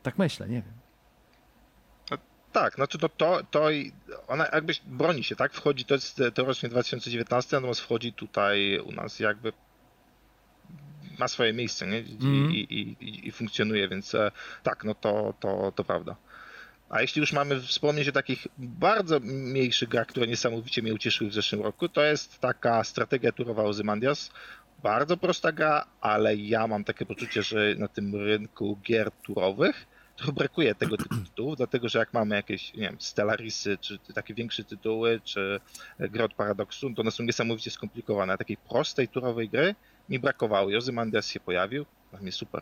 Tak 0.03 0.17
myślę, 0.17 0.47
nie 0.47 0.61
wiem. 0.61 0.73
Tak, 2.53 2.75
znaczy 2.75 2.97
to, 2.97 3.09
to, 3.09 3.39
to 3.51 3.71
i 3.71 3.91
ona 4.27 4.47
jakby 4.53 4.73
broni 4.85 5.23
się, 5.23 5.35
tak? 5.35 5.53
Wchodzi, 5.53 5.85
to 5.85 5.93
jest 5.93 6.21
teoretycznie 6.33 6.69
2019, 6.69 7.55
natomiast 7.57 7.81
wchodzi 7.81 8.13
tutaj 8.13 8.79
u 8.79 8.91
nas 8.91 9.19
jakby 9.19 9.53
ma 11.19 11.27
swoje 11.27 11.53
miejsce, 11.53 11.87
nie? 11.87 11.99
I, 11.99 12.13
Mhm. 12.13 12.51
i, 12.51 12.57
i, 13.01 13.27
i, 13.27 13.31
funkcjonuje, 13.31 13.87
więc 13.87 14.15
e, 14.15 14.31
tak, 14.63 14.83
no 14.83 14.95
to, 14.95 15.33
to, 15.39 15.73
to 15.75 15.83
prawda. 15.83 16.15
A 16.89 17.01
jeśli 17.01 17.19
już 17.19 17.33
mamy 17.33 17.61
wspomnieć 17.61 18.07
o 18.07 18.11
takich 18.11 18.47
bardzo 18.57 19.19
mniejszych 19.19 19.89
grach, 19.89 20.07
które 20.07 20.27
niesamowicie 20.27 20.81
mnie 20.81 20.93
ucieszyły 20.93 21.29
w 21.29 21.33
zeszłym 21.33 21.61
roku, 21.61 21.89
to 21.89 22.03
jest 22.03 22.39
taka 22.39 22.83
strategia 22.83 23.31
turowa 23.31 23.63
Ozymandias. 23.63 24.31
Bardzo 24.83 25.17
prosta 25.17 25.51
gra, 25.51 25.85
ale 26.01 26.35
ja 26.35 26.67
mam 26.67 26.83
takie 26.83 27.05
poczucie, 27.05 27.43
że 27.43 27.75
na 27.77 27.87
tym 27.87 28.15
rynku 28.15 28.79
gier 28.83 29.11
turowych 29.11 29.85
trochę 30.15 30.31
brakuje 30.31 30.75
tego 30.75 30.97
typu 30.97 31.15
tytułów, 31.29 31.57
dlatego 31.57 31.89
że 31.89 31.99
jak 31.99 32.13
mamy 32.13 32.35
jakieś, 32.35 32.73
nie 32.73 32.81
wiem, 32.81 32.95
Stellarisy, 32.99 33.77
czy 33.81 33.99
takie 34.15 34.33
większe 34.33 34.63
tytuły, 34.63 35.21
czy 35.23 35.59
gry 35.99 36.23
od 36.23 36.33
Paradoxu, 36.33 36.93
to 36.93 37.01
one 37.01 37.11
są 37.11 37.23
niesamowicie 37.23 37.71
skomplikowane. 37.71 38.33
A 38.33 38.37
takiej 38.37 38.57
prostej 38.57 39.07
turowej 39.07 39.49
gry 39.49 39.75
mi 40.09 40.19
brakowało. 40.19 40.69
i 40.69 40.75
Ozymandias 40.75 41.27
się 41.27 41.39
pojawił, 41.39 41.85
dla 42.11 42.19
mnie 42.19 42.31
super. 42.31 42.61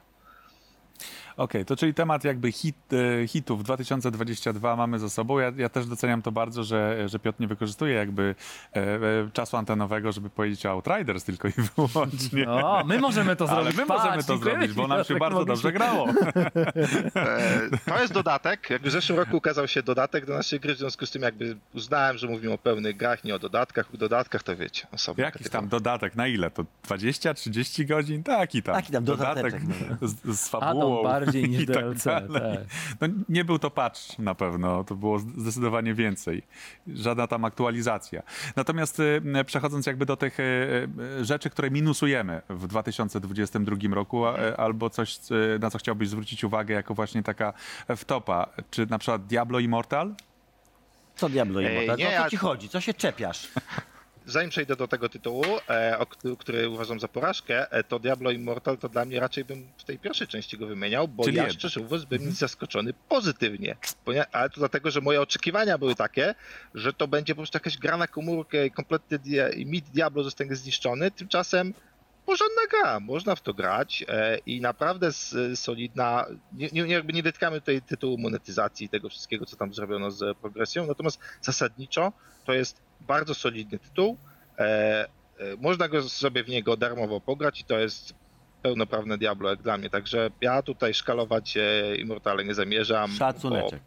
Okej, 1.38 1.66
to 1.66 1.76
czyli 1.76 1.94
temat 1.94 2.24
jakby 2.24 2.52
hit, 2.52 2.76
e, 3.24 3.28
hitów 3.28 3.64
2022 3.64 4.76
mamy 4.76 5.00
za 5.00 5.10
sobą. 5.10 5.40
Ja, 5.40 5.52
ja 5.58 5.70
też 5.70 5.86
doceniam 5.86 6.22
to 6.22 6.32
bardzo, 6.32 6.64
że, 6.64 7.10
że 7.10 7.20
Piotr 7.20 7.40
nie 7.40 7.48
wykorzystuje 7.48 7.94
jakby 7.96 8.36
e, 8.76 8.80
e, 8.80 9.00
czasu 9.34 9.58
antenowego, 9.58 10.12
żeby 10.12 10.30
powiedzieć 10.30 10.66
o 10.66 10.70
Outriders 10.70 11.24
tylko 11.24 11.48
i 11.48 11.52
wyłącznie. 11.78 12.50
O, 12.50 12.84
my 12.86 13.00
możemy 13.00 13.36
to 13.36 13.46
Ale 13.50 13.56
zrobić. 13.62 13.78
my 13.80 13.86
Patrz, 13.86 14.04
możemy 14.06 14.24
to 14.24 14.38
zrobić, 14.38 14.74
bo 14.74 14.88
nam 14.88 14.98
się 14.98 15.04
Piotrek, 15.04 15.20
bardzo 15.20 15.40
mogliśmy- 15.40 15.56
dobrze 15.56 15.72
grało. 15.72 16.08
E, 17.16 17.70
To 17.86 18.02
jest 18.02 18.14
dodatek. 18.14 18.70
Jakby 18.70 18.90
w 18.90 18.92
zeszłym 18.92 19.20
roku 19.20 19.38
ukazał 19.38 19.68
się 19.68 19.84
dodatek 19.84 20.26
do 20.26 20.34
naszej 20.34 20.60
gry, 20.60 20.76
w 20.76 20.78
związku 20.78 21.06
z 21.06 21.12
tym 21.12 21.22
jakby 21.22 21.58
uznałem, 21.74 22.18
że 22.18 22.28
mówimy 22.28 22.54
o 22.54 22.58
pełnych 22.58 22.98
grach, 22.98 23.24
nie 23.24 23.36
o 23.36 23.40
dodatkach. 23.40 23.86
O 23.94 23.98
dodatkach 23.98 24.44
to 24.44 24.56
wiecie, 24.56 24.88
osobno. 24.92 25.24
Jakiś 25.24 25.50
tam 25.50 25.68
dodatek, 25.68 26.16
na 26.16 26.28
ile? 26.28 26.52
To 26.52 26.66
20-30 26.88 27.86
godzin? 27.88 28.24
Taki 28.24 28.64
tam. 28.64 28.76
Taki 28.76 28.92
tam 28.92 29.04
dodateczek, 29.04 29.62
z, 30.02 30.38
z 30.40 30.48
fabułą. 30.50 31.04
Bardziej 31.26 31.50
niż 31.50 31.66
tak 31.66 31.76
DLC, 31.76 32.04
tak. 32.04 32.24
No, 33.02 33.08
nie 33.30 33.46
był 33.46 33.60
to 33.60 33.72
patch 33.72 34.20
na 34.20 34.36
pewno, 34.36 34.84
to 34.84 34.96
było 34.96 35.20
zdecydowanie 35.20 35.94
więcej. 35.94 36.44
Żadna 36.88 37.28
tam 37.28 37.46
aktualizacja. 37.46 38.24
Natomiast 38.56 39.00
y, 39.00 39.22
przechodząc 39.46 39.86
jakby 39.86 40.06
do 40.06 40.18
tych 40.18 40.40
y, 40.40 40.44
y, 41.20 41.26
rzeczy, 41.26 41.50
które 41.50 41.72
minusujemy 41.72 42.42
w 42.50 42.68
2022 42.68 43.96
roku, 43.96 44.26
a, 44.26 44.40
y, 44.40 44.58
albo 44.58 44.90
coś, 44.90 45.20
na 45.60 45.70
co 45.70 45.78
chciałbyś 45.78 46.10
zwrócić 46.10 46.44
uwagę 46.44 46.76
jako 46.76 46.94
właśnie 46.94 47.24
taka 47.24 47.54
wtopa, 47.96 48.50
czy 48.72 48.86
na 48.86 49.00
przykład 49.00 49.26
Diablo 49.26 49.60
Immortal? 49.60 50.16
Co 51.16 51.30
Diablo 51.30 51.62
Ej, 51.62 51.72
Immortal? 51.72 51.98
nie, 51.98 52.20
o 52.20 52.24
co 52.24 52.30
ci 52.30 52.38
chodzi? 52.38 52.70
Co 52.70 52.82
się 52.82 52.94
czepiasz? 52.94 53.48
Zanim 54.32 54.50
przejdę 54.50 54.76
do 54.76 54.88
tego 54.88 55.10
tytułu, 55.10 55.46
e, 55.70 55.98
o, 56.00 56.06
któ- 56.06 56.38
który 56.38 56.70
uważam 56.70 57.00
za 57.00 57.08
porażkę, 57.08 57.72
e, 57.72 57.84
to 57.84 58.00
Diablo 58.00 58.32
Immortal 58.32 58.78
to 58.78 58.90
dla 58.90 59.06
mnie 59.06 59.20
raczej 59.20 59.46
bym 59.46 59.68
w 59.78 59.84
tej 59.84 60.00
pierwszej 60.00 60.28
części 60.28 60.58
go 60.58 60.68
wymieniał, 60.68 61.08
bo 61.08 61.24
Czyli 61.24 61.38
ja 61.38 61.44
jednak. 61.44 61.60
szczerze 61.60 61.80
mówiąc 61.80 62.06
bym 62.06 62.32
zaskoczony 62.32 62.94
pozytywnie. 63.10 63.76
Ale 64.32 64.50
to 64.50 64.56
dlatego, 64.60 64.92
że 64.92 65.02
moje 65.02 65.22
oczekiwania 65.22 65.78
były 65.78 65.96
takie, 65.96 66.36
że 66.76 66.94
to 66.94 67.08
będzie 67.08 67.36
po 67.36 67.40
prostu 67.42 67.56
jakaś 67.56 67.78
gra 67.78 67.98
na 67.98 68.08
komórkę 68.08 68.66
i 68.66 68.72
kompletny 68.72 69.20
dia- 69.20 69.66
mit 69.66 69.86
Diablo 69.86 70.24
zostanie 70.24 70.56
zniszczony. 70.56 71.12
Tymczasem 71.12 71.74
porządna 72.26 72.62
gra, 72.72 73.00
można 73.00 73.36
w 73.36 73.42
to 73.42 73.54
grać 73.54 74.06
e, 74.08 74.38
i 74.38 74.62
naprawdę 74.62 75.12
solidna. 75.56 76.26
Nie, 76.54 76.70
nie, 76.72 76.82
jakby 76.82 77.14
nie 77.14 77.24
dotykamy 77.24 77.60
tutaj 77.60 77.82
tytułu 77.82 78.18
monetyzacji 78.18 78.86
i 78.86 78.90
tego 78.90 79.10
wszystkiego, 79.10 79.46
co 79.46 79.56
tam 79.56 79.74
zrobiono 79.74 80.12
z 80.12 80.38
progresją, 80.38 80.88
natomiast 80.88 81.20
zasadniczo 81.42 82.12
to 82.46 82.54
jest 82.54 82.82
bardzo 83.02 83.36
solidny 83.36 83.80
tytuł. 83.80 84.18
E, 84.58 84.64
e, 84.64 85.08
można 85.58 85.88
go 85.88 86.10
sobie 86.10 86.44
w 86.44 86.50
niego 86.50 86.78
darmowo 86.78 87.22
pograć 87.22 87.62
i 87.62 87.64
to 87.64 87.80
jest 87.80 88.14
pełnoprawne 88.62 89.18
Diablo 89.18 89.50
jak 89.50 89.62
dla 89.62 89.78
mnie, 89.78 89.90
także 89.90 90.30
ja 90.42 90.62
tutaj 90.62 90.94
szkalować 90.94 91.58
Immortale 91.98 92.44
nie 92.44 92.54
zamierzam. 92.54 93.12
Szacuneczek. 93.12 93.80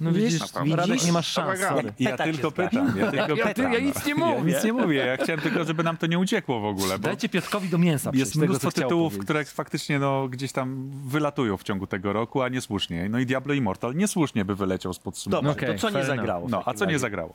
No 0.00 0.12
widzisz, 0.12 0.40
Naprawdę. 0.40 0.76
Radek, 0.76 1.04
nie 1.04 1.12
masz 1.12 1.26
szans. 1.26 1.60
Ja 1.98 2.10
Petak 2.10 2.26
tylko 2.26 2.50
zgadza. 2.50 2.68
pytam. 2.70 2.94
Ja, 2.98 3.10
tylko 3.12 3.34
Ja, 3.36 3.46
pytam. 3.46 3.72
ja 3.72 3.78
nic 3.80 4.06
nie 4.06 4.10
Ja 4.12 4.16
mówię. 4.18 4.52
nic 4.54 4.64
nie 4.64 4.72
mówię. 4.72 4.96
Ja 4.96 5.16
chciałem 5.16 5.40
tylko, 5.40 5.64
żeby 5.64 5.82
nam 5.84 5.96
to 5.96 6.06
nie 6.06 6.18
uciekło 6.18 6.60
w 6.60 6.64
ogóle. 6.64 6.98
Bo... 6.98 7.04
Dajcie 7.08 7.28
Piotkowi 7.28 7.68
do 7.68 7.78
mięsa 7.78 8.10
Jest 8.14 8.32
tego, 8.32 8.46
mnóstwo 8.46 8.70
chciał 8.70 8.84
tytułów, 8.84 9.12
powiedzieć. 9.12 9.24
które 9.24 9.44
faktycznie 9.44 9.98
no, 9.98 10.28
gdzieś 10.28 10.52
tam 10.52 10.90
wylatują 11.06 11.56
w 11.56 11.62
ciągu 11.62 11.86
tego 11.86 12.12
roku, 12.12 12.42
a 12.42 12.48
niesłusznie. 12.48 13.08
No 13.08 13.18
i 13.18 13.26
Diablo 13.26 13.54
Immortal 13.54 13.94
niesłusznie 13.94 14.44
by 14.44 14.54
wyleciał 14.54 14.92
z 14.92 14.96
Dobrze, 14.96 15.04
podsumowania. 15.04 15.50
Okej, 15.52 15.68
to 15.78 15.90
co 15.90 15.90
nie 15.98 16.04
zagrało? 16.04 16.48
No, 16.48 16.62
a 16.66 16.74
co 16.74 16.84
nie 16.84 16.98
zagrało? 16.98 17.34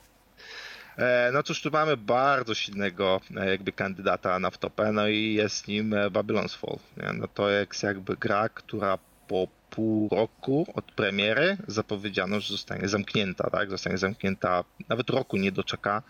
E, 0.98 1.30
No 1.34 1.42
cóż, 1.42 1.62
tu 1.62 1.70
mamy 1.70 1.96
bardzo 1.96 2.54
silnego 2.54 3.20
e, 3.36 3.50
jakby 3.50 3.72
kandydata 3.72 4.38
na 4.38 4.50
wtopę, 4.50 4.92
no 4.92 5.08
i 5.08 5.34
jest 5.34 5.68
nim 5.68 5.94
e, 5.94 6.10
Babylon's 6.10 6.56
Fall. 6.58 6.78
No 7.14 7.28
to 7.28 7.50
jest 7.50 7.82
jakby 7.82 8.16
gra, 8.16 8.48
która 8.48 8.98
po 9.28 9.48
pół 9.70 10.08
roku 10.08 10.66
od 10.74 10.84
premiery 10.84 11.56
zapowiedziano, 11.68 12.40
że 12.40 12.52
zostanie 12.52 12.88
zamknięta, 12.88 13.50
tak? 13.50 13.70
Zostanie 13.70 13.98
zamknięta, 13.98 14.64
nawet 14.88 15.10
roku 15.10 15.36
nie 15.36 15.52
doczeka. 15.52 16.02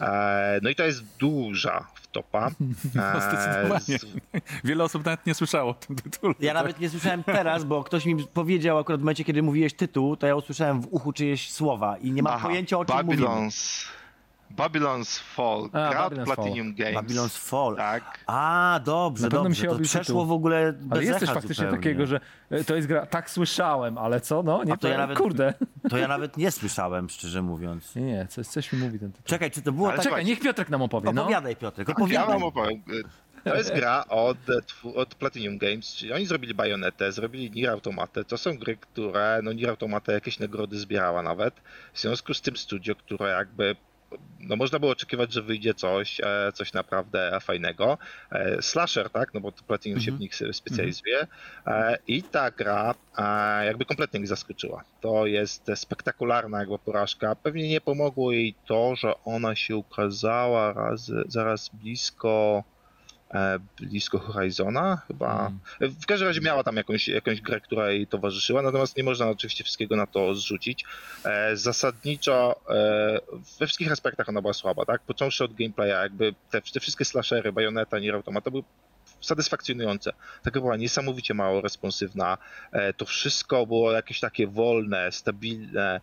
E, 0.00 0.60
No 0.62 0.70
i 0.70 0.74
to 0.74 0.82
jest 0.84 1.04
duża 1.18 1.86
wtopa. 1.94 2.50
No, 2.94 3.02
E, 3.02 3.20
zdecydowanie. 3.20 3.98
z- 3.98 4.06
Wiele 4.64 4.84
osób 4.84 5.04
nawet 5.04 5.26
nie 5.26 5.34
słyszało 5.34 5.70
o 5.70 5.74
tym 5.74 5.96
tytule. 5.96 6.34
Ja 6.40 6.54
nawet 6.54 6.80
nie 6.80 6.90
słyszałem 6.90 7.24
teraz, 7.24 7.64
bo 7.64 7.84
ktoś 7.84 8.04
mi 8.06 8.24
powiedział 8.34 8.78
akurat 8.78 9.00
w 9.00 9.04
momencie, 9.04 9.24
kiedy 9.24 9.42
mówiłeś 9.42 9.74
tytuł, 9.74 10.16
to 10.16 10.26
ja 10.26 10.34
usłyszałem 10.36 10.80
w 10.80 10.86
uchu 10.90 11.12
czyjeś 11.12 11.50
słowa 11.52 11.96
i 11.96 12.10
nie 12.12 12.22
mam 12.22 12.32
Aha, 12.32 12.48
pojęcia 12.48 12.78
o 12.78 12.84
czym 12.84 12.96
mówimy. 13.06 13.26
Babylon's, 14.56 15.18
Fall, 15.20 15.68
A, 15.72 15.90
gra 15.90 16.04
od 16.06 16.12
Babylon's 16.14 16.24
Platinum 16.24 16.74
Games. 16.74 16.94
Babylon's 16.94 17.38
Fall. 17.48 17.76
Tak. 17.76 18.18
A, 18.26 18.80
dobrze, 18.84 19.22
Na 19.22 19.28
dobrze. 19.28 19.62
się 19.62 19.68
To 19.68 19.78
przeszło 19.78 20.24
w 20.26 20.32
ogóle 20.32 20.72
bez 20.72 20.92
Ale 20.92 21.04
jest 21.04 21.20
coś 21.20 21.28
faktycznie 21.28 21.54
zupełnie. 21.54 21.76
takiego, 21.78 22.06
że 22.06 22.20
e, 22.50 22.64
to 22.64 22.76
jest 22.76 22.88
gra, 22.88 23.06
tak 23.06 23.30
słyszałem, 23.30 23.98
ale 23.98 24.20
co, 24.20 24.42
no, 24.42 24.64
nie 24.64 24.72
A 24.72 24.76
to 24.76 24.88
ja 24.88 24.98
nawet- 24.98 25.18
kurde. 25.18 25.54
To 25.90 25.98
ja 25.98 26.08
nawet 26.08 26.36
nie 26.36 26.50
słyszałem, 26.50 27.08
szczerze 27.08 27.42
mówiąc. 27.42 27.94
Nie, 27.96 28.02
nie, 28.02 28.26
coś, 28.26 28.46
coś 28.46 28.72
mi 28.72 28.78
mówi 28.78 28.98
ten 28.98 29.12
tytuł. 29.12 29.24
Czekaj, 29.26 29.50
czy 29.50 29.62
to 29.62 29.72
było 29.72 29.88
Ale 29.88 29.96
tak... 29.96 30.04
Czekaj, 30.06 30.24
niech 30.24 30.40
Piotrek 30.40 30.68
nam 30.70 30.82
opowie, 30.82 31.12
no. 31.12 31.22
Opowiadaj, 31.22 31.56
Piotrek, 31.56 31.88
Ja 31.88 31.94
opowiadaj. 31.94 32.28
wam 32.28 32.42
opowiem. 32.42 32.82
To 33.44 33.56
jest 33.56 33.74
gra 33.74 34.04
od, 34.08 34.36
twu- 34.66 34.94
od 34.96 35.14
Platinum 35.14 35.58
Games, 35.58 35.94
czyli 35.94 36.12
oni 36.12 36.26
zrobili 36.26 36.54
Bayonetę, 36.54 37.12
zrobili 37.12 37.50
Nier 37.50 37.70
Automatę. 37.70 38.24
To 38.24 38.38
są 38.38 38.58
gry, 38.58 38.76
które, 38.76 39.40
no 39.42 39.52
Nier 39.52 39.70
Automata 39.70 40.12
jakieś 40.12 40.38
nagrody 40.38 40.78
zbierała 40.78 41.22
nawet. 41.22 41.54
W 41.92 42.00
związku 42.00 42.34
z 42.34 42.40
tym 42.40 42.56
studio, 42.56 42.94
które 42.94 43.28
jakby 43.30 43.76
no 44.40 44.56
można 44.56 44.78
było 44.78 44.92
oczekiwać, 44.92 45.32
że 45.32 45.42
wyjdzie 45.42 45.74
coś, 45.74 46.20
e, 46.20 46.52
coś 46.54 46.72
naprawdę 46.72 47.38
fajnego. 47.40 47.98
E, 48.32 48.62
Slasher, 48.62 49.10
tak, 49.10 49.34
no 49.34 49.40
bo 49.40 49.52
to 49.52 49.62
Platinum 49.62 50.00
się 50.00 50.12
w 50.12 50.20
nich 50.20 50.32
specjalizuje 50.52 51.26
e, 51.66 51.98
i 52.06 52.22
ta 52.22 52.50
gra 52.50 52.94
jakby 53.64 53.84
kompletnie 53.84 54.20
ich 54.20 54.28
zaskoczyła. 54.28 54.84
To 55.00 55.26
jest 55.26 55.70
spektakularna 55.74 56.58
jakby 56.58 56.78
porażka. 56.78 57.34
Pewnie 57.34 57.68
nie 57.68 57.80
pomogło 57.80 58.32
jej 58.32 58.54
to, 58.66 58.96
że 58.96 59.24
ona 59.24 59.56
się 59.56 59.76
ukazała 59.76 60.72
raz, 60.72 61.10
zaraz 61.26 61.68
blisko 61.68 62.64
blisko 63.80 64.18
Horizona 64.18 65.02
chyba. 65.08 65.52
W 65.80 66.06
każdym 66.06 66.28
razie 66.28 66.40
miała 66.40 66.64
tam 66.64 66.76
jakąś, 66.76 67.08
jakąś 67.08 67.40
grę, 67.40 67.60
która 67.60 67.90
jej 67.90 68.06
towarzyszyła, 68.06 68.62
natomiast 68.62 68.96
nie 68.96 69.04
można 69.04 69.28
oczywiście 69.28 69.64
wszystkiego 69.64 69.96
na 69.96 70.06
to 70.06 70.34
zrzucić. 70.34 70.84
E, 71.24 71.56
zasadniczo 71.56 72.60
e, 72.70 73.20
we 73.60 73.66
wszystkich 73.66 73.92
aspektach 73.92 74.28
ona 74.28 74.40
była 74.40 74.52
słaba, 74.52 74.84
tak? 74.84 75.02
Począwszy 75.02 75.44
od 75.44 75.54
gameplaya, 75.54 76.02
jakby 76.02 76.34
te, 76.50 76.62
te 76.62 76.80
wszystkie 76.80 77.04
slashery, 77.04 77.52
Bayonetta, 77.52 77.98
Nier 77.98 78.14
Automata 78.14 78.50
były 78.50 78.62
satysfakcjonujące. 79.20 80.12
Taka 80.42 80.60
była 80.60 80.76
niesamowicie 80.76 81.34
mało 81.34 81.60
responsywna. 81.60 82.38
E, 82.72 82.92
to 82.92 83.04
wszystko 83.04 83.66
było 83.66 83.92
jakieś 83.92 84.20
takie 84.20 84.46
wolne, 84.46 85.12
stabilne. 85.12 86.00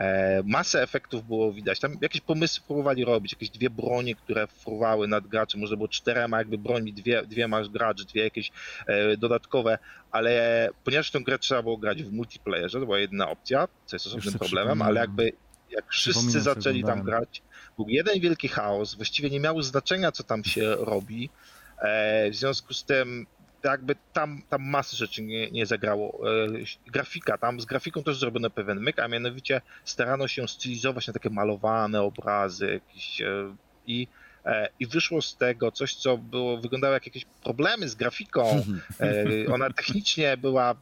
E, 0.00 0.42
masę 0.46 0.82
efektów 0.82 1.26
było 1.26 1.52
widać. 1.52 1.80
Tam 1.80 1.96
jakieś 2.00 2.20
pomysły 2.20 2.64
próbowali 2.66 3.04
robić, 3.04 3.32
jakieś 3.32 3.50
dwie 3.50 3.70
bronie, 3.70 4.14
które 4.14 4.46
fruwały 4.46 5.08
nad 5.08 5.26
graczem, 5.26 5.60
może 5.60 5.76
było 5.76 5.88
czterema 5.88 6.38
jakby 6.38 6.58
broni, 6.58 6.92
dwie, 6.92 7.22
dwie 7.22 7.48
masz 7.48 7.68
gracz, 7.68 8.02
dwie 8.02 8.24
jakieś 8.24 8.50
e, 8.86 9.16
dodatkowe, 9.16 9.78
ale 10.10 10.68
ponieważ 10.84 11.10
tę 11.10 11.20
grę 11.20 11.38
trzeba 11.38 11.62
było 11.62 11.76
grać 11.76 12.02
w 12.02 12.12
multiplayerze, 12.12 12.80
to 12.80 12.86
była 12.86 12.98
jedna 12.98 13.30
opcja, 13.30 13.68
co 13.86 13.96
jest 13.96 14.06
osobnym 14.06 14.34
problemem, 14.34 14.82
ale 14.82 15.00
jakby 15.00 15.32
jak 15.70 15.90
wszyscy 15.90 16.40
zaczęli 16.40 16.84
tam 16.84 17.02
grać, 17.02 17.42
był 17.76 17.88
jeden 17.88 18.20
wielki 18.20 18.48
chaos, 18.48 18.94
właściwie 18.94 19.30
nie 19.30 19.40
miało 19.40 19.62
znaczenia, 19.62 20.12
co 20.12 20.24
tam 20.24 20.44
się 20.44 20.74
robi. 20.78 21.30
E, 21.78 22.30
w 22.30 22.34
związku 22.34 22.74
z 22.74 22.84
tym 22.84 23.26
jakby 23.68 23.96
tam, 24.12 24.42
tam 24.48 24.62
masy 24.62 24.96
rzeczy 24.96 25.22
nie, 25.22 25.50
nie 25.50 25.66
zagrało. 25.66 26.20
E, 26.30 26.46
grafika, 26.86 27.38
tam 27.38 27.60
z 27.60 27.64
grafiką 27.64 28.02
też 28.02 28.18
zrobiono 28.18 28.50
pewien 28.50 28.80
myk, 28.80 28.98
a 28.98 29.08
mianowicie 29.08 29.60
starano 29.84 30.28
się 30.28 30.48
stylizować 30.48 31.06
na 31.06 31.12
takie 31.12 31.30
malowane 31.30 32.02
obrazy 32.02 32.66
jakieś 32.72 33.20
e, 33.20 33.54
i 33.86 34.06
e, 34.44 34.68
i 34.80 34.86
wyszło 34.86 35.22
z 35.22 35.36
tego 35.36 35.72
coś, 35.72 35.94
co 35.94 36.18
było, 36.18 36.58
wyglądało 36.58 36.94
jak 36.94 37.06
jakieś 37.06 37.24
problemy 37.24 37.88
z 37.88 37.94
grafiką. 37.94 38.64
Ona 39.54 39.70
technicznie 39.70 40.36
była 40.36 40.74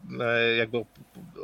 jakby 0.58 0.78
o, 0.78 0.84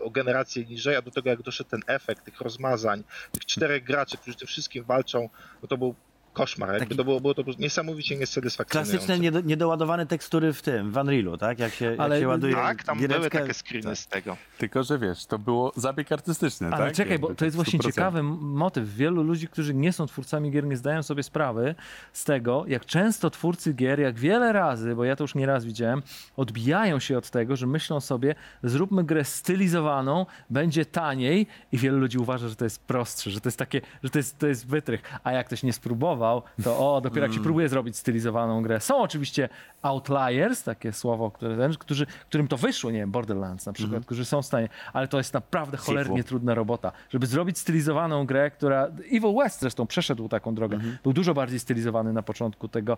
o 0.02 0.10
generację 0.10 0.64
niżej, 0.64 0.96
a 0.96 1.02
do 1.02 1.10
tego 1.10 1.30
jak 1.30 1.42
doszedł 1.42 1.70
ten 1.70 1.80
efekt 1.86 2.24
tych 2.24 2.40
rozmazań, 2.40 3.04
tych 3.32 3.46
czterech 3.46 3.84
graczy, 3.84 4.16
którzy 4.16 4.36
tym 4.36 4.48
wszystkim 4.48 4.84
walczą, 4.84 5.28
no 5.62 5.68
to 5.68 5.76
był 5.76 5.94
koszmar. 6.34 6.68
Jakby 6.68 6.84
Taki- 6.86 6.96
to 6.96 7.04
było, 7.04 7.20
było 7.20 7.34
to 7.34 7.42
niesamowicie 7.58 8.16
niesatysfakcjonujące. 8.16 8.92
Klasyczne 8.92 9.18
nieda- 9.18 9.40
niedoładowane 9.40 10.06
tekstury 10.06 10.52
w 10.52 10.62
tym, 10.62 10.90
w 10.92 10.96
Unrealu, 10.96 11.36
tak? 11.36 11.58
Jak 11.58 11.74
się, 11.74 11.94
Ale- 11.98 12.14
jak 12.14 12.22
się 12.24 12.28
ładuje 12.28 12.54
Tak, 12.54 12.82
tam 12.84 12.96
były 12.98 13.08
giereczkę. 13.08 13.38
takie 13.40 13.54
screeny 13.54 13.96
z 13.96 14.06
tego. 14.06 14.36
Tylko, 14.58 14.82
że 14.82 14.98
wiesz, 14.98 15.26
to 15.26 15.38
było 15.38 15.72
zabieg 15.76 16.12
artystyczny, 16.12 16.66
Ale 16.66 16.84
tak? 16.86 16.94
czekaj, 16.94 17.18
bo 17.18 17.34
to 17.34 17.44
jest 17.44 17.56
w 17.56 17.58
właśnie 17.58 17.78
100%. 17.78 17.94
ciekawy 17.94 18.22
motyw. 18.40 18.94
Wielu 18.94 19.22
ludzi, 19.22 19.48
którzy 19.48 19.74
nie 19.74 19.92
są 19.92 20.06
twórcami 20.06 20.50
gier, 20.50 20.64
nie 20.66 20.76
zdają 20.76 21.02
sobie 21.02 21.22
sprawy 21.22 21.74
z 22.12 22.24
tego, 22.24 22.64
jak 22.68 22.86
często 22.86 23.30
twórcy 23.30 23.72
gier, 23.74 24.00
jak 24.00 24.18
wiele 24.18 24.52
razy, 24.52 24.94
bo 24.94 25.04
ja 25.04 25.16
to 25.16 25.24
już 25.24 25.34
nie 25.34 25.46
raz 25.46 25.64
widziałem, 25.64 26.02
odbijają 26.36 26.98
się 26.98 27.18
od 27.18 27.30
tego, 27.30 27.56
że 27.56 27.66
myślą 27.66 28.00
sobie, 28.00 28.34
zróbmy 28.62 29.04
grę 29.04 29.24
stylizowaną, 29.24 30.26
będzie 30.50 30.84
taniej 30.86 31.46
i 31.72 31.78
wielu 31.78 31.98
ludzi 31.98 32.18
uważa, 32.18 32.48
że 32.48 32.56
to 32.56 32.64
jest 32.64 32.82
prostsze, 32.86 33.30
że 33.30 33.40
to 33.40 33.48
jest 33.48 33.58
takie, 33.58 33.80
że 34.02 34.10
to 34.10 34.18
jest, 34.18 34.38
to 34.38 34.46
jest 34.46 34.66
wytrych. 34.66 35.02
A 35.24 35.32
jak 35.32 35.46
ktoś 35.46 35.62
nie 35.62 35.72
spróbował, 35.72 36.23
to 36.64 36.94
o, 36.94 37.00
dopiero 37.00 37.22
jak 37.22 37.32
się 37.32 37.36
Mm. 37.36 37.44
próbuje 37.44 37.68
zrobić 37.68 37.96
stylizowaną 37.96 38.62
grę. 38.62 38.80
Są 38.80 38.98
oczywiście 39.02 39.48
outliers, 39.82 40.62
takie 40.62 40.92
słowo, 40.92 41.30
które 41.30 41.68
którzy, 41.78 42.06
którym 42.28 42.48
to 42.48 42.56
wyszło, 42.56 42.90
nie 42.90 42.98
wiem, 42.98 43.10
Borderlands 43.10 43.66
na 43.66 43.72
przykład, 43.72 43.88
Mhm. 43.88 44.04
którzy 44.04 44.24
są 44.24 44.42
w 44.42 44.46
stanie, 44.46 44.68
ale 44.92 45.08
to 45.08 45.18
jest 45.18 45.34
naprawdę 45.34 45.76
cholernie 45.76 46.24
trudna 46.24 46.54
robota, 46.54 46.92
żeby 47.10 47.26
zrobić 47.26 47.58
stylizowaną 47.58 48.26
grę, 48.26 48.50
która, 48.50 48.86
Evil 49.12 49.34
West 49.38 49.60
zresztą 49.60 49.86
przeszedł 49.86 50.28
taką 50.28 50.54
drogę, 50.54 50.74
Mhm. 50.76 50.98
był 51.02 51.12
dużo 51.12 51.34
bardziej 51.34 51.60
stylizowany 51.60 52.12
na 52.12 52.22
początku 52.22 52.68
tego, 52.68 52.96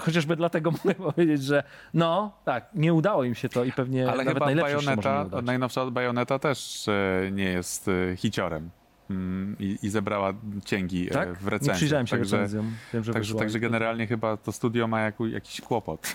chociażby 0.00 0.36
dlatego 0.36 0.70
mogę 0.84 0.94
powiedzieć, 0.94 1.42
że 1.42 1.62
no, 1.94 2.32
tak, 2.44 2.68
nie 2.74 2.94
udało 2.94 3.24
im 3.24 3.34
się 3.34 3.48
to 3.48 3.64
i 3.64 3.72
pewnie 3.72 4.10
Ale 4.10 4.24
nawet 4.24 4.40
najlepszym 4.44 4.80
się 4.80 4.96
może 4.96 5.14
nie 5.20 5.26
udać. 5.26 5.44
najnowsza 5.44 5.90
Bajoneta 5.90 6.38
też 6.38 6.88
e, 6.88 7.30
nie 7.32 7.44
jest 7.44 7.88
e, 7.88 8.16
hiciorem. 8.16 8.70
Mm, 9.10 9.56
I, 9.58 9.78
I 9.82 9.88
zebrała 9.88 10.32
cięgi 10.64 11.08
e, 11.08 11.10
Tak? 11.10 11.38
w 11.38 11.44
Nie 11.44 11.50
recenzji. 11.50 11.74
przyjrzałem 11.74 12.06
się 12.06 12.16
także, 12.16 12.36
recenzjom. 12.36 12.72
Wiem, 12.94 13.04
że 13.04 13.12
także, 13.12 13.34
także 13.34 13.60
generalnie 13.60 14.06
chyba 14.06 14.36
to 14.36 14.52
studio 14.52 14.88
ma 14.88 15.00
jaku, 15.00 15.26
jakiś 15.26 15.60
kłopot. 15.60 16.14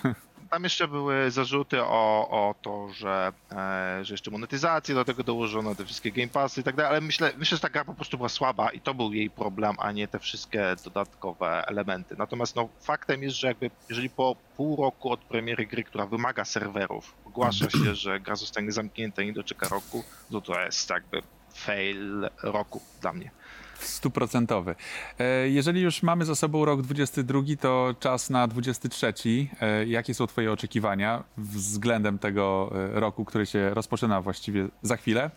Tam 0.50 0.62
jeszcze 0.64 0.88
były 0.88 1.30
zarzuty 1.30 1.82
o, 1.82 2.28
o 2.30 2.54
to, 2.62 2.88
że, 2.92 3.32
e, 3.52 4.04
że 4.04 4.14
jeszcze 4.14 4.30
monetyzację 4.30 4.94
do 4.94 5.04
tego 5.04 5.24
dołożono, 5.24 5.74
te 5.74 5.84
wszystkie 5.84 6.12
Game 6.12 6.28
Passy 6.28 6.60
i 6.60 6.64
tak 6.64 6.76
dalej, 6.76 6.90
ale 6.90 7.00
myślę, 7.00 7.32
myślę, 7.38 7.56
że 7.56 7.62
ta 7.62 7.68
gra 7.68 7.84
po 7.84 7.94
prostu 7.94 8.16
była 8.16 8.28
słaba 8.28 8.70
i 8.70 8.80
to 8.80 8.94
był 8.94 9.12
jej 9.12 9.30
problem, 9.30 9.76
a 9.78 9.92
nie 9.92 10.08
te 10.08 10.18
wszystkie 10.18 10.76
dodatkowe 10.84 11.66
elementy. 11.66 12.14
Natomiast 12.18 12.56
no, 12.56 12.68
faktem 12.80 13.22
jest, 13.22 13.36
że 13.36 13.46
jakby 13.48 13.70
jeżeli 13.88 14.10
po 14.10 14.36
pół 14.56 14.82
roku 14.82 15.10
od 15.12 15.20
premiery 15.20 15.66
gry, 15.66 15.84
która 15.84 16.06
wymaga 16.06 16.44
serwerów, 16.44 17.14
ogłasza 17.24 17.70
się, 17.70 17.94
że 17.94 18.20
gra 18.20 18.36
zostanie 18.36 18.72
zamknięta 18.72 19.22
i 19.22 19.26
nie 19.26 19.32
doczeka 19.32 19.68
roku, 19.68 20.04
no 20.30 20.40
to 20.40 20.60
jest 20.60 20.90
jakby 20.90 21.22
fail 21.60 22.30
roku 22.42 22.80
dla 23.00 23.12
mnie. 23.12 23.30
Stuprocentowy. 23.78 24.74
E, 25.18 25.48
Jeżeli 25.48 25.80
już 25.80 26.02
mamy 26.02 26.24
za 26.24 26.34
sobą 26.34 26.64
rok 26.64 26.82
22, 26.82 27.40
to 27.60 27.94
czas 28.00 28.30
na 28.30 28.46
23. 28.48 29.12
E, 29.60 29.86
Jakie 29.86 30.14
są 30.14 30.26
Twoje 30.26 30.52
oczekiwania 30.52 31.24
względem 31.36 32.18
tego 32.18 32.72
e, 32.96 33.00
roku, 33.00 33.24
który 33.24 33.46
się 33.46 33.70
rozpoczyna 33.74 34.20
właściwie 34.20 34.68
za 34.82 34.96
chwilę? 34.96 35.30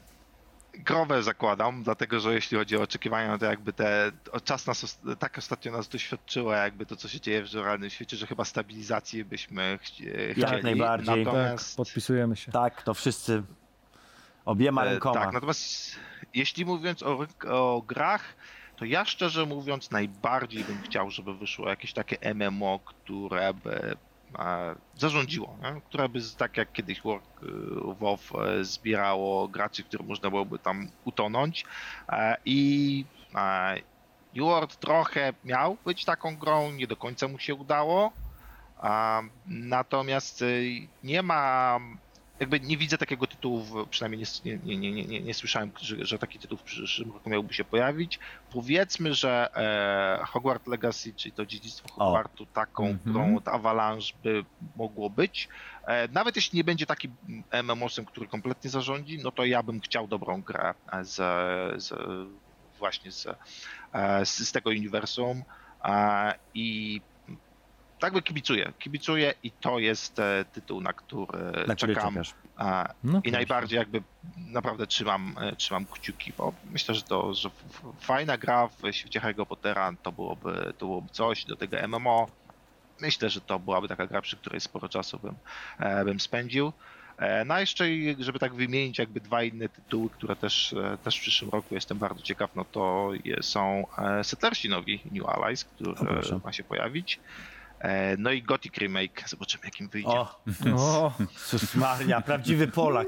Growe 0.73 1.23
zakładam, 1.23 1.83
dlatego 1.83 2.19
że 2.19 2.33
jeśli 2.33 2.57
chodzi 2.57 2.77
o 2.77 2.81
oczekiwania, 2.81 3.37
to 3.37 3.45
jakby 3.45 3.73
te 3.73 4.11
czas 4.43 4.67
nas 4.67 4.99
tak 5.19 5.37
ostatnio 5.37 5.71
nas 5.71 5.87
doświadczyło, 5.89 6.53
jakby 6.53 6.85
to, 6.85 6.95
co 6.95 7.07
się 7.07 7.19
dzieje 7.19 7.43
w 7.45 7.53
realnym 7.53 7.89
świecie, 7.89 8.17
że 8.17 8.27
chyba 8.27 8.45
stabilizacji 8.45 9.25
byśmy 9.25 9.79
chci- 9.83 10.33
chcieli. 10.33 10.63
najbardziej. 10.63 11.25
Tak, 11.25 11.33
Natomiast, 11.33 11.77
podpisujemy 11.77 12.35
się. 12.35 12.51
Tak, 12.51 12.83
to 12.83 12.93
wszyscy 12.93 13.43
obiema 14.45 14.85
e, 14.85 14.89
rękoma. 14.89 15.19
tak, 15.21 15.33
natomiast 15.33 15.95
jeśli 16.33 16.65
mówiąc 16.65 17.03
o, 17.03 17.25
o 17.47 17.81
grach, 17.81 18.35
to 18.75 18.85
ja 18.85 19.05
szczerze 19.05 19.45
mówiąc 19.45 19.91
najbardziej 19.91 20.63
bym 20.63 20.81
chciał, 20.81 21.11
żeby 21.11 21.33
wyszło 21.33 21.69
jakieś 21.69 21.93
takie 21.93 22.33
MMO, 22.33 22.79
które 22.85 23.53
by 23.53 23.97
e, 24.39 24.75
zarządziło, 24.97 25.57
nie? 25.61 25.81
które 25.81 26.09
by 26.09 26.19
tak 26.37 26.57
jak 26.57 26.71
kiedyś 26.71 27.01
Work, 27.01 27.23
e, 27.43 27.45
WoW 27.99 28.19
e, 28.35 28.63
zbierało 28.63 29.47
graczy, 29.47 29.83
które 29.83 30.03
można 30.03 30.29
byłoby 30.29 30.59
tam 30.59 30.89
utonąć 31.05 31.65
i 32.45 33.05
New 34.35 34.45
World 34.45 34.79
trochę 34.79 35.33
miał 35.43 35.77
być 35.85 36.05
taką 36.05 36.37
grą, 36.37 36.71
nie 36.71 36.87
do 36.87 36.97
końca 36.97 37.27
mu 37.27 37.39
się 37.39 37.55
udało, 37.55 38.11
natomiast 39.45 40.43
nie 41.03 41.21
ma 41.21 41.79
jakby 42.39 42.59
nie 42.59 42.77
widzę 42.77 42.97
takiego 42.97 43.27
tytułu, 43.27 43.87
przynajmniej 43.89 44.25
nie, 44.45 44.57
nie, 44.63 44.77
nie, 44.77 44.91
nie, 44.91 45.05
nie, 45.05 45.21
nie 45.21 45.33
słyszałem, 45.33 45.71
że, 45.81 46.05
że 46.05 46.19
taki 46.19 46.39
tytuł 46.39 46.57
w 46.57 46.63
przyszłym 46.63 47.11
roku 47.11 47.29
miałby 47.29 47.53
się 47.53 47.65
pojawić. 47.65 48.19
Powiedzmy, 48.49 49.13
że 49.13 49.49
e, 49.55 50.25
Hogwarts 50.25 50.67
Legacy, 50.67 51.13
czyli 51.15 51.33
to 51.33 51.45
dziedzictwo 51.45 51.89
Hogwartu, 51.89 52.45
taką 52.45 52.87
Mhm. 52.87 53.13
grą 53.13 53.37
od 53.37 53.47
Avalanche 53.47 54.13
by 54.23 54.45
mogło 54.75 55.09
być. 55.09 55.49
E, 55.87 56.07
nawet 56.07 56.35
jeśli 56.35 56.57
nie 56.57 56.63
będzie 56.63 56.85
takim 56.85 57.17
MMO-sem, 57.63 58.05
który 58.05 58.27
kompletnie 58.27 58.69
zarządzi, 58.69 59.19
no 59.23 59.31
to 59.31 59.45
ja 59.45 59.63
bym 59.63 59.81
chciał 59.81 60.07
dobrą 60.07 60.41
grę 60.41 60.73
z, 61.01 61.15
z 61.83 61.93
właśnie 62.77 63.11
z, 63.11 63.25
e, 63.93 64.25
z, 64.25 64.37
z 64.37 64.51
tego 64.51 64.69
uniwersum 64.69 65.43
e, 65.85 66.33
i 66.53 67.01
tak 68.03 68.13
by 68.13 68.21
kibicuję. 68.21 68.73
Kibicuję 68.79 69.33
i 69.43 69.51
to 69.51 69.79
jest 69.79 70.19
e, 70.19 70.45
tytuł, 70.53 70.81
na 70.81 70.93
który 70.93 71.67
na 71.67 71.75
czekam. 71.75 72.17
No 73.03 73.21
I 73.23 73.31
najbardziej 73.31 73.77
jakby 73.77 74.03
naprawdę 74.37 74.87
trzymam, 74.87 75.35
e, 75.41 75.55
trzymam 75.55 75.85
kciuki, 75.85 76.33
bo 76.37 76.53
myślę, 76.71 76.95
że 76.95 77.01
to 77.01 77.33
że 77.33 77.49
fajna 77.99 78.37
gra 78.37 78.67
w 78.67 78.91
świecie 78.91 79.19
Harry'ego 79.19 79.45
Pottera 79.45 79.93
to 80.01 80.11
byłoby, 80.11 80.73
to 80.77 80.85
byłoby 80.85 81.09
coś 81.09 81.45
do 81.45 81.55
tego 81.55 81.87
MMO. 81.87 82.27
Myślę, 83.01 83.29
że 83.29 83.41
to 83.41 83.59
byłaby 83.59 83.87
taka 83.87 84.07
gra, 84.07 84.21
przy 84.21 84.37
której 84.37 84.61
sporo 84.61 84.89
czasu 84.89 85.19
bym, 85.19 85.35
e, 85.79 86.05
bym 86.05 86.19
spędził. 86.19 86.71
No 87.45 87.53
a 87.53 87.59
jeszcze, 87.59 87.85
żeby 88.19 88.39
tak 88.39 88.53
wymienić 88.53 88.99
jakby 88.99 89.21
dwa 89.21 89.43
inne 89.43 89.69
tytuły, 89.69 90.09
które 90.09 90.35
też, 90.35 90.75
też 91.03 91.17
w 91.17 91.21
przyszłym 91.21 91.51
roku 91.51 91.75
jestem 91.75 91.97
bardzo 91.97 92.21
ciekaw, 92.21 92.55
no 92.55 92.65
to 92.65 93.11
są 93.41 93.83
Settlersi 94.23 94.69
nowi 94.69 95.01
New 95.11 95.25
Allies, 95.25 95.65
który 95.65 95.93
ma 96.43 96.53
się 96.53 96.63
pojawić. 96.63 97.19
E, 97.83 98.17
No 98.17 98.31
i 98.31 98.41
Gothic 98.43 98.77
Remake, 98.77 99.23
zobaczymy 99.29 99.63
jakim 99.65 99.89
wyjdzie. 99.89 100.09
O, 100.09 100.39
O, 100.77 101.13
Maria, 101.75 102.21
prawdziwy 102.21 102.67
Polak. 102.67 103.07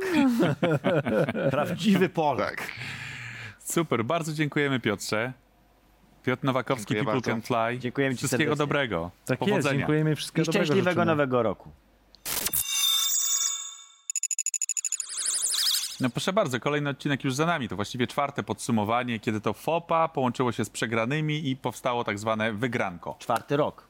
prawdziwy 1.51 2.09
Polak. 2.09 2.55
Tak. 2.55 2.71
Super, 3.59 4.05
bardzo 4.05 4.33
dziękujemy 4.33 4.79
Piotrze. 4.79 5.33
Piotr 6.23 6.43
Nowakowski, 6.43 6.93
Dziękuję 6.93 7.03
People 7.21 7.33
bardzo. 7.33 7.49
Can 7.51 7.67
Fly. 7.71 7.79
Dziękujemy 7.79 8.15
ci 8.15 8.17
Wszystkiego 8.17 8.43
serdecznie. 8.43 8.57
dobrego. 8.57 9.11
Tak 9.25 9.39
jest, 9.41 9.49
Powodzenia. 9.49 9.77
dziękujemy 9.77 10.11
i 10.11 10.15
wszystkiego 10.15 10.43
I 10.43 10.45
dobrego 10.45 10.65
szczęśliwego 10.65 10.91
życzymy. 10.91 11.05
nowego 11.05 11.43
roku. 11.43 11.71
No 15.99 16.09
proszę 16.09 16.33
bardzo, 16.33 16.59
kolejny 16.59 16.89
odcinek 16.89 17.23
już 17.23 17.35
za 17.35 17.45
nami. 17.45 17.69
To 17.69 17.75
właściwie 17.75 18.07
czwarte 18.07 18.43
podsumowanie, 18.43 19.19
kiedy 19.19 19.41
to 19.41 19.53
FOPA 19.53 20.07
połączyło 20.07 20.51
się 20.51 20.65
z 20.65 20.69
przegranymi 20.69 21.49
i 21.49 21.55
powstało 21.55 22.03
tak 22.03 22.19
zwane 22.19 22.53
wygranko. 22.53 23.15
Czwarty 23.19 23.57
rok. 23.57 23.87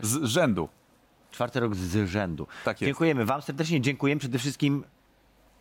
Też. 0.00 0.04
Z 0.06 0.24
rzędu. 0.24 0.68
Czwarty 1.30 1.60
rok 1.60 1.74
z 1.74 2.08
rzędu. 2.08 2.46
Tak 2.64 2.80
jest. 2.80 2.88
Dziękujemy 2.88 3.24
wam 3.24 3.42
serdecznie. 3.42 3.80
Dziękujemy 3.80 4.18
przede 4.18 4.38
wszystkim 4.38 4.84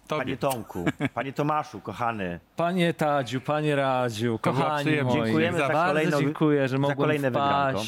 Tobie. 0.07 0.21
panie 0.23 0.37
Tomku, 0.37 0.85
panie 1.13 1.33
Tomaszu, 1.33 1.81
kochany. 1.81 2.39
Panie 2.55 2.93
Tadziu, 2.93 3.41
panie 3.41 3.75
Radziu, 3.75 4.39
kochani 4.41 4.91
moi. 5.03 5.13
Dziękujemy 5.13 5.57
za 5.57 5.67
bardzo 5.67 5.93
kolejną- 5.93 6.19
dziękuję, 6.19 6.61
że 6.67 6.71
za 6.71 6.77
mogłem 6.77 6.97
kolejne 6.97 7.31
wygranko. 7.31 7.81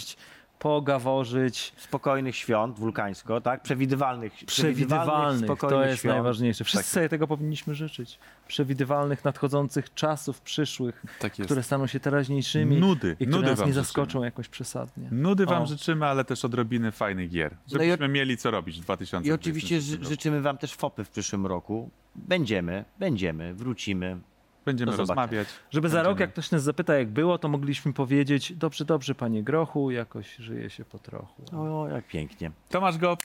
Pogaworzyć. 0.63 1.73
Spokojnych 1.77 2.35
świąt 2.35 2.79
wulkańsko, 2.79 3.41
tak? 3.41 3.61
Przewidywalnych, 3.61 4.33
Przewidywalnych, 4.45 5.59
to 5.59 5.85
jest 5.85 5.99
świąt. 5.99 6.13
najważniejsze. 6.15 6.63
Wszyscy 6.63 6.85
Tak. 6.85 6.93
sobie 6.93 7.09
tego 7.09 7.27
powinniśmy 7.27 7.75
życzyć. 7.75 8.19
Przewidywalnych, 8.47 9.25
nadchodzących 9.25 9.93
czasów 9.93 10.41
przyszłych, 10.41 11.03
Tak 11.19 11.33
które 11.33 11.63
staną 11.63 11.87
się 11.87 11.99
teraźniejszymi 11.99 12.79
Nudy, 12.79 13.11
i 13.19 13.25
które 13.25 13.31
nudy 13.37 13.49
nas 13.49 13.59
wam 13.59 13.67
nie 13.67 13.73
życzymy. 13.73 13.85
zaskoczą 13.85 14.23
jakoś 14.23 14.49
przesadnie. 14.49 15.07
Nudy 15.11 15.45
wam 15.45 15.63
O. 15.63 15.65
życzymy, 15.65 16.05
ale 16.05 16.25
też 16.25 16.45
odrobiny 16.45 16.91
fajnych 16.91 17.29
gier. 17.29 17.51
No 17.71 17.83
i 17.83 17.87
Żebyśmy 17.87 18.07
mieli 18.07 18.37
co 18.37 18.51
robić 18.51 18.77
w 18.79 18.81
2020 18.83 19.29
I 19.29 19.31
oczywiście 19.39 19.81
życzymy 19.81 20.41
wam 20.41 20.57
też 20.57 20.73
FOPy 20.73 21.03
w 21.03 21.09
przyszłym 21.09 21.45
roku. 21.45 21.89
Będziemy, 22.15 22.85
będziemy, 22.99 23.53
wrócimy. 23.53 24.17
Będziemy 24.65 24.91
Do 24.91 24.97
rozmawiać. 24.97 25.47
Żeby 25.71 25.89
za 25.89 25.97
Będziemy- 25.97 26.09
rok, 26.09 26.19
jak 26.19 26.31
ktoś 26.31 26.51
nas 26.51 26.63
zapyta, 26.63 26.95
jak 26.95 27.07
było, 27.09 27.37
to 27.37 27.47
mogliśmy 27.49 27.93
powiedzieć: 27.93 28.53
Dobrze, 28.53 28.85
dobrze, 28.85 29.15
panie 29.15 29.43
Grochu, 29.43 29.91
jakoś 29.91 30.35
żyje 30.35 30.69
się 30.69 30.85
po 30.85 30.99
trochu. 30.99 31.57
O, 31.57 31.87
jak 31.87 32.07
pięknie. 32.07 32.51
Tomasz 32.69 32.97
Go, 32.97 33.17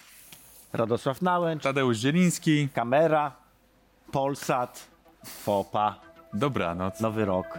Radosław 0.73 1.23
Nałęcz, 1.23 1.63
Tadeusz 1.63 1.97
Zieliński. 1.99 2.69
kamera, 2.75 3.33
Polsat, 4.13 4.89
FOPA, 5.27 6.01
Dobranoc. 6.35 7.01
Nowy 7.01 7.25
Rok. 7.25 7.59